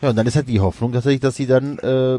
Ja, 0.00 0.10
und 0.10 0.16
dann 0.16 0.26
ist 0.26 0.36
halt 0.36 0.48
die 0.48 0.60
Hoffnung 0.60 0.92
tatsächlich, 0.92 1.20
dass 1.20 1.36
sie 1.36 1.46
dann 1.46 1.78
äh, 1.78 2.18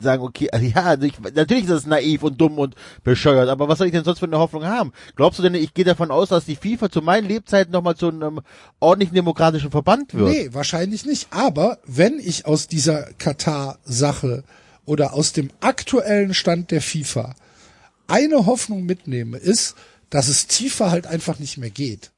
sagen, 0.00 0.22
okay, 0.22 0.48
ja, 0.74 0.82
also 0.82 1.06
ich, 1.06 1.18
natürlich 1.20 1.64
ist 1.64 1.70
das 1.70 1.86
naiv 1.86 2.22
und 2.22 2.40
dumm 2.40 2.58
und 2.58 2.74
bescheuert, 3.04 3.48
aber 3.48 3.68
was 3.68 3.78
soll 3.78 3.88
ich 3.88 3.92
denn 3.92 4.04
sonst 4.04 4.18
für 4.18 4.26
eine 4.26 4.38
Hoffnung 4.38 4.64
haben? 4.64 4.92
Glaubst 5.16 5.38
du 5.38 5.42
denn, 5.42 5.54
ich 5.54 5.74
gehe 5.74 5.84
davon 5.84 6.10
aus, 6.10 6.28
dass 6.28 6.44
die 6.44 6.56
FIFA 6.56 6.90
zu 6.90 7.02
meinen 7.02 7.26
Lebzeiten 7.28 7.72
nochmal 7.72 7.96
zu 7.96 8.08
einem 8.08 8.40
ordentlichen 8.80 9.14
demokratischen 9.14 9.70
Verband 9.70 10.14
wird? 10.14 10.30
Nee, 10.30 10.48
wahrscheinlich 10.52 11.04
nicht. 11.04 11.28
Aber 11.30 11.78
wenn 11.84 12.18
ich 12.18 12.46
aus 12.46 12.68
dieser 12.68 13.04
Katar-Sache 13.18 14.44
oder 14.84 15.14
aus 15.14 15.32
dem 15.32 15.50
aktuellen 15.60 16.34
Stand 16.34 16.70
der 16.70 16.80
FIFA 16.80 17.34
eine 18.06 18.46
Hoffnung 18.46 18.84
mitnehme, 18.84 19.36
ist, 19.36 19.76
dass 20.10 20.28
es 20.28 20.46
tiefer 20.46 20.90
halt 20.90 21.06
einfach 21.06 21.38
nicht 21.38 21.58
mehr 21.58 21.70
geht. 21.70 22.10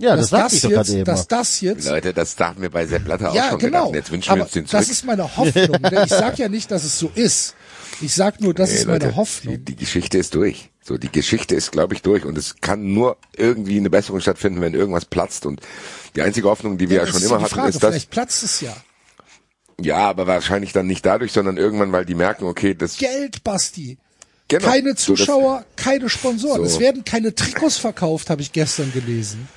Ja, 0.00 0.16
das, 0.16 0.30
dass 0.30 0.40
sagt 0.40 0.52
ich 0.54 0.60
doch 0.62 0.68
gerade 0.70 0.88
jetzt, 0.88 0.96
eben. 0.96 1.04
dass 1.04 1.28
das 1.28 1.60
jetzt 1.60 1.88
Leute, 1.88 2.12
das 2.14 2.34
dachten 2.36 2.62
wir 2.62 2.70
bei 2.70 2.86
Sepp 2.86 3.04
Blatter 3.04 3.30
auch 3.30 3.34
ja, 3.34 3.50
schon 3.50 3.58
genau. 3.58 3.78
gedacht. 3.88 3.94
Jetzt 3.96 4.10
wünschen 4.12 4.34
wir 4.36 4.42
uns 4.44 4.52
den 4.52 4.66
zurück. 4.66 4.80
das 4.80 4.90
ist 4.90 5.04
meine 5.04 5.36
Hoffnung. 5.36 5.82
denn 5.82 6.02
ich 6.04 6.10
sag 6.10 6.38
ja 6.38 6.48
nicht, 6.48 6.70
dass 6.70 6.84
es 6.84 6.98
so 6.98 7.10
ist. 7.14 7.54
Ich 8.00 8.14
sag 8.14 8.40
nur, 8.40 8.54
das 8.54 8.70
Nee, 8.70 8.76
ist 8.76 8.86
meine 8.86 9.04
Leute, 9.04 9.16
Hoffnung. 9.16 9.54
Die, 9.56 9.64
die 9.64 9.76
Geschichte 9.76 10.16
ist 10.18 10.34
durch. 10.34 10.70
So, 10.82 10.96
die 10.96 11.12
Geschichte 11.12 11.54
ist, 11.54 11.70
glaube 11.70 11.92
ich, 11.94 12.00
durch. 12.02 12.24
Und 12.24 12.38
es 12.38 12.56
kann 12.62 12.94
nur 12.94 13.18
irgendwie 13.36 13.76
eine 13.76 13.90
Besserung 13.90 14.20
stattfinden, 14.20 14.60
wenn 14.62 14.72
irgendwas 14.74 15.04
platzt. 15.04 15.44
Und 15.44 15.60
die 16.16 16.22
einzige 16.22 16.48
Hoffnung, 16.48 16.78
die 16.78 16.88
wir 16.88 16.96
ja, 16.96 17.02
das 17.02 17.10
schon 17.10 17.18
ist 17.22 17.26
immer 17.28 17.38
die 17.38 17.44
hatten, 17.44 17.54
Frage. 17.54 17.68
ist 17.68 17.82
das. 17.82 17.90
Vielleicht 17.90 18.10
platzt 18.10 18.42
es 18.42 18.60
ja. 18.62 18.74
Ja, 19.82 19.98
aber 20.08 20.26
wahrscheinlich 20.26 20.72
dann 20.72 20.86
nicht 20.86 21.04
dadurch, 21.04 21.32
sondern 21.32 21.56
irgendwann, 21.58 21.92
weil 21.92 22.04
die 22.06 22.14
merken, 22.14 22.44
okay, 22.44 22.74
das 22.74 22.96
Geld, 22.96 23.44
Basti. 23.44 23.98
Genau. 24.48 24.66
Keine 24.66 24.90
So, 24.90 24.94
das- 24.94 25.04
Zuschauer, 25.04 25.64
keine 25.76 26.08
Sponsoren. 26.08 26.56
So. 26.60 26.64
Es 26.64 26.80
werden 26.80 27.04
keine 27.04 27.34
Trikots 27.34 27.76
verkauft, 27.76 28.30
habe 28.30 28.42
ich 28.42 28.52
gestern 28.52 28.92
gelesen. 28.92 29.48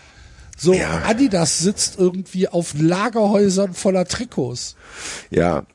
So, 0.64 0.74
Ja. 0.74 1.02
Adidas 1.06 1.60
sitzt 1.60 2.00
irgendwie 2.00 2.48
auf 2.48 2.74
Lagerhäusern 2.80 3.74
voller 3.74 4.06
Trikots. 4.06 4.78
Ja, 5.30 5.66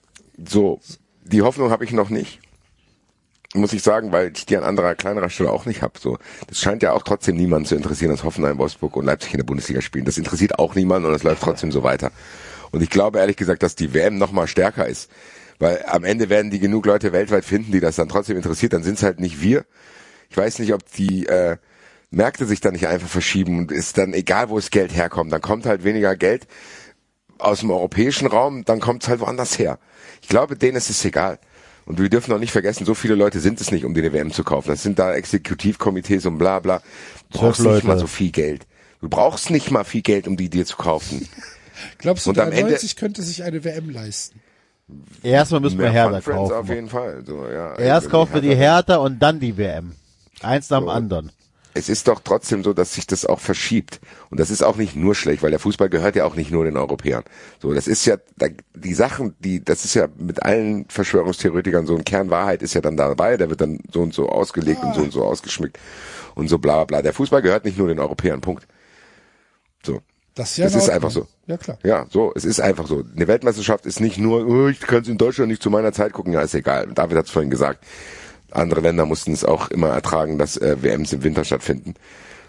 so, 0.42 0.80
die 1.24 1.42
Hoffnung 1.42 1.70
habe 1.70 1.84
ich 1.84 1.92
noch 1.92 2.08
nicht. 2.08 2.40
Muss 3.54 3.72
ich 3.72 3.82
sagen, 3.82 4.12
weil 4.12 4.32
ich 4.34 4.46
die 4.46 4.56
an 4.56 4.64
anderer, 4.64 4.94
kleinerer 4.94 5.28
Stelle 5.30 5.50
auch 5.50 5.66
nicht 5.66 5.82
habe. 5.82 5.98
So, 5.98 6.18
das 6.46 6.58
scheint 6.58 6.82
ja 6.82 6.92
auch 6.92 7.02
trotzdem 7.02 7.36
niemanden 7.36 7.66
zu 7.66 7.74
interessieren, 7.76 8.10
dass 8.10 8.24
Hoffenheim, 8.24 8.58
Wolfsburg 8.58 8.96
und 8.96 9.04
Leipzig 9.04 9.34
in 9.34 9.38
der 9.38 9.44
Bundesliga 9.44 9.80
spielen. 9.82 10.04
Das 10.06 10.18
interessiert 10.18 10.58
auch 10.58 10.74
niemanden 10.74 11.08
und 11.08 11.14
es 11.14 11.22
läuft 11.22 11.42
trotzdem 11.42 11.70
so 11.70 11.82
weiter. 11.82 12.10
Und 12.70 12.82
ich 12.82 12.90
glaube 12.90 13.18
ehrlich 13.18 13.36
gesagt, 13.36 13.62
dass 13.62 13.74
die 13.74 13.92
WM 13.94 14.16
noch 14.18 14.32
mal 14.32 14.46
stärker 14.46 14.86
ist. 14.86 15.10
Weil 15.58 15.84
am 15.86 16.04
Ende 16.04 16.28
werden 16.30 16.50
die 16.50 16.60
genug 16.60 16.86
Leute 16.86 17.12
weltweit 17.12 17.44
finden, 17.44 17.72
die 17.72 17.80
das 17.80 17.96
dann 17.96 18.08
trotzdem 18.08 18.36
interessiert. 18.36 18.72
Dann 18.72 18.82
sind 18.82 18.98
es 18.98 19.02
halt 19.02 19.20
nicht 19.20 19.42
wir. 19.42 19.64
Ich 20.30 20.36
weiß 20.36 20.60
nicht, 20.60 20.72
ob 20.72 20.80
die 20.92 21.26
äh, 21.26 21.56
Märkte 22.10 22.46
sich 22.46 22.60
dann 22.60 22.72
nicht 22.72 22.86
einfach 22.86 23.08
verschieben 23.08 23.58
und 23.58 23.72
ist 23.72 23.98
dann 23.98 24.14
egal, 24.14 24.48
wo 24.48 24.56
das 24.56 24.70
Geld 24.70 24.94
herkommt. 24.94 25.32
Dann 25.32 25.42
kommt 25.42 25.66
halt 25.66 25.84
weniger 25.84 26.16
Geld 26.16 26.46
aus 27.38 27.60
dem 27.60 27.70
europäischen 27.70 28.26
Raum, 28.26 28.64
dann 28.64 28.80
kommt 28.80 29.02
es 29.02 29.08
halt 29.08 29.20
woanders 29.20 29.58
her. 29.58 29.78
Ich 30.22 30.28
glaube, 30.28 30.56
denen 30.56 30.76
ist 30.76 30.90
es 30.90 31.04
egal. 31.04 31.38
Und 31.84 31.98
wir 32.00 32.08
dürfen 32.10 32.32
auch 32.34 32.38
nicht 32.38 32.50
vergessen, 32.52 32.84
so 32.84 32.94
viele 32.94 33.14
Leute 33.14 33.40
sind 33.40 33.60
es 33.60 33.70
nicht, 33.70 33.84
um 33.84 33.94
die 33.94 34.00
eine 34.00 34.12
WM 34.12 34.32
zu 34.32 34.44
kaufen. 34.44 34.68
Das 34.68 34.82
sind 34.82 34.98
da 34.98 35.14
Exekutivkomitees 35.14 36.26
und 36.26 36.36
bla 36.38 36.60
bla. 36.60 36.82
Du 37.30 37.38
brauchst 37.38 37.60
nicht 37.60 37.84
mal 37.84 37.98
so 37.98 38.06
viel 38.06 38.30
Geld. 38.30 38.66
Du 39.00 39.08
brauchst 39.08 39.50
nicht 39.50 39.70
mal 39.70 39.84
viel 39.84 40.02
Geld, 40.02 40.26
um 40.26 40.36
die 40.36 40.50
dir 40.50 40.66
zu 40.66 40.76
kaufen. 40.76 41.28
Glaubst 41.98 42.26
du, 42.26 42.30
Und 42.30 42.38
am 42.40 42.50
93 42.50 42.96
könnte 42.96 43.22
sich 43.22 43.44
eine 43.44 43.62
WM 43.64 43.88
leisten? 43.90 44.40
Erstmal 45.22 45.60
müssen 45.60 45.78
wir 45.78 45.90
Hertha 45.90 46.12
Conference 46.20 46.40
auf 46.50 46.56
kaufen. 46.58 46.74
jeden 46.74 46.88
Fall. 46.88 47.22
So, 47.24 47.46
ja, 47.46 47.76
Erst 47.76 48.10
kaufen 48.10 48.34
wir 48.34 48.40
die 48.40 48.48
Hertha. 48.56 48.94
Hertha 48.94 48.96
und 48.96 49.20
dann 49.20 49.38
die 49.38 49.56
WM. 49.56 49.94
Eins 50.42 50.68
nach 50.70 50.78
dem 50.80 50.86
So. 50.86 50.90
anderen. 50.90 51.32
Es 51.78 51.88
ist 51.88 52.08
doch 52.08 52.20
trotzdem 52.22 52.64
so, 52.64 52.72
dass 52.72 52.94
sich 52.94 53.06
das 53.06 53.24
auch 53.24 53.40
verschiebt. 53.40 54.00
Und 54.30 54.40
das 54.40 54.50
ist 54.50 54.62
auch 54.62 54.76
nicht 54.76 54.96
nur 54.96 55.14
schlecht, 55.14 55.42
weil 55.42 55.50
der 55.50 55.60
Fußball 55.60 55.88
gehört 55.88 56.16
ja 56.16 56.24
auch 56.24 56.34
nicht 56.34 56.50
nur 56.50 56.64
den 56.64 56.76
Europäern. 56.76 57.24
So, 57.62 57.72
das 57.72 57.86
ist 57.86 58.04
ja, 58.04 58.16
die 58.74 58.94
Sachen, 58.94 59.34
die, 59.38 59.64
das 59.64 59.84
ist 59.84 59.94
ja 59.94 60.08
mit 60.16 60.42
allen 60.42 60.86
Verschwörungstheoretikern 60.88 61.86
so 61.86 61.96
ein 61.96 62.04
Kernwahrheit 62.04 62.62
ist 62.62 62.74
ja 62.74 62.80
dann 62.80 62.96
dabei, 62.96 63.36
der 63.36 63.48
wird 63.48 63.60
dann 63.60 63.78
so 63.92 64.02
und 64.02 64.12
so 64.12 64.28
ausgelegt 64.28 64.82
und 64.82 64.94
so 64.94 65.02
und 65.02 65.12
so 65.12 65.24
ausgeschmückt 65.24 65.78
und 66.34 66.48
so 66.48 66.58
bla 66.58 66.76
bla 66.76 66.84
bla. 66.84 67.02
Der 67.02 67.12
Fußball 67.12 67.42
gehört 67.42 67.64
nicht 67.64 67.78
nur 67.78 67.88
den 67.88 68.00
Europäern, 68.00 68.40
Punkt. 68.40 68.66
So. 69.84 70.00
Das 70.34 70.50
ist 70.50 70.58
ja 70.58 70.64
Das 70.66 70.74
ist 70.76 70.88
einfach 70.88 71.10
so. 71.10 71.26
Ja, 71.46 71.56
klar. 71.56 71.78
Ja, 71.82 72.06
so, 72.10 72.32
es 72.34 72.44
ist 72.44 72.60
einfach 72.60 72.86
so. 72.86 73.04
Eine 73.14 73.26
Weltmeisterschaft 73.26 73.86
ist 73.86 74.00
nicht 74.00 74.18
nur, 74.18 74.46
oh, 74.46 74.68
ich 74.68 74.80
kann 74.80 75.02
es 75.02 75.08
in 75.08 75.18
Deutschland 75.18 75.50
nicht 75.50 75.62
zu 75.62 75.70
meiner 75.70 75.92
Zeit 75.92 76.12
gucken, 76.12 76.32
ja, 76.32 76.42
ist 76.42 76.54
egal. 76.54 76.86
David 76.94 77.18
hat 77.18 77.26
es 77.26 77.32
vorhin 77.32 77.50
gesagt. 77.50 77.84
Andere 78.50 78.80
Länder 78.80 79.06
mussten 79.06 79.32
es 79.32 79.44
auch 79.44 79.70
immer 79.70 79.88
ertragen, 79.88 80.38
dass 80.38 80.56
äh, 80.56 80.82
WMs 80.82 81.12
im 81.12 81.22
Winter 81.22 81.44
stattfinden. 81.44 81.94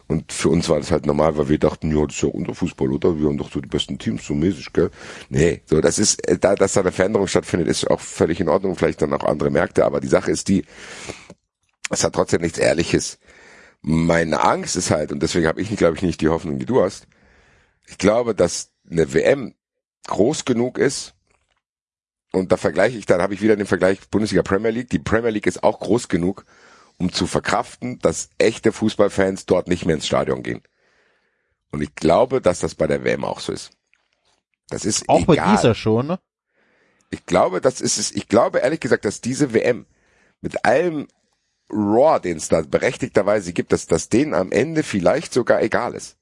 Und 0.08 0.32
für 0.34 0.50
uns 0.50 0.68
war 0.70 0.80
das 0.80 0.89
halt 0.89 1.06
normal, 1.06 1.38
weil 1.38 1.50
wir 1.50 1.60
dachten, 1.60 1.95
ja, 1.95 2.04
das 2.04 2.16
ist 2.16 2.24
ja 2.24 2.30
unser 2.30 2.56
Fußball, 2.56 2.91
oder? 2.91 3.20
Wir 3.20 3.28
haben 3.28 3.38
doch 3.38 3.52
so 3.52 3.62
die 3.62 3.70
besten 3.70 4.00
Teams, 4.00 4.26
so 4.26 4.34
mäßig, 4.34 4.74
gell? 4.74 4.89
Nee, 5.30 5.62
so, 5.66 5.82
das 5.82 6.00
ist, 6.00 6.28
äh, 6.28 6.39
da, 6.39 6.56
dass 6.56 6.74
da 6.74 6.82
eine 6.82 6.91
Veränderung 6.91 7.28
stattfindet, 7.28 7.68
ist 7.68 7.89
auch 7.89 8.00
völlig 8.00 8.39
in 8.39 8.50
Ordnung, 8.50 8.76
vielleicht 8.76 9.04
dann 9.04 9.14
auch 9.14 9.24
andere 9.24 9.52
Märkte, 9.52 9.86
aber 9.86 10.00
die 10.00 10.08
Sache 10.08 10.32
ist 10.32 10.47
die, 10.47 10.66
es 11.91 12.04
hat 12.04 12.14
trotzdem 12.14 12.41
nichts 12.41 12.58
Ehrliches. 12.58 13.20
Meine 13.82 14.43
Angst 14.43 14.76
ist 14.76 14.89
halt, 14.89 15.12
und 15.12 15.22
deswegen 15.22 15.45
habe 15.45 15.62
ich, 15.62 15.76
glaube 15.78 15.95
ich, 15.95 16.02
nicht 16.02 16.22
die 16.22 16.30
Hoffnung, 16.30 16.58
die 16.58 16.66
du 16.66 16.82
hast, 16.82 17.08
ich 17.88 18.00
glaube, 18.00 18.34
dass 18.34 18.72
eine 18.89 19.14
WM 19.14 19.54
groß 20.08 20.45
genug 20.45 20.80
ist, 20.80 21.14
und 22.32 22.52
da 22.52 22.58
vergleiche 22.58 22.98
ich, 22.98 23.06
dann 23.06 23.22
habe 23.22 23.34
ich 23.34 23.42
wieder 23.42 23.56
den 23.56 23.66
Vergleich 23.66 24.00
Bundesliga 24.10 24.44
Premier 24.44 24.70
League. 24.72 24.90
Die 24.90 25.00
Premier 25.00 25.32
League 25.32 25.48
ist 25.48 25.64
auch 25.64 25.80
groß 25.80 26.08
genug, 26.10 26.46
um 26.98 27.12
zu 27.12 27.26
verkraften, 27.28 28.00
dass 28.00 28.30
echte 28.38 28.72
Fußballfans 28.72 29.46
dort 29.46 29.68
nicht 29.68 29.86
mehr 29.86 29.96
ins 29.96 30.08
Stadion 30.08 30.44
gehen. 30.44 30.62
Und 31.72 31.82
ich 31.82 31.96
glaube, 31.96 32.42
dass 32.42 32.60
das 32.60 32.76
bei 32.76 32.88
der 32.88 33.04
WM 33.04 33.24
auch 33.24 33.40
so 33.40 33.52
ist. 33.52 33.72
Das 34.70 34.86
ist 34.86 35.10
Auch 35.10 35.26
bei 35.26 35.34
egal. 35.34 35.56
dieser 35.56 35.74
schon, 35.76 36.08
ne? 36.08 36.20
Ich 37.10 37.26
glaube, 37.26 37.62
das 37.62 37.82
ist 37.82 37.98
es. 37.98 38.12
Ich 38.12 38.28
glaube 38.28 38.60
ehrlich 38.60 38.80
gesagt, 38.80 39.06
dass 39.06 39.22
diese 39.22 39.54
WM 39.54 39.88
mit 40.42 40.64
allem 40.66 41.08
Raw, 41.72 42.20
den 42.20 42.38
es 42.38 42.50
da 42.50 42.62
berechtigterweise 42.62 43.54
gibt, 43.54 43.72
dass 43.72 43.88
das 43.88 44.10
denen 44.10 44.34
am 44.36 44.52
Ende 44.52 44.84
vielleicht 44.84 45.34
sogar 45.34 45.62
egal 45.62 45.96
ist. 45.96 46.18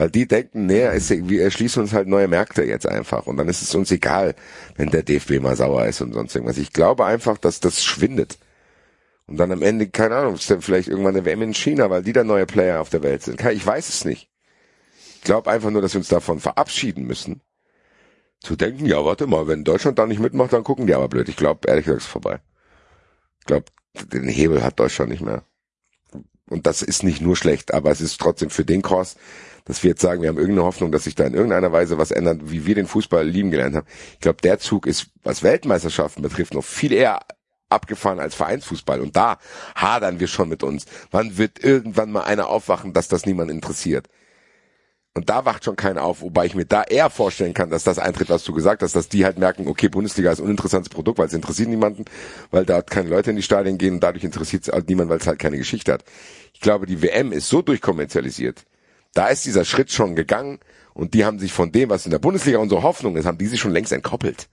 Weil 0.00 0.10
die 0.10 0.26
denken, 0.26 0.64
nee, 0.64 0.80
es- 0.80 1.10
wir 1.10 1.42
erschließen 1.42 1.82
uns 1.82 1.92
halt 1.92 2.08
neue 2.08 2.26
Märkte 2.26 2.62
jetzt 2.62 2.86
einfach. 2.86 3.26
Und 3.26 3.36
dann 3.36 3.50
ist 3.50 3.60
es 3.60 3.74
uns 3.74 3.90
egal, 3.90 4.34
wenn 4.76 4.88
der 4.88 5.02
DFB 5.02 5.40
mal 5.40 5.54
sauer 5.56 5.84
ist 5.84 6.00
und 6.00 6.14
sonst 6.14 6.34
irgendwas. 6.34 6.56
Ich 6.56 6.72
glaube 6.72 7.04
einfach, 7.04 7.36
dass 7.36 7.60
das 7.60 7.84
schwindet. 7.84 8.38
Und 9.26 9.36
dann 9.36 9.52
am 9.52 9.60
Ende, 9.60 9.90
keine 9.90 10.16
Ahnung, 10.16 10.36
ist 10.36 10.50
dann 10.50 10.62
vielleicht 10.62 10.88
irgendwann 10.88 11.14
eine 11.16 11.26
WM 11.26 11.42
in 11.42 11.52
China, 11.52 11.90
weil 11.90 12.02
die 12.02 12.14
da 12.14 12.24
neue 12.24 12.46
Player 12.46 12.80
auf 12.80 12.88
der 12.88 13.02
Welt 13.02 13.22
sind. 13.24 13.44
Ich 13.44 13.66
weiß 13.66 13.90
es 13.90 14.06
nicht. 14.06 14.30
Ich 15.16 15.20
glaube 15.20 15.50
einfach 15.50 15.68
nur, 15.68 15.82
dass 15.82 15.92
wir 15.92 15.98
uns 15.98 16.08
davon 16.08 16.40
verabschieden 16.40 17.06
müssen. 17.06 17.42
Zu 18.40 18.56
denken, 18.56 18.86
ja, 18.86 19.04
warte 19.04 19.26
mal, 19.26 19.48
wenn 19.48 19.64
Deutschland 19.64 19.98
da 19.98 20.06
nicht 20.06 20.18
mitmacht, 20.18 20.54
dann 20.54 20.64
gucken 20.64 20.86
die 20.86 20.94
aber 20.94 21.08
blöd. 21.10 21.28
Ich 21.28 21.36
glaube, 21.36 21.68
ehrlich 21.68 21.84
gesagt, 21.84 22.04
ist 22.04 22.08
vorbei. 22.08 22.40
glaube, 23.44 23.66
den 24.14 24.28
Hebel 24.28 24.62
hat 24.62 24.80
Deutschland 24.80 25.10
nicht 25.10 25.20
mehr. 25.20 25.44
Und 26.48 26.66
das 26.66 26.80
ist 26.80 27.02
nicht 27.02 27.20
nur 27.20 27.36
schlecht, 27.36 27.74
aber 27.74 27.90
es 27.90 28.00
ist 28.00 28.18
trotzdem 28.18 28.48
für 28.48 28.64
den 28.64 28.80
Kurs, 28.80 29.16
dass 29.64 29.82
wir 29.82 29.90
jetzt 29.90 30.02
sagen, 30.02 30.22
wir 30.22 30.28
haben 30.28 30.38
irgendeine 30.38 30.66
Hoffnung, 30.66 30.92
dass 30.92 31.04
sich 31.04 31.14
da 31.14 31.24
in 31.24 31.34
irgendeiner 31.34 31.72
Weise 31.72 31.98
was 31.98 32.10
ändert, 32.10 32.50
wie 32.50 32.66
wir 32.66 32.74
den 32.74 32.86
Fußball 32.86 33.26
lieben 33.26 33.50
gelernt 33.50 33.76
haben. 33.76 33.86
Ich 34.14 34.20
glaube, 34.20 34.40
der 34.42 34.58
Zug 34.58 34.86
ist, 34.86 35.08
was 35.22 35.42
Weltmeisterschaften 35.42 36.22
betrifft, 36.22 36.54
noch 36.54 36.64
viel 36.64 36.92
eher 36.92 37.20
abgefahren 37.68 38.20
als 38.20 38.34
Vereinsfußball. 38.34 39.00
Und 39.00 39.16
da 39.16 39.38
hadern 39.74 40.20
wir 40.20 40.26
schon 40.26 40.48
mit 40.48 40.62
uns. 40.62 40.86
Wann 41.10 41.38
wird 41.38 41.62
irgendwann 41.62 42.10
mal 42.10 42.22
einer 42.22 42.48
aufwachen, 42.48 42.92
dass 42.92 43.08
das 43.08 43.26
niemand 43.26 43.50
interessiert? 43.50 44.08
Und 45.12 45.28
da 45.28 45.44
wacht 45.44 45.64
schon 45.64 45.74
keiner 45.74 46.04
auf, 46.04 46.22
wobei 46.22 46.46
ich 46.46 46.54
mir 46.54 46.66
da 46.66 46.84
eher 46.84 47.10
vorstellen 47.10 47.52
kann, 47.52 47.68
dass 47.68 47.82
das 47.82 47.98
eintritt, 47.98 48.30
was 48.30 48.44
du 48.44 48.52
gesagt 48.52 48.82
hast, 48.82 48.94
dass 48.94 49.08
die 49.08 49.24
halt 49.24 49.38
merken, 49.38 49.66
okay, 49.66 49.88
Bundesliga 49.88 50.30
ist 50.30 50.38
ein 50.38 50.44
uninteressantes 50.44 50.88
Produkt, 50.88 51.18
weil 51.18 51.26
es 51.26 51.32
interessiert 51.32 51.68
niemanden, 51.68 52.04
weil 52.52 52.64
da 52.64 52.80
keine 52.80 53.08
Leute 53.08 53.30
in 53.30 53.36
die 53.36 53.42
Stadien 53.42 53.76
gehen 53.76 53.94
und 53.94 54.00
dadurch 54.04 54.22
interessiert 54.22 54.62
es 54.62 54.72
halt 54.72 54.88
niemand, 54.88 55.10
weil 55.10 55.18
es 55.18 55.26
halt 55.26 55.40
keine 55.40 55.58
Geschichte 55.58 55.92
hat. 55.92 56.04
Ich 56.54 56.60
glaube, 56.60 56.86
die 56.86 57.02
WM 57.02 57.32
ist 57.32 57.48
so 57.48 57.60
durchkommerzialisiert. 57.60 58.64
Da 59.14 59.28
ist 59.28 59.44
dieser 59.44 59.64
Schritt 59.64 59.90
schon 59.90 60.14
gegangen 60.14 60.60
und 60.94 61.14
die 61.14 61.24
haben 61.24 61.38
sich 61.38 61.52
von 61.52 61.72
dem, 61.72 61.90
was 61.90 62.04
in 62.04 62.10
der 62.10 62.18
Bundesliga 62.18 62.58
unsere 62.58 62.82
Hoffnung 62.82 63.16
ist, 63.16 63.26
haben 63.26 63.38
die 63.38 63.46
sich 63.46 63.60
schon 63.60 63.72
längst 63.72 63.92
entkoppelt. 63.92 64.48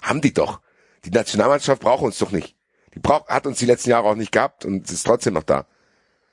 Haben 0.00 0.20
die 0.20 0.34
doch. 0.34 0.60
Die 1.04 1.10
Nationalmannschaft 1.10 1.80
braucht 1.80 2.02
uns 2.02 2.18
doch 2.18 2.30
nicht. 2.30 2.56
Die 2.94 2.98
braucht, 2.98 3.28
hat 3.28 3.46
uns 3.46 3.58
die 3.58 3.66
letzten 3.66 3.90
Jahre 3.90 4.08
auch 4.08 4.14
nicht 4.14 4.32
gehabt 4.32 4.64
und 4.64 4.90
ist 4.90 5.06
trotzdem 5.06 5.34
noch 5.34 5.42
da. 5.42 5.66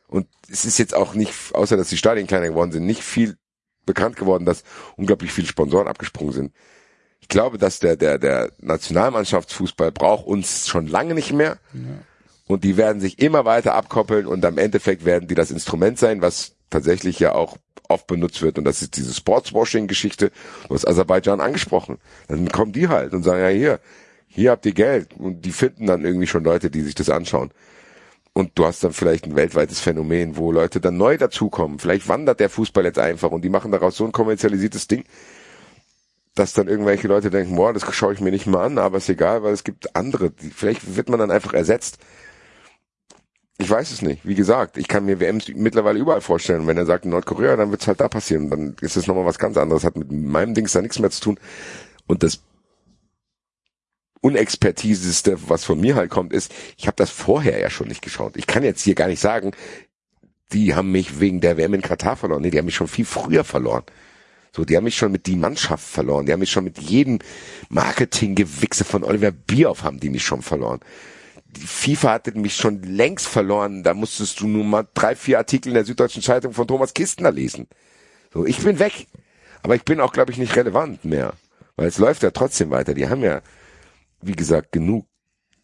Und 0.07 0.27
es 0.51 0.65
ist 0.65 0.77
jetzt 0.80 0.95
auch 0.95 1.13
nicht, 1.13 1.34
außer 1.53 1.77
dass 1.77 1.89
die 1.89 1.97
Stadien 1.97 2.27
kleiner 2.27 2.49
geworden 2.49 2.71
sind, 2.71 2.86
nicht 2.86 3.03
viel 3.03 3.38
bekannt 3.86 4.17
geworden, 4.17 4.45
dass 4.45 4.63
unglaublich 4.97 5.32
viele 5.32 5.47
Sponsoren 5.47 5.88
abgesprungen 5.88 6.34
sind. 6.34 6.53
Ich 7.21 7.27
glaube, 7.27 7.57
dass 7.57 7.80
der, 7.80 7.95
der, 7.95 8.17
der 8.17 8.51
Nationalmannschaftsfußball 8.59 9.91
braucht 9.91 10.25
uns 10.25 10.67
schon 10.67 10.88
lange 10.88 11.13
nicht 11.13 11.32
mehr. 11.32 11.59
Ja. 11.73 11.82
Und 12.47 12.63
die 12.63 12.77
werden 12.77 12.99
sich 12.99 13.19
immer 13.19 13.45
weiter 13.45 13.75
abkoppeln 13.75 14.25
und 14.25 14.43
am 14.43 14.57
Endeffekt 14.57 15.05
werden 15.05 15.27
die 15.27 15.36
das 15.36 15.51
Instrument 15.51 15.99
sein, 15.99 16.21
was 16.21 16.55
tatsächlich 16.71 17.19
ja 17.19 17.34
auch 17.34 17.57
oft 17.90 18.08
benutzt 18.08 18.42
wird. 18.42 18.58
Und 18.58 18.64
das 18.64 18.82
ist 18.82 18.96
diese 18.96 19.14
Sportswashing-Geschichte. 19.14 20.32
Du 20.68 20.74
hast 20.74 20.88
Aserbaidschan 20.88 21.42
angesprochen. 21.42 21.98
Dann 22.28 22.50
kommen 22.50 22.72
die 22.72 22.88
halt 22.88 23.14
und 23.14 23.24
sagen, 23.24 23.42
ja 23.42 23.50
hier, 23.50 23.80
hier 24.28 24.52
habt 24.52 24.66
ihr 24.66 24.74
Geld. 24.74 25.14
Und 25.18 25.42
die 25.42 25.52
finden 25.52 25.88
dann 25.88 26.06
irgendwie 26.06 26.28
schon 26.28 26.44
Leute, 26.44 26.70
die 26.70 26.82
sich 26.82 26.96
das 26.96 27.10
anschauen. 27.10 27.52
Und 28.34 28.52
du 28.56 28.66
hast 28.66 28.84
dann 28.84 28.94
vielleicht 28.94 29.26
ein 29.26 29.36
weltweites 29.36 29.80
Phänomen, 29.80 30.38
wo 30.38 30.52
Leute 30.52 30.80
dann 30.80 30.98
neu 30.98 31.18
dazukommen. 31.18 31.80
Vielleicht 31.80 32.08
wandert 32.08 32.40
der 32.40 32.50
Fußball 32.50 32.86
jetzt 32.86 33.00
einfach 33.00 33.32
und 33.32 33.42
die 33.42 33.50
machen 33.50 33.72
daraus 33.72 33.98
so 33.98 34.06
ein 34.06 34.12
kommerzialisiertes 34.12 34.88
Ding, 34.88 35.04
dass 36.36 36.54
dann 36.54 36.68
irgendwelche 36.68 37.08
Leute 37.08 37.32
denken, 37.32 37.56
boah, 37.56 37.74
das 37.74 37.84
schaue 37.94 38.14
ich 38.14 38.22
mir 38.22 38.32
nicht 38.32 38.48
mal 38.48 38.64
an, 38.64 38.78
aber 38.78 38.98
ist 38.98 39.10
egal, 39.10 39.44
weil 39.44 39.52
es 39.52 39.64
gibt 39.64 39.96
andere. 39.96 40.30
Die, 40.30 40.52
vielleicht 40.52 40.96
wird 40.96 41.10
man 41.10 41.20
dann 41.20 41.32
einfach 41.32 41.54
ersetzt. 41.54 41.98
Ich 43.62 43.70
weiß 43.70 43.91
es 43.91 44.01
nicht. 44.01 44.26
Wie 44.26 44.36
gesagt, 44.36 44.78
ich 44.78 44.88
kann 44.88 45.03
mir 45.03 45.20
WMs 45.20 45.49
mittlerweile 45.53 45.99
überall 45.99 46.22
vorstellen. 46.22 46.66
Wenn 46.66 46.78
er 46.78 46.86
sagt 46.86 47.03
Nordkorea, 47.03 47.57
dann 47.57 47.72
wird 47.72 47.82
es 47.82 47.88
halt 47.88 47.99
da 47.99 48.07
passieren. 48.07 48.49
Dann 48.49 48.78
ist 48.80 48.95
es 48.95 49.05
nochmal 49.05 49.26
was 49.26 49.38
ganz 49.38 49.57
anderes. 49.57 49.84
Hat 49.84 49.97
mit 49.97 50.10
meinem 50.12 50.53
Dings 50.53 50.72
da 50.72 50.82
nichts 50.82 50.97
mehr 50.97 51.12
zu 51.12 51.20
tun. 51.20 51.39
Und 52.07 52.24
das 52.24 52.41
Unexpertiseste, 54.22 55.49
was 55.49 55.66
von 55.66 55.80
mir 55.80 55.95
halt 55.95 56.10
kommt, 56.10 56.32
ist, 56.32 56.53
ich 56.78 56.88
habe 56.88 56.95
das 56.95 57.10
vorher 57.10 57.60
ja 57.60 57.70
schon 57.70 57.89
nicht 57.89 58.01
geschaut. 58.01 58.38
Ich 58.38 58.47
kann 58.47 58.64
jetzt 58.64 58.82
hier 58.82 58.95
gar 58.95 59.07
nicht 59.07 59.20
sagen, 59.20 59.51
die 60.53 60.74
haben 60.74 60.93
mich 60.93 61.20
wegen 61.20 61.41
der 61.41 61.57
WM 61.57 61.74
in 61.74 61.82
Katar 61.82 62.16
verloren. 62.16 62.41
Nee, 62.41 62.51
die 62.51 62.57
haben 62.57 62.66
mich 62.66 62.76
schon 62.76 62.88
viel 62.88 63.05
früher 63.05 63.43
verloren. 63.43 63.84
So, 64.55 64.64
die 64.64 64.78
haben 64.78 64.86
mich 64.86 64.95
schon 64.95 65.12
mit 65.12 65.28
die 65.28 65.36
Mannschaft 65.36 65.86
verloren. 65.86 66.26
Die 66.26 66.32
haben 66.32 66.39
mich 66.39 66.51
schon 66.51 66.64
mit 66.64 66.80
jedem 66.80 67.20
Marketinggewichse 67.68 68.86
von 68.86 69.03
Oliver 69.03 69.32
Bierhoff 69.32 69.84
haben 69.84 69.99
die 69.99 70.10
mich 70.10 70.24
schon 70.24 70.41
verloren. 70.41 70.80
Die 71.56 71.68
FIFA 71.68 72.14
hatte 72.14 72.38
mich 72.38 72.56
schon 72.56 72.82
längst 72.84 73.28
verloren. 73.28 73.84
Da 73.84 73.93
musstest 73.93 74.39
du 74.39 74.47
nur 74.47 74.64
mal 74.64 74.88
drei, 74.93 75.16
vier 75.16 75.39
Artikel 75.39 75.70
in 75.70 75.76
der 75.76 75.86
Süddeutschen 75.86 76.22
Zeitung 76.22 76.54
von 76.54 76.68
Thomas 76.68 76.93
Kistner 76.93 77.32
lesen. 77.32 77.68
So, 78.34 78.45
ich 78.45 78.60
bin 78.60 78.80
weg. 78.80 79.08
Aber 79.64 79.76
ich 79.76 79.84
bin 79.84 80.00
auch, 80.00 80.14
glaube 80.14 80.32
ich, 80.32 80.38
nicht 80.38 80.56
relevant 80.56 81.04
mehr. 81.04 81.34
Weil 81.76 81.88
es 81.88 81.97
läuft 81.97 82.24
ja 82.24 82.32
trotzdem 82.32 82.70
weiter. 82.70 82.93
Die 82.93 83.10
haben 83.10 83.24
ja 83.24 83.41
wie 84.22 84.34
gesagt, 84.34 84.72
genug 84.72 85.08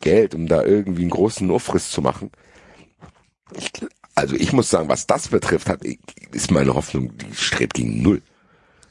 Geld, 0.02 0.36
um 0.36 0.48
da 0.48 0.64
irgendwie 0.64 1.02
einen 1.02 1.12
großen 1.12 1.50
Aufriss 1.52 1.92
zu 1.92 2.02
machen. 2.02 2.32
Ich, 3.54 3.72
also 4.14 4.36
ich 4.36 4.54
muss 4.54 4.70
sagen, 4.70 4.90
was 4.90 5.08
das 5.08 5.30
betrifft, 5.30 5.70
hat, 5.70 5.82
ist 6.32 6.52
meine 6.52 6.74
Hoffnung, 6.74 7.18
die 7.18 7.36
strebt 7.36 7.76
gegen 7.76 8.02
Null. 8.02 8.22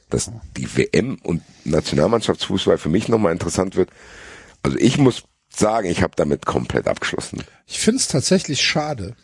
Dass 0.09 0.31
die 0.55 0.77
WM 0.77 1.17
und 1.23 1.41
Nationalmannschaftsfußball 1.63 2.77
für 2.77 2.89
mich 2.89 3.07
nochmal 3.07 3.31
interessant 3.31 3.75
wird. 3.75 3.89
Also 4.61 4.77
ich 4.77 4.97
muss 4.97 5.23
sagen, 5.59 5.89
ich 5.89 6.01
habe 6.01 6.13
damit 6.15 6.45
komplett 6.45 6.87
abgeschlossen. 6.87 7.43
Ich 7.65 7.79
finde 7.79 7.99
es 7.99 8.07
tatsächlich 8.07 8.61
schade. 8.61 9.15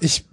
Ich, 0.00 0.24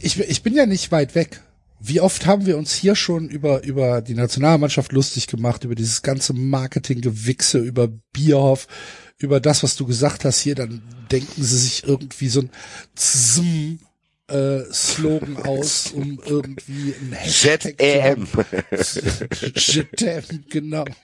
ich, 0.00 0.18
ich 0.18 0.42
bin 0.42 0.54
ja 0.54 0.66
nicht 0.66 0.90
weit 0.90 1.14
weg 1.14 1.40
wie 1.80 2.00
oft 2.00 2.26
haben 2.26 2.44
wir 2.44 2.58
uns 2.58 2.74
hier 2.74 2.94
schon 2.94 3.30
über, 3.30 3.62
über 3.64 4.02
die 4.02 4.14
Nationalmannschaft 4.14 4.92
lustig 4.92 5.26
gemacht, 5.26 5.64
über 5.64 5.74
dieses 5.74 6.02
ganze 6.02 6.34
Marketinggewichse, 6.34 7.58
über 7.58 7.88
Bierhoff, 7.88 8.68
über 9.16 9.40
das, 9.40 9.62
was 9.62 9.76
du 9.76 9.86
gesagt 9.86 10.26
hast 10.26 10.40
hier, 10.40 10.54
dann 10.54 10.82
denken 11.10 11.42
sie 11.42 11.58
sich 11.58 11.84
irgendwie 11.84 12.28
so 12.28 12.42
ein 12.42 12.50
Zm, 12.94 13.78
äh, 14.28 14.60
Slogan 14.70 15.36
aus, 15.44 15.92
um 15.92 16.20
irgendwie 16.24 16.94
ein 17.00 17.12
Hashtag 17.12 17.78
ZM. 17.78 18.28
ZM, 19.96 20.44
genau. 20.50 20.84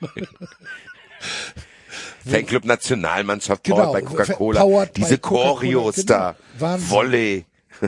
Fanclub 2.27 2.64
Nationalmannschaft, 2.64 3.64
genau, 3.64 3.93
bei 3.93 4.03
Coca-Cola. 4.03 4.87
Diese 4.97 5.18
Choreos 5.18 5.97
genau. 5.97 6.07
da, 6.07 6.37
Wahnsinn. 6.59 6.91
Volley. 6.91 7.45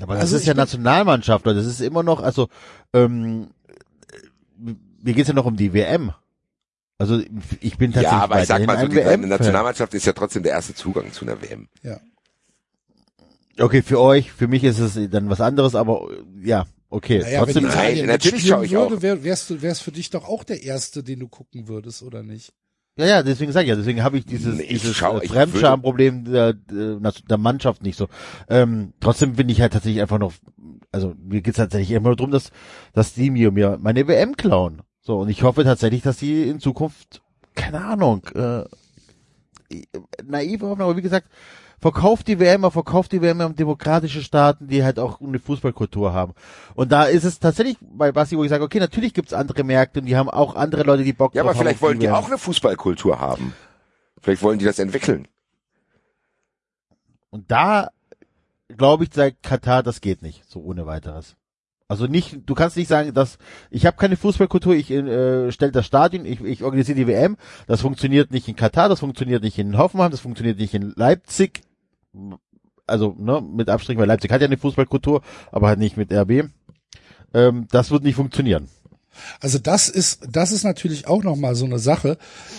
Aber 0.00 0.14
das 0.14 0.24
also 0.24 0.36
ist 0.36 0.46
ja 0.46 0.54
Nationalmannschaft, 0.54 1.46
das 1.46 1.66
ist 1.66 1.80
immer 1.80 2.02
noch, 2.02 2.22
also 2.22 2.48
ähm, 2.92 3.50
mir 5.02 5.14
geht's 5.14 5.28
ja 5.28 5.34
noch 5.34 5.44
um 5.44 5.56
die 5.56 5.72
WM. 5.72 6.12
Also 6.98 7.20
ich 7.60 7.76
bin 7.78 7.92
tatsächlich 7.92 8.12
Ja, 8.12 8.24
aber 8.24 8.42
ich 8.42 8.48
sag 8.48 8.64
mal 8.64 8.78
so, 8.80 8.86
die 8.86 8.96
WM 8.96 9.28
Nationalmannschaft 9.28 9.94
ist 9.94 10.06
ja 10.06 10.12
trotzdem 10.12 10.42
der 10.42 10.52
erste 10.52 10.74
Zugang 10.74 11.12
zu 11.12 11.24
einer 11.24 11.40
WM. 11.42 11.68
Ja. 11.82 12.00
Okay, 13.58 13.82
für 13.82 14.00
euch, 14.00 14.32
für 14.32 14.48
mich 14.48 14.64
ist 14.64 14.78
es 14.78 14.98
dann 15.10 15.28
was 15.28 15.40
anderes, 15.40 15.74
aber 15.74 16.08
ja, 16.42 16.64
okay. 16.90 17.18
Naja, 17.18 17.44
trotzdem, 17.44 17.64
nein, 17.64 18.06
natürlich 18.06 18.46
schaue 18.46 18.64
ich 18.64 18.72
würde, 18.72 18.96
auch. 18.96 19.02
Wär, 19.02 19.24
wärst 19.24 19.50
du, 19.50 19.62
wär's 19.62 19.80
für 19.80 19.92
dich 19.92 20.10
doch 20.10 20.28
auch 20.28 20.44
der 20.44 20.62
erste, 20.62 21.02
den 21.02 21.20
du 21.20 21.28
gucken 21.28 21.68
würdest, 21.68 22.02
oder 22.02 22.22
nicht? 22.22 22.52
Ja, 22.96 23.06
ja, 23.06 23.22
deswegen 23.22 23.52
sage 23.52 23.64
ich 23.64 23.70
ja, 23.70 23.76
deswegen 23.76 24.02
habe 24.02 24.18
ich 24.18 24.26
dieses, 24.26 24.58
ich 24.58 24.68
dieses 24.68 24.96
schau, 24.96 25.18
äh, 25.18 25.26
Fremdscham-Problem 25.26 26.24
der, 26.24 26.52
der 26.52 27.38
Mannschaft 27.38 27.82
nicht 27.82 27.96
so. 27.96 28.08
Ähm, 28.48 28.92
trotzdem 29.00 29.34
bin 29.34 29.48
ich 29.48 29.62
halt 29.62 29.72
tatsächlich 29.72 30.02
einfach 30.02 30.18
noch, 30.18 30.34
also 30.90 31.14
mir 31.18 31.40
geht's 31.40 31.56
tatsächlich 31.56 31.92
immer 31.92 32.10
nur 32.10 32.16
darum, 32.16 32.32
dass, 32.32 32.50
dass 32.92 33.14
die 33.14 33.30
mir, 33.30 33.50
mir 33.50 33.78
meine 33.80 34.06
WM 34.08 34.36
klauen. 34.36 34.82
So, 35.00 35.20
und 35.20 35.30
ich 35.30 35.42
hoffe 35.42 35.64
tatsächlich, 35.64 36.02
dass 36.02 36.18
sie 36.18 36.42
in 36.42 36.60
Zukunft, 36.60 37.22
keine 37.54 37.82
Ahnung, 37.82 38.26
äh, 38.34 38.64
naive 40.22 40.66
Hoffnung, 40.66 40.88
aber 40.88 40.96
wie 40.96 41.02
gesagt, 41.02 41.28
verkauft 41.82 42.28
die 42.28 42.38
WM, 42.38 42.70
verkauft 42.70 43.12
die 43.12 43.20
WM 43.20 43.40
an 43.40 43.56
demokratische 43.56 44.22
Staaten, 44.22 44.68
die 44.68 44.84
halt 44.84 44.98
auch 44.98 45.20
eine 45.20 45.38
Fußballkultur 45.38 46.14
haben. 46.14 46.32
Und 46.74 46.92
da 46.92 47.04
ist 47.04 47.24
es 47.24 47.40
tatsächlich 47.40 47.76
bei 47.80 48.12
Basti, 48.12 48.38
wo 48.38 48.44
ich 48.44 48.50
sage, 48.50 48.64
okay, 48.64 48.78
natürlich 48.78 49.12
gibt's 49.12 49.34
andere 49.34 49.64
Märkte 49.64 50.00
und 50.00 50.06
die 50.06 50.16
haben 50.16 50.30
auch 50.30 50.54
andere 50.54 50.84
Leute, 50.84 51.02
die 51.02 51.12
Bock 51.12 51.34
ja, 51.34 51.42
drauf 51.42 51.50
haben. 51.50 51.56
Ja, 51.56 51.60
aber 51.60 51.68
vielleicht 51.68 51.82
wollen 51.82 51.98
die 51.98 52.08
auch 52.08 52.26
eine 52.26 52.38
Fußballkultur 52.38 53.20
haben. 53.20 53.52
Vielleicht 54.20 54.42
wollen 54.42 54.58
die 54.58 54.64
das 54.64 54.78
entwickeln. 54.78 55.28
Und 57.30 57.50
da 57.50 57.90
glaube 58.76 59.04
ich, 59.04 59.12
sagt 59.12 59.42
Katar, 59.42 59.82
das 59.82 60.00
geht 60.00 60.22
nicht, 60.22 60.48
so 60.48 60.60
ohne 60.60 60.86
weiteres. 60.86 61.36
Also 61.88 62.06
nicht, 62.06 62.38
du 62.46 62.54
kannst 62.54 62.76
nicht 62.76 62.88
sagen, 62.88 63.12
dass 63.12 63.36
ich 63.70 63.84
habe 63.84 63.98
keine 63.98 64.16
Fußballkultur, 64.16 64.74
ich 64.74 64.90
äh, 64.90 65.52
stelle 65.52 65.72
das 65.72 65.84
Stadion, 65.84 66.24
ich, 66.24 66.40
ich 66.40 66.64
organisiere 66.64 66.96
die 66.96 67.06
WM, 67.06 67.36
das 67.66 67.82
funktioniert 67.82 68.30
nicht 68.30 68.48
in 68.48 68.56
Katar, 68.56 68.88
das 68.88 69.00
funktioniert 69.00 69.42
nicht 69.42 69.58
in 69.58 69.76
Hoffenheim, 69.76 70.10
das 70.10 70.20
funktioniert 70.20 70.58
nicht 70.58 70.72
in 70.72 70.94
Leipzig, 70.96 71.60
also 72.86 73.14
ne, 73.18 73.40
mit 73.40 73.68
Abstrichen, 73.68 74.00
weil 74.00 74.08
Leipzig 74.08 74.30
hat 74.30 74.40
ja 74.40 74.46
eine 74.46 74.58
Fußballkultur, 74.58 75.22
aber 75.50 75.68
halt 75.68 75.78
nicht 75.78 75.96
mit 75.96 76.12
RB. 76.12 76.48
Ähm, 77.34 77.66
das 77.70 77.90
wird 77.90 78.02
nicht 78.02 78.16
funktionieren. 78.16 78.68
Also 79.40 79.58
das 79.58 79.88
ist, 79.88 80.26
das 80.30 80.52
ist 80.52 80.64
natürlich 80.64 81.06
auch 81.06 81.22
nochmal 81.22 81.54
so 81.54 81.64
eine 81.64 81.78
Sache, 81.78 82.18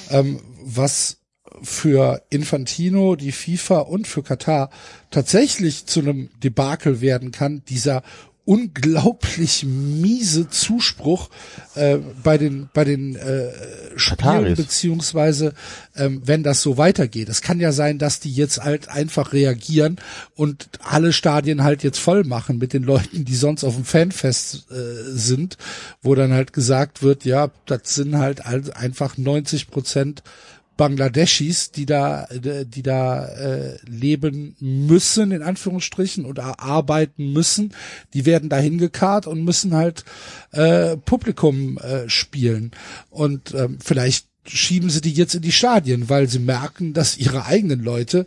ähm, 0.10 0.40
was 0.64 1.20
für 1.62 2.24
Infantino, 2.30 3.16
die 3.16 3.32
FIFA 3.32 3.80
und 3.80 4.08
für 4.08 4.24
Katar 4.24 4.70
tatsächlich 5.12 5.86
zu 5.86 6.00
einem 6.00 6.30
Debakel 6.44 7.02
werden 7.02 7.32
kann, 7.32 7.64
dieser 7.70 8.04
unglaublich 8.46 9.64
miese 9.64 10.50
Zuspruch 10.50 11.30
äh, 11.76 11.98
bei 12.24 12.38
den 12.38 12.70
bei 12.74 12.84
den 12.84 13.16
äh, 13.16 13.52
Spielen 13.96 14.56
beziehungsweise 14.56 15.54
ähm, 15.96 16.22
wenn 16.26 16.44
das 16.44 16.62
so 16.62 16.78
weitergeht. 16.78 17.30
Es 17.30 17.42
kann 17.42 17.62
ja 17.62 17.72
sein, 17.72 18.00
dass 18.00 18.20
die 18.20 18.34
jetzt 18.34 18.62
halt 18.62 18.90
einfach 18.90 19.32
reagieren 19.32 19.98
und 20.36 20.68
alle 20.84 21.14
Stadien 21.14 21.64
halt 21.64 21.84
jetzt 21.84 22.00
voll 22.00 22.26
machen 22.26 22.58
mit 22.58 22.74
den 22.74 22.84
Leuten, 22.84 23.24
die 23.24 23.36
sonst 23.36 23.64
auf 23.64 23.76
dem 23.76 23.86
Fanfest 23.86 24.70
äh, 24.72 25.12
sind, 25.12 25.58
wo 26.02 26.14
dann 26.14 26.34
halt 26.34 26.52
gesagt 26.52 27.02
wird, 27.02 27.24
ja, 27.24 27.50
das 27.66 27.96
sind 27.96 28.18
halt 28.18 28.46
einfach 28.46 29.18
90 29.18 29.70
Prozent 29.70 30.22
Bangladeschis, 30.78 31.72
die 31.72 31.86
da, 31.86 32.28
die 32.32 32.82
da 32.82 33.26
äh, 33.26 33.78
leben 33.86 34.56
müssen, 34.60 35.32
in 35.32 35.44
Anführungsstrichen, 35.44 36.26
oder 36.26 36.60
arbeiten 36.60 37.32
müssen, 37.34 37.74
die 38.14 38.26
werden 38.26 38.50
da 38.50 38.58
hingekarrt 38.58 39.28
und 39.28 39.44
müssen 39.44 39.74
halt 39.76 40.04
äh, 40.52 40.98
Publikum 40.98 41.78
äh, 41.78 42.10
spielen. 42.10 42.72
Und 43.10 43.54
ähm, 43.54 43.78
vielleicht 43.84 44.28
schieben 44.46 44.90
sie 44.90 45.02
die 45.02 45.14
jetzt 45.14 45.36
in 45.36 45.42
die 45.42 45.52
Stadien, 45.52 46.10
weil 46.10 46.28
sie 46.28 46.40
merken, 46.40 46.94
dass 46.94 47.18
ihre 47.18 47.46
eigenen 47.46 47.82
Leute 47.82 48.26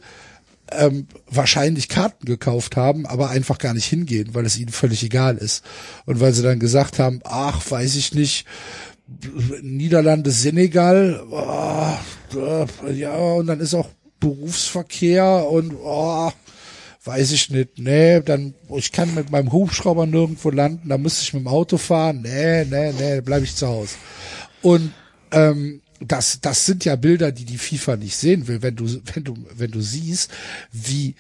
ähm, 0.73 1.07
wahrscheinlich 1.29 1.89
Karten 1.89 2.27
gekauft 2.27 2.77
haben, 2.77 3.07
aber 3.07 3.31
einfach 3.31 3.59
gar 3.59 3.75
nicht 3.75 3.87
hingehen, 3.87 4.35
weil 4.35 4.47
es 4.47 4.59
ihnen 4.59 4.71
völlig 4.71 5.03
egal 5.03 5.37
ist. 5.37 5.65
Und 6.07 6.21
weil 6.21 6.33
sie 6.33 6.43
dann 6.43 6.59
gesagt 6.59 6.99
haben, 6.99 7.21
ach, 7.25 7.63
weiß 7.71 7.95
ich 7.97 8.15
nicht, 8.15 8.47
Niederlande, 9.63 10.31
Senegal, 10.31 11.25
oh, 11.31 12.89
ja, 12.93 13.15
und 13.15 13.47
dann 13.47 13.61
ist 13.61 13.75
auch 13.75 13.89
Berufsverkehr 14.19 15.47
und 15.49 15.75
oh, 15.81 16.31
weiß 17.05 17.31
ich 17.31 17.51
nicht, 17.51 17.79
nee, 17.79 18.21
dann, 18.21 18.55
ich 18.75 18.91
kann 18.91 19.15
mit 19.15 19.31
meinem 19.31 19.53
Hubschrauber 19.53 20.07
nirgendwo 20.07 20.51
landen, 20.51 20.89
da 20.89 20.99
müsste 20.99 21.23
ich 21.23 21.35
mit 21.35 21.43
dem 21.43 21.49
Auto 21.49 21.77
fahren, 21.77 22.23
nee, 22.23 22.65
nee, 22.65 22.93
nee, 22.93 23.21
bleib 23.21 23.45
ich 23.45 23.55
zu 23.55 23.69
Hause. 23.69 23.95
Und 24.63 24.93
ähm, 25.31 25.83
das, 26.01 26.41
das 26.41 26.67
sind 26.67 26.85
ja 26.85 26.97
Bilder, 26.97 27.33
die 27.33 27.45
die 27.45 27.59
FIFA 27.59 27.97
nicht 27.97 28.17
sehen 28.17 28.49
will, 28.49 28.63
wenn 28.63 28.77
du, 28.77 28.87
wenn 29.15 29.25
du, 29.25 29.35
wenn 29.57 29.71
du 29.71 29.81
siehst, 29.81 30.31
wie 30.73 31.15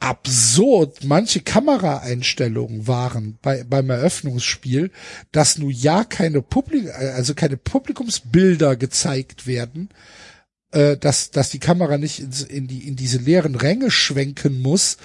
absurd 0.00 1.04
manche 1.04 1.40
Kameraeinstellungen 1.40 2.86
waren 2.86 3.38
bei, 3.42 3.64
beim 3.64 3.90
Eröffnungsspiel, 3.90 4.90
dass 5.32 5.58
nun 5.58 5.70
ja 5.70 6.04
keine 6.04 6.40
Publik 6.40 6.92
also 6.94 7.34
keine 7.34 7.56
Publikumsbilder 7.56 8.76
gezeigt 8.76 9.46
werden, 9.46 9.88
äh, 10.70 10.96
dass, 10.96 11.30
dass 11.30 11.50
die 11.50 11.58
Kamera 11.58 11.98
nicht 11.98 12.20
in, 12.20 12.30
in 12.48 12.68
die, 12.68 12.86
in 12.86 12.96
diese 12.96 13.18
leeren 13.18 13.56
Ränge 13.56 13.90
schwenken 13.90 14.62
muss. 14.62 14.98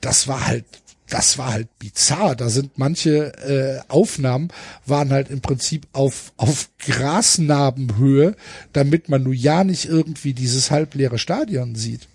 Das 0.00 0.28
war 0.28 0.46
halt 0.46 0.64
das 1.10 1.38
war 1.38 1.52
halt 1.52 1.78
bizarr. 1.78 2.36
Da 2.36 2.50
sind 2.50 2.76
manche 2.76 3.32
äh, 3.38 3.80
Aufnahmen 3.88 4.48
waren 4.84 5.10
halt 5.10 5.30
im 5.30 5.40
Prinzip 5.42 5.86
auf 5.92 6.32
auf 6.38 6.70
Grasnarbenhöhe, 6.78 8.34
damit 8.72 9.10
man 9.10 9.24
nur 9.24 9.34
ja 9.34 9.62
nicht 9.62 9.84
irgendwie 9.84 10.32
dieses 10.32 10.70
halbleere 10.70 11.18
Stadion 11.18 11.74
sieht 11.74 12.08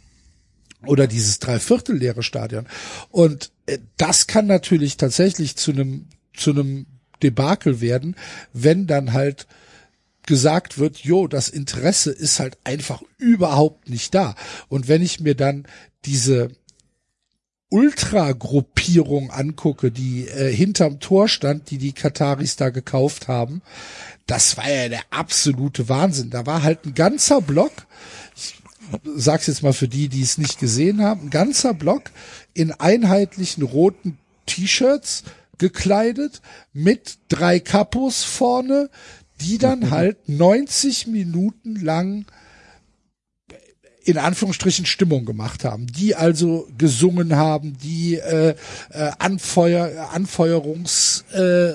oder 0.85 1.07
dieses 1.07 1.39
dreiviertel 1.39 1.97
leere 1.97 2.23
Stadion. 2.23 2.67
Und 3.09 3.51
äh, 3.65 3.79
das 3.97 4.27
kann 4.27 4.47
natürlich 4.47 4.97
tatsächlich 4.97 5.55
zu 5.55 5.71
einem 5.71 6.07
zu 6.35 6.51
einem 6.51 6.87
Debakel 7.21 7.79
werden, 7.79 8.15
wenn 8.53 8.87
dann 8.87 9.13
halt 9.13 9.47
gesagt 10.25 10.77
wird, 10.77 10.99
jo, 10.99 11.27
das 11.27 11.49
Interesse 11.49 12.11
ist 12.11 12.39
halt 12.39 12.57
einfach 12.63 13.01
überhaupt 13.17 13.89
nicht 13.89 14.15
da. 14.15 14.35
Und 14.67 14.87
wenn 14.87 15.01
ich 15.01 15.19
mir 15.19 15.35
dann 15.35 15.65
diese 16.05 16.51
Ultra-Gruppierung 17.69 19.31
angucke, 19.31 19.91
die 19.91 20.27
äh, 20.27 20.53
hinterm 20.53 20.99
Tor 20.99 21.27
stand, 21.27 21.71
die 21.71 21.77
die 21.77 21.93
Kataris 21.93 22.55
da 22.55 22.69
gekauft 22.69 23.27
haben, 23.27 23.61
das 24.27 24.57
war 24.57 24.69
ja 24.69 24.89
der 24.89 25.01
absolute 25.09 25.89
Wahnsinn. 25.89 26.29
Da 26.29 26.45
war 26.45 26.63
halt 26.63 26.85
ein 26.85 26.93
ganzer 26.93 27.41
Block, 27.41 27.71
sag's 29.15 29.47
jetzt 29.47 29.63
mal 29.63 29.73
für 29.73 29.87
die, 29.87 30.09
die 30.09 30.21
es 30.21 30.37
nicht 30.37 30.59
gesehen 30.59 31.01
haben, 31.01 31.27
ein 31.27 31.29
ganzer 31.29 31.73
Block 31.73 32.11
in 32.53 32.71
einheitlichen 32.71 33.63
roten 33.63 34.17
T-Shirts 34.45 35.23
gekleidet 35.57 36.41
mit 36.73 37.17
drei 37.29 37.59
Kapos 37.59 38.23
vorne, 38.23 38.89
die 39.41 39.57
dann 39.57 39.91
halt 39.91 40.29
90 40.29 41.07
Minuten 41.07 41.75
lang 41.75 42.25
in 44.05 44.17
Anführungsstrichen 44.17 44.85
Stimmung 44.85 45.25
gemacht 45.25 45.63
haben, 45.63 45.87
die 45.87 46.15
also 46.15 46.67
gesungen 46.77 47.35
haben, 47.35 47.77
die 47.77 48.15
äh, 48.15 48.55
äh, 48.89 49.11
Anfeuer, 49.17 50.09
Anfeuerungs 50.11 51.23
äh, 51.33 51.71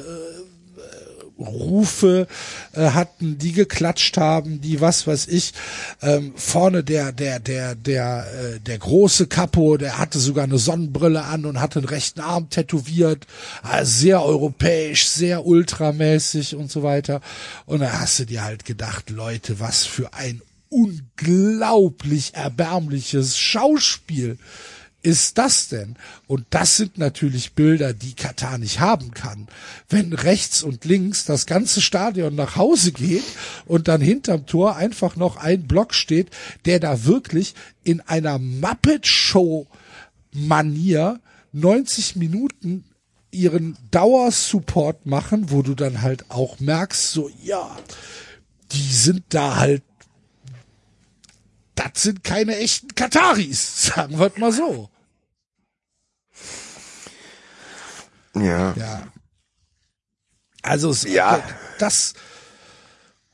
Rufe 1.39 2.27
äh, 2.73 2.91
hatten, 2.91 3.39
die 3.39 3.53
geklatscht 3.53 4.17
haben, 4.17 4.61
die 4.61 4.81
was 4.81 5.07
weiß 5.07 5.29
ich. 5.29 5.53
Ähm, 6.03 6.33
vorne 6.37 6.85
der 6.85 7.13
der 7.13 7.39
der 7.39 7.75
der 7.75 8.27
äh, 8.27 8.61
der 8.61 8.79
große 8.79 9.27
Capo, 9.27 9.77
der 9.77 9.99
hatte 9.99 10.19
sogar 10.19 10.45
eine 10.45 10.59
Sonnenbrille 10.59 11.25
an 11.25 11.45
und 11.45 11.61
hatte 11.61 11.81
den 11.81 11.89
rechten 11.89 12.21
Arm 12.21 12.51
tätowiert, 12.51 13.27
äh, 13.71 13.85
sehr 13.85 14.23
europäisch, 14.23 15.09
sehr 15.09 15.47
ultramäßig 15.47 16.57
und 16.57 16.71
so 16.71 16.83
weiter. 16.83 17.21
Und 17.67 17.81
da 17.81 18.01
hast 18.01 18.19
du 18.19 18.27
dir 18.27 18.45
halt 18.45 18.65
gedacht, 18.65 19.11
Leute, 19.11 19.61
was 19.61 19.87
für 19.87 20.15
ein 20.15 20.43
unglaublich 20.71 22.35
erbärmliches 22.35 23.39
Schauspiel 23.39 24.39
ist 25.09 25.39
das 25.39 25.69
denn? 25.69 25.97
Und 26.27 26.45
das 26.51 26.77
sind 26.77 26.99
natürlich 26.99 27.55
Bilder, 27.55 27.95
die 27.95 28.13
Katar 28.13 28.59
nicht 28.59 28.79
haben 28.79 29.13
kann. 29.13 29.49
Wenn 29.89 30.13
rechts 30.13 30.63
und 30.63 30.85
links 30.85 31.25
das 31.25 31.47
ganze 31.47 31.81
Stadion 31.81 32.35
nach 32.35 32.57
Hause 32.57 32.93
geht 32.93 33.25
und 33.65 33.89
dann 33.89 34.03
hinterm 34.03 34.45
Tor 34.45 34.77
einfach 34.77 35.17
noch 35.17 35.39
ein 35.39 35.67
Block 35.67 35.95
steht, 35.95 36.29
der 36.67 36.79
da 36.79 37.07
wirklich 37.07 37.55
in 37.85 38.03
einer 38.03 38.39
Muppet 38.39 39.07
Show 39.07 39.67
Manier 40.35 41.21
90 41.53 42.17
Minuten 42.17 42.85
ihren 43.31 43.79
Dauersupport 43.91 45.07
machen, 45.07 45.51
wo 45.51 45.63
du 45.63 45.75
dann 45.75 46.03
halt 46.03 46.31
auch 46.31 46.61
merkst, 46.61 47.13
so, 47.13 47.31
ja, 47.43 47.79
die 48.73 48.93
sind 48.93 49.23
da 49.31 49.57
halt 49.57 49.83
das 51.79 52.03
sind 52.03 52.25
keine 52.25 52.57
echten 52.57 52.95
Kataris, 52.95 53.85
sagen 53.95 54.19
wir 54.19 54.31
mal 54.37 54.53
so. 54.53 54.91
Ja. 58.41 58.75
Ja. 58.77 59.03
Also 60.63 60.91
es, 60.91 61.05
Ja. 61.05 61.43
das, 61.79 62.15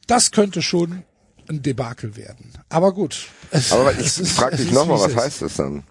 das 0.06 0.30
könnte 0.30 0.62
schon 0.62 1.02
ein 1.48 1.62
Debakel 1.62 2.16
werden. 2.16 2.52
Aber 2.68 2.92
gut. 2.92 3.28
Es, 3.50 3.70
Aber 3.72 3.96
ich 3.96 4.10
frage 4.10 4.56
dich 4.56 4.72
nochmal, 4.72 4.98
was 4.98 5.14
heißt 5.14 5.42
das 5.42 5.54
dann? 5.54 5.84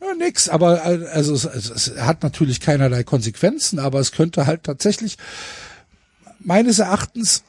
Ja, 0.00 0.14
nix, 0.14 0.48
aber 0.48 0.82
also 0.82 1.34
es, 1.34 1.44
es, 1.44 1.70
es 1.70 1.96
hat 1.98 2.22
natürlich 2.22 2.60
keinerlei 2.60 3.02
Konsequenzen, 3.04 3.78
aber 3.78 3.98
es 4.00 4.12
könnte 4.12 4.46
halt 4.46 4.64
tatsächlich 4.64 5.16
meines 6.40 6.78
Erachtens 6.78 7.42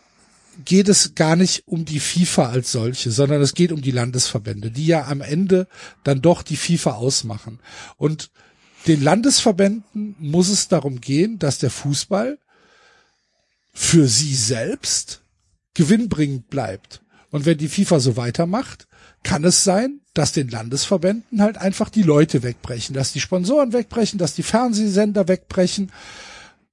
geht 0.66 0.88
es 0.88 1.16
gar 1.16 1.36
nicht 1.36 1.64
um 1.68 1.84
die 1.86 2.00
FIFA 2.00 2.50
als 2.50 2.72
solche, 2.72 3.10
sondern 3.12 3.42
es 3.42 3.56
geht 3.56 3.72
um 3.72 3.82
die 3.82 3.92
Landesverbände, 3.92 4.70
die 4.72 4.86
ja 4.86 5.06
am 5.06 5.22
Ende 5.22 5.68
dann 6.04 6.22
doch 6.22 6.44
die 6.44 6.58
FIFA 6.58 6.92
ausmachen. 6.94 7.60
Und 7.98 8.30
den 8.88 9.02
Landesverbänden 9.02 10.16
muss 10.20 10.50
es 10.50 10.68
darum 10.68 11.00
gehen, 11.02 11.40
dass 11.40 11.60
der 11.60 11.70
Fußball 11.70 12.38
für 13.74 14.08
sie 14.08 14.36
selbst 14.36 15.22
gewinnbringend 15.74 16.50
bleibt. 16.50 17.02
Und 17.32 17.46
wenn 17.46 17.58
die 17.58 17.70
FIFA 17.70 18.00
so 18.00 18.18
weitermacht, 18.18 18.88
kann 19.24 19.44
es 19.44 19.64
sein, 19.64 20.02
dass 20.14 20.34
den 20.34 20.50
Landesverbänden 20.50 21.42
halt 21.42 21.58
einfach 21.58 21.90
die 21.90 22.04
Leute 22.04 22.44
wegbrechen, 22.44 22.94
dass 22.94 23.14
die 23.14 23.22
Sponsoren 23.22 23.74
wegbrechen, 23.74 24.20
dass 24.20 24.36
die 24.36 24.44
Fernsehsender 24.44 25.28
wegbrechen. 25.28 25.92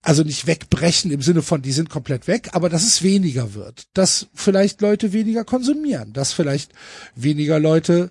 Also 0.02 0.22
nicht 0.22 0.46
wegbrechen 0.46 1.10
im 1.10 1.22
Sinne 1.22 1.42
von, 1.42 1.62
die 1.62 1.72
sind 1.72 1.90
komplett 1.90 2.26
weg, 2.26 2.50
aber 2.52 2.68
dass 2.68 2.84
es 2.86 3.02
weniger 3.02 3.54
wird, 3.54 3.86
dass 3.92 4.28
vielleicht 4.34 4.80
Leute 4.80 5.12
weniger 5.12 5.44
konsumieren, 5.44 6.12
dass 6.14 6.32
vielleicht 6.32 6.72
weniger 7.14 7.58
Leute 7.58 8.10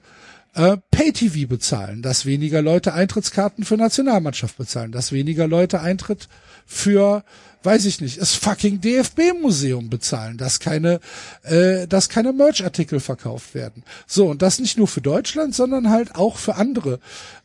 äh, 0.55 0.77
Pay-TV 0.91 1.47
bezahlen, 1.47 2.01
dass 2.01 2.25
weniger 2.25 2.61
Leute 2.61 2.93
Eintrittskarten 2.93 3.63
für 3.63 3.77
Nationalmannschaft 3.77 4.57
bezahlen, 4.57 4.91
dass 4.91 5.11
weniger 5.11 5.47
Leute 5.47 5.81
Eintritt 5.81 6.27
für, 6.65 7.23
weiß 7.63 7.85
ich 7.85 8.01
nicht, 8.01 8.19
das 8.19 8.35
fucking 8.35 8.81
DFB-Museum 8.81 9.89
bezahlen, 9.89 10.37
dass 10.37 10.59
keine, 10.59 10.99
äh, 11.43 11.87
dass 11.87 12.09
keine 12.09 12.33
Merch-Artikel 12.33 12.99
verkauft 12.99 13.53
werden. 13.53 13.83
So, 14.07 14.27
und 14.27 14.41
das 14.41 14.59
nicht 14.59 14.77
nur 14.77 14.87
für 14.87 15.01
Deutschland, 15.01 15.53
sondern 15.53 15.89
halt 15.89 16.15
auch 16.15 16.37
für 16.37 16.55
andere 16.55 16.99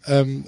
ähm, 0.06 0.46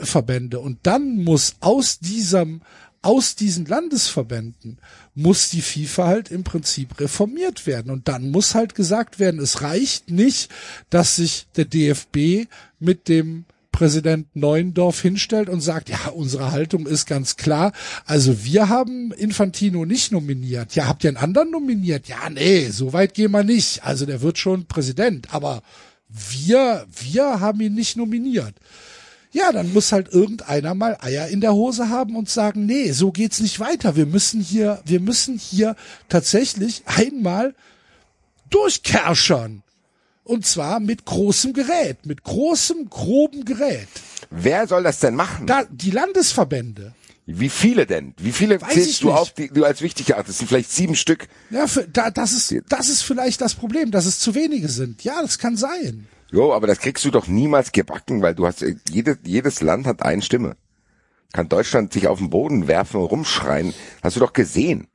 äh, 0.00 0.04
Verbände. 0.04 0.60
Und 0.60 0.80
dann 0.84 1.16
muss 1.16 1.56
aus 1.60 1.98
diesem 1.98 2.62
aus 3.02 3.36
diesen 3.36 3.66
Landesverbänden 3.66 4.78
muss 5.14 5.50
die 5.50 5.62
FIFA 5.62 6.06
halt 6.06 6.30
im 6.30 6.44
Prinzip 6.44 6.98
reformiert 7.00 7.66
werden. 7.66 7.90
Und 7.90 8.08
dann 8.08 8.30
muss 8.30 8.54
halt 8.54 8.74
gesagt 8.74 9.18
werden, 9.18 9.40
es 9.40 9.62
reicht 9.62 10.10
nicht, 10.10 10.50
dass 10.90 11.16
sich 11.16 11.46
der 11.56 11.64
DFB 11.64 12.48
mit 12.78 13.08
dem 13.08 13.44
Präsident 13.78 14.34
Neuendorf 14.34 15.00
hinstellt 15.00 15.48
und 15.48 15.60
sagt, 15.60 15.88
ja, 15.88 16.08
unsere 16.08 16.50
Haltung 16.50 16.86
ist 16.86 17.06
ganz 17.06 17.36
klar. 17.36 17.72
Also 18.06 18.44
wir 18.44 18.68
haben 18.68 19.12
Infantino 19.12 19.84
nicht 19.84 20.10
nominiert. 20.10 20.74
Ja, 20.74 20.88
habt 20.88 21.04
ihr 21.04 21.10
einen 21.10 21.16
anderen 21.16 21.52
nominiert? 21.52 22.08
Ja, 22.08 22.28
nee, 22.28 22.68
so 22.70 22.92
weit 22.92 23.14
gehen 23.14 23.30
wir 23.30 23.44
nicht. 23.44 23.84
Also 23.84 24.04
der 24.04 24.20
wird 24.20 24.38
schon 24.38 24.66
Präsident. 24.66 25.32
Aber 25.32 25.62
wir, 26.08 26.86
wir 26.90 27.38
haben 27.38 27.60
ihn 27.60 27.74
nicht 27.74 27.96
nominiert. 27.96 28.54
Ja, 29.30 29.52
dann 29.52 29.72
muss 29.72 29.92
halt 29.92 30.08
irgendeiner 30.12 30.74
mal 30.74 30.96
Eier 31.00 31.28
in 31.28 31.40
der 31.40 31.52
Hose 31.52 31.90
haben 31.90 32.16
und 32.16 32.30
sagen, 32.30 32.64
nee, 32.66 32.92
so 32.92 33.12
geht's 33.12 33.40
nicht 33.40 33.60
weiter. 33.60 33.94
Wir 33.94 34.06
müssen 34.06 34.40
hier, 34.40 34.80
wir 34.86 35.00
müssen 35.00 35.38
hier 35.38 35.76
tatsächlich 36.08 36.82
einmal 36.86 37.54
durchkerschern. 38.50 39.62
Und 40.24 40.46
zwar 40.46 40.80
mit 40.80 41.04
großem 41.04 41.52
Gerät, 41.52 42.04
mit 42.04 42.22
großem, 42.22 42.90
groben 42.90 43.44
Gerät. 43.44 43.88
Wer 44.30 44.66
soll 44.66 44.82
das 44.82 45.00
denn 45.00 45.14
machen? 45.14 45.46
Da, 45.46 45.64
die 45.70 45.90
Landesverbände. 45.90 46.94
Wie 47.24 47.50
viele 47.50 47.86
denn? 47.86 48.14
Wie 48.16 48.32
viele 48.32 48.60
Weiß 48.60 48.72
zählst 48.72 49.02
du 49.02 49.08
nicht. 49.08 49.16
auf, 49.16 49.32
die 49.32 49.48
du 49.48 49.64
als 49.64 49.82
wichtig 49.82 50.10
erachtest? 50.10 50.38
Sind 50.38 50.48
vielleicht 50.48 50.70
sieben 50.72 50.96
Stück. 50.96 51.28
Ja, 51.50 51.66
für, 51.66 51.86
da, 51.86 52.10
das 52.10 52.32
ist, 52.32 52.62
das 52.70 52.88
ist 52.88 53.02
vielleicht 53.02 53.42
das 53.42 53.54
Problem, 53.54 53.90
dass 53.90 54.06
es 54.06 54.18
zu 54.18 54.34
wenige 54.34 54.68
sind. 54.68 55.04
Ja, 55.04 55.20
das 55.20 55.38
kann 55.38 55.56
sein. 55.56 56.08
Jo, 56.30 56.52
aber 56.52 56.66
das 56.66 56.78
kriegst 56.80 57.04
du 57.04 57.10
doch 57.10 57.26
niemals 57.26 57.72
gebacken, 57.72 58.20
weil 58.22 58.34
du 58.34 58.46
hast, 58.46 58.62
äh, 58.62 58.74
jede, 58.90 59.18
jedes 59.24 59.60
Land 59.62 59.86
hat 59.86 60.02
eine 60.02 60.22
Stimme. 60.22 60.56
Kann 61.32 61.48
Deutschland 61.48 61.92
sich 61.92 62.06
auf 62.08 62.18
den 62.18 62.30
Boden 62.30 62.68
werfen 62.68 63.00
und 63.00 63.06
rumschreien? 63.06 63.74
Hast 64.02 64.16
du 64.16 64.20
doch 64.20 64.32
gesehen. 64.32 64.88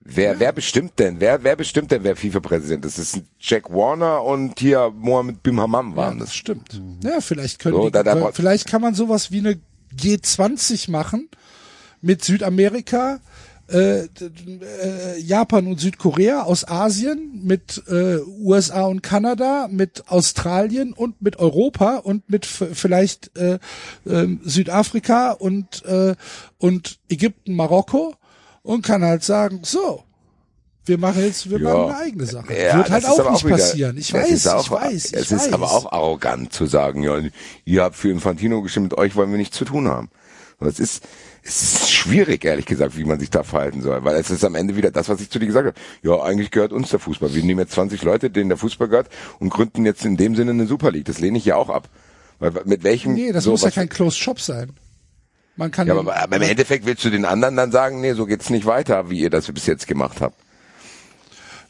Wer, 0.00 0.38
wer 0.38 0.52
bestimmt 0.52 0.98
denn? 0.98 1.18
Wer, 1.20 1.42
wer 1.44 1.56
bestimmt 1.56 1.90
denn, 1.90 2.04
wer 2.04 2.14
FIFA-Präsident 2.14 2.84
ist? 2.84 2.98
Das 2.98 3.14
ist 3.14 3.22
Jack 3.40 3.70
Warner 3.70 4.22
und 4.22 4.58
hier 4.60 4.92
Mohammed 4.94 5.42
bin 5.42 5.58
Hammam 5.58 5.96
waren 5.96 6.18
Das 6.18 6.28
das. 6.28 6.36
stimmt. 6.36 6.80
Ja, 7.02 7.20
vielleicht 7.20 7.58
können 7.58 7.76
So, 7.76 7.84
die, 7.86 7.90
da- 7.92 8.02
da- 8.02 8.30
vielleicht 8.32 8.66
kann 8.66 8.82
man 8.82 8.94
sowas 8.94 9.30
wie 9.30 9.38
eine 9.38 9.58
G20 9.96 10.90
machen 10.90 11.28
mit 12.02 12.22
Südamerika, 12.22 13.20
äh, 13.68 14.04
äh, 14.04 15.18
Japan 15.20 15.66
und 15.66 15.80
Südkorea 15.80 16.42
aus 16.42 16.66
Asien, 16.68 17.40
mit 17.44 17.82
äh, 17.88 18.18
USA 18.40 18.82
und 18.82 19.02
Kanada, 19.02 19.68
mit 19.70 20.04
Australien 20.08 20.92
und 20.92 21.20
mit 21.22 21.38
Europa 21.38 21.96
und 21.96 22.28
mit 22.30 22.46
vielleicht 22.46 23.36
äh, 23.36 23.58
ähm, 24.06 24.40
Südafrika 24.44 25.32
und 25.32 25.84
äh, 25.86 26.14
und 26.58 26.98
Ägypten, 27.08 27.54
Marokko 27.56 28.14
und 28.62 28.82
kann 28.82 29.02
halt 29.02 29.24
sagen, 29.24 29.60
so, 29.62 30.02
wir 30.86 30.98
machen 30.98 31.22
jetzt, 31.22 31.48
wir 31.48 31.58
Ja. 31.58 31.64
machen 31.72 31.90
eine 31.90 31.96
eigene 31.98 32.26
Sache. 32.26 32.52
Ja, 32.54 32.76
Wird 32.76 32.90
halt 32.90 33.04
das 33.04 33.10
auch 33.18 33.30
nicht 33.32 33.44
wieder- 33.46 33.56
passieren. 33.56 33.96
Ich 33.96 34.10
das 34.12 34.30
weiß, 34.30 34.46
auch, 34.48 34.64
ich 34.64 34.70
weiß, 34.70 35.04
ich 35.06 35.12
Es 35.14 35.32
weiß. 35.32 35.46
ist 35.46 35.52
aber 35.54 35.70
auch 35.72 35.90
arrogant 35.92 36.52
zu 36.52 36.66
sagen, 36.66 37.02
ja, 37.02 37.18
ihr 37.64 37.82
habt 37.82 37.96
für 37.96 38.10
Infantino 38.10 38.60
gestimmt, 38.62 38.90
mit 38.92 38.98
euch 38.98 39.16
wollen 39.16 39.30
wir 39.30 39.38
nichts 39.38 39.56
zu 39.56 39.64
tun 39.64 39.88
haben. 39.88 40.10
Es 40.60 40.78
ist, 40.78 41.02
es 41.46 41.62
ist 41.62 41.92
schwierig, 41.92 42.44
ehrlich 42.44 42.64
gesagt, 42.64 42.96
wie 42.96 43.04
man 43.04 43.20
sich 43.20 43.28
da 43.28 43.42
verhalten 43.42 43.82
soll, 43.82 44.02
weil 44.02 44.16
es 44.16 44.30
ist 44.30 44.44
am 44.44 44.54
Ende 44.54 44.76
wieder 44.76 44.90
das, 44.90 45.10
was 45.10 45.20
ich 45.20 45.28
zu 45.28 45.38
dir 45.38 45.46
gesagt 45.46 45.66
habe. 45.66 45.76
Ja, 46.02 46.22
eigentlich 46.22 46.50
gehört 46.50 46.72
uns 46.72 46.88
der 46.88 46.98
Fußball. 46.98 47.34
Wir 47.34 47.42
nehmen 47.42 47.60
jetzt 47.60 47.72
20 47.72 48.02
Leute, 48.02 48.30
denen 48.30 48.48
der 48.48 48.56
Fußball 48.56 48.88
gehört 48.88 49.10
und 49.40 49.50
gründen 49.50 49.84
jetzt 49.84 50.04
in 50.06 50.16
dem 50.16 50.34
Sinne 50.34 50.52
eine 50.52 50.66
Super 50.66 50.90
League. 50.90 51.04
Das 51.04 51.20
lehne 51.20 51.36
ich 51.36 51.44
ja 51.44 51.56
auch 51.56 51.68
ab. 51.68 51.90
Weil 52.38 52.52
mit 52.64 52.82
welchem 52.82 53.14
Nee, 53.14 53.32
das 53.32 53.44
so 53.44 53.50
muss 53.50 53.62
ja 53.62 53.70
kein 53.70 53.88
Closed 53.90 54.18
Shop 54.18 54.40
sein. 54.40 54.72
Man 55.56 55.70
kann 55.70 55.86
ja, 55.86 55.96
aber, 55.96 56.16
aber 56.16 56.36
im 56.36 56.42
Endeffekt 56.42 56.86
willst 56.86 57.04
du 57.04 57.10
den 57.10 57.24
anderen 57.24 57.56
dann 57.56 57.70
sagen, 57.70 58.00
nee, 58.00 58.14
so 58.14 58.26
geht's 58.26 58.50
nicht 58.50 58.66
weiter, 58.66 59.10
wie 59.10 59.20
ihr 59.20 59.30
das 59.30 59.50
bis 59.52 59.66
jetzt 59.66 59.86
gemacht 59.86 60.20
habt. 60.20 60.36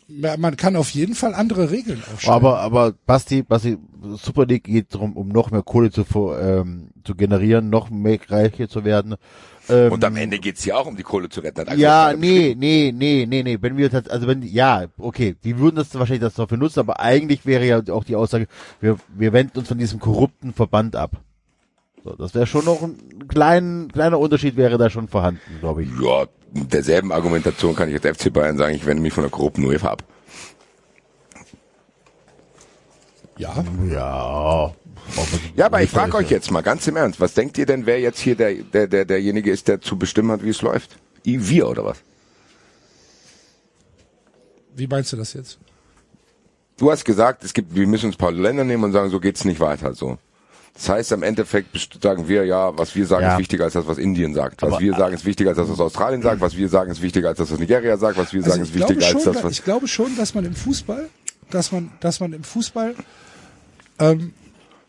man 0.09 0.57
kann 0.57 0.77
auf 0.77 0.91
jeden 0.91 1.15
Fall 1.15 1.35
andere 1.35 1.71
Regeln 1.71 2.03
aufstellen. 2.13 2.35
Aber, 2.35 2.61
aber 2.61 2.95
Basti, 3.07 3.43
Basti, 3.43 3.77
Super 4.17 4.47
League 4.47 4.65
geht 4.65 4.95
darum, 4.95 5.17
um 5.17 5.29
noch 5.29 5.51
mehr 5.51 5.63
Kohle 5.63 5.91
zu, 5.91 6.05
ähm, 6.41 6.91
zu 7.05 7.15
generieren, 7.15 7.69
noch 7.69 7.91
mehr 7.91 8.19
reicher 8.29 8.69
zu 8.69 8.85
werden. 8.85 9.17
Ähm, 9.69 9.93
Und 9.93 10.05
am 10.05 10.17
Ende 10.17 10.39
geht's 10.39 10.65
ja 10.65 10.77
auch 10.77 10.87
um 10.87 10.97
die 10.97 11.03
Kohle 11.03 11.29
zu 11.29 11.41
retten. 11.41 11.67
ja, 11.79 12.13
nee, 12.13 12.55
nee, 12.59 12.93
nee, 12.95 13.25
nee, 13.27 13.43
nee. 13.43 13.59
Wenn 13.61 13.77
wir 13.77 13.91
tats- 13.91 14.11
also 14.11 14.27
wenn, 14.27 14.43
ja, 14.43 14.85
okay, 14.99 15.37
die 15.43 15.59
würden 15.59 15.77
das 15.77 15.95
wahrscheinlich 15.95 16.21
das 16.23 16.35
dafür 16.35 16.59
nutzen, 16.59 16.81
aber 16.81 17.01
eigentlich 17.01 17.47
wäre 17.47 17.65
ja 17.65 17.81
auch 17.93 18.05
die 18.05 18.17
Aussage, 18.17 18.47
wir, 18.81 18.97
wir 19.09 19.33
wenden 19.33 19.59
uns 19.59 19.69
von 19.69 19.79
diesem 19.79 20.01
korrupten 20.01 20.53
Verband 20.53 20.97
ab. 20.97 21.13
So, 22.05 22.15
das 22.15 22.35
wäre 22.35 22.47
schon 22.47 22.67
noch 22.67 22.83
ein 22.83 23.27
klein, 23.29 23.89
kleiner 23.91 24.19
Unterschied 24.19 24.57
wäre 24.57 24.77
da 24.77 24.91
schon 24.91 25.09
vorhanden, 25.09 25.41
glaube 25.61 25.85
ich. 25.85 25.89
Ja, 26.03 26.27
mit 26.53 26.71
derselben 26.73 27.11
Argumentation 27.13 27.75
kann 27.75 27.89
ich 27.89 27.95
als 28.05 28.19
FC 28.19 28.31
Bayern 28.31 28.59
sagen, 28.59 28.75
ich 28.75 28.85
wende 28.85 29.03
mich 29.03 29.15
von 29.15 29.25
der 29.25 29.31
korrupten 29.31 29.65
UEFA 29.65 29.89
ab. 29.93 30.03
ja, 33.39 33.65
Ja. 33.91 34.73
Ja, 35.57 35.67
aber 35.67 35.83
ich 35.83 35.91
frage 35.91 36.17
euch 36.17 36.31
jetzt 36.31 36.51
mal 36.51 36.63
ganz 36.63 36.87
im 36.87 36.97
Ernst, 36.97 37.21
was 37.21 37.35
denkt 37.35 37.59
ihr 37.59 37.67
denn, 37.67 37.87
wer 37.87 38.01
jetzt 38.01 38.19
hier 38.21 38.35
der, 38.37 38.55
der, 38.55 38.87
der, 38.87 39.05
derjenige 39.05 39.51
ist, 39.51 39.69
der 39.69 39.81
zu 39.81 39.97
bestimmen 39.99 40.31
hat, 40.31 40.43
wie 40.43 40.49
es 40.51 40.63
läuft? 40.63 40.97
I, 41.27 41.49
wir 41.49 41.69
oder 41.69 41.85
was? 41.85 41.99
wie 44.77 44.87
meinst 44.87 45.13
du 45.13 45.17
das 45.17 45.33
jetzt? 45.35 45.59
Du 46.77 46.91
hast 46.91 47.05
gesagt, 47.05 47.45
es 47.45 47.55
gibt, 47.55 47.75
wir 47.75 47.87
müssen 47.87 48.07
uns 48.07 48.17
ein 48.17 48.19
paar 48.19 48.33
Länder 48.33 48.65
nehmen 48.65 48.83
und 48.83 48.93
sagen, 48.93 49.09
so 49.11 49.21
geht's 49.21 49.45
nicht 49.45 49.61
weiter, 49.61 49.95
so. 49.95 50.19
Das 50.75 50.89
heißt, 50.89 51.13
am 51.13 51.23
Endeffekt 51.23 51.69
sagen 52.03 52.27
wir, 52.27 52.45
ja, 52.45 52.77
was 52.77 52.97
wir 52.97 53.07
sagen, 53.07 53.23
Ja. 53.23 53.35
ist 53.35 53.39
wichtiger 53.39 53.63
als 53.65 53.75
das, 53.75 53.87
was 53.87 53.97
Indien 53.97 54.35
sagt. 54.35 54.61
Was 54.63 54.73
Aber- 54.73 54.81
wir 54.81 54.93
sagen, 54.97 55.15
ist 55.15 55.25
wichtiger 55.25 55.51
als 55.51 55.59
das, 55.59 55.69
was 55.71 55.79
Australien 55.79 56.21
sagt. 56.21 56.41
Was 56.41 56.57
wir 56.57 56.69
sagen, 56.69 56.91
ist 56.91 57.01
wichtiger 57.01 57.29
als 57.29 57.39
das, 57.39 57.53
was 57.53 57.61
Nigeria 57.61 57.97
sagt. 57.97 58.19
Was 58.19 58.33
wir 58.33 58.43
sagen, 58.43 58.61
Also 58.61 58.63
ist 58.65 58.71
ich 58.71 58.75
glaube 58.81 58.95
wichtiger 58.97 59.07
als 59.07 59.23
schon, 59.25 59.33
das, 59.33 59.43
da- 59.43 59.49
was... 59.49 59.53
ich 59.53 59.63
glaube 59.65 59.87
schon, 59.87 60.17
dass 60.17 60.35
man 60.35 60.45
im 60.47 60.55
Fußball, 60.57 61.09
dass 61.51 61.71
man, 61.71 61.93
dass 62.01 62.19
man 62.19 62.33
im 62.33 62.43
Fußball 62.43 62.97
ähm, 64.01 64.33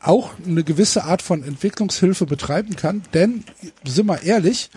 auch 0.08 0.32
eine 0.46 0.64
gewisse 0.64 1.04
Art 1.04 1.22
von 1.22 1.44
Entwicklungshilfe 1.44 2.26
betreiben 2.26 2.76
kann, 2.76 3.04
denn 3.14 3.44
sind 3.86 4.06
wir 4.08 4.22
ehrlich, 4.24 4.70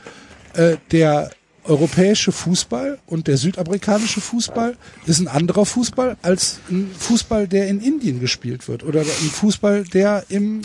äh, 0.54 0.76
der 0.90 1.30
europäische 1.64 2.32
Fußball 2.32 2.98
und 3.06 3.26
der 3.26 3.36
südamerikanische 3.36 4.22
Fußball 4.22 4.76
ist 5.06 5.20
ein 5.20 5.28
anderer 5.28 5.66
Fußball 5.66 6.16
als 6.22 6.60
ein 6.70 6.90
Fußball, 6.98 7.46
der 7.46 7.68
in 7.68 7.80
Indien 7.80 8.20
gespielt 8.20 8.68
wird 8.68 8.84
oder 8.84 9.00
ein 9.00 9.06
Fußball, 9.06 9.84
der 9.84 10.24
im, 10.30 10.62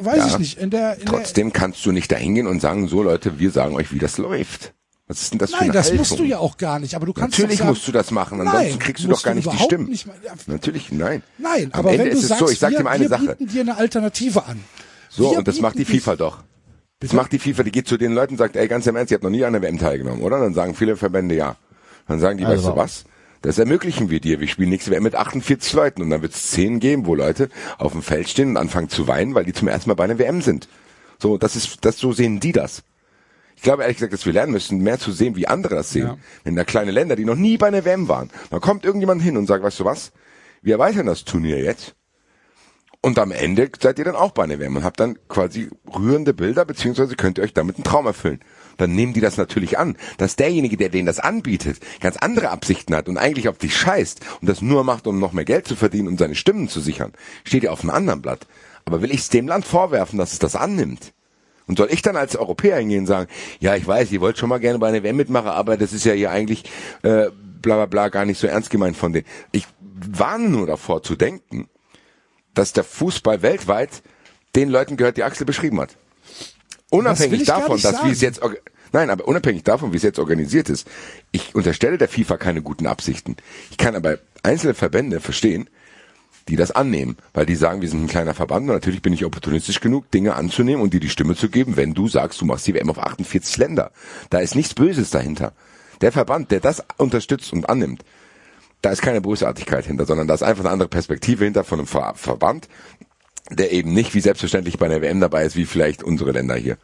weiß 0.00 0.16
Ja. 0.18 0.26
ich 0.28 0.38
nicht, 0.38 0.58
in 0.58 0.70
der, 0.70 0.98
in 1.00 1.06
Trotzdem 1.06 1.52
kannst 1.52 1.84
du 1.84 1.90
nicht 1.90 2.10
da 2.12 2.16
hingehen 2.16 2.46
und 2.46 2.60
sagen, 2.60 2.86
so 2.86 3.02
Leute, 3.02 3.40
wir 3.40 3.50
sagen 3.50 3.74
euch, 3.74 3.92
wie 3.92 3.98
das 3.98 4.16
läuft. 4.16 4.74
Was 5.06 5.20
ist 5.20 5.32
denn 5.32 5.38
das 5.38 5.50
der, 5.50 5.58
für 5.58 5.64
nein, 5.64 5.70
eine 5.70 5.78
das 5.78 5.86
Haltung? 5.90 5.98
musst 5.98 6.18
du 6.18 6.24
ja 6.24 6.38
auch 6.38 6.56
gar 6.56 6.78
nicht, 6.78 6.94
aber 6.94 7.04
du 7.06 7.12
kannst 7.12 7.38
Natürlich 7.38 7.58
sagen, 7.58 7.70
musst 7.70 7.86
du 7.86 7.92
das 7.92 8.10
machen, 8.10 8.40
ansonsten 8.40 8.70
Nein, 8.70 8.78
kriegst 8.78 9.04
du 9.04 9.08
doch 9.08 9.22
gar 9.22 9.34
nicht 9.34 9.44
die 9.44 9.50
überhaupt 9.50 9.70
Stimmen. 9.70 9.88
nicht 9.90 10.06
mal- 10.06 10.16
ja, 10.24 10.32
Natürlich, 10.46 10.92
nein. 10.92 11.22
Nein, 11.36 11.68
Am 11.72 11.80
aber 11.80 11.90
Ende 11.92 12.04
wenn 12.04 12.10
du 12.12 12.16
ist 12.16 12.22
es 12.22 12.28
sagst, 12.28 12.40
so, 12.40 12.48
ich 12.50 12.58
sag 12.58 12.70
wir, 12.70 12.78
dir 12.78 12.84
mal 12.84 12.90
eine 12.90 13.04
wir 13.04 13.08
Sache. 13.10 13.36
bieten 13.36 13.48
dir 13.52 13.60
eine 13.60 13.76
Alternative 13.76 14.44
an. 14.46 14.60
So, 15.10 15.30
Wir 15.32 15.38
und 15.38 15.46
das 15.48 15.60
macht 15.60 15.78
die 15.78 15.84
FIFA 15.84 16.16
doch. 16.16 16.38
Das 17.00 17.12
macht 17.12 17.32
die 17.32 17.38
FIFA, 17.38 17.64
die 17.64 17.72
geht 17.72 17.86
zu 17.86 17.98
den 17.98 18.14
Leuten 18.14 18.34
und 18.34 18.38
sagt, 18.38 18.56
ey, 18.56 18.66
ganz 18.66 18.86
im 18.86 18.96
Ernst, 18.96 19.10
ihr 19.10 19.16
habt 19.16 19.24
noch 19.24 19.30
nie 19.30 19.44
an 19.44 19.52
der 19.52 19.60
WM 19.60 19.78
teilgenommen, 19.78 20.22
oder? 20.22 20.38
Dann 20.40 20.54
sagen 20.54 20.74
viele 20.74 20.96
Verbände 20.96 21.34
ja. 21.34 21.56
Dann 22.08 22.18
sagen 22.18 22.38
die, 22.38 22.46
Also. 22.46 22.68
weißt 22.68 22.74
du 22.74 22.80
was? 22.80 23.04
Das 23.42 23.58
ermöglichen 23.58 24.08
wir 24.08 24.20
dir. 24.20 24.40
Wir 24.40 24.48
spielen 24.48 24.70
nächste 24.70 24.90
WM 24.90 25.02
mit 25.02 25.14
48 25.14 25.74
Leuten 25.74 26.00
und 26.00 26.08
dann 26.08 26.22
wird 26.22 26.32
es 26.32 26.50
10 26.52 26.80
geben, 26.80 27.04
wo 27.04 27.14
Leute 27.14 27.50
auf 27.76 27.92
dem 27.92 28.02
Feld 28.02 28.30
stehen 28.30 28.48
und 28.50 28.56
anfangen 28.56 28.88
zu 28.88 29.06
weinen, 29.06 29.34
weil 29.34 29.44
die 29.44 29.52
zum 29.52 29.68
ersten 29.68 29.90
Mal 29.90 29.94
bei 29.94 30.04
einer 30.04 30.18
WM 30.18 30.40
sind. 30.40 30.66
So, 31.18 31.36
das 31.36 31.54
ist, 31.56 31.84
das, 31.84 31.98
so 31.98 32.12
sehen 32.14 32.40
die 32.40 32.52
das. 32.52 32.82
Ich 33.64 33.66
glaube 33.66 33.80
ehrlich 33.80 33.96
gesagt, 33.96 34.12
dass 34.12 34.26
wir 34.26 34.34
lernen 34.34 34.52
müssen, 34.52 34.82
mehr 34.82 34.98
zu 34.98 35.10
sehen, 35.10 35.36
wie 35.36 35.48
andere 35.48 35.76
das 35.76 35.88
sehen. 35.88 36.06
Ja. 36.06 36.18
Wenn 36.44 36.54
da 36.54 36.64
kleine 36.64 36.90
Länder, 36.90 37.16
die 37.16 37.24
noch 37.24 37.34
nie 37.34 37.56
bei 37.56 37.68
einer 37.68 37.86
WM 37.86 38.08
waren, 38.08 38.28
dann 38.50 38.60
kommt 38.60 38.84
irgendjemand 38.84 39.22
hin 39.22 39.38
und 39.38 39.46
sagt, 39.46 39.64
weißt 39.64 39.80
du 39.80 39.86
was? 39.86 40.12
Wir 40.60 40.74
erweitern 40.74 41.06
das 41.06 41.24
Turnier 41.24 41.60
jetzt. 41.60 41.94
Und 43.00 43.18
am 43.18 43.32
Ende 43.32 43.70
seid 43.80 43.98
ihr 43.98 44.04
dann 44.04 44.16
auch 44.16 44.32
bei 44.32 44.44
einer 44.44 44.58
WM 44.58 44.76
und 44.76 44.84
habt 44.84 45.00
dann 45.00 45.18
quasi 45.28 45.70
rührende 45.86 46.34
Bilder, 46.34 46.66
beziehungsweise 46.66 47.16
könnt 47.16 47.38
ihr 47.38 47.44
euch 47.44 47.54
damit 47.54 47.76
einen 47.76 47.84
Traum 47.84 48.04
erfüllen. 48.04 48.40
Dann 48.76 48.94
nehmen 48.94 49.14
die 49.14 49.22
das 49.22 49.38
natürlich 49.38 49.78
an, 49.78 49.96
dass 50.18 50.36
derjenige, 50.36 50.76
der 50.76 50.90
denen 50.90 51.06
das 51.06 51.18
anbietet, 51.18 51.80
ganz 52.00 52.18
andere 52.18 52.50
Absichten 52.50 52.94
hat 52.94 53.08
und 53.08 53.16
eigentlich 53.16 53.48
auf 53.48 53.56
dich 53.56 53.74
scheißt 53.74 54.20
und 54.42 54.46
das 54.50 54.60
nur 54.60 54.84
macht, 54.84 55.06
um 55.06 55.18
noch 55.18 55.32
mehr 55.32 55.46
Geld 55.46 55.66
zu 55.66 55.74
verdienen 55.74 56.08
und 56.08 56.18
seine 56.18 56.34
Stimmen 56.34 56.68
zu 56.68 56.80
sichern, 56.80 57.12
steht 57.44 57.62
ja 57.62 57.70
auf 57.70 57.80
einem 57.80 57.92
anderen 57.92 58.20
Blatt. 58.20 58.46
Aber 58.84 59.00
will 59.00 59.10
ich 59.10 59.20
es 59.20 59.30
dem 59.30 59.48
Land 59.48 59.64
vorwerfen, 59.64 60.18
dass 60.18 60.34
es 60.34 60.38
das 60.38 60.54
annimmt? 60.54 61.14
Und 61.66 61.78
soll 61.78 61.88
ich 61.90 62.02
dann 62.02 62.16
als 62.16 62.36
Europäer 62.36 62.78
hingehen 62.78 63.00
und 63.00 63.06
sagen, 63.06 63.30
ja, 63.58 63.74
ich 63.74 63.86
weiß, 63.86 64.12
ihr 64.12 64.20
wollt 64.20 64.38
schon 64.38 64.48
mal 64.48 64.58
gerne 64.58 64.78
bei 64.78 64.88
einer 64.88 65.02
WM 65.02 65.16
mitmachen, 65.16 65.48
aber 65.48 65.76
das 65.76 65.92
ist 65.92 66.04
ja 66.04 66.12
hier 66.12 66.30
eigentlich 66.30 66.64
äh, 67.02 67.30
bla 67.62 67.76
bla 67.76 67.86
bla 67.86 68.08
gar 68.08 68.26
nicht 68.26 68.38
so 68.38 68.46
ernst 68.46 68.70
gemeint 68.70 68.96
von 68.96 69.12
denen. 69.12 69.26
Ich 69.52 69.66
warne 69.80 70.48
nur 70.48 70.66
davor 70.66 71.02
zu 71.02 71.16
denken, 71.16 71.68
dass 72.52 72.72
der 72.72 72.84
Fußball 72.84 73.42
weltweit 73.42 74.02
den 74.54 74.68
Leuten 74.68 74.96
gehört, 74.96 75.16
die 75.16 75.24
Axel 75.24 75.46
beschrieben 75.46 75.80
hat. 75.80 75.96
Unabhängig 76.90 77.44
davon, 77.44 77.80
dass 77.80 78.04
wie 78.04 78.10
es 78.10 78.20
jetzt 78.20 78.40
Nein, 78.92 79.10
aber 79.10 79.26
unabhängig 79.26 79.64
davon, 79.64 79.92
wie 79.92 79.96
es 79.96 80.04
jetzt 80.04 80.20
organisiert 80.20 80.68
ist, 80.68 80.86
ich 81.32 81.56
unterstelle 81.56 81.98
der 81.98 82.08
FIFA 82.08 82.36
keine 82.36 82.62
guten 82.62 82.86
Absichten. 82.86 83.34
Ich 83.72 83.76
kann 83.76 83.96
aber 83.96 84.18
einzelne 84.44 84.74
Verbände 84.74 85.18
verstehen, 85.18 85.68
die 86.48 86.56
das 86.56 86.70
annehmen, 86.70 87.16
weil 87.32 87.46
die 87.46 87.56
sagen, 87.56 87.80
wir 87.80 87.88
sind 87.88 88.04
ein 88.04 88.08
kleiner 88.08 88.34
Verband 88.34 88.68
und 88.68 88.74
natürlich 88.74 89.02
bin 89.02 89.12
ich 89.12 89.24
opportunistisch 89.24 89.80
genug, 89.80 90.10
Dinge 90.10 90.34
anzunehmen 90.34 90.82
und 90.82 90.92
dir 90.92 91.00
die 91.00 91.08
Stimme 91.08 91.34
zu 91.36 91.48
geben, 91.48 91.76
wenn 91.76 91.94
du 91.94 92.08
sagst, 92.08 92.40
du 92.40 92.44
machst 92.44 92.66
die 92.66 92.74
WM 92.74 92.90
auf 92.90 92.98
48 92.98 93.56
Länder. 93.56 93.92
Da 94.30 94.38
ist 94.40 94.54
nichts 94.54 94.74
Böses 94.74 95.10
dahinter. 95.10 95.52
Der 96.00 96.12
Verband, 96.12 96.50
der 96.50 96.60
das 96.60 96.82
unterstützt 96.98 97.52
und 97.52 97.68
annimmt, 97.68 98.04
da 98.82 98.90
ist 98.90 99.00
keine 99.00 99.22
Bösartigkeit 99.22 99.86
hinter, 99.86 100.04
sondern 100.04 100.28
da 100.28 100.34
ist 100.34 100.42
einfach 100.42 100.64
eine 100.64 100.72
andere 100.72 100.88
Perspektive 100.88 101.44
hinter 101.44 101.64
von 101.64 101.78
einem 101.78 101.86
Ver 101.86 102.12
Verband, 102.14 102.68
der 103.50 103.72
eben 103.72 103.94
nicht 103.94 104.14
wie 104.14 104.20
selbstverständlich 104.20 104.78
bei 104.78 104.86
einer 104.86 105.00
WM 105.00 105.20
dabei 105.20 105.44
ist, 105.44 105.56
wie 105.56 105.64
vielleicht 105.64 106.02
unsere 106.02 106.32
Länder 106.32 106.56
hier. 106.56 106.76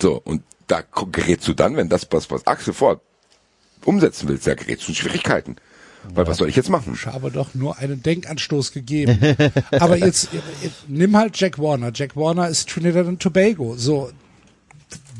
So, 0.00 0.20
und 0.24 0.42
da 0.68 0.82
gerätst 1.12 1.46
du 1.48 1.52
dann, 1.52 1.76
wenn 1.76 1.90
das, 1.90 2.08
was, 2.10 2.30
was 2.30 2.46
Axel 2.46 2.72
vor 2.72 3.02
umsetzen 3.84 4.28
willst, 4.28 4.46
da 4.46 4.54
gerätst 4.54 4.86
du 4.86 4.92
in 4.92 4.94
Schwierigkeiten. 4.94 5.56
Weil 6.14 6.26
was 6.26 6.38
soll 6.38 6.48
ich 6.48 6.56
jetzt 6.56 6.68
machen? 6.68 6.94
Ich 6.94 7.06
habe 7.06 7.30
doch 7.30 7.54
nur 7.54 7.78
einen 7.78 8.02
Denkanstoß 8.02 8.72
gegeben. 8.72 9.18
Aber 9.70 9.96
jetzt, 9.96 10.28
nimm 10.88 11.16
halt 11.16 11.38
Jack 11.38 11.58
Warner. 11.58 11.92
Jack 11.94 12.16
Warner 12.16 12.48
ist 12.48 12.68
Trinidad 12.68 13.06
und 13.06 13.20
Tobago. 13.22 13.76
So, 13.76 14.10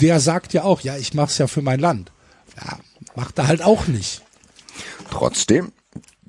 der 0.01 0.21
sagt 0.21 0.53
ja 0.53 0.65
auch, 0.65 0.81
ja, 0.81 0.97
ich 0.97 1.15
mach's 1.15 1.39
ja 1.39 1.47
für 1.47 1.63
mein 1.63 1.79
Land. 1.81 2.11
Ja, 2.57 2.79
macht 3.15 3.39
er 3.39 3.47
halt 3.47 3.63
auch 3.63 3.87
nicht. 3.87 4.23
Trotzdem 5.11 5.73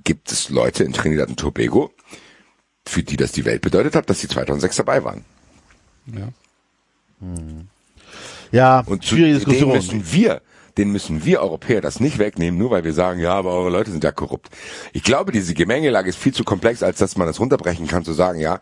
gibt 0.04 0.32
es 0.32 0.50
Leute 0.50 0.84
in 0.84 0.94
Trinidad 0.94 1.30
und 1.30 1.40
Tobago, 1.40 1.92
für 2.86 3.04
die 3.04 3.18
das 3.18 3.32
die 3.32 3.46
Welt 3.46 3.62
bedeutet 3.62 3.96
hat, 3.96 4.10
dass 4.10 4.20
sie 4.20 4.28
2006 4.28 4.76
dabei 4.76 5.04
waren. 5.04 5.26
Ja. 6.08 6.28
Ja, 8.52 8.82
Und 8.82 9.04
zu 9.04 9.16
schwierige 9.16 9.36
Diskussion. 9.36 9.72
müssen 9.72 10.12
wir, 10.12 10.42
den 10.78 10.92
müssen 10.92 11.24
wir 11.26 11.42
Europäer 11.42 11.82
das 11.82 12.00
nicht 12.00 12.18
wegnehmen, 12.18 12.58
nur 12.58 12.72
weil 12.72 12.84
wir 12.84 12.94
sagen, 12.94 13.20
ja, 13.20 13.34
aber 13.34 13.52
eure 13.52 13.70
Leute 13.70 13.92
sind 13.92 14.04
ja 14.04 14.12
korrupt. 14.12 14.50
Ich 14.92 15.04
glaube, 15.04 15.32
diese 15.32 15.54
Gemengelage 15.54 16.10
ist 16.10 16.18
viel 16.18 16.34
zu 16.34 16.44
komplex, 16.44 16.82
als 16.84 16.98
dass 16.98 17.18
man 17.18 17.28
das 17.28 17.40
runterbrechen 17.40 17.88
kann, 17.88 18.04
zu 18.04 18.14
sagen, 18.14 18.40
ja, 18.40 18.60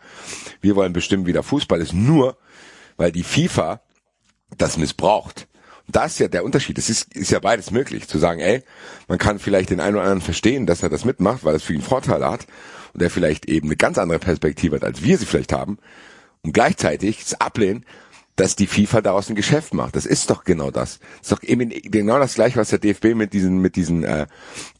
wir 0.60 0.76
wollen 0.76 0.92
bestimmen, 0.92 1.26
wie 1.26 1.32
der 1.32 1.42
Fußball 1.42 1.80
ist, 1.80 1.92
nur 1.92 2.36
weil 2.96 3.12
die 3.12 3.24
FIFA 3.24 3.80
das 4.58 4.76
missbraucht. 4.76 5.48
Und 5.86 5.96
das 5.96 6.12
ist 6.12 6.18
ja 6.20 6.28
der 6.28 6.44
Unterschied. 6.44 6.78
Es 6.78 6.90
ist, 6.90 7.14
ist 7.16 7.30
ja 7.30 7.40
beides 7.40 7.70
möglich, 7.70 8.06
zu 8.06 8.18
sagen, 8.18 8.40
ey, 8.40 8.62
man 9.08 9.18
kann 9.18 9.38
vielleicht 9.38 9.70
den 9.70 9.80
einen 9.80 9.96
oder 9.96 10.04
anderen 10.04 10.20
verstehen, 10.20 10.66
dass 10.66 10.82
er 10.82 10.90
das 10.90 11.04
mitmacht, 11.04 11.44
weil 11.44 11.54
es 11.54 11.62
für 11.62 11.72
ihn 11.72 11.82
Vorteile 11.82 12.30
hat 12.30 12.46
und 12.92 13.02
er 13.02 13.10
vielleicht 13.10 13.46
eben 13.46 13.68
eine 13.68 13.76
ganz 13.76 13.98
andere 13.98 14.18
Perspektive 14.18 14.76
hat, 14.76 14.84
als 14.84 15.02
wir 15.02 15.18
sie 15.18 15.26
vielleicht 15.26 15.52
haben 15.52 15.78
und 16.42 16.52
gleichzeitig 16.52 17.22
es 17.22 17.40
ablehnen, 17.40 17.84
dass 18.36 18.56
die 18.56 18.66
FIFA 18.66 19.02
daraus 19.02 19.28
ein 19.28 19.34
Geschäft 19.36 19.74
macht. 19.74 19.94
Das 19.94 20.06
ist 20.06 20.30
doch 20.30 20.44
genau 20.44 20.70
das. 20.70 20.98
Das 20.98 21.20
ist 21.22 21.32
doch 21.32 21.42
eben 21.42 21.68
genau 21.68 22.18
das 22.18 22.34
gleiche, 22.34 22.58
was 22.58 22.70
der 22.70 22.78
DFB 22.78 23.14
mit 23.14 23.32
diesen 23.32 23.58
mit 23.58 23.76
diesen 23.76 24.04
äh, 24.04 24.26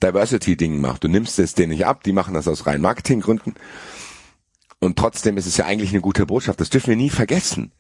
Diversity-Dingen 0.03 0.81
macht. 0.81 1.05
Du 1.05 1.09
nimmst 1.09 1.39
es 1.39 1.55
denen 1.55 1.71
nicht 1.71 1.87
ab, 1.87 2.03
die 2.03 2.13
machen 2.13 2.35
das 2.35 2.49
aus 2.49 2.67
rein 2.67 2.81
Marketinggründen. 2.81 3.55
Und 4.81 4.99
trotzdem 4.99 5.37
ist 5.37 5.47
es 5.47 5.57
ja 5.57 5.67
eigentlich 5.67 5.93
eine 5.93 6.01
gute 6.01 6.27
Botschaft. 6.27 6.61
Das 6.61 6.71
dürfen 6.71 6.89
wir 6.89 6.97
nie 6.97 7.11
vergessen. 7.11 7.73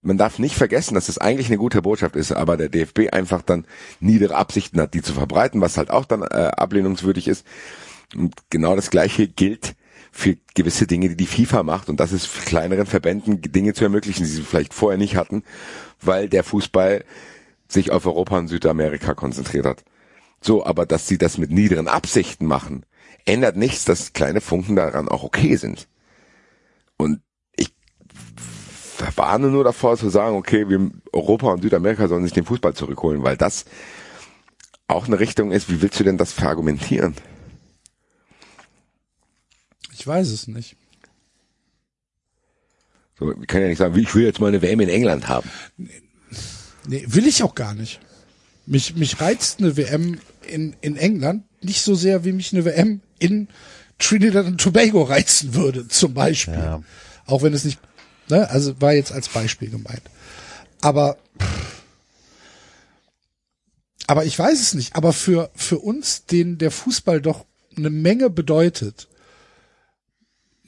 Man 0.00 0.16
darf 0.16 0.38
nicht 0.38 0.54
vergessen, 0.54 0.94
dass 0.94 1.08
es 1.08 1.18
eigentlich 1.18 1.48
eine 1.48 1.58
gute 1.58 1.82
Botschaft 1.82 2.14
ist, 2.14 2.30
aber 2.30 2.56
der 2.56 2.68
DFB 2.68 3.12
einfach 3.12 3.42
dann 3.42 3.66
niedere 3.98 4.36
Absichten 4.36 4.80
hat, 4.80 4.94
die 4.94 5.02
zu 5.02 5.12
verbreiten, 5.12 5.60
was 5.60 5.76
halt 5.76 5.90
auch 5.90 6.04
dann 6.04 6.22
äh, 6.22 6.52
ablehnungswürdig 6.56 7.26
ist. 7.26 7.44
Und 8.14 8.34
genau 8.48 8.76
das 8.76 8.90
Gleiche 8.90 9.26
gilt 9.26 9.74
für 10.18 10.36
gewisse 10.54 10.88
Dinge, 10.88 11.10
die 11.10 11.16
die 11.16 11.26
FIFA 11.28 11.62
macht. 11.62 11.88
Und 11.88 12.00
das 12.00 12.10
ist 12.10 12.26
für 12.26 12.44
kleineren 12.44 12.86
Verbänden 12.86 13.40
Dinge 13.40 13.72
zu 13.72 13.84
ermöglichen, 13.84 14.24
die 14.24 14.28
sie 14.28 14.42
vielleicht 14.42 14.74
vorher 14.74 14.98
nicht 14.98 15.14
hatten, 15.14 15.44
weil 16.00 16.28
der 16.28 16.42
Fußball 16.42 17.04
sich 17.68 17.92
auf 17.92 18.04
Europa 18.04 18.36
und 18.36 18.48
Südamerika 18.48 19.14
konzentriert 19.14 19.64
hat. 19.64 19.84
So, 20.40 20.66
aber 20.66 20.86
dass 20.86 21.06
sie 21.06 21.18
das 21.18 21.38
mit 21.38 21.52
niederen 21.52 21.86
Absichten 21.86 22.46
machen, 22.46 22.84
ändert 23.26 23.56
nichts, 23.56 23.84
dass 23.84 24.12
kleine 24.12 24.40
Funken 24.40 24.74
daran 24.74 25.08
auch 25.08 25.22
okay 25.22 25.54
sind. 25.54 25.86
Und 26.96 27.20
ich 27.54 27.72
warne 29.14 29.50
nur 29.50 29.62
davor 29.62 29.96
zu 29.96 30.08
sagen, 30.08 30.34
okay, 30.34 30.68
wir, 30.68 30.90
Europa 31.12 31.52
und 31.52 31.62
Südamerika 31.62 32.08
sollen 32.08 32.24
sich 32.24 32.32
den 32.32 32.44
Fußball 32.44 32.74
zurückholen, 32.74 33.22
weil 33.22 33.36
das 33.36 33.66
auch 34.88 35.06
eine 35.06 35.20
Richtung 35.20 35.52
ist, 35.52 35.70
wie 35.70 35.80
willst 35.80 36.00
du 36.00 36.04
denn 36.04 36.18
das 36.18 36.32
verargumentieren? 36.32 37.14
Ich 39.98 40.06
weiß 40.06 40.28
es 40.28 40.46
nicht. 40.46 40.76
So, 43.18 43.26
wir 43.26 43.46
können 43.46 43.64
ja 43.64 43.68
nicht 43.68 43.78
sagen, 43.78 43.98
ich 43.98 44.14
will 44.14 44.24
jetzt 44.24 44.38
mal 44.38 44.46
eine 44.46 44.62
WM 44.62 44.78
in 44.78 44.88
England 44.88 45.26
haben. 45.26 45.50
Nee, 46.86 47.04
will 47.08 47.26
ich 47.26 47.42
auch 47.42 47.56
gar 47.56 47.74
nicht. 47.74 47.98
Mich, 48.64 48.94
mich 48.94 49.20
reizt 49.20 49.58
eine 49.58 49.76
WM 49.76 50.20
in, 50.46 50.76
in 50.80 50.96
England 50.96 51.42
nicht 51.62 51.82
so 51.82 51.96
sehr, 51.96 52.24
wie 52.24 52.32
mich 52.32 52.52
eine 52.52 52.64
WM 52.64 53.00
in 53.18 53.48
Trinidad 53.98 54.46
und 54.46 54.60
Tobago 54.60 55.02
reizen 55.02 55.54
würde, 55.54 55.88
zum 55.88 56.14
Beispiel. 56.14 56.54
Ja. 56.54 56.82
Auch 57.26 57.42
wenn 57.42 57.52
es 57.52 57.64
nicht, 57.64 57.80
ne, 58.28 58.48
also 58.50 58.80
war 58.80 58.92
jetzt 58.92 59.10
als 59.10 59.28
Beispiel 59.28 59.68
gemeint. 59.68 60.02
Aber, 60.80 61.18
aber 64.06 64.24
ich 64.24 64.38
weiß 64.38 64.60
es 64.60 64.74
nicht. 64.74 64.94
Aber 64.94 65.12
für, 65.12 65.50
für 65.56 65.80
uns, 65.80 66.26
den 66.26 66.58
der 66.58 66.70
Fußball 66.70 67.20
doch 67.20 67.46
eine 67.76 67.90
Menge 67.90 68.30
bedeutet, 68.30 69.08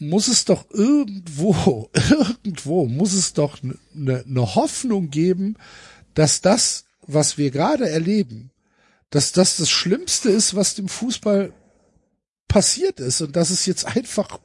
muss 0.01 0.28
es 0.28 0.44
doch 0.44 0.68
irgendwo, 0.70 1.90
irgendwo 2.10 2.86
muss 2.86 3.12
es 3.12 3.32
doch 3.32 3.59
eine 3.62 4.24
ne 4.27 4.55
Hoffnung 4.55 5.10
geben, 5.10 5.56
dass 6.14 6.40
das, 6.40 6.85
was 7.06 7.39
wir 7.39 7.51
gerade 7.51 7.89
erleben, 7.89 8.51
dass 9.10 9.32
das 9.32 9.59
das 9.59 9.70
Schlimmste 9.70 10.31
ist, 10.31 10.56
was 10.56 10.74
dem 10.74 10.89
Fußball 10.89 11.52
passiert 12.48 12.98
ist 12.98 13.20
und 13.20 13.36
dass 13.36 13.51
es 13.51 13.66
jetzt 13.66 13.86
einfach, 13.86 14.40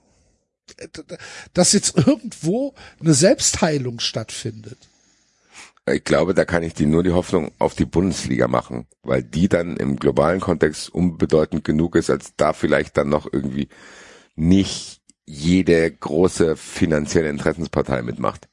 dass 1.53 1.73
jetzt 1.73 1.97
irgendwo 1.97 2.73
eine 2.99 3.13
Selbstheilung 3.13 3.99
stattfindet. 3.99 4.77
Ich 5.87 6.03
glaube, 6.03 6.33
da 6.33 6.45
kann 6.45 6.63
ich 6.63 6.73
dir 6.73 6.87
nur 6.87 7.03
die 7.03 7.11
Hoffnung 7.11 7.51
auf 7.59 7.75
die 7.75 7.85
Bundesliga 7.85 8.47
machen, 8.47 8.87
weil 9.03 9.21
die 9.21 9.47
dann 9.47 9.77
im 9.77 9.97
globalen 9.97 10.41
Kontext 10.41 10.89
unbedeutend 10.89 11.63
genug 11.63 11.95
ist, 11.95 12.09
als 12.09 12.33
da 12.35 12.53
vielleicht 12.53 12.97
dann 12.97 13.09
noch 13.09 13.31
irgendwie 13.31 13.69
nicht 14.35 15.04
jede 15.25 15.91
große 15.91 16.55
finanzielle 16.55 17.29
Interessenspartei 17.29 18.01
mitmacht. 18.01 18.47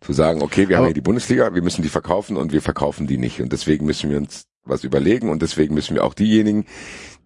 Zu 0.00 0.12
sagen, 0.12 0.42
okay, 0.42 0.68
wir 0.68 0.78
haben 0.78 0.86
hier 0.86 0.94
die 0.94 1.00
Bundesliga, 1.00 1.54
wir 1.54 1.62
müssen 1.62 1.82
die 1.82 1.88
verkaufen 1.88 2.36
und 2.36 2.52
wir 2.52 2.62
verkaufen 2.62 3.06
die 3.06 3.18
nicht. 3.18 3.40
Und 3.40 3.52
deswegen 3.52 3.86
müssen 3.86 4.10
wir 4.10 4.16
uns 4.16 4.46
was 4.64 4.84
überlegen 4.84 5.30
und 5.30 5.42
deswegen 5.42 5.74
müssen 5.74 5.94
wir 5.94 6.04
auch 6.04 6.14
diejenigen, 6.14 6.66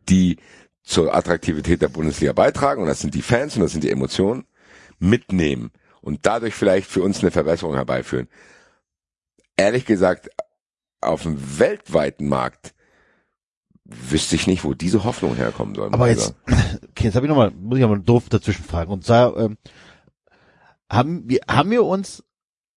die 0.09 0.37
zur 0.83 1.15
Attraktivität 1.15 1.83
der 1.83 1.89
Bundesliga 1.89 2.33
beitragen, 2.33 2.83
und 2.83 2.89
das 2.89 3.01
sind 3.01 3.15
die 3.15 3.23
Fans 3.23 3.57
und 3.57 3.63
das 3.63 3.73
sind 3.73 3.83
die 3.83 3.91
Emotionen, 3.91 4.45
mitnehmen 4.99 5.73
und 6.01 6.25
dadurch 6.25 6.55
vielleicht 6.55 6.89
für 6.89 7.03
uns 7.03 7.21
eine 7.21 7.31
Verbesserung 7.31 7.75
herbeiführen. 7.75 8.29
Ehrlich 9.57 9.85
gesagt, 9.85 10.31
auf 11.01 11.23
dem 11.23 11.59
weltweiten 11.59 12.29
Markt 12.29 12.75
wüsste 13.89 14.37
ich 14.37 14.47
nicht, 14.47 14.65
wo 14.65 14.75
diese 14.75 15.05
Hoffnung 15.05 15.37
herkommen 15.37 15.75
soll. 15.75 15.93
Aber 15.93 16.09
jetzt, 16.09 16.35
okay, 16.47 17.05
jetzt 17.05 17.17
habe 17.17 17.27
ich 17.27 17.31
nochmal, 17.31 17.51
muss 17.53 17.79
ich 17.79 17.85
aber 17.85 17.99
doof 17.99 18.29
dazwischen 18.29 18.65
fragen. 18.65 18.93
Und 18.93 19.05
zwar, 19.05 19.37
ähm, 19.37 19.57
haben 20.91 21.29
wir, 21.29 21.41
haben 21.49 21.71
wir 21.71 21.85
uns 21.85 22.25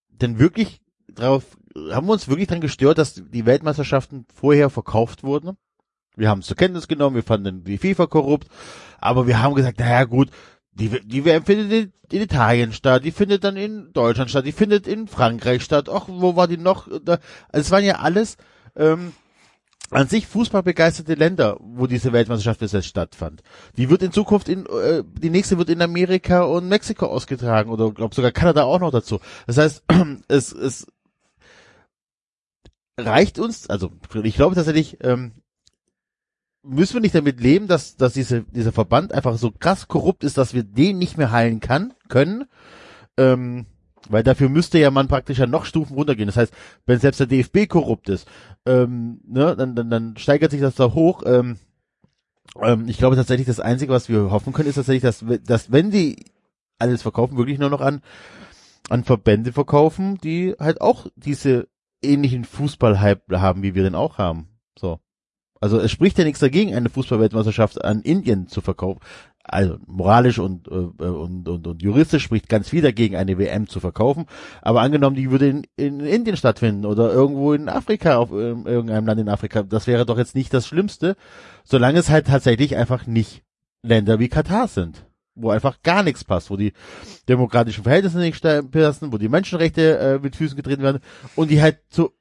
denn 0.08 0.38
wirklich 0.38 0.80
drauf, 1.08 1.44
haben 1.90 2.06
wir 2.06 2.12
uns 2.12 2.28
wirklich 2.28 2.48
dran 2.48 2.60
gestört, 2.60 2.98
dass 2.98 3.14
die 3.14 3.46
Weltmeisterschaften 3.46 4.26
vorher 4.34 4.70
verkauft 4.70 5.22
wurden? 5.22 5.56
Wir 6.16 6.28
haben 6.28 6.40
es 6.40 6.46
zur 6.46 6.56
Kenntnis 6.56 6.88
genommen, 6.88 7.16
wir 7.16 7.22
fanden 7.22 7.64
die 7.64 7.78
FIFA 7.78 8.06
korrupt, 8.06 8.48
aber 8.98 9.26
wir 9.26 9.40
haben 9.40 9.54
gesagt, 9.54 9.78
naja 9.78 10.04
gut, 10.04 10.30
die, 10.72 10.88
die 11.06 11.24
WM 11.24 11.44
findet 11.44 11.72
in, 11.72 11.92
in 12.10 12.22
Italien 12.22 12.72
statt, 12.72 13.04
die 13.04 13.10
findet 13.10 13.44
dann 13.44 13.56
in 13.56 13.92
Deutschland 13.92 14.30
statt, 14.30 14.46
die 14.46 14.52
findet 14.52 14.86
in 14.86 15.08
Frankreich 15.08 15.62
statt. 15.62 15.88
Ach, 15.88 16.06
wo 16.08 16.36
war 16.36 16.48
die 16.48 16.56
noch? 16.56 16.88
Da, 17.04 17.18
also 17.48 17.66
es 17.66 17.70
waren 17.70 17.84
ja 17.84 17.96
alles 17.96 18.36
ähm, 18.76 19.12
an 19.90 20.08
sich 20.08 20.26
fußballbegeisterte 20.26 21.14
Länder, 21.14 21.56
wo 21.60 21.86
diese 21.86 22.12
Weltmeisterschaft 22.12 22.60
bis 22.60 22.72
jetzt 22.72 22.86
stattfand. 22.86 23.42
Die 23.76 23.90
wird 23.90 24.02
in 24.02 24.12
Zukunft 24.12 24.48
in, 24.48 24.66
äh, 24.66 25.02
die 25.04 25.30
nächste 25.30 25.58
wird 25.58 25.68
in 25.68 25.82
Amerika 25.82 26.42
und 26.42 26.68
Mexiko 26.68 27.06
ausgetragen 27.06 27.70
oder 27.70 27.90
glaube 27.90 28.14
sogar 28.14 28.30
Kanada 28.30 28.64
auch 28.64 28.80
noch 28.80 28.92
dazu. 28.92 29.20
Das 29.46 29.58
heißt, 29.58 29.84
es, 30.28 30.52
es 30.52 30.86
reicht 32.98 33.38
uns, 33.38 33.68
also 33.68 33.90
ich 34.22 34.36
glaube 34.36 34.54
tatsächlich, 34.54 34.98
ähm, 35.02 35.32
müssen 36.62 36.94
wir 36.94 37.00
nicht 37.00 37.14
damit 37.14 37.40
leben, 37.40 37.66
dass, 37.66 37.96
dass 37.96 38.12
diese, 38.12 38.42
dieser 38.42 38.72
Verband 38.72 39.12
einfach 39.12 39.36
so 39.38 39.50
krass 39.50 39.88
korrupt 39.88 40.24
ist, 40.24 40.38
dass 40.38 40.54
wir 40.54 40.62
den 40.62 40.98
nicht 40.98 41.16
mehr 41.16 41.30
heilen 41.32 41.60
kann, 41.60 41.94
können. 42.08 42.44
Ähm, 43.16 43.66
weil 44.08 44.22
dafür 44.22 44.48
müsste 44.48 44.78
ja 44.78 44.90
man 44.90 45.08
praktisch 45.08 45.38
ja 45.38 45.46
noch 45.46 45.64
Stufen 45.64 45.94
runtergehen. 45.94 46.26
Das 46.26 46.36
heißt, 46.36 46.52
wenn 46.86 46.98
selbst 46.98 47.20
der 47.20 47.26
DFB 47.26 47.68
korrupt 47.68 48.08
ist, 48.08 48.26
ähm, 48.66 49.20
ne, 49.26 49.54
dann, 49.56 49.74
dann, 49.74 49.90
dann 49.90 50.16
steigert 50.16 50.50
sich 50.50 50.60
das 50.60 50.74
da 50.74 50.94
hoch. 50.94 51.22
Ähm, 51.26 51.58
ähm, 52.60 52.88
ich 52.88 52.98
glaube 52.98 53.16
tatsächlich, 53.16 53.46
das 53.46 53.60
Einzige, 53.60 53.92
was 53.92 54.08
wir 54.08 54.30
hoffen 54.30 54.52
können, 54.52 54.68
ist 54.68 54.76
tatsächlich, 54.76 55.02
dass, 55.02 55.24
dass 55.44 55.70
wenn 55.70 55.90
die 55.90 56.24
alles 56.78 57.02
verkaufen, 57.02 57.36
wirklich 57.36 57.58
nur 57.58 57.70
noch 57.70 57.80
an, 57.80 58.02
an 58.88 59.04
Verbände 59.04 59.52
verkaufen, 59.52 60.18
die 60.18 60.54
halt 60.58 60.80
auch 60.80 61.06
diese 61.14 61.68
ähnlichen 62.02 62.44
Fußball-Hype 62.44 63.30
haben, 63.32 63.62
wie 63.62 63.74
wir 63.74 63.82
den 63.82 63.94
auch 63.94 64.18
haben. 64.18 64.48
So. 64.78 64.98
Also 65.60 65.78
es 65.78 65.90
spricht 65.90 66.18
ja 66.18 66.24
nichts 66.24 66.40
dagegen, 66.40 66.74
eine 66.74 66.88
Fußballweltmeisterschaft 66.88 67.84
an 67.84 68.00
Indien 68.00 68.48
zu 68.48 68.62
verkaufen. 68.62 69.00
Also 69.52 69.78
moralisch 69.88 70.38
und, 70.38 70.68
äh, 70.68 70.70
und, 70.70 71.48
und, 71.48 71.66
und 71.66 71.82
juristisch 71.82 72.22
spricht 72.22 72.48
ganz 72.48 72.68
viel 72.68 72.82
dagegen, 72.82 73.16
eine 73.16 73.36
WM 73.36 73.66
zu 73.66 73.80
verkaufen. 73.80 74.26
Aber 74.62 74.80
angenommen, 74.80 75.16
die 75.16 75.32
würde 75.32 75.48
in, 75.48 75.66
in 75.76 75.98
Indien 75.98 76.36
stattfinden 76.36 76.86
oder 76.86 77.12
irgendwo 77.12 77.52
in 77.52 77.68
Afrika, 77.68 78.18
auf 78.18 78.30
ähm, 78.30 78.64
irgendeinem 78.64 79.06
Land 79.06 79.20
in 79.20 79.28
Afrika, 79.28 79.64
das 79.64 79.88
wäre 79.88 80.06
doch 80.06 80.18
jetzt 80.18 80.36
nicht 80.36 80.54
das 80.54 80.68
Schlimmste, 80.68 81.16
solange 81.64 81.98
es 81.98 82.10
halt 82.10 82.28
tatsächlich 82.28 82.76
einfach 82.76 83.08
nicht 83.08 83.42
Länder 83.82 84.20
wie 84.20 84.28
Katar 84.28 84.68
sind, 84.68 85.04
wo 85.34 85.50
einfach 85.50 85.82
gar 85.82 86.04
nichts 86.04 86.22
passt, 86.22 86.50
wo 86.50 86.56
die 86.56 86.72
demokratischen 87.28 87.82
Verhältnisse 87.82 88.18
nicht 88.18 88.40
passen, 88.70 89.12
wo 89.12 89.18
die 89.18 89.28
Menschenrechte 89.28 89.98
äh, 89.98 90.18
mit 90.20 90.36
Füßen 90.36 90.56
getreten 90.56 90.84
werden 90.84 91.00
und 91.34 91.50
die 91.50 91.60
halt 91.60 91.80
so 91.88 92.12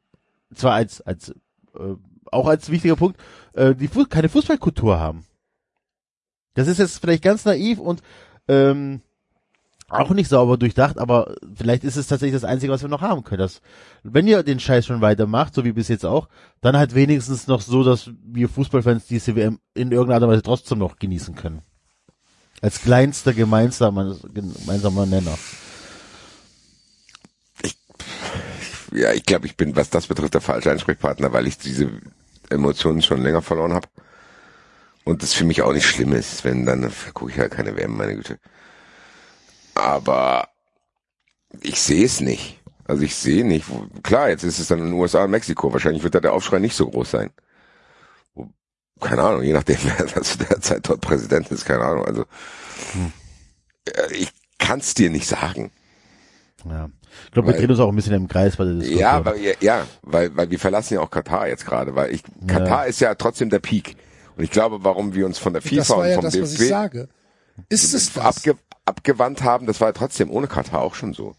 zwar 0.55 0.73
als 0.73 1.01
als 1.01 1.29
äh, 1.29 1.93
auch 2.31 2.47
als 2.47 2.71
wichtiger 2.71 2.95
Punkt 2.95 3.21
äh, 3.53 3.75
die 3.75 3.87
Fu 3.87 4.05
keine 4.05 4.29
Fußballkultur 4.29 4.99
haben. 4.99 5.25
Das 6.53 6.67
ist 6.67 6.79
jetzt 6.79 6.99
vielleicht 6.99 7.23
ganz 7.23 7.45
naiv 7.45 7.79
und 7.79 8.01
ähm, 8.47 9.01
auch 9.89 10.11
nicht 10.11 10.29
sauber 10.29 10.57
durchdacht, 10.57 10.99
aber 10.99 11.35
vielleicht 11.55 11.83
ist 11.83 11.95
es 11.95 12.07
tatsächlich 12.07 12.39
das 12.39 12.47
Einzige, 12.47 12.71
was 12.71 12.81
wir 12.81 12.89
noch 12.89 13.01
haben 13.01 13.23
können. 13.23 13.39
Dass, 13.39 13.61
wenn 14.03 14.27
ihr 14.27 14.43
den 14.43 14.59
Scheiß 14.59 14.85
schon 14.85 15.01
weitermacht, 15.01 15.55
so 15.55 15.65
wie 15.65 15.71
bis 15.71 15.87
jetzt 15.87 16.05
auch, 16.05 16.29
dann 16.61 16.77
halt 16.77 16.93
wenigstens 16.93 17.47
noch 17.47 17.61
so, 17.61 17.83
dass 17.83 18.11
wir 18.23 18.49
Fußballfans 18.49 19.07
diese 19.07 19.35
WM 19.35 19.59
in 19.73 19.91
irgendeiner 19.91 20.27
Weise 20.27 20.43
trotzdem 20.43 20.77
noch 20.77 20.97
genießen 20.97 21.35
können. 21.35 21.61
Als 22.61 22.81
kleinster 22.81 23.33
gemeinsamer, 23.33 24.15
gemeinsamer 24.33 25.05
Nenner. 25.05 25.37
Ja, 28.91 29.13
ich 29.13 29.23
glaube, 29.23 29.45
ich 29.45 29.55
bin, 29.55 29.75
was 29.75 29.89
das 29.89 30.07
betrifft, 30.07 30.33
der 30.33 30.41
falsche 30.41 30.71
Ansprechpartner, 30.71 31.31
weil 31.31 31.47
ich 31.47 31.57
diese 31.57 31.89
Emotionen 32.49 33.01
schon 33.01 33.21
länger 33.21 33.41
verloren 33.41 33.73
habe. 33.73 33.87
Und 35.05 35.23
das 35.23 35.33
für 35.33 35.45
mich 35.45 35.61
auch 35.61 35.73
nicht 35.73 35.87
schlimm 35.87 36.13
ist, 36.13 36.43
wenn 36.43 36.65
dann 36.65 36.91
gucke 37.13 37.31
ich 37.31 37.39
halt 37.39 37.51
keine 37.51 37.75
WM, 37.75 37.97
meine 37.97 38.15
Güte. 38.15 38.37
Aber 39.75 40.49
ich 41.61 41.81
sehe 41.81 42.05
es 42.05 42.19
nicht. 42.19 42.59
Also 42.85 43.03
ich 43.03 43.15
sehe 43.15 43.45
nicht. 43.45 43.69
Wo, 43.69 43.87
klar, 44.03 44.29
jetzt 44.29 44.43
ist 44.43 44.59
es 44.59 44.67
dann 44.67 44.79
in 44.79 44.85
den 44.85 44.93
USA 44.93 45.23
und 45.23 45.31
Mexiko. 45.31 45.71
Wahrscheinlich 45.71 46.03
wird 46.03 46.15
da 46.15 46.19
der 46.19 46.33
Aufschrei 46.33 46.59
nicht 46.59 46.75
so 46.75 46.89
groß 46.89 47.11
sein. 47.11 47.29
Keine 48.99 49.21
Ahnung, 49.21 49.43
je 49.43 49.53
nachdem, 49.53 49.77
wer 49.83 50.21
zu 50.21 50.37
der 50.39 50.59
Zeit 50.59 50.89
dort 50.89 51.01
Präsident 51.01 51.49
ist, 51.51 51.65
keine 51.65 51.83
Ahnung. 51.83 52.05
Also 52.05 52.25
hm. 52.93 53.13
ich 54.11 54.31
kann 54.57 54.79
es 54.79 54.93
dir 54.93 55.09
nicht 55.09 55.27
sagen. 55.27 55.71
Ja. 56.65 56.89
Ich 57.25 57.31
glaube, 57.31 57.49
wir 57.49 57.57
drehen 57.57 57.69
uns 57.69 57.79
auch 57.79 57.89
ein 57.89 57.95
bisschen 57.95 58.13
im 58.13 58.27
Kreis 58.27 58.57
der 58.57 58.65
Diskussion. 58.65 58.99
Ja, 58.99 59.23
weil, 59.25 59.55
ja, 59.59 59.85
weil, 60.01 60.35
weil 60.35 60.49
wir 60.51 60.59
verlassen 60.59 60.95
ja 60.95 60.99
auch 61.01 61.09
Katar 61.09 61.47
jetzt 61.47 61.65
gerade, 61.65 61.95
weil 61.95 62.13
ich, 62.13 62.23
Katar 62.47 62.83
ja. 62.83 62.89
ist 62.89 62.99
ja 62.99 63.15
trotzdem 63.15 63.49
der 63.49 63.59
Peak. 63.59 63.95
Und 64.39 64.45
ich 64.45 64.51
glaube, 64.51 64.85
warum 64.85 65.13
wir 65.15 65.25
uns 65.25 65.37
von 65.37 65.51
der 65.51 65.61
FIFA 65.61 65.95
und 65.95 66.13
vom 66.13 66.23
das, 66.23 66.33
DFB 66.33 66.61
Ist 67.67 67.93
es 67.93 68.13
das? 68.13 68.23
Abge, 68.23 68.57
abgewandt 68.85 69.43
haben, 69.43 69.65
das 69.65 69.81
war 69.81 69.89
ja 69.89 69.91
trotzdem 69.91 70.31
ohne 70.31 70.47
Katar 70.47 70.79
auch 70.79 70.95
schon 70.95 71.11
so. 71.11 71.35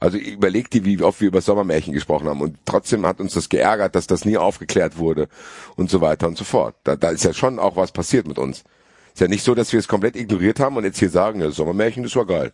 Also 0.00 0.18
überleg 0.18 0.68
dir, 0.68 0.84
wie 0.84 1.00
oft 1.00 1.20
wir 1.20 1.28
über 1.28 1.42
Sommermärchen 1.42 1.94
gesprochen 1.94 2.28
haben 2.28 2.40
und 2.40 2.58
trotzdem 2.64 3.06
hat 3.06 3.20
uns 3.20 3.34
das 3.34 3.50
geärgert, 3.50 3.94
dass 3.94 4.08
das 4.08 4.24
nie 4.24 4.36
aufgeklärt 4.36 4.98
wurde 4.98 5.28
und 5.76 5.90
so 5.90 6.00
weiter 6.00 6.26
und 6.26 6.36
so 6.36 6.42
fort. 6.42 6.74
Da, 6.82 6.96
da 6.96 7.10
ist 7.10 7.22
ja 7.22 7.32
schon 7.32 7.60
auch 7.60 7.76
was 7.76 7.92
passiert 7.92 8.26
mit 8.26 8.36
uns. 8.36 8.64
Ist 9.14 9.20
ja 9.20 9.28
nicht 9.28 9.44
so, 9.44 9.54
dass 9.54 9.72
wir 9.72 9.78
es 9.78 9.86
komplett 9.86 10.16
ignoriert 10.16 10.58
haben 10.58 10.76
und 10.76 10.82
jetzt 10.82 10.98
hier 10.98 11.10
sagen, 11.10 11.40
ja, 11.40 11.52
Sommermärchen, 11.52 12.02
das 12.02 12.16
war 12.16 12.26
geil. 12.26 12.52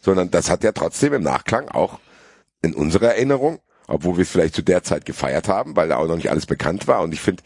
Sondern 0.00 0.30
das 0.30 0.48
hat 0.48 0.64
ja 0.64 0.72
trotzdem 0.72 1.12
im 1.12 1.22
Nachklang 1.22 1.68
auch 1.68 1.98
in 2.62 2.72
unserer 2.72 3.08
Erinnerung, 3.08 3.58
obwohl 3.86 4.16
wir 4.16 4.22
es 4.22 4.30
vielleicht 4.30 4.54
zu 4.54 4.62
der 4.62 4.82
Zeit 4.82 5.04
gefeiert 5.04 5.46
haben, 5.46 5.76
weil 5.76 5.88
da 5.90 5.98
auch 5.98 6.08
noch 6.08 6.16
nicht 6.16 6.30
alles 6.30 6.46
bekannt 6.46 6.88
war. 6.88 7.02
Und 7.02 7.12
ich 7.12 7.20
finde, 7.20 7.42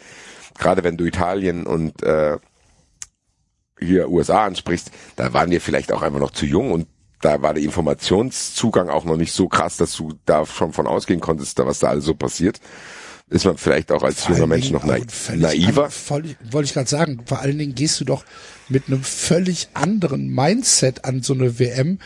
gerade 0.58 0.84
wenn 0.84 0.96
du 0.96 1.04
Italien 1.04 1.66
und 1.66 2.02
äh, 2.02 2.38
hier 3.78 4.08
USA 4.08 4.46
ansprichst, 4.46 4.90
da 5.16 5.32
waren 5.32 5.50
wir 5.50 5.60
vielleicht 5.60 5.92
auch 5.92 6.02
einfach 6.02 6.20
noch 6.20 6.30
zu 6.30 6.46
jung 6.46 6.72
und 6.72 6.86
da 7.20 7.40
war 7.40 7.54
der 7.54 7.62
Informationszugang 7.62 8.90
auch 8.90 9.04
noch 9.04 9.16
nicht 9.16 9.32
so 9.32 9.48
krass, 9.48 9.76
dass 9.78 9.96
du 9.96 10.12
da 10.26 10.44
schon 10.44 10.72
von 10.72 10.86
ausgehen 10.86 11.20
konntest, 11.20 11.58
was 11.58 11.78
da 11.78 11.88
alles 11.88 12.04
so 12.04 12.14
passiert. 12.14 12.60
Ist 13.30 13.46
man 13.46 13.56
vielleicht 13.56 13.90
auch 13.90 14.02
als 14.02 14.28
junger 14.28 14.46
Mensch 14.46 14.70
noch 14.70 14.84
na 14.84 14.98
naiver? 15.34 15.86
An, 16.10 16.36
wollte 16.50 16.66
ich 16.66 16.74
gerade 16.74 16.90
sagen, 16.90 17.22
vor 17.24 17.40
allen 17.40 17.56
Dingen 17.56 17.74
gehst 17.74 17.98
du 17.98 18.04
doch 18.04 18.24
mit 18.68 18.88
einem 18.88 19.02
völlig 19.02 19.68
anderen 19.72 20.28
Mindset 20.28 21.06
an 21.06 21.22
so 21.22 21.32
eine 21.32 21.58
WM, 21.58 21.98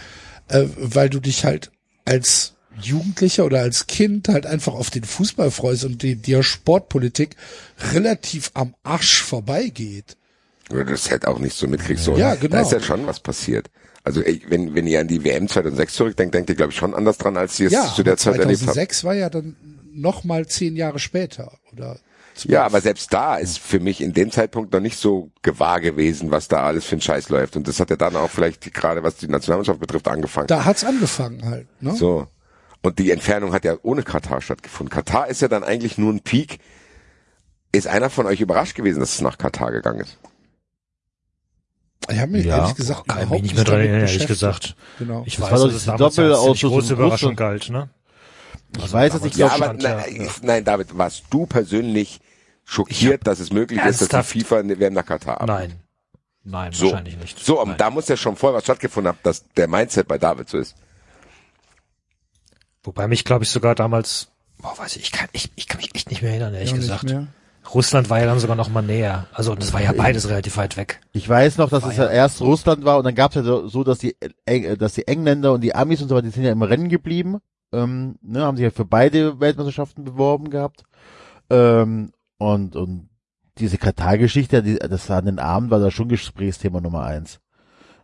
äh, 0.47 0.67
weil 0.77 1.11
du 1.11 1.19
dich 1.19 1.45
halt 1.45 1.73
als 2.05 2.55
Jugendlicher 2.81 3.45
oder 3.45 3.61
als 3.61 3.87
Kind 3.87 4.29
halt 4.29 4.47
einfach 4.47 4.75
auf 4.75 4.91
den 4.91 5.05
Fußball 5.05 5.51
freust 5.51 5.85
und 5.85 6.03
die, 6.03 6.17
die 6.17 6.43
Sportpolitik 6.43 7.37
relativ 7.93 8.51
am 8.55 8.75
Arsch 8.83 9.23
vorbeigeht. 9.23 10.17
Oder 10.71 10.85
das 10.85 11.11
halt 11.11 11.27
auch 11.27 11.39
nicht 11.39 11.57
so 11.57 11.67
mitkriegst. 11.67 12.05
So. 12.05 12.17
Ja, 12.17 12.35
genau. 12.35 12.57
Da 12.57 12.63
ist 12.63 12.73
ja 12.73 12.81
schon 12.81 13.07
was 13.07 13.21
passiert. 13.21 13.71
Also 14.05 14.23
wenn, 14.49 14.75
wenn 14.75 14.87
ihr 14.87 15.01
an 15.01 15.09
die 15.09 15.25
WM 15.25 15.49
2006 15.49 15.95
zurückdenkt, 15.95 16.35
denkt 16.35 16.51
ihr, 16.51 16.57
glaube 16.57 16.73
ich, 16.73 16.79
schon 16.79 16.95
anders 16.95 17.19
dran, 17.19 17.37
als 17.37 17.59
ihr 17.61 17.67
es 17.67 17.73
ja, 17.73 17.93
zu 17.95 18.03
der 18.03 18.17
Zeit 18.17 18.39
erlebt 18.39 18.61
habt. 18.61 18.75
2006 18.75 19.05
war 19.05 19.15
ja 19.15 19.29
dann 19.29 19.57
noch 19.93 20.25
mal 20.25 20.47
zehn 20.47 20.77
Jahre 20.77 20.99
später, 20.99 21.53
oder? 21.73 21.99
12. 22.39 22.53
Ja, 22.53 22.65
aber 22.65 22.81
selbst 22.81 23.13
da 23.13 23.37
ist 23.37 23.59
für 23.59 23.81
mich 23.81 24.01
in 24.01 24.13
dem 24.13 24.31
Zeitpunkt 24.31 24.73
noch 24.73 24.81
nicht 24.81 24.97
so 24.97 25.31
gewahr 25.43 25.81
gewesen, 25.81 26.31
was 26.31 26.47
da 26.47 26.63
alles 26.63 26.85
für 26.85 26.97
ein 26.97 27.01
Scheiß 27.01 27.29
läuft. 27.31 27.57
Und 27.57 27.67
das 27.67 27.81
hat 27.81 27.91
ja 27.91 27.97
dann 27.97 28.15
auch 28.15 28.31
vielleicht 28.31 28.73
gerade, 28.73 29.03
was 29.03 29.17
die 29.17 29.27
Nationalmannschaft 29.27 29.81
betrifft, 29.81 30.07
angefangen. 30.07 30.47
Da 30.47 30.65
hat's 30.65 30.85
angefangen 30.85 31.45
halt, 31.45 31.67
ne? 31.83 31.97
So. 31.97 32.29
Und 32.83 32.99
die 32.99 33.11
Entfernung 33.11 33.53
hat 33.53 33.65
ja 33.65 33.77
ohne 33.83 34.03
Katar 34.03 34.41
stattgefunden. 34.41 34.95
Katar 34.95 35.29
ist 35.29 35.43
ja 35.43 35.49
dann 35.49 35.65
eigentlich 35.65 35.99
nur 35.99 36.13
ein 36.13 36.21
Peak. 36.21 36.59
Ist 37.73 37.87
einer 37.87 38.09
von 38.09 38.27
euch 38.27 38.41
überrascht 38.41 38.75
gewesen, 38.77 39.01
dass 39.01 39.15
es 39.15 39.21
nach 39.21 39.37
Katar 39.37 39.73
gegangen 39.73 40.01
ist? 40.01 40.19
Ich 42.11 42.19
habe 42.19 42.33
mich 42.33 42.47
ja. 42.47 42.59
ehrlich 42.59 42.77
gesagt 42.77 43.03
oh, 43.09 43.13
überhaupt 43.13 43.43
nicht 43.43 43.55
mehr 43.55 43.65
dran 43.65 43.81
ehrlich 43.81 44.27
gesagt. 44.27 44.77
Genau. 44.99 45.23
Ich 45.27 45.37
das 45.37 45.51
weiß, 45.51 45.63
dass 45.63 45.75
es 45.75 45.85
damals 45.85 46.15
Doppel 46.15 46.31
ja 46.31 46.39
als 46.39 46.61
große 46.61 46.93
Überraschung 46.95 47.37
galt, 47.37 47.69
ne? 47.69 47.91
Ich 48.77 48.83
also 48.83 48.95
weiß, 48.95 49.13
dass 49.13 49.25
ich 49.25 49.35
ja, 49.37 49.51
aber 49.51 49.73
nein, 49.75 50.29
nein, 50.43 50.65
David, 50.65 50.97
warst 50.97 51.25
du 51.31 51.47
persönlich 51.47 52.21
schockiert, 52.65 53.27
dass 53.27 53.41
es 53.41 53.51
möglich 53.51 53.81
ernsthaft? 53.81 54.03
ist, 54.03 54.13
dass 54.13 54.29
die 54.31 54.41
FIFA 54.41 54.79
werden 54.79 54.95
nach 54.95 55.07
Katar 55.07 55.41
ab? 55.41 55.47
Nein. 55.49 55.81
Nein, 56.45 56.73
so. 56.73 56.87
wahrscheinlich 56.87 57.19
nicht. 57.19 57.39
So, 57.39 57.61
und 57.61 57.79
da 57.79 57.91
muss 57.91 58.09
ja 58.09 58.17
schon 58.17 58.37
vorher 58.37 58.57
was 58.57 58.65
stattgefunden 58.65 59.09
haben, 59.09 59.19
dass 59.23 59.45
der 59.57 59.69
Mindset 59.69 60.09
bei 60.09 60.19
David 60.19 60.49
so 60.49 60.59
ist. 60.59 60.75
Wobei 62.83 63.09
mich, 63.09 63.25
glaube 63.25 63.45
ich, 63.45 63.51
sogar 63.51 63.75
damals, 63.75 64.29
boah, 64.61 64.77
weiß 64.79 64.97
ich, 64.97 65.03
ich 65.03 65.13
kann, 65.13 65.29
ich, 65.33 65.51
ich 65.57 65.69
kann 65.69 65.79
mich 65.79 65.95
echt 65.95 66.11
nicht 66.11 66.23
mehr 66.23 66.31
erinnern, 66.31 66.55
ehrlich 66.55 66.71
ja, 66.71 66.77
gesagt. 66.77 67.15
Russland 67.75 68.09
war 68.09 68.21
ja 68.21 68.27
dann 68.27 68.39
sogar 68.39 68.57
noch 68.57 68.71
mal 68.71 68.83
näher. 68.83 69.27
Also 69.33 69.55
das 69.55 69.73
war 69.73 69.83
ja 69.83 69.93
beides 69.93 70.29
relativ 70.29 70.57
weit 70.57 70.77
weg. 70.77 71.01
Ich 71.13 71.29
weiß 71.29 71.59
noch, 71.59 71.69
dass 71.69 71.83
war 71.83 71.91
es 71.91 71.97
ja 71.97 72.09
erst 72.09 72.41
Russland 72.41 72.85
war 72.85 72.99
und 72.99 73.05
dann 73.05 73.15
gab 73.15 73.35
es 73.35 73.45
ja 73.45 73.69
so, 73.69 73.85
dass 73.85 73.99
die, 73.99 74.17
äh, 74.47 74.77
dass 74.77 74.95
die 74.95 75.07
Engländer 75.07 75.53
und 75.53 75.61
die 75.61 75.75
Amis 75.75 76.01
und 76.01 76.09
so 76.09 76.15
weiter, 76.15 76.27
die 76.27 76.33
sind 76.33 76.45
ja 76.45 76.53
im 76.53 76.63
Rennen 76.63 76.89
geblieben. 76.89 77.39
Ähm, 77.71 78.17
ne, 78.23 78.43
haben 78.43 78.57
sich 78.57 78.65
ja 78.65 78.71
für 78.71 78.87
beide 78.87 79.41
Weltmeisterschaften 79.41 80.05
beworben 80.05 80.49
gehabt. 80.49 80.85
Ähm, 81.51 82.13
und, 82.39 82.77
und 82.77 83.11
diese 83.59 83.77
Katar-Geschichte, 83.77 84.63
die, 84.63 84.77
das 84.77 85.11
an 85.11 85.27
den 85.27 85.39
Abend 85.39 85.71
war 85.71 85.81
da 85.81 85.91
schon 85.91 86.09
Gesprächsthema 86.09 86.81
Nummer 86.81 87.03
eins. 87.03 87.41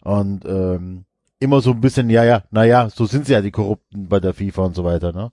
Und 0.03 0.45
ähm, 0.45 1.07
immer 1.45 1.61
so 1.61 1.71
ein 1.71 1.81
bisschen, 1.81 2.11
ja, 2.11 2.25
ja, 2.25 2.43
naja, 2.51 2.91
so 2.91 3.07
sind 3.07 3.27
sie 3.27 3.33
ja 3.33 3.41
die 3.41 3.51
Korrupten 3.51 4.09
bei 4.09 4.21
der 4.21 4.35
FIFA 4.35 4.63
und 4.63 4.75
so 4.75 4.85
weiter, 4.85 5.13
ne? 5.13 5.31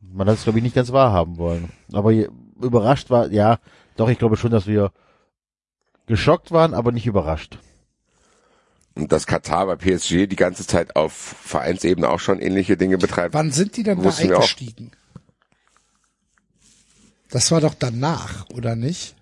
Man 0.00 0.28
hat 0.28 0.36
es, 0.36 0.44
glaube 0.44 0.58
ich, 0.58 0.62
nicht 0.62 0.74
ganz 0.74 0.92
wahrhaben 0.92 1.36
wollen. 1.36 1.70
Aber 1.92 2.12
überrascht 2.12 3.10
war, 3.10 3.30
ja, 3.30 3.58
doch, 3.96 4.08
ich 4.08 4.18
glaube 4.18 4.36
schon, 4.36 4.50
dass 4.50 4.66
wir 4.66 4.92
geschockt 6.06 6.52
waren, 6.52 6.74
aber 6.74 6.92
nicht 6.92 7.06
überrascht. 7.06 7.58
Und 8.94 9.12
dass 9.12 9.26
Katar 9.26 9.66
bei 9.66 9.76
PSG 9.76 10.26
die 10.26 10.36
ganze 10.36 10.66
Zeit 10.66 10.96
auf 10.96 11.12
Vereinsebene 11.12 12.08
auch 12.08 12.20
schon 12.20 12.40
ähnliche 12.40 12.76
Dinge 12.76 12.96
betreibt. 12.96 13.34
Wann 13.34 13.50
sind 13.50 13.76
die 13.76 13.82
denn 13.82 14.02
da 14.02 14.10
eingestiegen? 14.10 14.92
Das 17.30 17.50
war 17.50 17.60
doch 17.60 17.74
danach, 17.74 18.48
oder 18.50 18.76
nicht? 18.76 19.16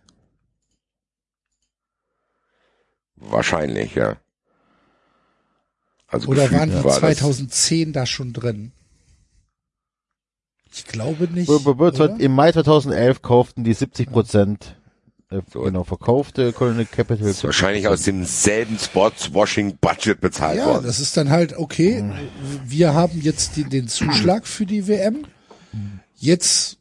Wahrscheinlich, 3.31 3.95
ja. 3.95 4.17
Also 6.07 6.29
Oder 6.29 6.51
waren 6.53 6.71
die 6.71 6.85
war 6.85 6.99
2010 6.99 7.93
da 7.93 8.07
schon 8.07 8.33
drin? 8.33 8.73
Ich 10.73 10.87
glaube 10.87 11.29
nicht. 11.29 11.49
Im 11.49 12.33
Mai 12.33 12.53
2011 12.53 13.23
kauften 13.23 13.65
die 13.65 13.75
70 13.75 14.11
Prozent 14.11 14.77
äh, 15.31 15.41
so. 15.53 15.63
genau 15.63 15.85
verkaufte 15.85 16.53
Colonel 16.53 16.87
Capital. 16.87 17.29
Ist 17.29 17.45
wahrscheinlich 17.45 17.89
aus 17.89 18.03
demselben 18.03 18.79
Sportswashing 18.79 19.77
Budget 19.81 20.21
bezahlt 20.21 20.59
ja, 20.59 20.67
worden. 20.67 20.83
Ja, 20.83 20.87
das 20.87 21.01
ist 21.01 21.17
dann 21.17 21.31
halt 21.31 21.57
okay. 21.57 21.99
Hm. 21.99 22.13
Wir 22.65 22.95
haben 22.95 23.21
jetzt 23.21 23.57
den, 23.57 23.71
den 23.71 23.89
Zuschlag 23.89 24.47
für 24.47 24.67
die 24.67 24.87
WM. 24.87 25.27
Jetzt 26.17 26.79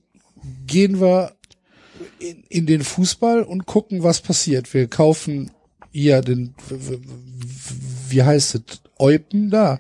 gehen 0.67 0.99
wir 1.01 1.33
in, 2.19 2.43
in 2.49 2.65
den 2.65 2.83
Fußball 2.83 3.43
und 3.43 3.65
gucken, 3.65 4.03
was 4.03 4.21
passiert. 4.21 4.73
Wir 4.73 4.87
kaufen 4.87 5.51
hier 5.93 6.21
den, 6.21 6.55
wie 8.09 8.23
heißt 8.23 8.55
es, 8.55 8.81
Eupen 8.99 9.49
da. 9.49 9.79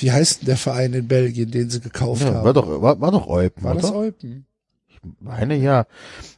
Wie 0.00 0.10
heißt 0.10 0.40
denn 0.40 0.46
der 0.46 0.56
Verein 0.56 0.92
in 0.94 1.06
Belgien, 1.06 1.50
den 1.50 1.70
sie 1.70 1.80
gekauft 1.80 2.22
ja, 2.22 2.34
haben? 2.34 2.44
War 2.44 2.54
doch, 2.54 2.82
war, 2.82 3.00
war 3.00 3.10
doch 3.10 3.26
Eupen, 3.26 3.62
War 3.62 3.72
oder? 3.72 3.82
das 3.82 3.92
Eupen? 3.92 4.46
Ich 4.88 4.98
meine 5.20 5.56
ja. 5.56 5.86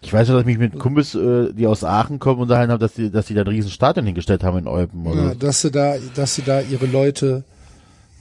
Ich 0.02 0.12
weiß 0.12 0.28
ja, 0.28 0.34
dass 0.34 0.40
ich 0.40 0.46
mich 0.46 0.58
mit 0.58 0.78
Kumpels, 0.78 1.14
äh, 1.14 1.52
die 1.52 1.66
aus 1.66 1.84
Aachen 1.84 2.18
kommen, 2.18 2.40
unterhalten 2.40 2.72
habe, 2.72 2.80
dass 2.80 2.94
die, 2.94 3.10
dass 3.10 3.26
die 3.26 3.34
da 3.34 3.42
ein 3.42 3.48
riesen 3.48 3.70
Stadion 3.70 4.06
hingestellt 4.06 4.42
haben 4.42 4.58
in 4.58 4.66
Eupen. 4.66 5.06
Oder? 5.06 5.22
Ja, 5.22 5.34
dass 5.34 5.60
sie 5.60 5.70
da, 5.70 5.96
dass 6.14 6.34
sie 6.34 6.42
da 6.42 6.60
ihre 6.60 6.86
Leute 6.86 7.44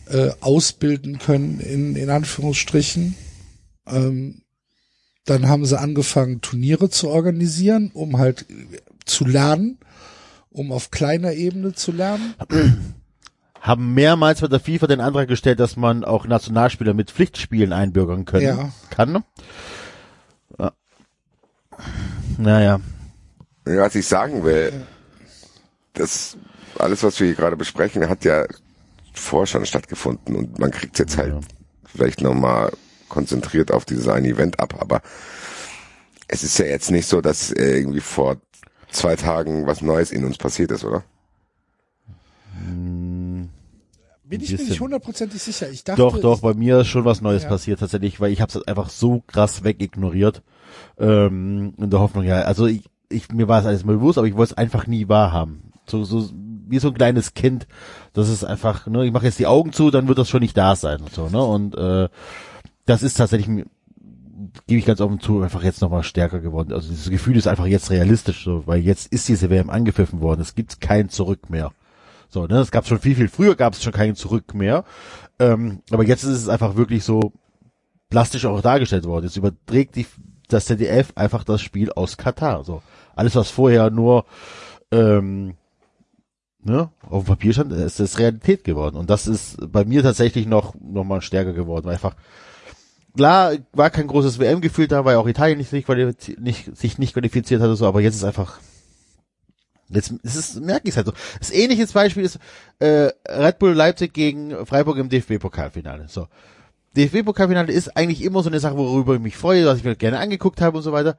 äh, 0.10 0.32
ausbilden 0.42 1.18
können, 1.18 1.60
in, 1.60 1.96
in 1.96 2.10
Anführungsstrichen. 2.10 3.16
Ähm, 3.88 4.43
dann 5.26 5.48
haben 5.48 5.66
sie 5.66 5.80
angefangen, 5.80 6.42
Turniere 6.42 6.90
zu 6.90 7.10
organisieren, 7.10 7.92
um 7.94 8.18
halt 8.18 8.46
zu 9.06 9.26
lernen, 9.26 9.78
um 10.52 10.72
auf 10.72 10.92
kleiner 10.92 11.34
Ebene 11.34 11.74
zu 11.74 11.92
lernen. 11.92 12.36
Haben 13.62 13.94
mehrmals 13.94 14.42
bei 14.42 14.48
der 14.48 14.60
FIFA 14.60 14.88
den 14.88 15.00
Antrag 15.00 15.30
gestellt, 15.30 15.62
dass 15.62 15.78
man 15.78 16.04
auch 16.04 16.28
Nationalspieler 16.28 16.94
mit 16.94 17.12
Pflichtspielen 17.12 17.72
einbürgern 17.72 18.26
können 18.26 18.46
ja. 18.46 18.74
kann. 18.90 19.24
Naja. 22.38 22.82
Was 23.64 23.96
ich 23.96 24.06
sagen 24.06 24.44
will, 24.44 24.74
das 25.94 26.38
alles, 26.78 27.04
was 27.04 27.20
wir 27.20 27.28
hier 27.28 27.36
gerade 27.36 27.56
besprechen, 27.56 28.10
hat 28.10 28.26
ja 28.26 28.46
vorher 29.14 29.48
schon 29.48 29.66
stattgefunden 29.66 30.36
und 30.36 30.60
man 30.60 30.72
kriegt 30.72 31.00
jetzt 31.00 31.18
halt 31.18 31.34
Ja. 31.34 31.40
vielleicht 31.86 32.22
nochmal 32.22 32.74
konzentriert 33.14 33.72
auf 33.72 33.86
dieses 33.86 34.08
eine 34.08 34.28
Event 34.28 34.60
ab, 34.60 34.76
aber 34.80 35.02
es 36.28 36.44
ist 36.44 36.58
ja 36.58 36.66
jetzt 36.66 36.90
nicht 36.90 37.08
so, 37.08 37.22
dass 37.22 37.52
irgendwie 37.52 38.00
vor 38.00 38.38
zwei 38.90 39.16
Tagen 39.16 39.68
was 39.68 39.82
Neues 39.82 40.12
in 40.12 40.26
uns 40.26 40.38
passiert 40.38 40.72
ist, 40.72 40.84
oder? 40.84 41.04
Bin 44.34 44.42
ich 44.42 44.52
mir 44.58 44.64
nicht 44.64 44.80
hundertprozentig 44.80 45.42
sicher. 45.42 45.70
Ich 45.70 45.84
dachte, 45.84 46.02
Doch, 46.02 46.20
doch, 46.20 46.42
bei 46.42 46.56
mir 46.56 46.80
ist 46.80 46.88
schon 46.88 47.06
was 47.06 47.22
Neues 47.22 47.44
Ja. 47.44 47.50
passiert 47.50 47.80
tatsächlich, 47.80 48.20
weil 48.20 48.32
ich 48.32 48.42
habe 48.42 48.50
es 48.50 48.68
einfach 48.68 48.90
so 48.90 49.22
krass 49.28 49.64
wegignoriert. 49.64 50.42
Ähm, 50.98 51.76
in 51.78 51.90
der 51.92 52.00
Hoffnung, 52.00 52.24
ja, 52.24 52.42
also 52.42 52.66
ich, 52.66 52.90
ich 53.10 53.32
mir 53.32 53.48
war 53.48 53.60
es 53.60 53.68
alles 53.68 53.86
mal 53.86 53.98
bewusst, 53.98 54.18
aber 54.18 54.26
ich 54.26 54.36
wollte 54.36 54.54
es 54.54 54.58
einfach 54.58 54.88
nie 54.88 55.08
wahrhaben. 55.08 55.72
So, 55.86 56.04
so 56.04 56.30
wie 56.68 56.80
so 56.80 56.88
ein 56.88 56.94
kleines 56.96 57.36
Kind, 57.36 57.68
das 58.14 58.30
ist 58.30 58.44
einfach, 58.44 58.88
ne, 58.88 59.06
ich 59.06 59.12
mache 59.12 59.26
jetzt 59.26 59.38
die 59.38 59.46
Augen 59.46 59.72
zu, 59.72 59.92
dann 59.92 60.08
wird 60.08 60.18
das 60.18 60.30
schon 60.30 60.42
nicht 60.42 60.58
da 60.58 60.76
sein 60.76 61.02
und 61.02 61.14
so, 61.14 61.30
ne? 61.30 61.44
Und 61.44 61.76
äh, 61.76 62.10
das 62.86 63.04
ist 63.04 63.16
tatsächlich, 63.16 63.66
gebe 64.68 64.80
ich 64.80 64.86
ganz 64.86 65.02
offen 65.02 65.20
zu, 65.20 65.42
einfach 65.42 65.64
jetzt 65.64 65.82
nochmal 65.82 66.04
stärker 66.04 66.40
geworden. 66.40 66.74
Also 66.74 66.90
dieses 66.90 67.10
Gefühl 67.10 67.38
ist 67.38 67.48
einfach 67.48 67.66
jetzt 67.66 67.90
realistisch, 67.92 68.44
so, 68.44 68.68
weil 68.68 68.82
jetzt 68.82 69.12
ist 69.12 69.28
diese 69.28 69.50
WM 69.50 69.70
angepfiffen 69.70 70.22
worden. 70.22 70.42
Es 70.42 70.56
gibt 70.56 70.82
kein 70.82 71.10
Zurück 71.10 71.50
mehr. 71.50 71.72
So, 72.30 72.48
ne, 72.48 72.58
es 72.58 72.72
gab 72.72 72.88
schon 72.88 73.00
viel, 73.00 73.16
viel 73.16 73.30
früher 73.30 73.56
gab 73.56 73.74
es 73.74 73.84
schon 73.84 73.94
kein 73.94 74.16
Zurück 74.16 74.54
mehr. 74.54 74.86
Ähm, 75.40 75.82
aber 75.92 76.04
jetzt 76.04 76.24
ist 76.24 76.32
es 76.32 76.50
einfach 76.50 76.76
wirklich 76.76 77.04
so 77.04 77.32
plastisch 78.10 78.46
auch 78.46 78.62
dargestellt 78.62 79.06
worden. 79.06 79.26
Jetzt 79.26 79.38
überträgt 79.38 79.96
die, 79.96 80.08
das 80.48 80.66
ZDF 80.66 81.14
einfach 81.16 81.44
das 81.44 81.62
Spiel 81.62 81.92
aus 81.92 82.18
Katar. 82.18 82.64
So. 82.64 82.82
Alles, 83.16 83.36
was 83.36 83.50
vorher 83.50 83.90
nur 83.92 84.26
ähm, 84.92 85.56
ne, 86.64 86.90
auf 87.10 87.24
dem 87.24 87.28
Papier 87.28 87.54
stand, 87.54 87.72
ist 87.72 88.00
das 88.00 88.20
Realität 88.20 88.64
geworden. 88.64 88.96
Und 88.96 89.10
das 89.10 89.28
ist 89.28 89.58
bei 89.72 89.86
mir 89.86 90.04
tatsächlich 90.04 90.48
noch, 90.48 90.76
noch 90.82 91.04
mal 91.04 91.22
stärker 91.22 91.54
geworden. 91.54 91.86
Weil 91.86 91.94
einfach, 91.94 92.16
klar, 93.16 93.54
war 93.72 93.90
kein 93.90 94.08
großes 94.08 94.40
WM-Gefühl 94.40 94.88
da, 94.88 95.06
weil 95.06 95.18
auch 95.18 95.28
Italien 95.28 95.58
nicht, 95.58 95.70
sich 95.70 95.86
qualifiziert, 95.86 96.40
nicht, 96.40 96.76
sich 96.76 96.98
nicht 96.98 97.14
qualifiziert 97.14 97.62
hatte, 97.62 97.76
so, 97.76 97.88
aber 97.88 98.02
jetzt 98.02 98.16
ist 98.16 98.24
einfach, 98.24 98.60
jetzt 99.90 100.12
ist 100.24 100.36
es, 100.36 100.56
merke 100.60 100.88
ich 100.88 100.92
es 100.92 100.98
halt 100.98 101.08
so. 101.08 101.14
Das 101.40 101.52
ähnliches 101.52 101.92
Beispiel 101.92 102.24
ist, 102.24 102.40
äh, 102.80 103.12
Red 103.28 103.60
Bull 103.60 103.74
Leipzig 103.74 104.14
gegen 104.14 104.66
Freiburg 104.66 104.98
im 104.98 105.10
DFB-Pokalfinale. 105.10 106.08
So. 106.08 106.28
DFB-Pokalfinale 106.96 107.72
ist 107.72 107.96
eigentlich 107.96 108.24
immer 108.24 108.44
so 108.44 108.50
eine 108.50 108.60
Sache, 108.60 108.78
worüber 108.78 109.16
ich 109.16 109.22
mich 109.22 109.38
freue, 109.38 109.66
was 109.66 109.80
ich 109.80 109.84
mir 109.84 109.96
gerne 109.96 110.20
angeguckt 110.20 110.62
habe 110.62 110.78
und 110.78 110.84
so 110.84 110.92
weiter. 110.92 111.18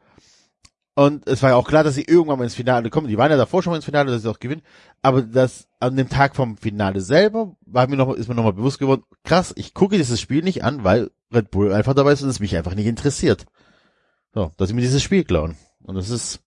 Und 0.97 1.27
es 1.27 1.43
war 1.43 1.51
ja 1.51 1.57
auch 1.57 1.66
klar, 1.66 1.83
dass 1.83 1.97
sie 1.97 2.05
irgendwann 2.05 2.39
mal 2.39 2.45
ins 2.45 2.55
Finale 2.55 2.89
kommen. 2.89 3.09
Die 3.09 3.19
waren 3.19 3.31
ja 3.31 3.37
davor 3.37 3.62
schon 3.62 3.73
mal 3.73 3.77
ins 3.77 3.85
Finale, 3.85 4.12
dass 4.12 4.23
sie 4.23 4.31
auch 4.31 4.39
gewinnen. 4.39 4.62
Aber 5.03 5.23
das 5.23 5.66
an 5.81 5.97
dem 5.97 6.09
Tag 6.09 6.37
vom 6.37 6.57
Finale 6.57 7.01
selber 7.01 7.57
war 7.66 7.89
mir 7.89 7.97
noch, 7.97 8.15
ist 8.15 8.29
mir 8.29 8.37
nochmal 8.37 8.53
bewusst 8.53 8.79
geworden, 8.79 9.03
krass, 9.25 9.53
ich 9.57 9.75
gucke 9.75 9.97
dieses 9.97 10.21
Spiel 10.21 10.45
nicht 10.45 10.62
an, 10.62 10.85
weil 10.85 11.11
Red 11.35 11.51
Bull 11.51 11.73
einfach 11.73 11.94
dabei 11.94 12.12
ist 12.12 12.23
und 12.23 12.28
es 12.28 12.40
mich 12.40 12.56
einfach 12.56 12.74
nicht 12.74 12.86
interessiert. 12.86 13.44
So, 14.35 14.52
dass 14.56 14.69
sie 14.69 14.74
mir 14.74 14.81
dieses 14.82 15.02
Spiel 15.02 15.24
klauen. 15.24 15.56
Und 15.82 15.94
das 15.97 16.11
ist 16.11 16.40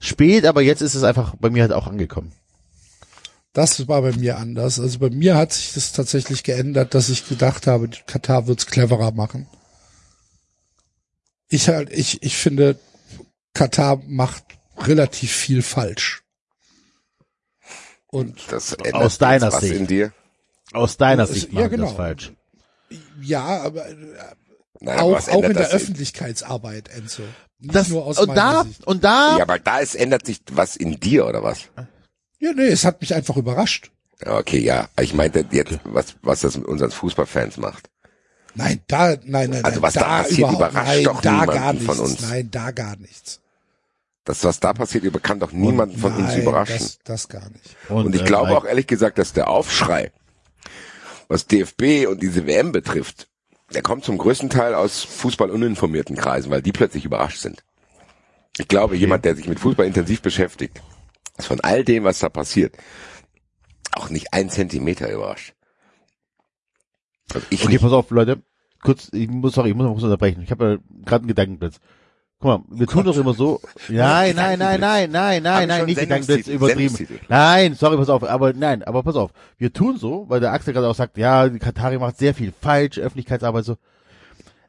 spät, 0.00 0.44
aber 0.44 0.60
jetzt 0.62 0.82
ist 0.82 0.94
es 0.94 1.02
einfach 1.04 1.34
bei 1.38 1.50
mir 1.50 1.62
halt 1.62 1.72
auch 1.72 1.86
angekommen. 1.86 2.32
Das 3.52 3.88
war 3.88 4.02
bei 4.02 4.12
mir 4.12 4.36
anders. 4.38 4.78
Also 4.78 4.98
bei 4.98 5.08
mir 5.10 5.36
hat 5.36 5.52
sich 5.52 5.72
das 5.72 5.92
tatsächlich 5.92 6.42
geändert, 6.42 6.94
dass 6.94 7.08
ich 7.08 7.26
gedacht 7.28 7.66
habe, 7.66 7.88
Katar 8.06 8.46
wird's 8.46 8.66
cleverer 8.66 9.12
machen. 9.12 9.48
Ich 11.48 11.68
halt, 11.68 11.90
ich, 11.90 12.22
ich 12.22 12.36
finde, 12.36 12.78
Katar 13.54 14.02
macht 14.06 14.44
relativ 14.78 15.32
viel 15.32 15.62
falsch. 15.62 16.22
Und 18.08 18.40
Das 18.50 18.76
Aus 18.92 19.18
deiner 19.18 19.50
Sicht. 19.50 19.74
in 19.74 19.86
dir. 19.86 20.12
Aus 20.72 20.96
deiner 20.96 21.22
Es- 21.24 21.30
Sicht 21.30 21.52
ja, 21.52 21.60
machen 21.60 21.70
genau. 21.70 21.86
das 21.86 21.96
falsch. 21.96 22.32
Ja, 23.20 23.44
aber 23.62 23.88
äh, 23.88 23.94
Naja, 24.80 25.02
auch, 25.02 25.28
auch 25.28 25.42
in 25.42 25.54
der 25.54 25.68
Öffentlichkeitsarbeit, 25.70 26.88
Enzo. 26.88 27.22
Nicht 27.58 27.74
Das, 27.74 27.88
nur 27.88 28.04
aus 28.04 28.18
und 28.18 28.34
da, 28.34 28.64
Sicht. 28.64 28.86
und 28.86 29.02
da, 29.04 29.36
Ja, 29.38 29.42
aber 29.44 29.58
da 29.58 29.78
ist, 29.78 29.94
ändert 29.94 30.26
sich 30.26 30.40
was 30.52 30.76
in 30.76 31.00
dir, 31.00 31.26
oder 31.26 31.42
was? 31.42 31.70
Ja, 32.38 32.52
nee, 32.52 32.66
es 32.66 32.84
hat 32.84 33.00
mich 33.00 33.14
einfach 33.14 33.36
überrascht. 33.36 33.90
Okay, 34.24 34.58
ja. 34.58 34.88
Ich 35.00 35.14
meinte 35.14 35.44
jetzt, 35.50 35.78
was, 35.84 36.16
was 36.22 36.40
das 36.40 36.56
mit 36.56 36.66
unseren 36.66 36.90
Fußballfans 36.90 37.56
macht. 37.58 37.88
Nein, 38.54 38.80
da, 38.86 39.16
nein, 39.24 39.50
nein, 39.50 39.64
Also 39.64 39.82
was 39.82 39.94
da 39.94 40.22
passiert, 40.22 40.38
überhaupt, 40.38 40.56
überrascht 40.72 40.86
nein, 40.86 41.04
doch 41.04 41.20
da 41.20 41.30
niemanden 41.32 41.54
gar 41.54 41.72
nichts, 41.74 41.86
von 41.86 41.98
uns. 42.00 42.20
Nein, 42.22 42.50
da 42.50 42.70
gar 42.70 42.96
nichts. 42.96 43.40
Das, 44.24 44.42
was 44.42 44.58
da 44.58 44.72
passiert, 44.72 45.22
kann 45.22 45.38
doch 45.38 45.52
niemanden 45.52 45.98
von 45.98 46.12
uns 46.14 46.28
Nein, 46.30 46.42
überraschen. 46.42 46.78
Das, 46.78 46.98
das 47.04 47.28
gar 47.28 47.48
nicht. 47.50 47.76
Und 47.88 48.14
ich 48.14 48.22
äh, 48.22 48.24
glaube 48.24 48.56
auch 48.56 48.64
ehrlich 48.64 48.86
gesagt, 48.88 49.18
dass 49.18 49.32
der 49.32 49.48
Aufschrei, 49.48 50.10
was 51.28 51.46
DFB 51.46 52.06
und 52.08 52.22
diese 52.22 52.46
WM 52.46 52.72
betrifft, 52.72 53.28
der 53.74 53.82
kommt 53.82 54.04
zum 54.04 54.18
größten 54.18 54.50
Teil 54.50 54.74
aus 54.74 55.02
fußballuninformierten 55.02 56.16
Kreisen, 56.16 56.50
weil 56.50 56.62
die 56.62 56.72
plötzlich 56.72 57.04
überrascht 57.04 57.38
sind. 57.40 57.64
Ich 58.58 58.68
glaube, 58.68 58.96
jemand, 58.96 59.24
der 59.24 59.36
sich 59.36 59.48
mit 59.48 59.60
Fußball 59.60 59.86
intensiv 59.86 60.22
beschäftigt, 60.22 60.80
ist 61.36 61.46
von 61.46 61.60
all 61.60 61.84
dem, 61.84 62.04
was 62.04 62.20
da 62.20 62.28
passiert, 62.28 62.76
auch 63.92 64.08
nicht 64.08 64.32
ein 64.32 64.50
Zentimeter 64.50 65.10
überrascht. 65.12 65.54
Also 67.34 67.46
ich 67.50 67.62
Okay, 67.64 67.72
nicht. 67.72 67.82
pass 67.82 67.92
auf, 67.92 68.10
Leute. 68.10 68.42
Kurz, 68.82 69.08
ich 69.12 69.28
muss, 69.28 69.54
sorry, 69.54 69.70
ich 69.70 69.74
muss 69.74 69.84
mal 69.84 69.92
kurz 69.92 70.04
unterbrechen. 70.04 70.42
Ich 70.42 70.50
habe 70.50 70.64
ja 70.64 70.78
gerade 71.04 71.22
einen 71.22 71.28
Gedankenblitz. 71.28 71.80
Guck 72.38 72.68
mal, 72.68 72.78
wir 72.78 72.86
tun 72.86 73.04
doch 73.04 73.16
immer 73.16 73.32
so. 73.32 73.60
Nein, 73.88 74.36
nein, 74.36 74.58
nein, 74.58 74.78
nein, 74.78 75.10
nein, 75.10 75.42
nein, 75.42 75.68
nein, 75.68 75.86
nicht 75.86 75.98
Gedankenblitz, 75.98 76.48
übertrieben. 76.48 77.08
Nein, 77.28 77.74
sorry, 77.74 77.96
pass 77.96 78.10
auf, 78.10 78.24
aber 78.24 78.52
nein, 78.52 78.82
aber 78.82 79.02
pass 79.02 79.16
auf. 79.16 79.30
Wir 79.56 79.72
tun 79.72 79.96
so, 79.96 80.26
weil 80.28 80.40
der 80.40 80.52
Axel 80.52 80.74
gerade 80.74 80.86
auch 80.86 80.94
sagt, 80.94 81.16
ja, 81.16 81.48
die 81.48 81.58
Katari 81.58 81.98
macht 81.98 82.18
sehr 82.18 82.34
viel 82.34 82.52
falsch, 82.52 82.98
Öffentlichkeitsarbeit 82.98 83.64
so. 83.64 83.76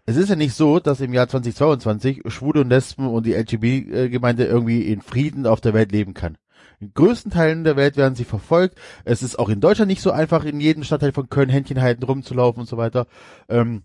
Es 0.06 0.16
ist 0.16 0.30
ja 0.30 0.38
nicht 0.38 0.54
so, 0.54 0.80
dass 0.80 1.02
im 1.02 1.14
Jahr 1.14 1.28
2022 1.28 2.22
Schwule 2.28 2.62
und 2.62 2.70
Lesben 2.70 3.08
und 3.08 3.26
die 3.26 3.34
LGBT-Gemeinde 3.34 4.46
irgendwie 4.46 4.84
in 4.84 5.02
Frieden 5.02 5.46
auf 5.46 5.60
der 5.60 5.74
Welt 5.74 5.92
leben 5.92 6.14
kann. 6.14 6.38
In 6.80 6.94
größten 6.94 7.32
Teilen 7.32 7.66
der 7.66 7.76
Welt 7.76 7.98
werden 7.98 8.16
sie 8.16 8.24
verfolgt. 8.24 8.78
Es 9.04 9.22
ist 9.22 9.38
auch 9.38 9.50
in 9.50 9.60
Deutschland 9.60 9.90
nicht 9.90 10.02
so 10.02 10.12
einfach, 10.12 10.46
in 10.46 10.62
jedem 10.62 10.86
Stadtteil 10.86 11.12
von 11.12 11.28
Köln 11.28 11.50
Händchen 11.50 11.82
halten, 11.82 12.04
rumzulaufen 12.04 12.62
und 12.62 12.70
so 12.70 12.78
weiter. 12.78 13.08
Ähm, 13.50 13.84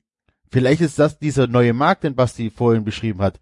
vielleicht 0.53 0.83
ist 0.83 1.01
das 1.01 1.19
dieser 1.19 1.49
neue 1.49 1.73
Markt, 1.73 2.05
den 2.05 2.15
Basti 2.15 2.51
vorhin 2.51 2.85
beschrieben 2.85 3.21
hat. 3.21 3.41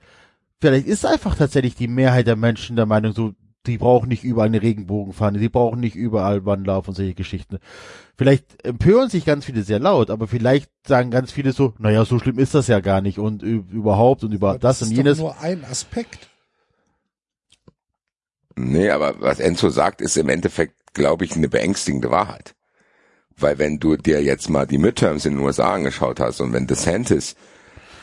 Vielleicht 0.60 0.86
ist 0.86 1.06
einfach 1.06 1.36
tatsächlich 1.36 1.74
die 1.74 1.88
Mehrheit 1.88 2.26
der 2.26 2.36
Menschen 2.36 2.76
der 2.76 2.86
Meinung 2.86 3.12
so, 3.14 3.32
die 3.66 3.78
brauchen 3.78 4.08
nicht 4.08 4.24
überall 4.24 4.48
eine 4.48 4.62
Regenbogenfahne, 4.62 5.38
die 5.38 5.48
brauchen 5.48 5.80
nicht 5.80 5.94
überall 5.94 6.44
Wandlauf 6.46 6.88
und 6.88 6.94
solche 6.94 7.14
Geschichten. 7.14 7.58
Vielleicht 8.16 8.64
empören 8.64 9.08
sich 9.10 9.24
ganz 9.24 9.44
viele 9.44 9.62
sehr 9.62 9.78
laut, 9.78 10.10
aber 10.10 10.26
vielleicht 10.28 10.70
sagen 10.86 11.10
ganz 11.10 11.30
viele 11.32 11.52
so, 11.52 11.74
naja, 11.78 12.04
so 12.04 12.18
schlimm 12.18 12.38
ist 12.38 12.54
das 12.54 12.66
ja 12.68 12.80
gar 12.80 13.00
nicht 13.00 13.18
und 13.18 13.42
überhaupt 13.42 14.24
und 14.24 14.32
über 14.32 14.50
Aber 14.50 14.58
das, 14.58 14.82
und 14.82 14.88
ist 14.90 14.96
jenes. 14.96 15.18
doch 15.18 15.24
nur 15.24 15.40
ein 15.40 15.64
Aspekt. 15.64 16.28
Nee, 18.56 18.90
aber 18.90 19.20
was 19.20 19.40
Enzo 19.40 19.70
sagt, 19.70 20.00
ist 20.00 20.16
im 20.16 20.28
Endeffekt, 20.28 20.74
glaube 20.92 21.24
ich, 21.24 21.36
eine 21.36 21.48
beängstigende 21.48 22.10
Wahrheit. 22.10 22.54
Weil 23.36 23.58
wenn 23.58 23.78
du 23.78 23.96
dir 23.96 24.22
jetzt 24.22 24.50
mal 24.50 24.66
die 24.66 24.76
Midterms 24.78 25.24
in 25.24 25.34
den 25.36 25.44
USA 25.44 25.72
angeschaut 25.74 26.20
hast 26.20 26.40
und 26.40 26.52
wenn 26.52 26.66
DeSantis 26.66 27.36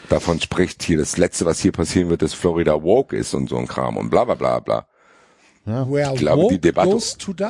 davon 0.09 0.39
spricht, 0.41 0.83
hier 0.83 0.97
das 0.97 1.17
Letzte, 1.17 1.45
was 1.45 1.59
hier 1.59 1.71
passieren 1.71 2.09
wird, 2.09 2.21
ist 2.21 2.33
Florida 2.35 2.81
woke 2.81 3.15
ist 3.15 3.33
und 3.33 3.49
so 3.49 3.57
ein 3.57 3.67
Kram 3.67 3.97
und 3.97 4.09
bla 4.09 4.23
bla 4.25 4.35
bla 4.35 4.59
bla. 4.59 4.87
Where 5.65 6.13
Ich 6.13 6.19
glaube, 6.19 6.43
die 6.43 6.43
woke 6.55 6.59
Debatte- 6.59 6.89
goes 6.91 7.17
to 7.17 7.33
die, 7.33 7.43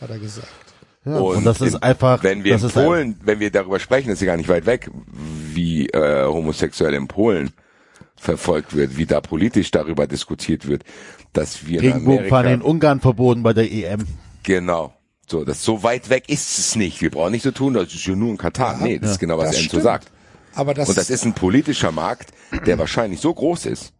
hat 0.00 0.10
er 0.10 0.18
gesagt. 0.18 0.46
Ja, 1.06 1.18
und, 1.18 1.44
das 1.46 1.60
ist 1.60 1.74
in- 1.74 1.82
einfach, 1.82 2.22
Wenn 2.24 2.42
wir 2.44 2.52
das 2.54 2.62
in 2.62 2.68
ist 2.68 2.76
ein- 2.76 2.84
Polen, 2.84 3.20
wenn 3.22 3.38
wir 3.40 3.50
darüber 3.50 3.78
sprechen, 3.78 4.10
ist 4.10 4.20
ja 4.20 4.26
gar 4.26 4.36
nicht 4.36 4.48
weit 4.48 4.66
weg, 4.66 4.90
wie 5.54 5.86
äh, 5.88 6.26
homosexuell 6.26 6.94
in 6.94 7.06
Polen 7.06 7.52
verfolgt 8.16 8.74
wird, 8.74 8.96
wie 8.96 9.06
da 9.06 9.20
politisch 9.20 9.70
darüber 9.70 10.06
diskutiert 10.06 10.66
wird, 10.66 10.82
dass 11.32 11.66
wir 11.66 11.80
in 11.82 11.92
Regenbogenfahne 11.92 12.54
in 12.54 12.62
Ungarn 12.62 13.00
verboten 13.00 13.42
bei 13.42 13.52
der 13.52 13.70
EM. 13.70 14.04
genau, 14.42 14.94
so, 15.30 15.44
das 15.44 15.62
so 15.62 15.82
weit 15.82 16.10
weg 16.10 16.24
ist 16.28 16.58
es 16.58 16.76
nicht. 16.76 17.00
Wir 17.00 17.10
brauchen 17.10 17.32
nicht 17.32 17.42
so 17.42 17.50
tun, 17.52 17.74
das 17.74 17.94
ist 17.94 18.04
ja 18.06 18.16
nur 18.16 18.30
in 18.30 18.36
Katar. 18.36 18.78
nee, 18.82 18.98
das 18.98 19.12
ist 19.12 19.18
genau, 19.20 19.38
was 19.38 19.48
das 19.50 19.56
Enzo 19.56 19.68
stimmt. 19.68 19.82
sagt. 19.84 20.12
Aber 20.56 20.74
das, 20.74 20.88
Und 20.88 20.98
das 20.98 21.10
ist 21.10 21.24
ein 21.24 21.34
politischer 21.34 21.92
Markt, 21.92 22.32
der 22.66 22.78
wahrscheinlich 22.78 23.20
so 23.20 23.32
groß 23.32 23.66
ist, 23.66 23.92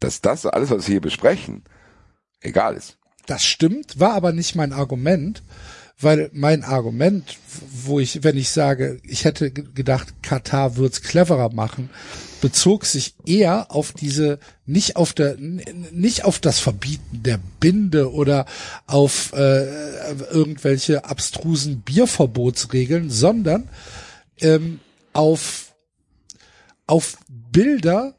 dass 0.00 0.20
das 0.20 0.44
alles, 0.46 0.70
was 0.70 0.86
wir 0.88 0.94
hier 0.94 1.00
besprechen, 1.00 1.62
egal 2.40 2.74
ist. 2.76 2.98
Das 3.26 3.44
stimmt, 3.44 4.00
war 4.00 4.12
aber 4.14 4.32
nicht 4.32 4.56
mein 4.56 4.72
Argument, 4.72 5.42
weil 6.00 6.30
mein 6.32 6.64
Argument, 6.64 7.38
wo 7.84 8.00
ich, 8.00 8.24
wenn 8.24 8.36
ich 8.36 8.50
sage, 8.50 8.98
ich 9.04 9.24
hätte 9.24 9.52
ge- 9.52 9.66
gedacht, 9.72 10.12
Katar 10.22 10.76
wird's 10.76 11.02
cleverer 11.02 11.52
machen, 11.54 11.90
bezog 12.40 12.84
sich 12.84 13.14
eher 13.24 13.70
auf 13.70 13.92
diese, 13.92 14.40
nicht 14.66 14.96
auf 14.96 15.12
der, 15.12 15.36
nicht 15.38 16.24
auf 16.24 16.40
das 16.40 16.58
Verbieten 16.58 17.22
der 17.22 17.38
Binde 17.60 18.12
oder 18.12 18.46
auf 18.88 19.32
äh, 19.34 20.12
irgendwelche 20.32 21.04
abstrusen 21.04 21.82
Bierverbotsregeln, 21.82 23.08
sondern 23.08 23.68
ähm, 24.40 24.80
auf 25.12 25.72
auf 26.86 27.16
Bilder, 27.28 28.14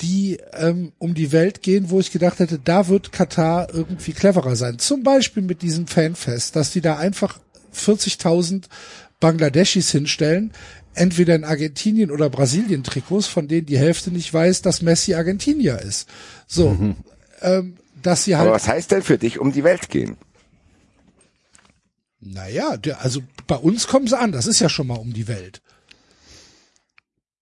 die 0.00 0.38
ähm, 0.52 0.92
um 0.98 1.14
die 1.14 1.32
Welt 1.32 1.62
gehen, 1.62 1.90
wo 1.90 2.00
ich 2.00 2.12
gedacht 2.12 2.38
hätte, 2.38 2.58
da 2.58 2.88
wird 2.88 3.12
Katar 3.12 3.72
irgendwie 3.72 4.12
cleverer 4.12 4.56
sein. 4.56 4.78
Zum 4.78 5.02
Beispiel 5.02 5.42
mit 5.42 5.62
diesem 5.62 5.86
Fanfest, 5.86 6.54
dass 6.54 6.70
die 6.70 6.82
da 6.82 6.98
einfach 6.98 7.38
40.000 7.74 8.64
Bangladeschis 9.20 9.90
hinstellen, 9.90 10.52
entweder 10.94 11.34
in 11.34 11.44
Argentinien 11.44 12.10
oder 12.10 12.28
Brasilien 12.28 12.84
Trikots, 12.84 13.26
von 13.26 13.48
denen 13.48 13.66
die 13.66 13.78
Hälfte 13.78 14.10
nicht 14.10 14.32
weiß, 14.32 14.62
dass 14.62 14.82
Messi 14.82 15.14
Argentinier 15.14 15.80
ist. 15.80 16.08
So, 16.46 16.76
ähm, 17.40 17.76
dass 18.02 18.24
sie 18.24 18.36
halt 18.36 18.46
Aber 18.46 18.56
was 18.56 18.68
heißt 18.68 18.90
denn 18.90 19.02
für 19.02 19.18
dich 19.18 19.38
um 19.38 19.52
die 19.52 19.64
Welt 19.64 19.88
gehen? 19.88 20.16
Naja, 22.20 22.76
also 22.98 23.22
bei 23.46 23.56
uns 23.56 23.86
kommen 23.86 24.06
sie 24.06 24.18
an, 24.18 24.32
das 24.32 24.46
ist 24.46 24.60
ja 24.60 24.68
schon 24.68 24.86
mal 24.86 24.98
um 24.98 25.12
die 25.12 25.28
Welt. 25.28 25.62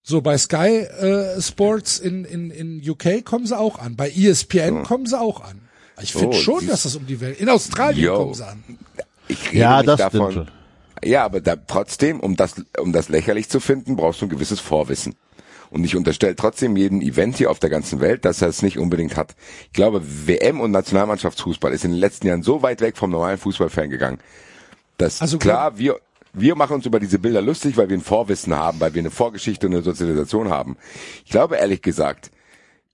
So, 0.06 0.20
bei 0.20 0.36
Sky 0.36 0.80
äh, 0.80 1.40
Sports 1.40 1.98
in, 1.98 2.26
in, 2.26 2.50
in 2.50 2.82
UK 2.90 3.24
kommen 3.24 3.46
sie 3.46 3.58
auch 3.58 3.78
an, 3.78 3.96
bei 3.96 4.10
ESPN 4.10 4.82
kommen 4.82 5.06
sie 5.06 5.18
auch 5.18 5.40
an. 5.40 5.62
Ich 6.02 6.12
finde 6.12 6.36
Oh, 6.36 6.40
schon, 6.40 6.66
dass 6.66 6.82
das 6.82 6.94
um 6.96 7.06
die 7.06 7.20
Welt. 7.20 7.40
In 7.40 7.48
Australien 7.48 8.04
Yo. 8.04 8.16
kommen 8.18 8.34
sie 8.34 8.46
an. 8.46 8.62
Ich 9.28 9.46
rede 9.50 9.58
Ja, 9.58 9.76
nicht 9.78 9.88
das 9.88 9.98
davon. 9.98 10.30
stimmt. 10.32 10.52
Ja, 11.02 11.24
aber 11.24 11.40
da, 11.40 11.56
trotzdem, 11.56 12.20
um 12.20 12.36
das, 12.36 12.54
um 12.78 12.92
das 12.92 13.08
lächerlich 13.08 13.48
zu 13.48 13.60
finden, 13.60 13.96
brauchst 13.96 14.20
du 14.20 14.26
ein 14.26 14.28
gewisses 14.28 14.60
Vorwissen. 14.60 15.14
Und 15.70 15.84
ich 15.84 15.96
unterstelle 15.96 16.36
trotzdem 16.36 16.76
jedem 16.76 17.00
Event 17.00 17.38
hier 17.38 17.50
auf 17.50 17.58
der 17.58 17.70
ganzen 17.70 18.00
Welt, 18.00 18.24
dass 18.26 18.42
er 18.42 18.48
es 18.48 18.60
nicht 18.62 18.78
unbedingt 18.78 19.16
hat. 19.16 19.34
Ich 19.66 19.72
glaube, 19.72 20.02
WM 20.26 20.60
und 20.60 20.70
Nationalmannschaftsfußball 20.70 21.72
ist 21.72 21.84
in 21.84 21.92
den 21.92 22.00
letzten 22.00 22.26
Jahren 22.26 22.42
so 22.42 22.62
weit 22.62 22.80
weg 22.82 22.98
vom 22.98 23.10
normalen 23.10 23.38
Fußballfan 23.38 23.88
gegangen, 23.88 24.18
dass 24.98 25.20
Also 25.22 25.38
klar, 25.38 25.78
wir, 25.78 25.98
wir 26.34 26.56
machen 26.56 26.74
uns 26.74 26.86
über 26.86 27.00
diese 27.00 27.18
Bilder 27.18 27.40
lustig, 27.40 27.76
weil 27.76 27.88
wir 27.88 27.96
ein 27.96 28.02
Vorwissen 28.02 28.54
haben, 28.54 28.80
weil 28.80 28.94
wir 28.94 29.00
eine 29.00 29.10
Vorgeschichte 29.10 29.66
und 29.66 29.74
eine 29.74 29.82
Sozialisation 29.82 30.50
haben. 30.50 30.76
Ich 31.24 31.30
glaube 31.30 31.56
ehrlich 31.56 31.80
gesagt, 31.80 32.30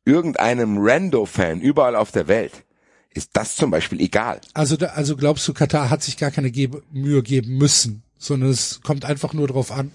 irgendeinem 0.04 0.78
Rando-Fan 0.78 1.60
überall 1.60 1.96
auf 1.96 2.12
der 2.12 2.28
Welt 2.28 2.64
ist 3.12 3.30
das 3.32 3.56
zum 3.56 3.70
Beispiel 3.70 4.00
egal. 4.00 4.40
Also, 4.54 4.76
da, 4.76 4.86
also 4.88 5.16
glaubst 5.16 5.46
du, 5.48 5.52
Katar 5.52 5.90
hat 5.90 6.02
sich 6.02 6.16
gar 6.16 6.30
keine 6.30 6.50
Gebe, 6.50 6.82
Mühe 6.92 7.22
geben 7.22 7.56
müssen, 7.58 8.02
sondern 8.18 8.50
es 8.50 8.82
kommt 8.82 9.04
einfach 9.04 9.32
nur 9.32 9.48
drauf 9.48 9.72
an, 9.72 9.90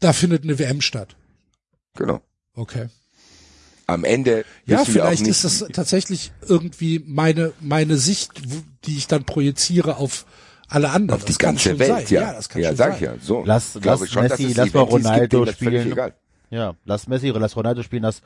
da 0.00 0.12
findet 0.12 0.44
eine 0.44 0.58
WM 0.58 0.82
statt. 0.82 1.16
Genau. 1.94 2.20
Okay. 2.54 2.88
Am 3.86 4.04
Ende 4.04 4.44
Ja, 4.66 4.84
vielleicht 4.84 5.26
ist 5.26 5.44
das 5.44 5.64
tatsächlich 5.72 6.32
irgendwie 6.46 7.02
meine, 7.06 7.52
meine 7.60 7.96
Sicht, 7.96 8.32
die 8.84 8.96
ich 8.96 9.06
dann 9.06 9.24
projiziere 9.24 9.96
auf 9.96 10.26
alle 10.68 10.90
anderen. 10.90 11.18
auf 11.20 11.24
die 11.24 11.32
das 11.32 11.38
kann 11.38 11.50
ganze 11.50 11.70
schon 11.70 11.78
Welt, 11.78 12.08
sein. 12.08 12.16
ja. 12.16 12.20
ja, 12.22 12.32
das 12.34 12.48
kann 12.48 12.62
ja, 12.62 12.68
schon 12.68 12.76
sag 12.76 12.86
sein. 12.92 12.96
ich 12.96 13.00
ja. 13.02 13.12
So. 13.20 13.42
Lass- 13.44 13.78
lass 13.82 14.08
schon, 14.10 14.22
Messi, 14.24 14.44
es 14.46 14.56
lass 14.56 14.74
mal 14.74 14.80
gibt, 14.80 14.92
Ronaldo 14.92 15.38
völlig 15.46 15.82
spielen. 15.82 16.12
Ja, 16.50 16.74
lass 16.84 17.08
Messi 17.08 17.30
oder 17.30 17.40
lass 17.40 17.56
Ronaldo 17.56 17.82
spielen, 17.82 18.02
lass 18.04 18.22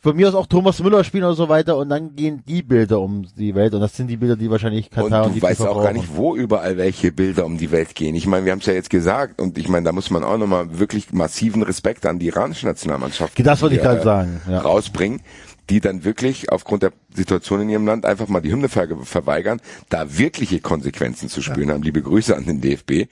von 0.00 0.16
mir 0.16 0.28
aus 0.28 0.34
auch 0.34 0.46
Thomas 0.46 0.80
Müller 0.80 1.02
spielen 1.02 1.24
und 1.24 1.34
so 1.34 1.48
weiter 1.48 1.76
und 1.76 1.88
dann 1.88 2.14
gehen 2.14 2.42
die 2.46 2.62
Bilder 2.62 3.00
um 3.00 3.26
die 3.36 3.54
Welt 3.54 3.74
und 3.74 3.80
das 3.80 3.96
sind 3.96 4.06
die 4.06 4.16
Bilder, 4.16 4.36
die 4.36 4.48
wahrscheinlich 4.50 4.90
Katar 4.90 5.22
und, 5.22 5.26
Und 5.28 5.34
die 5.34 5.40
du 5.40 5.46
weißt 5.46 5.60
auch 5.62 5.82
gar 5.82 5.92
nicht, 5.92 6.16
wo 6.16 6.36
überall 6.36 6.76
welche 6.76 7.10
Bilder 7.12 7.44
um 7.44 7.58
die 7.58 7.70
Welt 7.72 7.94
gehen. 7.94 8.14
Ich 8.14 8.26
meine, 8.26 8.44
wir 8.44 8.52
haben 8.52 8.60
es 8.60 8.66
ja 8.66 8.74
jetzt 8.74 8.90
gesagt 8.90 9.40
und 9.40 9.58
ich 9.58 9.68
meine, 9.68 9.84
da 9.84 9.92
muss 9.92 10.10
man 10.10 10.22
auch 10.24 10.38
nochmal 10.38 10.78
wirklich 10.78 11.12
massiven 11.12 11.62
Respekt 11.62 12.06
an 12.06 12.18
die 12.18 12.28
iranische 12.28 12.66
Nationalmannschaft 12.66 13.44
Das 13.44 13.60
wollte 13.60 13.74
ich 13.76 13.82
gerade 13.82 14.02
sagen, 14.02 14.40
ja. 14.48 14.60
rausbringen, 14.60 15.20
die 15.70 15.80
dann 15.80 16.04
wirklich 16.04 16.50
aufgrund 16.50 16.82
der 16.82 16.92
Situation 17.14 17.60
in 17.62 17.68
ihrem 17.68 17.86
Land 17.86 18.06
einfach 18.06 18.28
mal 18.28 18.40
die 18.40 18.50
Hymne 18.50 18.68
ver 18.68 18.88
verweigern, 19.04 19.60
da 19.88 20.16
wirkliche 20.16 20.60
Konsequenzen 20.60 21.28
zu 21.28 21.42
spüren 21.42 21.70
haben. 21.70 21.82
Liebe 21.82 22.02
Grüße 22.02 22.34
an 22.36 22.46
den 22.46 22.60
DFB. 22.60 23.10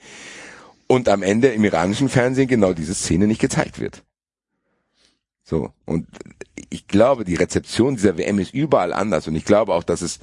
Und 0.87 1.09
am 1.09 1.21
Ende 1.21 1.49
im 1.49 1.65
iranischen 1.65 2.09
Fernsehen 2.09 2.47
genau 2.47 2.73
diese 2.73 2.95
Szene 2.95 3.27
nicht 3.27 3.41
gezeigt 3.41 3.79
wird. 3.79 4.03
So. 5.43 5.71
Und 5.85 6.07
ich 6.69 6.87
glaube, 6.87 7.25
die 7.25 7.35
Rezeption 7.35 7.95
dieser 7.95 8.17
WM 8.17 8.39
ist 8.39 8.53
überall 8.53 8.93
anders. 8.93 9.27
Und 9.27 9.35
ich 9.35 9.45
glaube 9.45 9.73
auch, 9.73 9.83
dass 9.83 10.01
es 10.01 10.19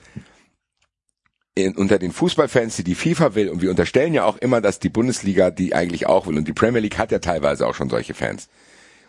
in, 1.54 1.76
unter 1.76 1.98
den 1.98 2.12
Fußballfans, 2.12 2.76
die 2.76 2.84
die 2.84 2.94
FIFA 2.94 3.34
will, 3.34 3.48
und 3.48 3.62
wir 3.62 3.70
unterstellen 3.70 4.12
ja 4.12 4.24
auch 4.24 4.38
immer, 4.38 4.60
dass 4.60 4.80
die 4.80 4.88
Bundesliga 4.88 5.50
die 5.50 5.74
eigentlich 5.74 6.06
auch 6.06 6.26
will. 6.26 6.36
Und 6.36 6.48
die 6.48 6.52
Premier 6.52 6.80
League 6.80 6.98
hat 6.98 7.12
ja 7.12 7.20
teilweise 7.20 7.66
auch 7.66 7.74
schon 7.74 7.90
solche 7.90 8.14
Fans. 8.14 8.48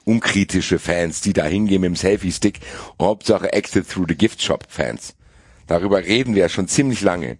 Unkritische 0.05 0.79
Fans, 0.79 1.21
die 1.21 1.33
da 1.33 1.45
hingehen 1.45 1.81
mit 1.81 1.89
dem 1.89 1.95
Selfie-Stick. 1.95 2.59
Hauptsache 3.01 3.51
Exit 3.53 3.89
through 3.89 4.05
the 4.07 4.15
Gift 4.15 4.41
Shop 4.41 4.65
Fans. 4.69 5.15
Darüber 5.67 5.97
reden 5.97 6.35
wir 6.35 6.43
ja 6.43 6.49
schon 6.49 6.67
ziemlich 6.67 7.01
lange, 7.01 7.37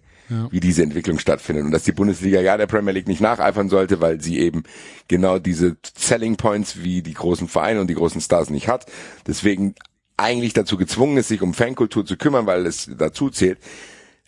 wie 0.50 0.58
diese 0.58 0.82
Entwicklung 0.82 1.18
stattfindet. 1.18 1.64
Und 1.64 1.70
dass 1.70 1.84
die 1.84 1.92
Bundesliga 1.92 2.40
ja 2.40 2.56
der 2.56 2.66
Premier 2.66 2.92
League 2.92 3.06
nicht 3.06 3.20
nacheifern 3.20 3.68
sollte, 3.68 4.00
weil 4.00 4.20
sie 4.20 4.40
eben 4.40 4.64
genau 5.06 5.38
diese 5.38 5.76
Selling 5.96 6.36
Points 6.36 6.82
wie 6.82 7.02
die 7.02 7.14
großen 7.14 7.48
Vereine 7.48 7.80
und 7.80 7.86
die 7.86 7.94
großen 7.94 8.20
Stars 8.20 8.50
nicht 8.50 8.66
hat. 8.66 8.86
Deswegen 9.26 9.76
eigentlich 10.16 10.52
dazu 10.52 10.76
gezwungen 10.76 11.18
ist, 11.18 11.28
sich 11.28 11.42
um 11.42 11.54
Fankultur 11.54 12.04
zu 12.04 12.16
kümmern, 12.16 12.46
weil 12.46 12.66
es 12.66 12.90
dazu 12.98 13.30
zählt. 13.30 13.58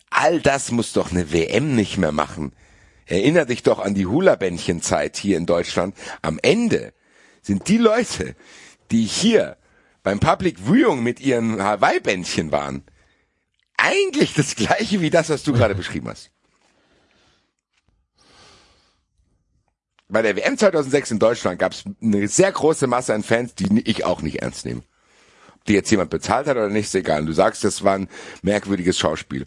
All 0.09 0.39
das 0.39 0.71
muss 0.71 0.93
doch 0.93 1.11
eine 1.11 1.33
WM 1.33 1.75
nicht 1.75 1.97
mehr 1.97 2.11
machen. 2.11 2.53
Erinner 3.05 3.45
dich 3.45 3.63
doch 3.63 3.79
an 3.79 3.95
die 3.95 4.05
Hula-Bändchen-Zeit 4.05 5.17
hier 5.17 5.37
in 5.37 5.45
Deutschland. 5.45 5.95
Am 6.21 6.39
Ende 6.41 6.93
sind 7.41 7.67
die 7.67 7.77
Leute, 7.77 8.35
die 8.91 9.03
hier 9.03 9.57
beim 10.03 10.19
Public 10.19 10.57
Viewing 10.59 11.03
mit 11.03 11.19
ihren 11.19 11.61
Hawaii-Bändchen 11.61 12.51
waren, 12.51 12.83
eigentlich 13.77 14.33
das 14.33 14.55
gleiche 14.55 15.01
wie 15.01 15.09
das, 15.09 15.29
was 15.29 15.43
du 15.43 15.53
gerade 15.53 15.75
beschrieben 15.75 16.09
hast. 16.09 16.31
Bei 20.09 20.23
der 20.23 20.35
WM 20.35 20.57
2006 20.57 21.11
in 21.11 21.19
Deutschland 21.19 21.59
gab 21.59 21.73
es 21.73 21.83
eine 22.01 22.27
sehr 22.27 22.51
große 22.51 22.87
Masse 22.87 23.13
an 23.13 23.21
Fans, 23.21 23.53
die 23.53 23.81
ich 23.81 24.05
auch 24.05 24.23
nicht 24.23 24.41
ernst 24.41 24.65
nehme. 24.65 24.81
Ob 25.55 25.65
die 25.65 25.73
jetzt 25.73 25.91
jemand 25.91 26.09
bezahlt 26.09 26.47
hat 26.47 26.57
oder 26.57 26.69
nicht, 26.69 26.85
ist 26.85 26.95
egal. 26.95 27.25
Du 27.25 27.31
sagst, 27.31 27.63
das 27.63 27.83
war 27.83 27.95
ein 27.95 28.09
merkwürdiges 28.41 28.97
Schauspiel. 28.97 29.45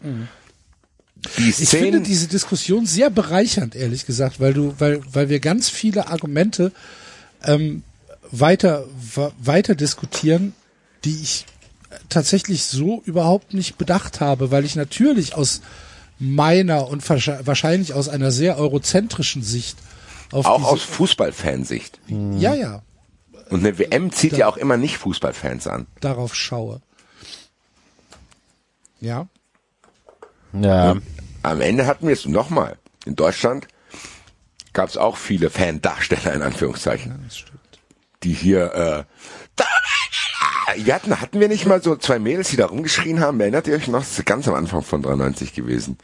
Die 1.39 1.51
Ich 1.51 1.69
finde 1.69 2.01
diese 2.01 2.29
Diskussion 2.29 2.87
sehr 2.87 3.11
bereichernd, 3.11 3.75
ehrlich 3.75 4.07
gesagt, 4.07 4.41
weil 4.41 4.55
du, 4.55 4.75
weil, 4.79 5.01
weil 5.13 5.29
wir 5.29 5.41
ganz 5.41 5.69
viele 5.69 6.09
Argumente 6.09 6.73
ähm, 7.45 7.83
weiter, 8.31 8.85
weiter 9.39 9.75
diskutieren, 9.75 10.55
die 11.05 11.21
ich 11.23 11.47
tatsächlich 12.09 12.65
so 12.65 13.03
überhaupt 13.05 13.53
nicht 13.55 13.77
bedacht 13.79 14.21
habe, 14.21 14.51
weil 14.51 14.65
ich 14.65 14.77
natürlich 14.77 15.35
aus 15.35 15.61
meiner 16.19 16.89
und 16.89 17.07
wahrscheinlich- 17.09 17.95
aus 17.95 18.09
einer 18.09 18.31
sehr 18.31 18.57
eurozentrischen 18.57 19.43
Sicht 19.43 19.77
auf 20.31 20.47
auch 20.47 20.63
aus 20.65 20.83
Fußballfansicht. 20.83 21.99
ja, 22.09 22.55
ja, 22.55 22.83
Und 23.51 23.61
eine 23.61 23.79
WM 23.79 24.13
zieht 24.13 24.35
ja 24.37 24.47
auch 24.47 24.57
immer 24.57 24.77
nicht 24.79 24.97
Fußballfans 24.99 25.67
an. 25.67 25.87
darauf 26.01 26.35
schaue. 26.35 26.81
Ja. 29.01 29.27
Ja. 30.59 30.97
Am 31.43 31.61
Ende 31.61 31.87
hatten 31.87 32.07
wir 32.07 32.15
es 32.15 32.25
nochmal. 32.25 32.79
In 33.05 33.17
Deutschland 33.17 33.67
gab 34.73 34.89
es 34.89 34.97
auch 34.97 35.17
viele 35.17 35.51
Fandarsteller 35.51 36.33
in 36.35 36.43
Anführungszeichen, 36.43 37.21
Das 37.25 37.39
stimmt. 37.39 37.61
die 38.23 38.33
hier 38.33 38.75
äh, 38.75 39.05
wir 40.77 40.95
hatten, 40.95 41.21
hatten 41.21 41.41
wir 41.41 41.49
nicht 41.49 41.67
mal 41.67 41.83
so 41.83 41.97
zwei 41.97 42.19
Mädels, 42.19 42.51
die 42.51 42.57
da 42.57 42.67
rumgeschrien 42.67 43.21
haben? 43.21 43.41
Erinnert 43.41 43.67
ihr 43.67 43.75
euch 43.75 43.89
noch? 43.89 44.01
Das 44.01 44.19
ist 44.19 44.27
ganz 44.27 44.49
am 44.49 44.55
Anfang 44.55 44.83
von 44.83 45.03
93 45.03 45.55
gewesen. 45.55 45.99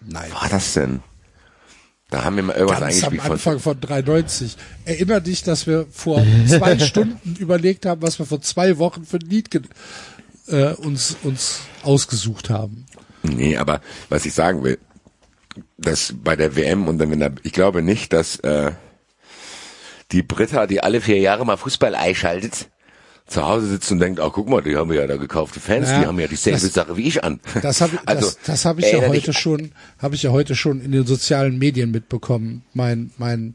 Nein. 0.00 0.30
Was 0.32 0.42
war 0.42 0.48
das 0.48 0.72
denn? 0.74 1.02
Da 2.10 2.24
haben 2.24 2.36
wir 2.36 2.42
mal 2.42 2.54
irgendwas 2.56 2.80
Ganz 2.80 3.02
am 3.04 3.08
eingespielt 3.08 3.22
von. 3.22 3.32
Anfang 3.32 3.58
von 3.60 3.80
93. 3.80 4.56
Erinner 4.84 5.20
dich, 5.20 5.42
dass 5.42 5.66
wir 5.66 5.86
vor 5.90 6.24
zwei 6.48 6.78
Stunden 6.86 7.36
überlegt 7.36 7.86
haben, 7.86 8.02
was 8.02 8.18
wir 8.18 8.26
vor 8.26 8.40
zwei 8.40 8.78
Wochen 8.78 9.04
für 9.04 9.18
ein 9.18 9.28
Lied 9.28 9.48
äh, 10.48 10.72
uns, 10.74 11.16
uns 11.22 11.60
ausgesucht 11.82 12.50
haben. 12.50 12.86
Nee, 13.22 13.56
aber 13.56 13.80
was 14.10 14.26
ich 14.26 14.34
sagen 14.34 14.62
will, 14.62 14.78
dass 15.78 16.14
bei 16.22 16.36
der 16.36 16.56
WM 16.56 16.88
und 16.88 16.98
dann 16.98 17.10
wenn 17.10 17.20
da, 17.20 17.30
ich 17.42 17.52
glaube 17.52 17.82
nicht, 17.82 18.12
dass 18.12 18.36
äh, 18.40 18.72
die 20.12 20.22
Britta, 20.22 20.66
die 20.66 20.82
alle 20.82 21.00
vier 21.00 21.18
Jahre 21.18 21.44
mal 21.44 21.56
Fußball 21.56 21.94
einschaltet, 21.94 22.68
zu 23.26 23.42
Hause 23.44 23.66
sitzt 23.68 23.90
und 23.90 24.00
denkt, 24.00 24.20
oh 24.20 24.30
guck 24.30 24.48
mal, 24.50 24.60
die 24.62 24.76
haben 24.76 24.92
ja 24.92 25.06
da 25.06 25.16
gekaufte 25.16 25.58
Fans, 25.58 25.88
Ja, 25.88 26.00
die 26.00 26.06
haben 26.06 26.20
ja 26.20 26.26
dieselbe 26.28 26.60
das- 26.60 26.72
Sache 26.74 26.96
wie 26.98 27.08
ich 27.08 27.24
an. 27.24 27.40
Das 27.62 27.80
habe 27.80 27.98
also, 28.04 28.26
das, 28.26 28.38
das 28.44 28.64
hab 28.66 28.78
ich 28.78 28.92
ja 28.92 29.00
heute 29.00 29.30
dich- 29.32 29.38
schon, 29.38 29.72
habe 29.98 30.14
ich 30.14 30.22
ja 30.22 30.30
heute 30.30 30.54
schon 30.54 30.82
in 30.82 30.92
den 30.92 31.06
sozialen 31.06 31.58
Medien 31.58 31.90
mitbekommen. 31.90 32.62
Mein, 32.74 33.12
mein, 33.16 33.54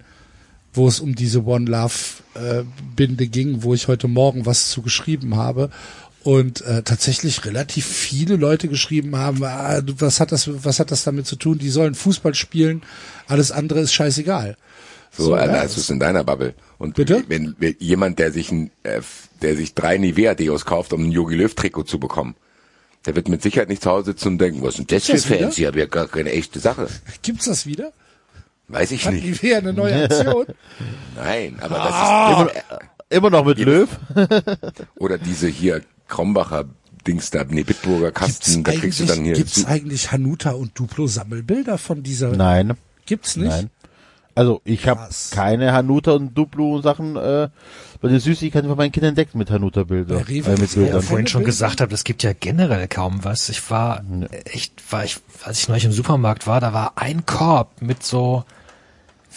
wo 0.73 0.87
es 0.87 0.99
um 0.99 1.13
diese 1.13 1.45
One 1.45 1.69
Love 1.69 1.93
äh, 2.33 2.63
Binde 2.95 3.27
ging, 3.27 3.61
wo 3.61 3.75
ich 3.75 3.87
heute 3.87 4.07
Morgen 4.07 4.45
was 4.47 4.69
zu 4.71 4.81
geschrieben 4.81 5.35
habe 5.35 5.69
und 6.23 6.61
äh, 6.61 6.83
tatsächlich 6.83 7.45
relativ 7.45 7.85
viele 7.85 8.35
Leute 8.35 8.67
geschrieben 8.67 9.15
haben, 9.15 9.43
ah, 9.43 9.81
was 9.97 10.19
hat 10.19 10.31
das, 10.31 10.49
was 10.63 10.79
hat 10.79 10.91
das 10.91 11.03
damit 11.03 11.27
zu 11.27 11.35
tun? 11.35 11.57
Die 11.57 11.69
sollen 11.69 11.95
Fußball 11.95 12.35
spielen, 12.35 12.81
alles 13.27 13.51
andere 13.51 13.79
ist 13.79 13.93
scheißegal. 13.93 14.57
So, 15.11 15.25
So, 15.25 15.33
Alter, 15.33 15.55
ja, 15.55 15.63
das 15.63 15.77
ist 15.77 15.89
in 15.89 15.99
deiner 15.99 16.23
Bubble. 16.23 16.53
Und 16.77 16.95
Bitte? 16.95 17.23
wenn, 17.27 17.55
wenn 17.59 17.75
jemand, 17.79 18.19
der 18.19 18.31
sich 18.31 18.51
ein, 18.51 18.71
äh, 18.83 19.01
der 19.41 19.55
sich 19.55 19.73
drei 19.73 19.97
Nivea-Deos 19.97 20.65
kauft, 20.65 20.93
um 20.93 21.05
ein 21.05 21.11
Yogi 21.11 21.35
Löw-Trikot 21.35 21.83
zu 21.83 21.99
bekommen, 21.99 22.35
der 23.05 23.15
wird 23.15 23.29
mit 23.29 23.41
Sicherheit 23.41 23.69
nicht 23.69 23.81
zu 23.81 23.89
Hause 23.89 24.11
sitzen 24.11 24.27
und 24.29 24.37
denken, 24.39 24.61
was 24.61 24.75
sind 24.75 24.91
das 24.91 25.05
für? 25.05 25.17
Fans? 25.17 25.55
Die 25.55 25.65
haben 25.65 25.77
ja 25.77 25.85
gar 25.85 26.07
keine 26.07 26.31
echte 26.31 26.59
Sache. 26.59 26.87
Gibt's 27.21 27.45
das 27.45 27.65
wieder? 27.65 27.93
Weiß 28.67 28.91
ich 28.91 29.05
Hat 29.05 29.13
nicht. 29.13 29.25
Nivea 29.25 29.57
eine 29.57 29.73
neue 29.73 30.03
Aktion? 30.03 30.45
Nein, 31.15 31.57
aber 31.59 31.77
das 31.77 32.53
ist, 32.55 32.63
Immer 33.09 33.31
noch 33.31 33.43
mit 33.43 33.57
Löw. 33.57 33.89
Oder 34.99 35.17
diese 35.17 35.47
hier 35.47 35.81
Krombacher 36.09 36.65
Dings 37.07 37.29
da, 37.31 37.45
nee, 37.47 37.63
Bitburger 37.63 38.11
Kasten, 38.11 38.63
da 38.65 38.73
kriegst 38.73 38.99
du 38.99 39.05
dann 39.05 39.23
hier. 39.23 39.33
gibt's 39.35 39.63
eigentlich 39.65 40.11
Hanuta 40.11 40.51
und 40.51 40.77
Duplo 40.77 41.07
Sammelbilder 41.07 41.77
von 41.77 42.03
dieser? 42.03 42.31
Nein. 42.35 42.73
Gibt's 43.05 43.37
nicht? 43.37 43.47
Nein. 43.49 43.69
Also 44.35 44.61
ich 44.63 44.87
habe 44.87 45.07
keine 45.31 45.71
Hanuta 45.73 46.11
und 46.11 46.33
Duplo 46.37 46.81
Sachen 46.81 47.15
äh, 47.15 47.49
bei 48.01 48.07
den 48.09 48.19
Süßigkeiten 48.19 48.69
von 48.69 48.77
meinen 48.77 48.91
Kindern 48.91 49.09
entdeckt 49.09 49.33
mit 49.35 49.49
Hanuta 49.49 49.83
Bilder. 49.83 50.15
Bei 50.15 50.21
Rewe 50.23 50.47
Äh, 50.47 50.51
mit 50.51 50.59
gibt's 50.59 50.75
ja 50.75 50.81
Ja, 50.81 50.85
Bildern. 50.87 51.01
vorhin 51.03 51.27
schon 51.27 51.43
gesagt 51.45 51.81
habe, 51.81 51.93
es 51.93 52.03
gibt 52.03 52.21
ja 52.23 52.33
generell 52.37 52.87
kaum 52.89 53.23
was. 53.23 53.49
Ich 53.49 53.69
war 53.71 54.03
echt, 54.45 54.73
war 54.91 55.03
ich, 55.05 55.17
als 55.43 55.59
ich 55.59 55.67
neulich 55.69 55.85
im 55.85 55.91
Supermarkt 55.93 56.47
war, 56.47 56.59
da 56.61 56.73
war 56.73 56.93
ein 56.97 57.25
Korb 57.25 57.81
mit 57.81 58.03
so 58.03 58.43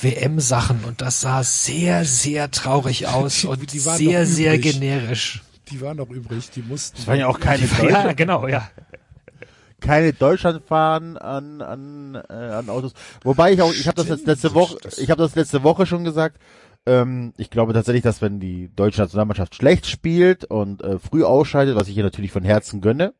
WM-Sachen 0.00 0.84
und 0.84 1.00
das 1.00 1.20
sah 1.20 1.42
sehr, 1.44 2.04
sehr 2.04 2.50
traurig 2.50 3.06
aus 3.08 3.40
Die- 3.42 3.46
und 3.46 3.72
die 3.72 3.84
waren 3.84 3.98
sehr, 3.98 4.26
sehr 4.26 4.58
generisch. 4.58 5.42
Die 5.70 5.80
waren 5.80 5.96
noch 5.96 6.10
übrig, 6.10 6.50
die 6.50 6.62
mussten. 6.62 6.96
Das 6.96 7.06
waren 7.06 7.18
ja 7.18 7.28
auch 7.28 7.40
keine 7.40 7.64
Ja, 7.64 7.78
Deutschland, 7.78 8.16
genau, 8.16 8.48
ja. 8.48 8.68
keine 9.80 10.12
Deutschlandfahren 10.12 11.16
an 11.16 11.60
an 11.60 12.14
äh, 12.28 12.32
an 12.32 12.68
Autos. 12.68 12.92
Wobei 13.22 13.52
ich 13.52 13.62
auch, 13.62 13.72
ich 13.72 13.86
habe 13.86 13.96
das 13.96 14.08
jetzt 14.08 14.26
letzte 14.26 14.54
Woche, 14.54 14.76
ich 14.98 15.10
habe 15.10 15.22
das 15.22 15.34
letzte 15.34 15.62
Woche 15.62 15.86
schon 15.86 16.04
gesagt. 16.04 16.38
Ähm, 16.84 17.32
ich 17.36 17.50
glaube 17.50 17.72
tatsächlich, 17.72 18.02
dass 18.02 18.22
wenn 18.22 18.40
die 18.40 18.70
deutsche 18.74 19.00
Nationalmannschaft 19.00 19.54
schlecht 19.54 19.86
spielt 19.86 20.44
und 20.44 20.82
äh, 20.82 20.98
früh 20.98 21.22
ausscheidet, 21.24 21.76
was 21.76 21.88
ich 21.88 21.96
ihr 21.96 22.02
natürlich 22.02 22.32
von 22.32 22.42
Herzen 22.42 22.80
gönne, 22.80 23.14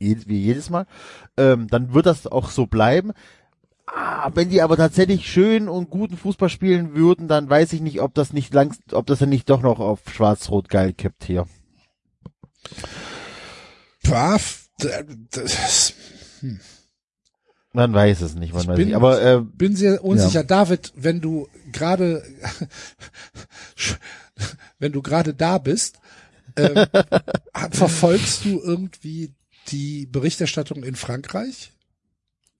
wie 0.00 0.38
jedes 0.38 0.70
Mal, 0.70 0.86
ähm, 1.36 1.68
dann 1.68 1.94
wird 1.94 2.06
das 2.06 2.26
auch 2.26 2.50
so 2.50 2.66
bleiben. 2.66 3.12
Ah, 3.86 4.30
wenn 4.34 4.48
die 4.48 4.62
aber 4.62 4.76
tatsächlich 4.76 5.30
schön 5.30 5.68
und 5.68 5.90
guten 5.90 6.16
Fußball 6.16 6.48
spielen 6.48 6.94
würden, 6.94 7.28
dann 7.28 7.48
weiß 7.48 7.72
ich 7.74 7.80
nicht, 7.80 8.00
ob 8.00 8.14
das 8.14 8.32
nicht 8.32 8.52
lang, 8.52 8.74
ob 8.92 9.06
das 9.06 9.18
dann 9.20 9.28
nicht 9.28 9.48
doch 9.48 9.62
noch 9.62 9.78
auf 9.78 10.00
Schwarz-Rot 10.10 10.68
geil 10.68 10.92
kippt 10.92 11.24
hier. 11.24 11.46
Paf, 14.02 14.68
das, 15.30 15.94
Man 17.72 17.92
weiß 17.94 18.20
es 18.20 18.34
nicht, 18.34 18.52
man 18.52 18.62
Ich 18.62 18.68
weiß 18.68 18.76
bin- 18.76 18.86
nicht. 18.88 18.96
Aber 18.96 19.22
äh, 19.22 19.40
bin 19.40 19.74
sehr 19.76 20.04
unsicher. 20.04 20.44
David, 20.44 20.92
wenn 20.96 21.20
du 21.20 21.48
gerade, 21.72 22.22
wenn 24.78 24.92
du 24.92 25.02
gerade 25.02 25.34
da 25.34 25.58
bist, 25.58 25.98
ähm, 26.56 26.86
verfolgst 27.70 28.44
du 28.44 28.60
irgendwie 28.62 29.34
die 29.68 30.06
Berichterstattung 30.06 30.84
in 30.84 30.94
Frankreich? 30.96 31.72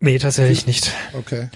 Nee, 0.00 0.18
tatsächlich 0.18 0.66
nicht. 0.66 0.90
Okay. 1.12 1.48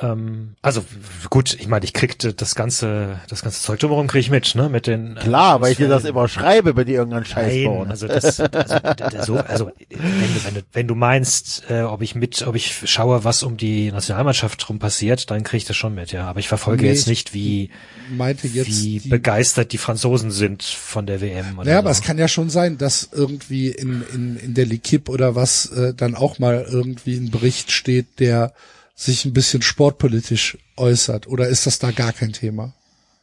Ähm, 0.00 0.56
also 0.60 0.84
gut, 1.30 1.56
ich 1.58 1.68
meine, 1.68 1.84
ich 1.84 1.92
kriegte 1.92 2.34
das 2.34 2.56
ganze, 2.56 3.20
das 3.28 3.42
ganze 3.42 3.62
Zeug 3.62 3.78
drumherum 3.78 4.08
kriege 4.08 4.20
ich 4.20 4.30
mit, 4.30 4.54
ne? 4.56 4.68
Mit 4.68 4.88
den 4.88 5.16
äh, 5.16 5.20
Klar, 5.20 5.60
weil 5.60 5.70
ich 5.70 5.78
dir 5.78 5.88
das 5.88 6.04
immer 6.04 6.26
schreibe, 6.26 6.74
wenn 6.74 6.86
die 6.86 6.94
irgendeinen 6.94 7.24
Scheiß 7.24 7.52
Nein, 7.52 7.64
bauen. 7.64 7.90
also 7.90 8.08
das, 8.08 8.40
also, 8.40 9.34
so, 9.34 9.36
also 9.38 9.70
wenn 9.90 10.34
du, 10.34 10.44
wenn 10.44 10.54
du, 10.54 10.60
wenn 10.72 10.88
du 10.88 10.94
meinst, 10.96 11.64
äh, 11.70 11.82
ob 11.82 12.02
ich 12.02 12.16
mit, 12.16 12.44
ob 12.46 12.56
ich 12.56 12.74
schaue, 12.90 13.22
was 13.22 13.44
um 13.44 13.56
die 13.56 13.92
Nationalmannschaft 13.92 14.68
rum 14.68 14.80
passiert, 14.80 15.30
dann 15.30 15.44
kriege 15.44 15.58
ich 15.58 15.64
das 15.64 15.76
schon 15.76 15.94
mit, 15.94 16.10
ja. 16.10 16.26
Aber 16.26 16.40
ich 16.40 16.48
verfolge 16.48 16.82
Nee, 16.82 16.88
jetzt 16.88 17.06
nicht, 17.06 17.32
wie, 17.32 17.70
Meinte 18.10 18.48
jetzt 18.48 18.66
wie 18.66 18.98
die, 18.98 19.08
begeistert 19.08 19.72
die 19.72 19.78
Franzosen 19.78 20.32
sind 20.32 20.64
von 20.64 21.06
der 21.06 21.20
WM. 21.20 21.56
Oder 21.56 21.66
Naja, 21.66 21.76
so. 21.76 21.78
aber 21.78 21.90
es 21.90 22.02
kann 22.02 22.18
ja 22.18 22.26
schon 22.26 22.50
sein, 22.50 22.78
dass 22.78 23.08
irgendwie 23.12 23.68
in, 23.68 24.02
in, 24.12 24.36
in 24.38 24.54
der 24.54 24.66
L'Equipe 24.66 25.08
oder 25.08 25.36
was 25.36 25.66
äh, 25.66 25.94
dann 25.94 26.16
auch 26.16 26.40
mal 26.40 26.66
irgendwie 26.68 27.16
ein 27.16 27.30
Bericht 27.30 27.70
steht, 27.70 28.18
der 28.18 28.52
sich 28.94 29.24
ein 29.24 29.32
bisschen 29.32 29.62
sportpolitisch 29.62 30.58
äußert. 30.76 31.26
Oder 31.26 31.48
ist 31.48 31.66
das 31.66 31.78
da 31.78 31.90
gar 31.90 32.12
kein 32.12 32.32
Thema? 32.32 32.74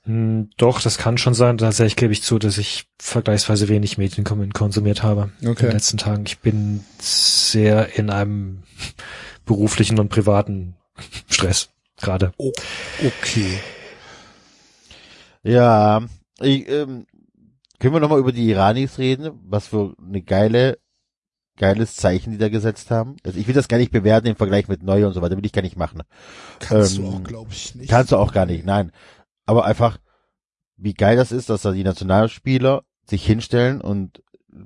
Hm, 0.03 0.49
Doch, 0.57 0.81
das 0.81 0.97
kann 0.97 1.17
schon 1.17 1.33
sein. 1.33 1.57
Tatsächlich 1.57 1.95
gebe 1.95 2.11
ich 2.13 2.23
zu, 2.23 2.39
dass 2.39 2.57
ich 2.57 2.85
vergleichsweise 2.99 3.67
wenig 3.69 3.97
Medien 3.97 4.23
konsumiert 4.53 5.03
habe 5.03 5.31
in 5.41 5.49
Okay. 5.49 5.67
den 5.67 5.73
letzten 5.73 5.97
Tagen. 5.97 6.23
Ich 6.25 6.39
bin 6.39 6.83
sehr 6.99 7.97
in 7.97 8.09
einem 8.09 8.63
beruflichen 9.45 9.99
und 9.99 10.09
privaten 10.09 10.75
Stress 11.29 11.69
gerade. 11.97 12.33
Oh, 12.37 12.51
okay. 13.05 13.59
Ja, 15.43 16.03
ich, 16.39 16.67
ähm, 16.67 17.05
können 17.79 17.93
wir 17.93 17.99
nochmal 17.99 18.19
über 18.19 18.31
die 18.31 18.49
Iranis 18.49 18.97
reden? 18.99 19.31
Was 19.43 19.67
für 19.67 19.95
eine 20.03 20.21
geile, 20.21 20.77
geiles 21.61 21.95
Zeichen 21.95 22.31
die 22.31 22.39
da 22.39 22.49
gesetzt 22.49 22.91
haben. 22.91 23.15
Also 23.23 23.39
ich 23.39 23.47
will 23.47 23.53
das 23.53 23.67
gar 23.67 23.77
nicht 23.77 23.91
bewerten 23.91 24.27
im 24.27 24.35
Vergleich 24.35 24.67
mit 24.67 24.81
Neu 24.83 25.05
und 25.05 25.13
so 25.13 25.21
weiter, 25.21 25.37
will 25.37 25.45
ich 25.45 25.53
gar 25.53 25.61
nicht 25.61 25.77
machen. 25.77 26.01
Kannst 26.59 26.97
Ähm, 26.97 27.05
du 27.05 27.09
auch, 27.11 27.23
glaube 27.23 27.51
ich, 27.51 27.75
nicht. 27.75 27.89
Kannst 27.89 28.11
du 28.11 28.17
auch 28.17 28.33
gar 28.33 28.47
nicht, 28.47 28.65
nein. 28.65 28.91
Aber 29.45 29.65
einfach, 29.65 29.99
wie 30.75 30.95
geil 30.95 31.15
das 31.15 31.31
ist, 31.31 31.49
dass 31.49 31.61
da 31.61 31.71
die 31.71 31.83
Nationalspieler 31.83 32.83
sich 33.07 33.25
hinstellen 33.25 33.79
und 33.79 34.23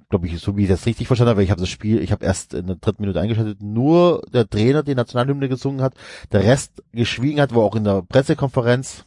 glaube 0.10 0.28
ich, 0.28 0.40
so 0.40 0.58
wie 0.58 0.64
ich 0.64 0.70
das 0.70 0.86
richtig 0.86 1.08
verstanden 1.08 1.30
habe, 1.32 1.38
weil 1.38 1.44
ich 1.44 1.52
habe 1.52 1.62
das 1.62 1.70
Spiel, 1.70 2.02
ich 2.02 2.12
habe 2.12 2.26
erst 2.26 2.54
in 2.54 2.66
der 2.68 2.78
dritten 2.78 3.04
Minute 3.04 3.20
eingeschaltet, 3.20 3.62
nur 3.62 4.24
der 4.34 4.50
Trainer 4.50 4.82
die 4.82 4.96
Nationalhymne 4.96 5.50
gesungen 5.50 5.82
hat, 5.82 5.94
der 6.32 6.44
Rest 6.44 6.82
geschwiegen 6.92 7.40
hat, 7.42 7.54
wo 7.54 7.62
auch 7.62 7.76
in 7.76 7.84
der 7.84 8.02
Pressekonferenz 8.02 9.06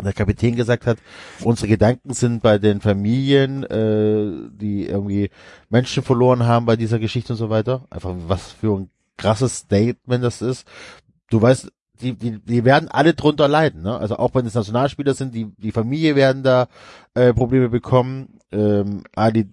der 0.00 0.12
Kapitän 0.12 0.56
gesagt 0.56 0.86
hat, 0.86 0.98
unsere 1.42 1.68
Gedanken 1.68 2.12
sind 2.12 2.42
bei 2.42 2.58
den 2.58 2.80
Familien, 2.80 3.64
äh, 3.64 4.48
die 4.52 4.86
irgendwie 4.86 5.30
Menschen 5.68 6.02
verloren 6.02 6.46
haben 6.46 6.66
bei 6.66 6.76
dieser 6.76 6.98
Geschichte 6.98 7.32
und 7.32 7.38
so 7.38 7.50
weiter. 7.50 7.86
Einfach 7.90 8.14
was 8.26 8.52
für 8.52 8.78
ein 8.78 8.90
krasses 9.16 9.58
Statement 9.58 10.24
das 10.24 10.42
ist. 10.42 10.66
Du 11.30 11.40
weißt, 11.40 11.70
die, 12.00 12.14
die, 12.14 12.38
die 12.40 12.64
werden 12.64 12.88
alle 12.88 13.14
drunter 13.14 13.48
leiden, 13.48 13.82
ne? 13.82 13.96
Also 13.96 14.16
auch 14.16 14.34
wenn 14.34 14.46
es 14.46 14.54
Nationalspieler 14.54 15.14
sind, 15.14 15.34
die, 15.34 15.52
die 15.56 15.72
Familie 15.72 16.16
werden 16.16 16.42
da 16.42 16.68
äh, 17.14 17.32
Probleme 17.32 17.68
bekommen. 17.68 18.38
Ähm, 18.50 19.04
Ali, 19.14 19.48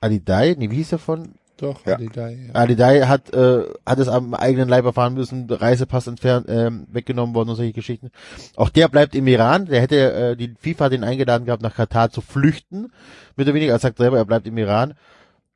Ali 0.00 0.22
Dai, 0.22 0.56
nee, 0.58 0.70
wie 0.70 0.76
hieß 0.76 0.90
der 0.90 0.98
von? 0.98 1.34
Doch, 1.60 1.84
Ja. 1.86 1.96
die 1.96 2.08
da, 2.08 2.28
ja. 2.30 2.54
Ali 2.54 2.74
Dai 2.74 3.02
hat, 3.02 3.32
äh, 3.34 3.64
hat 3.84 3.98
es 3.98 4.08
am 4.08 4.32
eigenen 4.34 4.68
Leib 4.68 4.84
erfahren 4.86 5.14
müssen, 5.14 5.46
Reisepass 5.50 6.06
entfernt, 6.06 6.46
ähm, 6.48 6.86
weggenommen 6.90 7.34
worden 7.34 7.50
und 7.50 7.56
solche 7.56 7.72
Geschichten. 7.74 8.10
Auch 8.56 8.70
der 8.70 8.88
bleibt 8.88 9.14
im 9.14 9.26
Iran. 9.26 9.66
Der 9.66 9.80
hätte, 9.82 10.12
äh, 10.12 10.36
die 10.36 10.54
FIFA 10.58 10.86
hat 10.86 10.92
ihn 10.92 11.04
eingeladen 11.04 11.44
gehabt, 11.44 11.62
nach 11.62 11.74
Katar 11.76 12.10
zu 12.10 12.22
flüchten. 12.22 12.92
Mit 13.36 13.46
oder 13.46 13.54
weniger, 13.54 13.72
er 13.74 13.78
sagt 13.78 13.98
selber, 13.98 14.16
er 14.16 14.24
bleibt 14.24 14.46
im 14.46 14.56
Iran. 14.56 14.94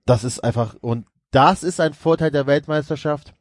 Das 0.05 0.25
ist 0.25 0.45
einfach, 0.45 0.75
und 0.81 1.07
das 1.31 1.63
ist 1.63 1.81
ein 1.81 1.95
Vorteil 1.95 2.31
der 2.31 2.47
Weltmeisterschaft, 2.47 3.33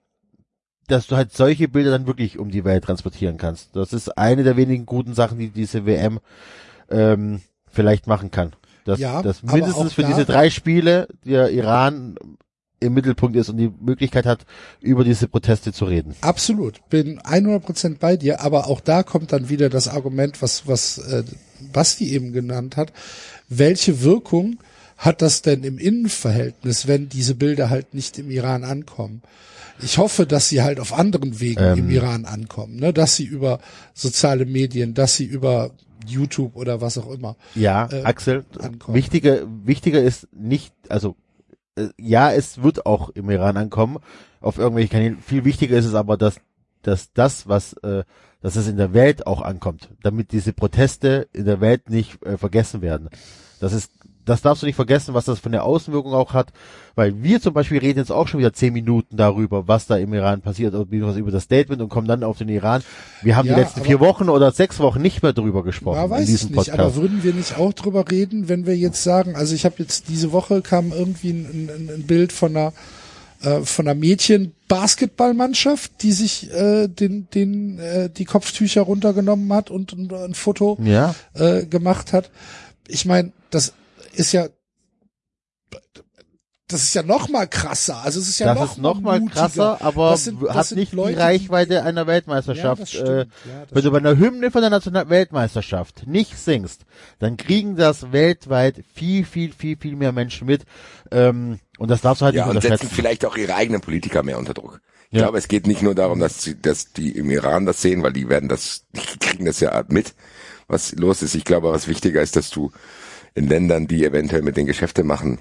dass 0.88 1.08
du 1.08 1.16
halt 1.16 1.34
solche 1.34 1.68
Bilder 1.68 1.92
dann 1.92 2.08
wirklich 2.08 2.40
um 2.40 2.50
die 2.50 2.64
Welt 2.66 2.86
transportieren 2.86 3.38
kannst. 3.38 3.76
Das 3.76 3.94
ist 3.94 4.18
eine 4.18 4.44
der 4.44 4.58
wenigen 4.58 4.86
guten 4.86 5.14
Sachen, 5.14 5.38
die 5.38 5.50
diese 5.50 5.86
WM 5.86 6.20
ähm, 6.90 7.42
vielleicht 7.70 8.08
machen 8.08 8.32
kann. 8.32 8.54
Dass, 8.86 9.00
Ja, 9.00 9.22
dass 9.22 9.44
mindestens 9.44 9.94
für 9.94 10.02
da- 10.02 10.10
diese 10.10 10.26
drei 10.26 10.50
Spiele 10.50 11.08
der 11.24 11.52
Iran 11.52 12.16
im 12.84 12.94
Mittelpunkt 12.94 13.36
ist 13.36 13.50
und 13.50 13.58
die 13.58 13.72
Möglichkeit 13.82 14.26
hat, 14.26 14.46
über 14.82 15.04
diese 15.04 15.28
Proteste 15.28 15.74
zu 15.74 15.86
reden. 15.86 16.16
Absolut, 16.22 16.88
bin 16.90 17.20
100% 17.20 17.98
bei 18.00 18.18
dir, 18.18 18.42
aber 18.42 18.68
auch 18.68 18.82
da 18.82 19.04
kommt 19.04 19.32
dann 19.32 19.50
wieder 19.50 19.70
das 19.70 19.88
Argument, 19.88 20.42
was, 20.42 20.68
was 20.68 20.98
äh, 21.00 21.24
Basti 21.72 22.10
eben 22.12 22.34
genannt 22.34 22.78
hat. 22.78 22.94
Welche 23.50 24.02
Wirkung 24.02 24.58
hat 24.98 25.22
das 25.22 25.42
denn 25.42 25.64
im 25.64 25.78
Innenverhältnis, 25.80 26.88
wenn 26.88 27.10
diese 27.10 27.36
Bilder 27.36 27.70
halt 27.70 27.94
nicht 27.94 28.20
im 28.20 28.30
Iran 28.32 28.64
ankommen? 28.64 29.22
Ich 29.82 29.98
hoffe, 29.98 30.26
dass 30.26 30.50
sie 30.50 30.62
halt 30.62 30.80
auf 30.80 30.94
anderen 30.94 31.40
Wegen 31.40 31.62
Ähm. 31.62 31.78
im 31.80 31.90
Iran 31.90 32.26
ankommen, 32.26 32.76
ne? 32.78 32.94
dass 32.94 33.16
sie 33.16 33.26
über 33.26 33.60
soziale 33.94 34.46
Medien, 34.46 34.94
dass 34.94 35.16
sie 35.16 35.26
über 35.26 35.72
YouTube 36.06 36.56
oder 36.56 36.80
was 36.82 36.98
auch 36.98 37.10
immer. 37.12 37.36
Ja, 37.56 37.90
Äh, 37.92 38.04
Axel, 38.04 38.46
ankommen. 38.60 38.96
wichtiger, 38.96 39.40
wichtiger 39.66 40.02
ist 40.02 40.28
nicht, 40.32 40.74
also 40.90 41.16
ja, 41.98 42.32
es 42.32 42.62
wird 42.62 42.86
auch 42.86 43.10
im 43.10 43.30
Iran 43.30 43.58
ankommen, 43.58 43.98
auf 44.42 44.58
irgendwelche 44.58 44.90
Kanälen. 44.90 45.20
Viel 45.20 45.46
wichtiger 45.46 45.78
ist 45.78 45.86
es 45.86 45.96
aber, 45.96 46.18
dass, 46.18 46.40
dass 46.82 47.14
das, 47.14 47.48
was, 47.48 47.74
äh, 47.84 48.04
dass 48.42 48.56
es 48.56 48.68
in 48.68 48.78
der 48.78 48.94
Welt 48.94 49.26
auch 49.26 49.42
ankommt, 49.42 49.90
damit 50.04 50.32
diese 50.32 50.54
Proteste 50.54 51.28
in 51.34 51.46
der 51.46 51.62
Welt 51.62 51.90
nicht 51.90 52.24
äh, 52.26 52.38
vergessen 52.38 52.82
werden. 52.82 53.10
Das 53.60 53.74
ist, 53.74 53.92
das 54.26 54.42
darfst 54.42 54.64
du 54.64 54.66
nicht 54.66 54.76
vergessen, 54.76 55.14
was 55.14 55.26
das 55.26 55.40
für 55.40 55.48
eine 55.48 55.64
Außenwirkung 55.64 56.14
auch 56.14 56.34
hat, 56.34 56.52
weil 56.96 57.24
wir 57.24 57.42
zum 57.42 57.54
Beispiel 57.54 57.80
reden 57.80 58.00
jetzt 58.00 58.12
auch 58.12 58.28
schon 58.28 58.40
wieder 58.40 58.54
zehn 58.54 58.74
Minuten 58.74 59.18
darüber, 59.18 59.68
was 59.68 59.88
da 59.88 59.98
im 59.98 60.14
Iran 60.14 60.42
passiert, 60.42 60.74
über 60.74 61.32
das 61.32 61.44
Statement 61.44 61.82
und 61.82 61.90
kommen 61.90 62.08
dann 62.08 62.24
auf 62.24 62.38
den 62.38 62.50
Iran. 62.50 62.84
Wir 63.22 63.36
haben 63.36 63.48
Ja, 63.48 63.56
die 63.56 63.62
letzten 63.62 63.82
vier 63.82 64.00
Wochen 64.00 64.30
oder 64.30 64.52
sechs 64.52 64.80
Wochen 64.80 65.02
nicht 65.02 65.24
mehr 65.24 65.34
drüber 65.34 65.64
gesprochen 65.64 65.98
Ja, 65.98 66.06
in 66.06 66.12
weiß 66.12 66.26
diesem 66.26 66.50
ich 66.50 66.56
nicht, 66.56 66.68
Podcast. 66.70 66.80
aber 66.80 66.96
würden 66.96 67.24
wir 67.24 67.34
nicht 67.34 67.58
auch 67.58 67.74
drüber 67.74 68.10
reden, 68.10 68.50
wenn 68.50 68.66
wir 68.66 68.78
jetzt 68.78 69.04
sagen, 69.04 69.36
also 69.36 69.56
ich 69.56 69.66
habe 69.66 69.76
jetzt 69.80 70.10
diese 70.10 70.32
Woche 70.32 70.62
kam 70.62 70.92
irgendwie 70.92 71.32
ein, 71.32 71.70
ein, 71.70 71.90
ein 71.96 72.04
Bild 72.04 72.32
von 72.32 72.56
einer 72.56 72.74
äh, 73.42 73.62
von 73.62 73.88
einer 73.88 74.00
Mädchen-Basketballmannschaft, 74.00 76.02
die 76.02 76.12
sich 76.14 76.52
äh, 76.54 76.88
den, 76.88 77.28
den, 77.34 77.80
äh, 77.80 78.10
die 78.10 78.26
Kopftücher 78.26 78.82
runtergenommen 78.82 79.52
hat 79.54 79.70
und 79.70 79.94
ein, 79.94 80.10
ein 80.14 80.34
Foto 80.34 80.78
ja. 80.82 81.14
äh, 81.34 81.66
gemacht 81.66 82.14
hat. 82.14 82.30
Ich 82.88 83.06
meine, 83.06 83.32
das 83.50 83.74
ist 84.14 84.32
ja 84.32 84.48
das 86.70 86.82
ist 86.82 86.94
ja 86.96 87.04
noch 87.04 87.30
mal 87.30 87.46
krasser. 87.48 87.98
Also 88.04 88.20
es 88.20 88.30
ist 88.30 88.40
ja 88.40 88.48
das 88.48 88.56
noch 88.58 88.72
ist 88.72 88.78
noch 88.80 89.00
mal 89.02 89.20
mutiger. 89.20 89.42
krasser, 89.42 89.82
aber 89.82 90.12
Das 90.12 90.24
sind- 90.24 90.42
das 90.42 90.56
hat 90.56 90.66
sind 90.68 90.80
nicht 90.80 90.94
Leute, 90.94 91.14
die 91.16 91.20
Reichweite 91.22 91.84
einer 91.84 92.08
Weltmeisterschaft. 92.08 92.94
Ja, 92.94 93.04
äh, 93.04 93.18
Ja, 93.20 93.26
wenn 93.70 93.84
du 93.84 93.92
bei 93.92 93.98
einer 93.98 94.18
Hymne 94.18 94.50
von 94.50 94.62
der 94.62 94.70
National 94.72 95.10
Weltmeisterschaft 95.10 96.08
nicht 96.08 96.36
singst, 96.38 96.82
dann 97.20 97.38
kriegen 97.38 97.76
das 97.76 98.12
weltweit 98.12 98.84
viel, 98.96 99.24
viel, 99.26 99.52
viel, 99.54 99.78
viel 99.78 99.96
mehr 99.96 100.14
Menschen 100.14 100.48
mit. 100.48 100.64
Ähm, 101.12 101.60
und 101.78 101.92
das 101.92 102.02
darfst 102.02 102.22
du 102.22 102.26
halt 102.26 102.36
Ja, 102.36 102.46
nicht 102.46 102.56
und 102.56 102.62
setzen 102.62 102.72
unterschätzen. 102.74 102.96
vielleicht 102.96 103.26
auch 103.26 103.36
ihre 103.36 103.54
eigenen 103.56 103.82
Politiker 103.82 104.24
mehr 104.24 104.40
unter 104.40 104.54
Druck. 104.56 104.80
Ich 105.12 105.18
Ja. 105.20 105.26
glaube, 105.26 105.38
es 105.38 105.48
geht 105.48 105.68
nicht 105.68 105.84
nur 105.84 105.94
darum, 105.94 106.20
dass, 106.20 106.42
sie, 106.42 106.60
dass 106.60 106.92
die 106.94 107.12
im 107.12 107.30
Iran 107.30 107.68
das 107.68 107.82
sehen, 107.84 108.02
weil 108.02 108.14
die 108.14 108.30
werden 108.30 108.50
das, 108.50 108.86
die 108.94 109.20
kriegen 109.20 109.46
das 109.46 109.60
ja 109.60 109.84
mit, 109.90 110.16
was 110.68 110.94
los 110.94 111.22
ist. 111.22 111.36
Ich 111.36 111.44
glaube, 111.46 111.72
was 111.72 111.88
wichtiger 111.88 112.22
ist, 112.22 112.36
dass 112.36 112.50
du 112.50 112.72
in 113.36 113.48
Ländern, 113.48 113.88
die 113.88 114.06
eventuell 114.06 114.42
mit 114.42 114.58
den 114.58 114.66
Geschäfte 114.68 115.04
machen, 115.04 115.40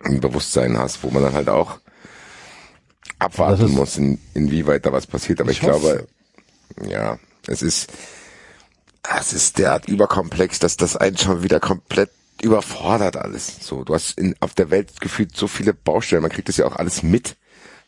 ein 0.00 0.20
Bewusstsein 0.20 0.78
hast, 0.78 1.02
wo 1.02 1.10
man 1.10 1.22
dann 1.22 1.34
halt 1.34 1.48
auch 1.48 1.78
abwarten 3.18 3.66
ist- 3.66 3.72
muss, 3.72 3.96
in, 3.96 4.18
inwieweit 4.34 4.86
da 4.86 4.92
was 4.92 5.06
passiert. 5.06 5.40
Aber 5.40 5.50
ich, 5.50 5.58
Ich 5.58 5.62
glaube, 5.62 6.06
ja, 6.86 7.18
es 7.46 7.62
ist, 7.62 7.90
es 9.18 9.32
ist 9.32 9.58
derart 9.58 9.88
überkomplex, 9.88 10.58
dass 10.58 10.76
das 10.76 10.96
einen 10.96 11.16
schon 11.18 11.42
wieder 11.42 11.60
komplett 11.60 12.10
überfordert 12.42 13.16
alles. 13.16 13.58
So, 13.60 13.84
du 13.84 13.94
hast 13.94 14.18
in, 14.18 14.34
auf 14.40 14.54
der 14.54 14.70
Welt 14.70 15.00
gefühlt 15.00 15.36
so 15.36 15.46
viele 15.46 15.74
Baustellen, 15.74 16.22
man 16.22 16.30
kriegt 16.30 16.48
das 16.48 16.56
ja 16.56 16.66
auch 16.66 16.76
alles 16.76 17.02
mit. 17.02 17.36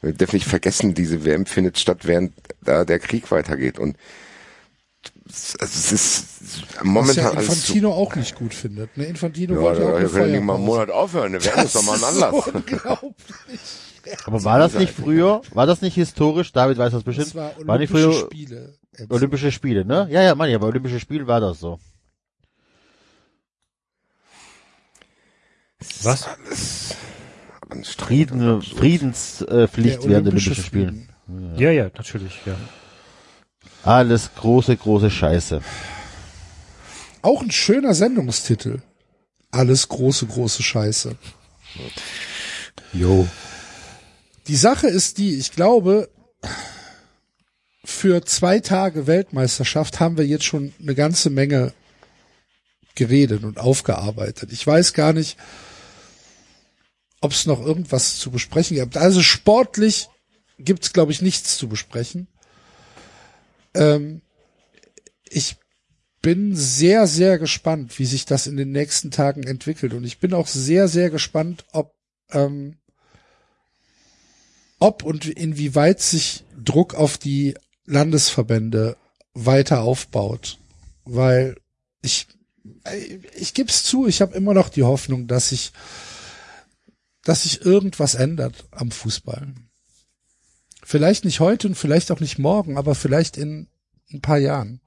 Wir 0.02 0.12
dürfen 0.12 0.36
nicht 0.36 0.48
vergessen, 0.48 0.94
diese 0.94 1.24
WM 1.24 1.47
findet 1.47 1.78
statt, 1.78 2.01
während 2.02 2.32
da 2.60 2.84
der 2.84 2.98
Krieg 2.98 3.30
weitergeht. 3.30 3.78
Und 3.78 3.97
es, 5.32 5.54
es 5.60 5.92
ist 5.92 6.26
Was 6.76 6.84
momentan 6.84 7.24
ja 7.24 7.30
alles 7.30 7.46
so, 7.46 7.52
Infantino 7.52 7.92
auch 7.92 8.14
nicht 8.14 8.34
gut 8.34 8.54
findet. 8.54 8.96
Ne? 8.96 9.04
Infantino 9.04 9.54
ja, 9.54 9.60
wollte 9.60 9.82
ja 9.82 9.88
auch 9.88 10.12
können 10.12 10.32
die 10.32 10.40
mal 10.40 10.54
einen. 10.56 10.64
Monat 10.64 10.90
aufhören, 10.90 11.34
eine 11.34 11.44
WM 11.44 11.64
ist 11.64 11.74
doch 11.74 11.82
mal 11.82 11.94
ein 11.94 12.00
Das 12.00 12.22
Anlass. 12.22 12.44
so 12.44 12.50
unglaublich. 12.54 13.60
Aber 14.24 14.44
war 14.44 14.59
das 14.59 14.74
nicht 14.74 14.92
früher, 14.92 15.42
war 15.52 15.66
das 15.66 15.80
nicht 15.80 15.94
historisch? 15.94 16.52
David 16.52 16.76
weiß 16.76 16.92
das 16.92 17.04
bestimmt. 17.04 17.28
Das 17.28 17.34
war 17.34 17.52
war 17.64 17.78
nicht 17.78 17.92
Olympische 17.92 18.12
früher 18.12 18.26
Spiele. 18.26 18.78
Olympische 19.09 19.52
Spiele, 19.52 19.84
ne? 19.84 20.09
Ja, 20.10 20.22
ja, 20.22 20.34
Mann, 20.34 20.50
ja, 20.50 20.59
bei 20.59 20.66
Olympische 20.66 21.00
Spielen 21.00 21.26
war 21.26 21.40
das 21.40 21.60
so. 21.60 21.78
Was? 26.02 26.26
Alles. 26.28 26.94
Frieden, 27.96 28.60
Friedenspflicht 28.60 30.04
äh, 30.04 30.09
während 30.09 30.26
Olympische 30.26 30.50
Olympischen 30.50 30.54
Spielen. 30.64 31.09
Frieden. 31.26 31.54
Ja, 31.56 31.70
ja, 31.70 31.84
natürlich, 31.84 32.38
ja. 32.44 32.54
Alles 33.84 34.30
große, 34.36 34.76
große 34.76 35.10
Scheiße. 35.10 35.60
Auch 37.22 37.42
ein 37.42 37.50
schöner 37.50 37.94
Sendungstitel. 37.94 38.82
Alles 39.50 39.88
große, 39.88 40.26
große 40.26 40.62
Scheiße. 40.62 41.16
Jo. 42.92 43.26
Die 44.46 44.56
Sache 44.56 44.88
ist 44.88 45.18
die, 45.18 45.36
ich 45.36 45.52
glaube, 45.52 46.09
für 47.84 48.24
zwei 48.24 48.60
Tage 48.60 49.06
Weltmeisterschaft 49.06 50.00
haben 50.00 50.16
wir 50.16 50.26
jetzt 50.26 50.44
schon 50.44 50.72
eine 50.80 50.94
ganze 50.94 51.30
Menge 51.30 51.72
geredet 52.94 53.44
und 53.44 53.59
aufgearbeitet. 53.59 54.52
Ich 54.52 54.66
weiß 54.66 54.92
gar 54.92 55.12
nicht, 55.12 55.36
ob 57.20 57.32
es 57.32 57.46
noch 57.46 57.60
irgendwas 57.60 58.18
zu 58.18 58.30
besprechen 58.30 58.76
gibt. 58.76 58.96
Also 58.96 59.22
sportlich 59.22 60.09
gibt 60.59 60.84
es, 60.84 60.92
glaube 60.92 61.12
ich, 61.12 61.22
nichts 61.22 61.56
zu 61.56 61.68
besprechen. 61.68 62.28
Ähm, 63.74 64.23
ich 65.24 65.57
bin 66.23 66.55
sehr, 66.55 67.07
sehr 67.07 67.39
gespannt, 67.39 67.99
wie 67.99 68.07
sich 68.07 68.24
das 68.24 68.47
in 68.47 68.57
den 68.57 68.70
nächsten 68.70 69.11
Tagen 69.11 69.43
entwickelt. 69.43 69.93
Und 69.93 70.05
ich 70.05 70.20
bin 70.20 70.32
auch 70.35 70.47
sehr, 70.47 70.86
sehr 70.89 71.11
gespannt, 71.11 71.65
ob, 71.73 71.94
ähm, 72.31 72.77
ob 74.78 75.03
und 75.03 75.27
inwieweit 75.27 76.01
sich 76.01 76.44
Druck 76.57 76.94
auf 76.94 77.19
die 77.19 77.55
Landesverbände 77.86 78.97
weiter 79.35 79.82
aufbaut. 79.82 80.59
Weil 81.05 81.57
ich, 82.03 82.28
ich 83.36 83.55
gebe 83.55 83.69
es 83.69 83.82
zu, 83.82 84.07
ich 84.07 84.20
habe 84.20 84.36
immer 84.36 84.55
noch 84.55 84.69
die 84.69 84.85
Hoffnung, 84.85 85.27
dass 85.27 85.49
sich, 85.49 85.73
dass 87.24 87.43
sich 87.43 87.62
irgendwas 87.62 88.15
ändert 88.15 88.65
am 88.70 88.93
Fußball. 88.93 89.53
Vielleicht 90.82 91.24
nicht 91.24 91.40
heute 91.40 91.68
und 91.68 91.74
vielleicht 91.76 92.10
auch 92.10 92.20
nicht 92.20 92.38
morgen, 92.38 92.76
aber 92.76 92.94
vielleicht 92.94 93.36
in 93.36 93.68
ein 94.12 94.20
paar 94.20 94.38
Jahren. 94.38 94.80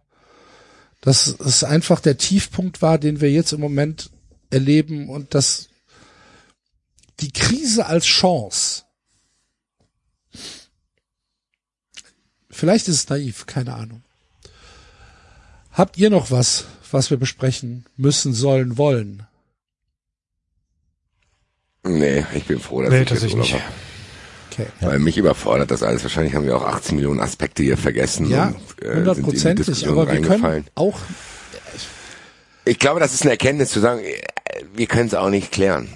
Dass 1.01 1.27
es 1.27 1.63
einfach 1.63 1.99
der 1.99 2.17
Tiefpunkt 2.17 2.81
war, 2.81 2.97
den 2.97 3.21
wir 3.21 3.31
jetzt 3.31 3.53
im 3.53 3.61
Moment 3.61 4.11
erleben 4.49 5.09
und 5.09 5.33
dass 5.33 5.69
die 7.19 7.31
Krise 7.31 7.85
als 7.85 8.05
Chance. 8.05 8.83
Vielleicht 12.49 12.87
ist 12.87 12.95
es 12.95 13.09
naiv, 13.09 13.45
keine 13.45 13.73
Ahnung. 13.73 14.03
Habt 15.71 15.97
ihr 15.97 16.09
noch 16.09 16.31
was, 16.31 16.65
was 16.91 17.09
wir 17.09 17.17
besprechen 17.17 17.85
müssen, 17.97 18.33
sollen, 18.33 18.77
wollen? 18.77 19.27
Nee, 21.83 22.25
ich 22.33 22.45
bin 22.45 22.59
froh, 22.59 22.81
dass 22.81 22.89
Nee, 22.91 22.95
ich 22.95 23.01
jetzt 23.01 23.09
tatsächlich 23.09 23.51
Urlaub 23.51 23.53
nicht. 23.53 23.84
Okay. 24.57 24.67
Weil 24.79 24.99
mich 24.99 25.17
überfordert 25.17 25.69
das 25.71 25.83
alles. 25.83 26.03
Wahrscheinlich 26.03 26.33
haben 26.33 26.45
wir 26.45 26.55
auch 26.55 26.63
18 26.65 26.95
Millionen 26.95 27.19
Aspekte 27.19 27.61
hier 27.61 27.77
vergessen. 27.77 28.29
Ja, 28.29 28.53
äh, 28.81 28.87
in 28.87 28.95
hundertprozentig, 28.97 29.65
Diskussion 29.65 29.99
aber 29.99 30.11
wir 30.11 30.21
können 30.21 30.65
auch, 30.75 30.97
Ich 32.63 32.79
glaube, 32.79 32.99
das 32.99 33.13
ist 33.13 33.23
eine 33.23 33.31
Erkenntnis 33.31 33.71
zu 33.71 33.79
sagen, 33.81 33.99
äh, 33.99 34.21
wir 34.73 34.87
können 34.87 35.07
es 35.07 35.13
auch 35.13 35.29
nicht 35.29 35.51
klären. 35.51 35.89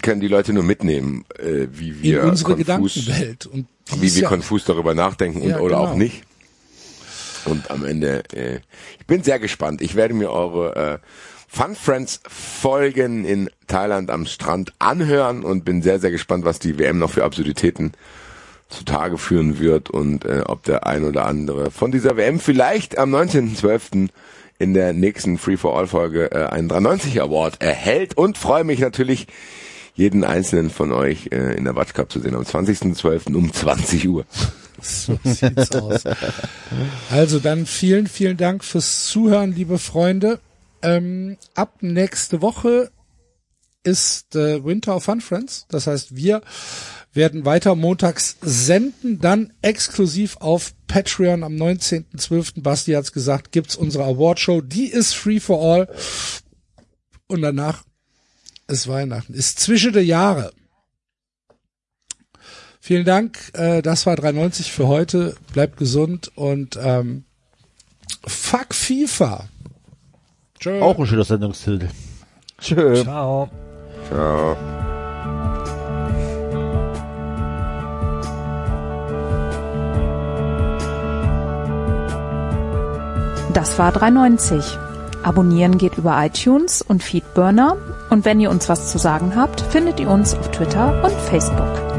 Können 0.00 0.20
die 0.20 0.28
Leute 0.28 0.52
nur 0.52 0.62
mitnehmen, 0.62 1.24
äh, 1.38 1.66
wie 1.72 1.90
in 1.90 2.02
wir 2.02 2.24
unsere 2.24 2.54
konfus, 2.54 2.94
Gedankenwelt. 2.94 3.46
Und 3.46 3.66
wie 3.96 4.14
wir 4.14 4.22
ja, 4.22 4.28
konfus 4.28 4.64
darüber 4.64 4.94
nachdenken 4.94 5.42
und 5.42 5.48
Ja, 5.50 5.58
oder 5.58 5.78
auch 5.80 5.92
genau. 5.92 5.98
nicht. 5.98 6.22
Und 7.44 7.70
am 7.70 7.84
Ende, 7.84 8.22
äh, 8.32 8.60
ich 8.98 9.06
bin 9.06 9.22
sehr 9.22 9.38
gespannt. 9.38 9.82
Ich 9.82 9.94
werde 9.94 10.14
mir 10.14 10.30
eure 10.30 11.00
äh, 11.02 11.06
Fun 11.50 11.74
Friends 11.74 12.20
Folgen 12.28 13.24
in 13.24 13.48
Thailand 13.66 14.10
am 14.10 14.26
Strand 14.26 14.74
anhören 14.78 15.42
und 15.42 15.64
bin 15.64 15.82
sehr, 15.82 15.98
sehr 15.98 16.10
gespannt, 16.10 16.44
was 16.44 16.58
die 16.58 16.78
WM 16.78 16.98
noch 16.98 17.10
für 17.10 17.24
Absurditäten 17.24 17.92
zutage 18.68 19.16
führen 19.16 19.58
wird 19.58 19.88
und 19.88 20.26
äh, 20.26 20.42
ob 20.44 20.62
der 20.64 20.86
ein 20.86 21.04
oder 21.04 21.24
andere 21.24 21.70
von 21.70 21.90
dieser 21.90 22.18
WM 22.18 22.38
vielleicht 22.38 22.98
am 22.98 23.14
19.12. 23.14 24.10
in 24.58 24.74
der 24.74 24.92
nächsten 24.92 25.38
Free 25.38 25.56
for 25.56 25.76
All 25.76 25.86
Folge 25.86 26.30
äh, 26.32 26.44
einen 26.44 26.68
390 26.68 27.22
Award 27.22 27.62
erhält 27.62 28.16
und 28.18 28.36
freue 28.36 28.64
mich 28.64 28.80
natürlich 28.80 29.26
jeden 29.94 30.24
einzelnen 30.24 30.68
von 30.68 30.92
euch 30.92 31.30
äh, 31.32 31.56
in 31.56 31.64
der 31.64 31.74
Watch 31.76 31.94
Cup 31.94 32.12
zu 32.12 32.20
sehen 32.20 32.34
am 32.34 32.42
20.12. 32.42 33.34
um 33.34 33.50
20 33.52 34.06
Uhr. 34.08 34.26
So 34.80 35.18
sieht's 35.24 35.74
aus. 35.74 36.04
Also 37.10 37.40
dann 37.40 37.66
vielen, 37.66 38.06
vielen 38.06 38.36
Dank 38.36 38.62
fürs 38.62 39.06
Zuhören, 39.06 39.52
liebe 39.52 39.78
Freunde. 39.78 40.38
Ähm, 40.82 41.36
ab 41.54 41.78
nächste 41.82 42.42
Woche 42.42 42.90
ist 43.82 44.36
äh, 44.36 44.64
Winter 44.64 44.96
of 44.96 45.04
Fun 45.04 45.20
Friends. 45.20 45.66
Das 45.70 45.86
heißt, 45.86 46.14
wir 46.14 46.42
werden 47.12 47.44
weiter 47.44 47.74
montags 47.74 48.36
senden, 48.42 49.18
dann 49.18 49.52
exklusiv 49.62 50.36
auf 50.38 50.74
Patreon 50.86 51.42
am 51.42 51.54
19.12. 51.54 52.62
Basti 52.62 52.92
hat's 52.92 53.12
gesagt, 53.12 53.52
gibt's 53.52 53.76
unsere 53.76 54.04
Awardshow. 54.04 54.60
Die 54.60 54.86
ist 54.86 55.14
free 55.14 55.40
for 55.40 55.62
all. 55.62 55.88
Und 57.26 57.42
danach 57.42 57.84
ist 58.68 58.88
Weihnachten. 58.88 59.34
Ist 59.34 59.60
zwischen 59.60 59.92
der 59.92 60.04
Jahre. 60.04 60.52
Vielen 62.80 63.04
Dank. 63.04 63.50
Äh, 63.54 63.82
das 63.82 64.06
war 64.06 64.16
390 64.16 64.72
für 64.72 64.86
heute. 64.86 65.34
Bleibt 65.52 65.76
gesund 65.76 66.30
und 66.36 66.78
ähm, 66.80 67.24
fuck 68.26 68.74
FIFA. 68.74 69.48
Tschö. 70.58 70.80
Auch 70.80 70.98
ein 70.98 71.06
schöner 71.06 71.24
Sendungstitel. 71.24 71.88
Tschö. 72.60 73.02
Ciao. 73.02 73.48
Ciao. 74.08 74.56
Das 83.54 83.78
war 83.78 83.92
390. 83.92 84.78
Abonnieren 85.22 85.78
geht 85.78 85.98
über 85.98 86.16
iTunes 86.24 86.80
und 86.80 87.02
Feedburner. 87.02 87.76
Und 88.08 88.24
wenn 88.24 88.40
ihr 88.40 88.50
uns 88.50 88.68
was 88.68 88.90
zu 88.92 88.98
sagen 88.98 89.34
habt, 89.34 89.60
findet 89.60 89.98
ihr 90.00 90.08
uns 90.08 90.34
auf 90.34 90.50
Twitter 90.50 91.02
und 91.04 91.12
Facebook. 91.12 91.97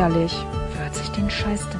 Ehrlich, 0.00 0.34
wer 0.72 0.84
hört 0.84 0.94
sich 0.94 1.10
den 1.10 1.28
Scheiß 1.28 1.68
denn? 1.68 1.79